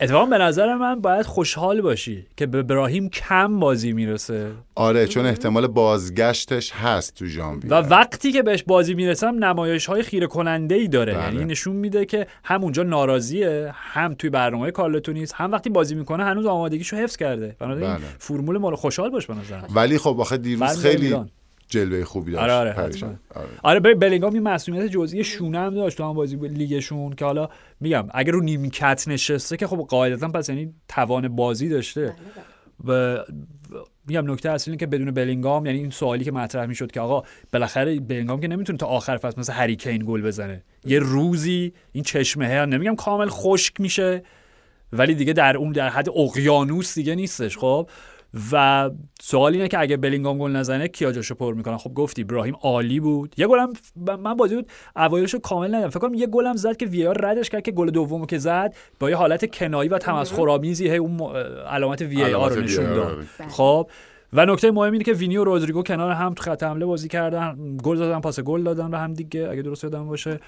اتفاقا 0.00 0.26
به 0.26 0.38
نظر 0.38 0.74
من 0.74 1.00
باید 1.00 1.26
خوشحال 1.26 1.80
باشی 1.80 2.26
که 2.36 2.46
به 2.46 2.58
ابراهیم 2.58 3.08
کم 3.08 3.60
بازی 3.60 3.92
می‌رسه 3.92 4.50
آره 4.74 5.06
چون 5.06 5.26
احتمال 5.26 5.66
بازگشتش 5.66 6.72
هست 6.72 7.14
تو 7.14 7.26
ژانویه 7.26 7.70
و 7.70 7.74
وقتی 7.74 8.32
که 8.32 8.42
بهش 8.42 8.62
بازی 8.62 8.94
می‌رسم 8.94 9.44
نمایش 9.44 9.86
های 9.86 10.02
خیره 10.02 10.26
کننده 10.26 10.74
ای 10.74 10.88
داره 10.88 11.14
بله. 11.14 11.24
یعنی 11.24 11.44
نشون 11.44 11.76
میده 11.76 12.04
که 12.04 12.26
هم 12.44 12.62
اونجا 12.62 12.82
ناراضیه 12.82 13.72
هم 13.74 14.14
توی 14.14 14.30
برنامه 14.30 14.70
کارلتو 14.70 15.12
نیست 15.12 15.34
هم 15.34 15.52
وقتی 15.52 15.70
بازی 15.70 15.94
می‌کنه 15.94 16.24
هنوز 16.24 16.46
آمادگیشو 16.46 16.96
حفظ 16.96 17.16
کرده 17.16 17.56
بنابراین 17.58 17.90
بله. 17.90 18.04
فرمول 18.18 18.58
مال 18.58 18.74
خوشحال 18.74 19.10
باش 19.10 19.26
به 19.26 19.34
نظرم 19.34 19.68
ولی 19.74 19.98
خب 19.98 20.16
آخه 20.20 20.36
دیروز 20.36 20.60
بعد 20.60 20.76
خیلی. 20.76 21.16
جلوه 21.68 22.04
خوبی 22.04 22.32
داشت. 22.32 22.42
آره، 22.42 22.72
آره،. 22.72 23.18
آره. 23.34 23.48
آره 23.62 23.80
به 23.80 23.94
بلینگام 23.94 24.34
یه 24.34 24.40
مسئولیت 24.40 24.86
جزئی 24.86 25.24
شونه 25.24 25.58
هم 25.58 25.74
داشت 25.74 25.96
تو 25.96 26.04
هم 26.04 26.12
بازی 26.12 26.36
لیگشون 26.36 27.12
که 27.12 27.24
حالا 27.24 27.48
میگم 27.80 28.08
اگه 28.14 28.32
رو 28.32 28.40
نیمکت 28.40 29.04
نشسته 29.08 29.56
که 29.56 29.66
خب 29.66 29.76
قاعدتا 29.76 30.28
پس 30.28 30.48
یعنی 30.48 30.74
توان 30.88 31.36
بازی 31.36 31.68
داشته. 31.68 32.14
و 32.86 33.18
میگم 34.06 34.30
نکته 34.30 34.50
اصلی 34.50 34.70
اینه 34.70 34.80
که 34.80 34.86
بدون 34.86 35.10
بلینگام 35.10 35.66
یعنی 35.66 35.78
این 35.78 35.90
سوالی 35.90 36.24
که 36.24 36.32
مطرح 36.32 36.66
می‌شد 36.66 36.92
که 36.92 37.00
آقا 37.00 37.22
بالاخره 37.52 38.00
بلینگام 38.00 38.40
که 38.40 38.48
نمی‌تونه 38.48 38.78
تا 38.78 38.86
آخر 38.86 39.16
فصل 39.16 39.40
مثل 39.40 39.52
هری 39.52 39.76
کین 39.76 40.04
گل 40.06 40.22
بزنه. 40.22 40.62
یه 40.84 40.98
روزی 40.98 41.72
این 41.92 42.04
چشمه 42.04 42.66
نمیگم 42.66 42.96
کامل 42.96 43.28
خشک 43.28 43.80
میشه 43.80 44.22
ولی 44.92 45.14
دیگه 45.14 45.32
در 45.32 45.56
اون 45.56 45.72
در 45.72 45.88
حد 45.88 46.08
اقیانوس 46.08 46.94
دیگه 46.94 47.14
نیستش 47.14 47.58
خب؟ 47.58 47.88
و 48.52 48.90
سوال 49.20 49.52
اینه 49.52 49.68
که 49.68 49.80
اگه 49.80 49.96
بلینگام 49.96 50.38
گل 50.38 50.50
نزنه 50.50 50.88
کیا 50.88 51.12
جاشو 51.12 51.34
پر 51.34 51.54
می‌کنن 51.54 51.76
خب 51.76 51.94
گفتی 51.94 52.22
براهیم 52.22 52.56
عالی 52.62 53.00
بود. 53.00 53.34
یه 53.36 53.46
گلم 53.46 53.72
من 54.18 54.34
بازی 54.34 54.54
بود 54.54 54.70
اوایلشو 54.96 55.38
کامل 55.38 55.74
ندیدم. 55.74 55.90
فکر 55.90 56.00
کنم 56.00 56.14
یه 56.14 56.26
گلم 56.26 56.56
زد 56.56 56.76
که 56.76 56.86
VAR 56.86 57.18
ردش 57.26 57.50
کرد 57.50 57.62
که 57.62 57.72
گل 57.72 57.90
دومو 57.90 58.26
که 58.26 58.38
زد 58.38 58.74
با 59.00 59.10
یه 59.10 59.16
حالت 59.16 59.56
کنایی 59.56 59.88
و 59.88 59.98
تمسخرآمیزی 59.98 60.88
هی 60.88 60.96
اون 60.96 61.36
علامت 61.70 62.02
VAR 62.02 62.50
رو 62.50 62.62
نشون 62.62 62.84
داد. 62.84 63.12
آره. 63.12 63.48
خب. 63.48 63.90
و 64.32 64.46
نکته 64.46 64.70
مهم 64.70 64.92
اینه 64.92 65.04
که 65.04 65.12
وینی 65.12 65.36
و 65.36 65.44
رودریگو 65.44 65.82
کنار 65.82 66.10
هم 66.10 66.34
تو 66.34 66.42
خط 66.42 66.62
حمله 66.62 66.86
بازی 66.86 67.08
کردن. 67.08 67.76
گل 67.82 67.96
دادن 67.96 68.20
پاس 68.20 68.40
گل 68.40 68.62
دادن 68.62 68.90
به 68.90 68.98
هم 68.98 69.14
دیگه 69.14 69.48
اگه 69.50 69.62
درست 69.62 69.84
یادم 69.84 70.06
باشه. 70.06 70.40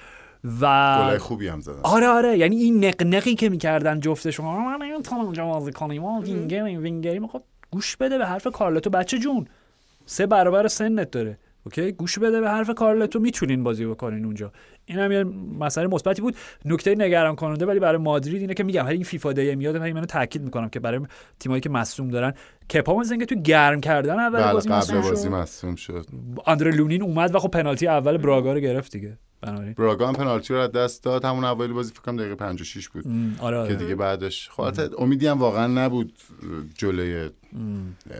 و 0.61 0.99
گلای 1.03 1.19
خوبی 1.19 1.49
هم 1.49 1.61
زدن. 1.61 1.81
آره 1.83 2.07
آره. 2.07 2.39
یعنی 2.39 2.57
این 2.57 2.85
نقنقی 2.85 3.35
که 3.35 3.49
می‌کردن 3.49 4.01
جفتشون. 4.01 4.47
من 4.47 4.87
نمی‌تونم 4.87 5.21
اونجا 5.21 5.47
بازی 5.47 5.73
کنیم. 5.73 6.03
ما 6.03 6.21
winger 6.21 6.67
یم 6.67 6.83
winger 6.83 7.12
یم. 7.12 7.27
خب 7.27 7.43
گوش 7.71 7.97
بده 7.97 8.19
به 8.19 8.27
حرف 8.27 8.47
کارلتو. 8.47 8.91
بچه 8.91 9.19
جون 9.19 9.47
سه 10.07 10.27
برابر 10.27 10.69
سنت 10.69 11.11
داره. 11.11 11.39
اوکی؟ 11.65 11.93
گوش 11.93 12.19
بده 12.19 12.41
به 12.41 12.51
حرف 12.51 12.71
کارلتو. 12.71 13.21
می‌تونین 13.21 13.65
بازی 13.65 13.87
بکنین 13.87 14.25
اونجا. 14.25 14.53
این 14.85 14.99
هم 14.99 15.13
یه 15.13 15.25
مسئله 15.59 15.87
مثبتی 15.87 16.23
بود. 16.23 16.37
نکته 16.65 16.95
نگران 16.95 17.37
کننده 17.37 17.67
ولی 17.67 17.81
برای 17.81 17.99
مادرید 17.99 18.41
اینه 18.41 18.55
که 18.55 18.65
میگم 18.65 18.87
این 18.87 19.03
فیفا 19.03 19.33
دی 19.33 19.55
میاد 19.55 19.77
من 19.77 19.93
منو 19.93 20.07
تاکید 20.07 20.43
می‌کنم 20.43 20.69
که 20.69 20.81
برای 20.81 21.01
تیمایی 21.41 21.61
که 21.61 21.71
مصوم 21.71 22.09
دارن 22.09 22.35
کپا 22.75 22.99
مثلا 22.99 23.25
تو 23.25 23.35
گرم 23.35 23.81
کردن 23.81 24.21
اول 24.21 24.43
بله 24.43 24.53
بازی 24.53 24.69
قبل 24.69 24.79
مصدوم 24.79 25.01
بازی. 25.01 25.29
مصدوم 25.29 25.75
شد. 25.75 26.07
آندره 26.45 26.71
لونین 26.71 27.03
اومد 27.03 27.35
و 27.35 27.39
خب 27.39 27.49
پنالتی 27.49 27.87
اول 27.87 28.17
براگا 28.17 28.53
رو 28.53 28.61
گرفت 28.61 28.93
دیگه. 28.93 29.19
بنابراین. 29.41 29.73
براگا 29.73 30.09
هم 30.09 30.15
پنالتی 30.15 30.55
رو 30.55 30.61
از 30.61 30.73
دست 30.73 31.03
داد. 31.03 31.25
همون 31.25 31.45
اوایل 31.45 31.73
بازی 31.73 31.91
فکر 31.93 32.01
کنم 32.01 32.17
دقیقه 32.17 32.35
56 32.35 32.89
بود 32.89 33.09
م، 33.09 33.37
آره 33.39 33.57
که 33.57 33.63
آره. 33.63 33.75
دیگه 33.75 33.95
بعدش. 33.95 34.51
خب 34.51 34.81
امیدی 34.99 35.27
هم 35.27 35.39
واقعا 35.39 35.67
نبود 35.67 36.13
جلوی 36.79 37.31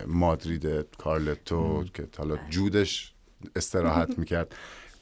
مادرید 0.07 0.67
کارلتو 0.99 1.85
که 1.95 2.09
حالا 2.19 2.39
جودش 2.51 3.13
استراحت 3.57 4.19
می‌کرد. 4.19 4.55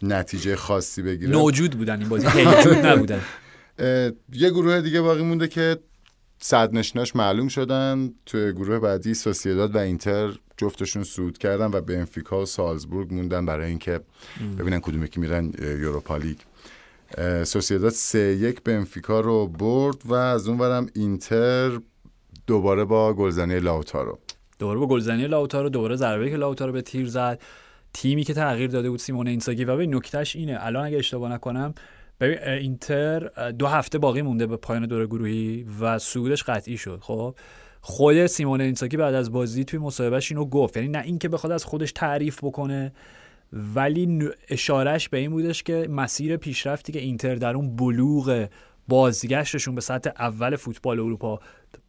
نتیجه 0.03 0.57
خاصی 0.57 1.03
بگیره. 1.03 1.31
نوجود 1.31 1.71
بودن 1.71 2.01
این 2.01 2.09
بازی. 2.09 2.27
جود 2.65 2.77
نبودن. 2.87 3.21
یه 4.33 4.51
گروه 4.51 4.81
دیگه 4.81 5.01
باقی 5.01 5.23
مونده 5.23 5.49
که 5.49 5.79
صد 6.39 6.75
نشناش 6.75 7.17
معلوم 7.17 7.49
شدن. 7.49 8.11
توی 8.27 8.53
گروه 8.53 8.79
بعدی 8.79 9.15
سوسیداد 9.15 9.75
و 9.75 9.79
اینتر 9.79 10.33
جفتشون 10.57 11.05
صعود 11.05 11.39
کردن 11.39 11.71
و 11.73 11.81
بنفیکا 11.81 12.43
و 12.43 12.47
سالزبورگ 12.47 13.15
موندن 13.15 13.47
برای 13.47 13.69
اینکه 13.69 14.01
ببینن 14.59 14.81
کدوم 14.81 15.05
یکی 15.05 15.21
میرن 15.21 15.53
یوروپا 15.59 16.17
لیگ. 16.17 16.37
سوسیداد 17.45 17.93
سه 17.93 18.19
یک 18.19 18.63
بنفیکا 18.65 19.21
رو 19.21 19.47
برد 19.47 19.97
و 20.05 20.15
از 20.15 20.49
اون 20.49 20.59
ورم 20.59 20.87
اینتر 20.95 21.81
دوباره 22.47 22.85
با 22.85 23.15
گلزنی 23.15 23.61
لاوتارو. 23.61 24.19
دوباره 24.59 24.79
با 24.79 24.87
گلزنی 24.87 25.27
لاوتارو 25.27 25.69
دوباره 25.69 25.97
ضربه 25.97 26.31
که 26.31 26.37
لاوتارو 26.37 26.73
به 26.73 26.83
تیر 26.83 27.09
زد. 27.09 27.43
تیمی 27.93 28.25
که 28.25 28.35
تغییر 28.35 28.71
داده 28.71 28.91
بود 28.91 28.99
سیمون 28.99 29.29
اینساگی. 29.29 29.65
و 29.65 29.77
ببین 29.77 29.95
نکتهش 29.95 30.37
اینه 30.37 30.59
الان 30.61 30.85
اگه 30.87 30.99
اشتباه 30.99 31.33
نکنم 31.33 31.75
ببین 32.21 32.39
اینتر 32.39 33.51
دو 33.51 33.67
هفته 33.67 33.99
باقی 33.99 34.23
مونده 34.23 34.47
به 34.47 34.57
پایان 34.57 34.87
دور 34.87 35.07
گروهی 35.07 35.67
و 35.81 35.99
صعودش 35.99 36.43
قطعی 36.43 36.77
شد 36.77 36.99
خب؟ 37.03 37.35
خود 37.87 38.27
سیمون 38.27 38.61
اینساگی 38.61 38.97
بعد 38.97 39.15
از 39.15 39.33
بازی 39.33 39.65
توی 39.65 39.79
مصاحبهش 39.79 40.33
اینو 40.33 40.45
گفت. 40.45 40.77
یعنی 40.77 40.89
نه 40.89 40.99
اینکه 40.99 41.29
بخواد 41.29 41.53
از 41.53 41.65
خودش 41.65 41.93
تعریف 41.93 42.45
بکنه 42.45 42.93
ولی 43.53 44.29
اشارش 44.49 45.09
به 45.09 45.19
این 45.19 45.31
بودش 45.31 45.63
که 45.63 45.89
مسیر 45.91 46.37
پیشرفتی 46.37 46.93
که 46.93 46.99
اینتر 46.99 47.35
در 47.35 47.55
اون 47.55 47.77
بلوغ 47.77 48.49
بازگشتشون 48.89 49.75
به 49.75 49.81
سطح 49.81 50.11
اول 50.19 50.57
فوتبال 50.57 51.01
اروپا 51.01 51.41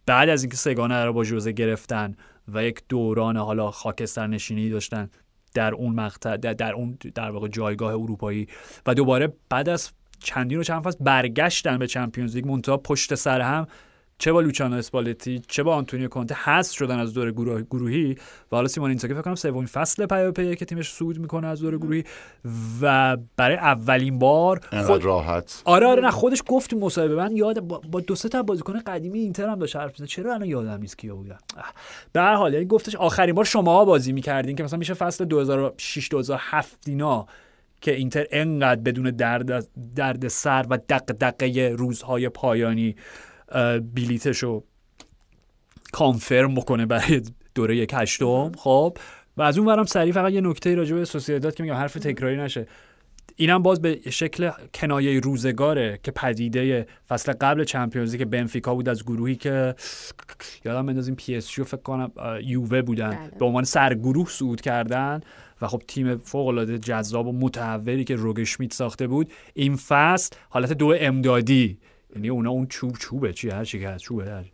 بعد 0.05 0.29
از 0.29 0.43
اینکه 0.43 0.57
سه‌گانه 0.57 1.05
رو 1.05 1.13
با 1.13 1.23
ژوزه 1.23 1.51
گرفتن 1.51 2.15
و 2.53 2.63
یک 2.63 2.81
دوران 2.89 3.37
حالا 3.37 3.71
خاکستر 3.71 4.27
نشینی 4.27 4.69
داشتن 4.69 5.09
در 5.53 5.73
اون 5.73 5.95
مقطع 5.95 6.37
در, 6.37 6.53
در 6.53 6.73
اون 6.73 6.97
در 7.15 7.31
واقع 7.31 7.47
جایگاه 7.47 7.93
اروپایی 7.93 8.47
و 8.85 8.93
دوباره 8.93 9.33
بعد 9.49 9.69
از 9.69 9.91
چندین 10.19 10.59
و 10.59 10.63
چند 10.63 10.83
فصل 10.83 10.97
برگشتن 11.01 11.77
به 11.77 11.87
Champions 11.87 12.35
League 12.35 12.47
منتها 12.47 12.77
پشت 12.77 13.15
سر 13.15 13.41
هم 13.41 13.67
چه 14.17 14.31
با 14.31 14.41
لوچانو 14.41 14.75
اسپالتی 14.75 15.41
چه 15.47 15.63
با 15.63 15.75
آنتونیو 15.75 16.07
کونته 16.07 16.35
حذف 16.35 16.75
شدن 16.75 16.99
از 16.99 17.13
دور 17.13 17.31
گروه 17.31 17.61
گروهی. 17.61 18.15
و 18.51 18.55
حالا 18.55 18.67
سیمون 18.67 18.89
اینزاگی 18.89 19.13
فکر 19.13 19.23
کنم 19.23 19.35
سومین 19.35 19.65
فصل 19.65 20.05
پیاپیه 20.05 20.55
که 20.55 20.65
تیمش 20.65 20.93
صعود 20.93 21.19
می‌کنه 21.19 21.47
از 21.47 21.59
دور 21.59 21.77
گروهی. 21.77 22.03
و 22.81 23.17
برای 23.37 23.55
اولین 23.55 24.19
بار 24.19 24.59
خود 24.83 25.05
راحت. 25.05 25.61
آره 25.65 25.87
آره 25.87 26.01
نه 26.01 26.11
خودش 26.11 26.43
گفت 26.47 26.73
مصاحبه. 26.73 27.15
من 27.15 27.35
یاد 27.35 27.59
با, 27.59 27.99
دو 27.99 28.15
سه 28.15 28.29
تا 28.29 28.43
بازیکن 28.43 28.79
قدیمی 28.79 29.19
اینتر 29.19 29.49
هم 29.49 29.59
داشت 29.59 29.75
حرف 29.75 30.03
چرا 30.03 30.33
الان 30.33 30.47
یادم 30.47 30.81
نیست 30.81 30.97
کیا 30.97 31.15
بودن. 31.15 31.37
به 32.13 32.21
هر 32.21 32.35
حال 32.35 32.53
یعنی 32.53 32.65
گفتش 32.65 32.95
آخرین 32.95 33.35
بار 33.35 33.45
شما 33.45 33.85
بازی 33.85 34.11
می‌کردین 34.11 34.55
که 34.55 34.63
مثلا 34.63 34.79
میشه 34.79 34.93
فصل 34.93 35.25
2006 35.25 36.09
2007 36.11 36.79
اینا 36.87 37.27
که 37.81 37.95
اینتر 37.95 38.25
انقدر 38.31 38.81
بدون 38.81 39.11
درد 39.11 39.67
درد 39.95 40.27
سر 40.27 40.65
و 40.69 40.79
دغدغه 40.89 41.69
روزهای 41.69 42.29
پایانی 42.29 42.95
اه، 43.55 43.79
بلیتشو 43.79 44.63
کانفرم 45.91 46.55
بکنه 46.55 46.85
برای 46.85 47.21
دوره 47.55 47.77
یک 47.77 47.91
هشتم. 47.93 48.51
خب 48.57 48.97
و 49.37 49.41
از 49.41 49.57
اون 49.57 49.67
ورم 49.67 49.85
سریع 49.85 50.13
فقط 50.13 50.31
یه 50.31 50.41
نکته 50.41 50.75
راجع 50.75 50.95
به 50.95 51.05
سوسییداد 51.05 51.55
که 51.55 51.63
میگم 51.63 51.75
حرف 51.75 51.93
تکراری 51.93 52.37
نشه. 52.37 52.67
اینم 53.35 53.63
باز 53.63 53.81
به 53.81 53.99
شکل 54.09 54.51
کنایه 54.73 55.19
روزگاره 55.19 55.99
که 56.03 56.11
پدیده 56.11 56.87
فصل 57.07 57.33
قبل 57.41 57.63
چمپیونز 57.63 58.15
که 58.15 58.25
بنفیکا 58.25 58.75
بود 58.75 58.89
از 58.89 59.03
گروهی 59.03 59.35
که 59.35 59.75
یادم 60.65 60.85
بندازیم 60.85 61.15
پی 61.15 61.35
اس 61.35 61.59
فکر 61.59 61.77
کنم 61.77 62.11
یووه 62.43 62.81
بودن. 62.81 63.09
بله. 63.09 63.31
به 63.39 63.45
عنوان 63.45 63.63
سرگروه 63.63 64.29
صعود 64.29 64.61
کردن 64.61 65.21
و 65.61 65.67
خب 65.67 65.81
تیم 65.87 66.17
فوق 66.17 66.47
العاده 66.47 66.77
جذاب 66.77 67.27
و 67.27 67.31
متحولی 67.31 68.03
که 68.03 68.15
روگشمیت 68.15 68.73
ساخته 68.73 69.07
بود. 69.07 69.31
این 69.53 69.75
فصل 69.75 70.35
حالت 70.49 70.73
دو 70.73 70.93
امدادی 70.99 71.77
یعنی 72.15 72.29
اونا 72.29 72.49
اون 72.49 72.67
چوب 72.67 72.97
چوبه 72.97 73.33
چی 73.33 73.49
هر 73.49 73.63
چی 73.63 73.79
که 73.79 73.89
هست 73.89 74.03
چوبه 74.03 74.25
هر 74.25 74.45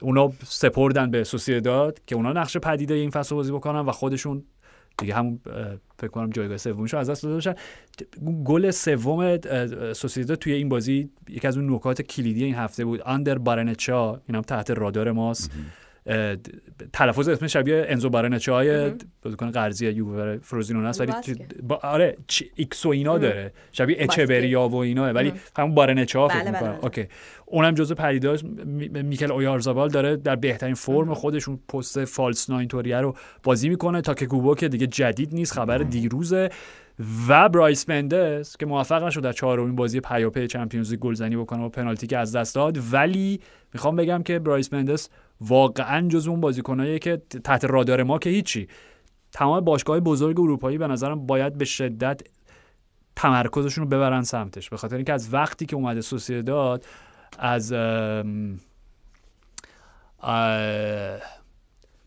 اونا 0.00 0.32
سپردن 0.44 1.10
به 1.10 1.24
سوسییداد 1.24 2.00
که 2.06 2.14
اونا 2.14 2.32
نقش 2.32 2.56
پدیده 2.56 2.94
این 2.94 3.10
فصل 3.10 3.34
بازی 3.34 3.52
بکنن 3.52 3.80
و 3.80 3.92
خودشون 3.92 4.44
دیگه 4.98 5.16
اه، 5.18 5.34
فکر 5.98 6.10
کنم 6.10 6.30
جایگاه 6.30 6.56
سومیشو 6.56 6.96
از 6.96 7.10
دست 7.10 7.22
داده 7.22 7.34
باشن. 7.34 7.54
گل 8.44 8.70
سوم 8.70 9.38
سوسییداد 9.92 10.38
توی 10.38 10.52
این 10.52 10.68
بازی 10.68 11.10
یکی 11.28 11.46
از 11.46 11.56
اون 11.56 11.74
نکات 11.74 12.02
کلیدی 12.02 12.44
این 12.44 12.54
هفته 12.54 12.84
بود. 12.84 13.02
آندر 13.06 13.38
بارنچا 13.38 14.20
اینم 14.28 14.42
تحت 14.42 14.70
رادار 14.70 15.12
ماست. 15.12 15.50
تلفظ 16.92 17.28
اسم 17.28 17.46
شبیه 17.46 17.84
انزو 17.88 18.10
بارنچای 18.10 18.92
بازیکن 19.22 19.50
قرضی 19.50 19.88
یووه 19.88 20.38
فروزینونه 20.42 20.86
است 20.86 21.00
ولی. 21.00 21.12
با 21.62 21.80
آره 21.82 22.16
ایکس 22.54 22.86
و 22.86 22.88
اینا 22.88 23.18
داره. 23.18 23.52
شبیه. 23.72 23.96
اچبریا 23.98 24.68
و 24.68 24.76
اینا 24.76 25.12
ولی. 25.12 25.32
همون 25.58 25.74
بارنچا 25.74 26.28
فکر 26.28 26.38
بله، 26.38 26.50
بله، 26.50 26.60
می‌کنم. 26.60 26.72
بله. 26.72 26.84
okay. 26.84 27.06
اونم 27.46 27.74
جزو 27.74 27.94
پدیداش 27.94 28.44
میکل 28.44 29.32
اویارزابال 29.32 29.88
داره 29.88 30.16
در 30.16 30.36
بهترین 30.36 30.74
فرم 30.74 31.14
خودشون 31.14 31.58
پست 31.68 32.04
false 32.04 32.50
nine 32.50 32.68
طوریه 32.68 33.00
رو 33.00 33.16
بازی 33.42 33.68
می‌کنه. 33.68 34.00
تاکه 34.00 34.26
کوبو 34.26 34.54
که 34.54 34.68
دیگه 34.68 34.86
جدید 34.86 35.34
نیست 35.34 35.52
خبر 35.52 35.78
دیروزه. 35.78 36.48
و 37.28 37.48
برایس 37.48 37.84
مندس 37.84 38.56
که 38.56 38.66
موفق 38.66 39.04
نشد 39.04 39.22
در 39.22 39.32
چهارمین 39.32 39.76
بازی 39.76 40.00
پیاپی 40.00 40.46
Champions 40.46 40.90
League 40.90 41.00
گلزنی 41.00 41.36
بکنه 41.36 41.64
و 41.64 41.68
پنالتی 41.68 42.06
که 42.06 42.18
از 42.18 42.36
دست 42.36 42.54
داد. 42.54 42.78
ولی 42.92 43.40
می‌خوام 43.74 43.96
بگم 43.96 44.22
که 44.22 44.38
برایس 44.38 44.68
مندس 44.68 45.08
واقعا 45.40 46.08
جز 46.08 46.28
اون 46.28 46.40
بازیکنایی 46.40 46.98
که 46.98 47.22
تحت 47.44 47.64
رادار 47.64 48.02
ما 48.02 48.18
که 48.18 48.30
هیچی. 48.30 48.68
تمام 49.32 49.60
باشگاه 49.60 50.00
بزرگ 50.00 50.40
اروپایی 50.40 50.78
به 50.78 50.86
نظرم 50.86 51.26
باید 51.26 51.58
به 51.58 51.64
شدت 51.64 52.20
تمرکزشون 53.16 53.84
رو 53.84 53.90
ببرن 53.90 54.22
سمتش. 54.22 54.70
به 54.70 54.76
خاطر 54.76 54.96
اینکه 54.96 55.12
از 55.12 55.34
وقتی 55.34 55.66
که 55.66 55.76
اومده 55.76 56.00
سوسییداد 56.00 56.84
از 57.38 57.72
ام، 57.72 58.60
اه، 60.22 61.18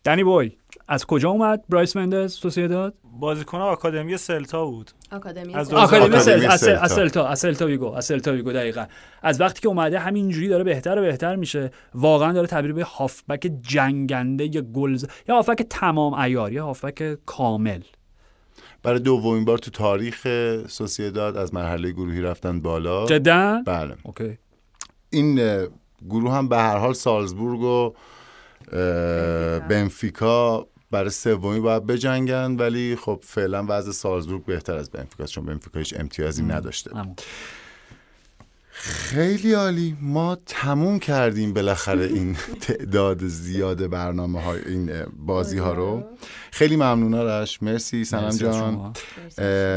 دنی 0.10 0.24
بوی 0.24 0.52
از 0.88 1.06
کجا 1.06 1.30
اومد 1.30 1.64
برایس 1.70 1.96
مندز 1.96 2.34
سوسییداد 2.34 2.94
بازیکن 3.20 3.58
آکادمی 3.58 4.18
سلتا 4.18 4.66
بود. 4.66 4.92
آکادمی 5.12 5.56
از 5.56 5.74
آکادمی 5.74 6.16
از 6.16 6.62
سلتا. 6.62 6.82
از 6.82 6.92
سلتا 6.92 7.28
از 7.28 7.40
سلتا 7.40 7.66
ویگو 7.66 7.94
از 7.94 8.06
سلتا 8.06 8.32
ویگو 8.32 8.52
دقیقا. 8.52 8.86
از 9.24 9.42
وقتی 9.42 9.62
که 9.62 9.68
اومده 9.68 10.00
همینجوری 10.00 10.48
داره 10.48 10.64
بهتر 10.64 11.00
و 11.00 11.02
بهتر 11.02 11.36
میشه. 11.36 11.72
واقعا 11.94 12.34
داره 12.34 12.48
تبدیل 12.48 12.74
به 12.74 12.84
هافبک 12.84 13.52
جنگنده 13.62 14.56
یا 14.56 14.62
گلز 14.62 15.06
یا 15.28 15.36
هافبک 15.36 15.66
تمام 15.70 16.16
عیار 16.16 16.54
یا 16.54 16.66
هافبک 16.66 17.18
کامل. 17.26 17.82
برای 18.84 19.00
دومین 19.00 19.46
بار 19.46 19.58
تو 19.58 19.72
تاریخ 19.72 20.28
سوسیداد 20.68 21.38
از 21.38 21.54
مرحله 21.54 21.92
گروهی 21.92 22.22
رفتن 22.22 22.62
بالا. 22.62 23.06
جدا؟ 23.06 23.64
بله. 23.66 23.96
اوکی. 24.04 24.38
این 25.10 25.36
گروه 26.10 26.34
هم 26.34 26.50
به 26.50 26.58
هر 26.58 26.78
حال 26.78 26.94
سالزبورگ 26.94 27.62
و 27.62 27.94
بنفیکا. 29.70 30.68
برای 30.92 31.10
سومی 31.10 31.60
باید 31.60 31.86
بجنگن 31.86 32.56
ولی 32.56 32.96
خب 32.96 33.20
فعلا 33.24 33.66
وضع 33.70 33.92
سالزبورگ 33.92 34.46
بهتر 34.46 34.78
از 34.78 34.90
بنفیکا 34.90 35.26
چون 35.26 35.46
بنفیکا 35.46 35.80
هیچ 35.80 35.96
امتیازی 36.00 36.44
نداشته. 36.44 36.92
خیلی 38.82 39.54
عالی. 39.54 39.98
ما 40.02 40.38
تموم 40.46 41.00
کردیم 41.00 41.54
بالاخره 41.54 42.06
این 42.06 42.36
تعداد 42.68 43.28
زیاد 43.28 43.88
برنامه 43.88 44.42
های 44.42 44.62
این 44.66 44.92
بازی 45.18 45.58
ها 45.58 45.74
رو. 45.74 46.04
خیلی 46.52 46.76
ممنون 46.76 47.14
آرش. 47.14 47.64
مرسی. 47.64 48.06
صنم 48.06 48.30
جان. 48.30 48.94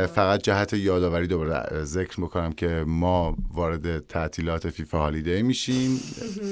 فقط 0.07 0.43
جهت 0.43 0.73
یادآوری 0.73 1.27
دوباره 1.27 1.85
ذکر 1.85 2.21
می‌کنم 2.21 2.53
که 2.53 2.85
ما 2.87 3.37
وارد 3.53 4.07
تعطیلات 4.07 4.71
فیفا 4.71 4.99
holiday 4.99 5.43
میشیم. 5.43 5.97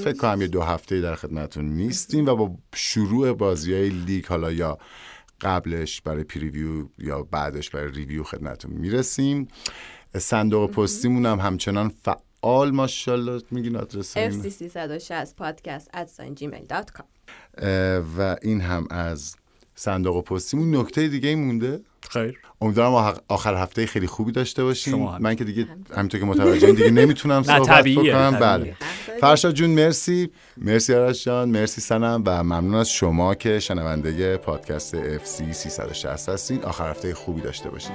فکر 0.05 0.17
کنم 0.17 0.41
یه 0.41 0.49
دو 0.49 0.63
هفته 0.63 1.01
در 1.01 1.15
خدمتتون 1.15 1.65
نیستیم 1.65 2.29
و 2.29 2.35
با 2.35 2.55
شروع 2.75 3.33
بازی 3.33 3.73
های 3.75 3.89
لیگ 3.89 4.27
حالا 4.27 4.53
یا 4.53 4.79
قبلش 5.41 6.01
برای 6.01 6.25
preview 6.25 6.87
یا 6.99 7.23
بعدش 7.23 7.71
برای 7.71 7.93
review 7.93 8.23
خدمتتون 8.23 8.71
می‌رسیم. 8.73 9.49
صندوق 10.19 10.71
پستیمون 10.71 11.27
هم 11.27 11.41
همچنان 11.41 11.93
فعال 12.03 12.21
ماشاءالله 12.45 13.43
میگین 13.51 13.77
آدرس 13.77 14.17
این؟ 14.17 14.43
fc360 14.43 15.29
podcast 15.43 15.97
at 15.97 16.09
gmail.com 16.41 17.05
اه، 17.59 17.99
و 18.19 18.37
این 18.43 18.61
هم 18.61 18.87
از 18.91 19.37
صندوق 19.75 20.25
پستیمون. 20.25 20.77
نکته 20.77 21.09
دیگه 21.09 21.29
ای 21.29 21.35
مونده؟ 21.35 21.81
خیر. 22.11 22.39
امیدوارم 22.61 23.13
آخ- 23.15 23.21
آخر 23.29 23.55
هفته 23.55 23.87
خیلی 23.87 24.07
خوبی 24.07 24.33
داشته 24.33 24.63
هم. 24.87 25.19
من 25.23 25.35
که 25.35 25.45
دیگه 25.45 25.67
همینطور. 25.97 26.21
که 26.21 26.27
متوجه 26.27 26.73
دیگه 26.73 26.91
نمی‌تونم 26.91 27.43
صحبت 27.67 27.85
بکنم. 27.85 28.31
بله. 28.41 28.77
فرشاد 29.21 29.55
جون 29.55 29.71
مرسی. 29.71 30.31
مرسی 30.57 30.95
آرش 30.95 31.25
جان 31.25 31.49
مرسی 31.49 31.81
سنم 31.81 32.23
و 32.27 32.43
ممنون 32.45 32.75
از 32.75 32.91
شما 32.91 33.35
که 33.35 33.61
شنونده 33.61 34.37
پادکست 34.37 35.17
FC 35.19 35.53
360 35.53 36.29
هستین. 36.29 36.63
آخر 36.65 36.91
هفته 36.91 37.15
خوبی 37.15 37.41
داشته 37.41 37.71
باشید. 37.71 37.93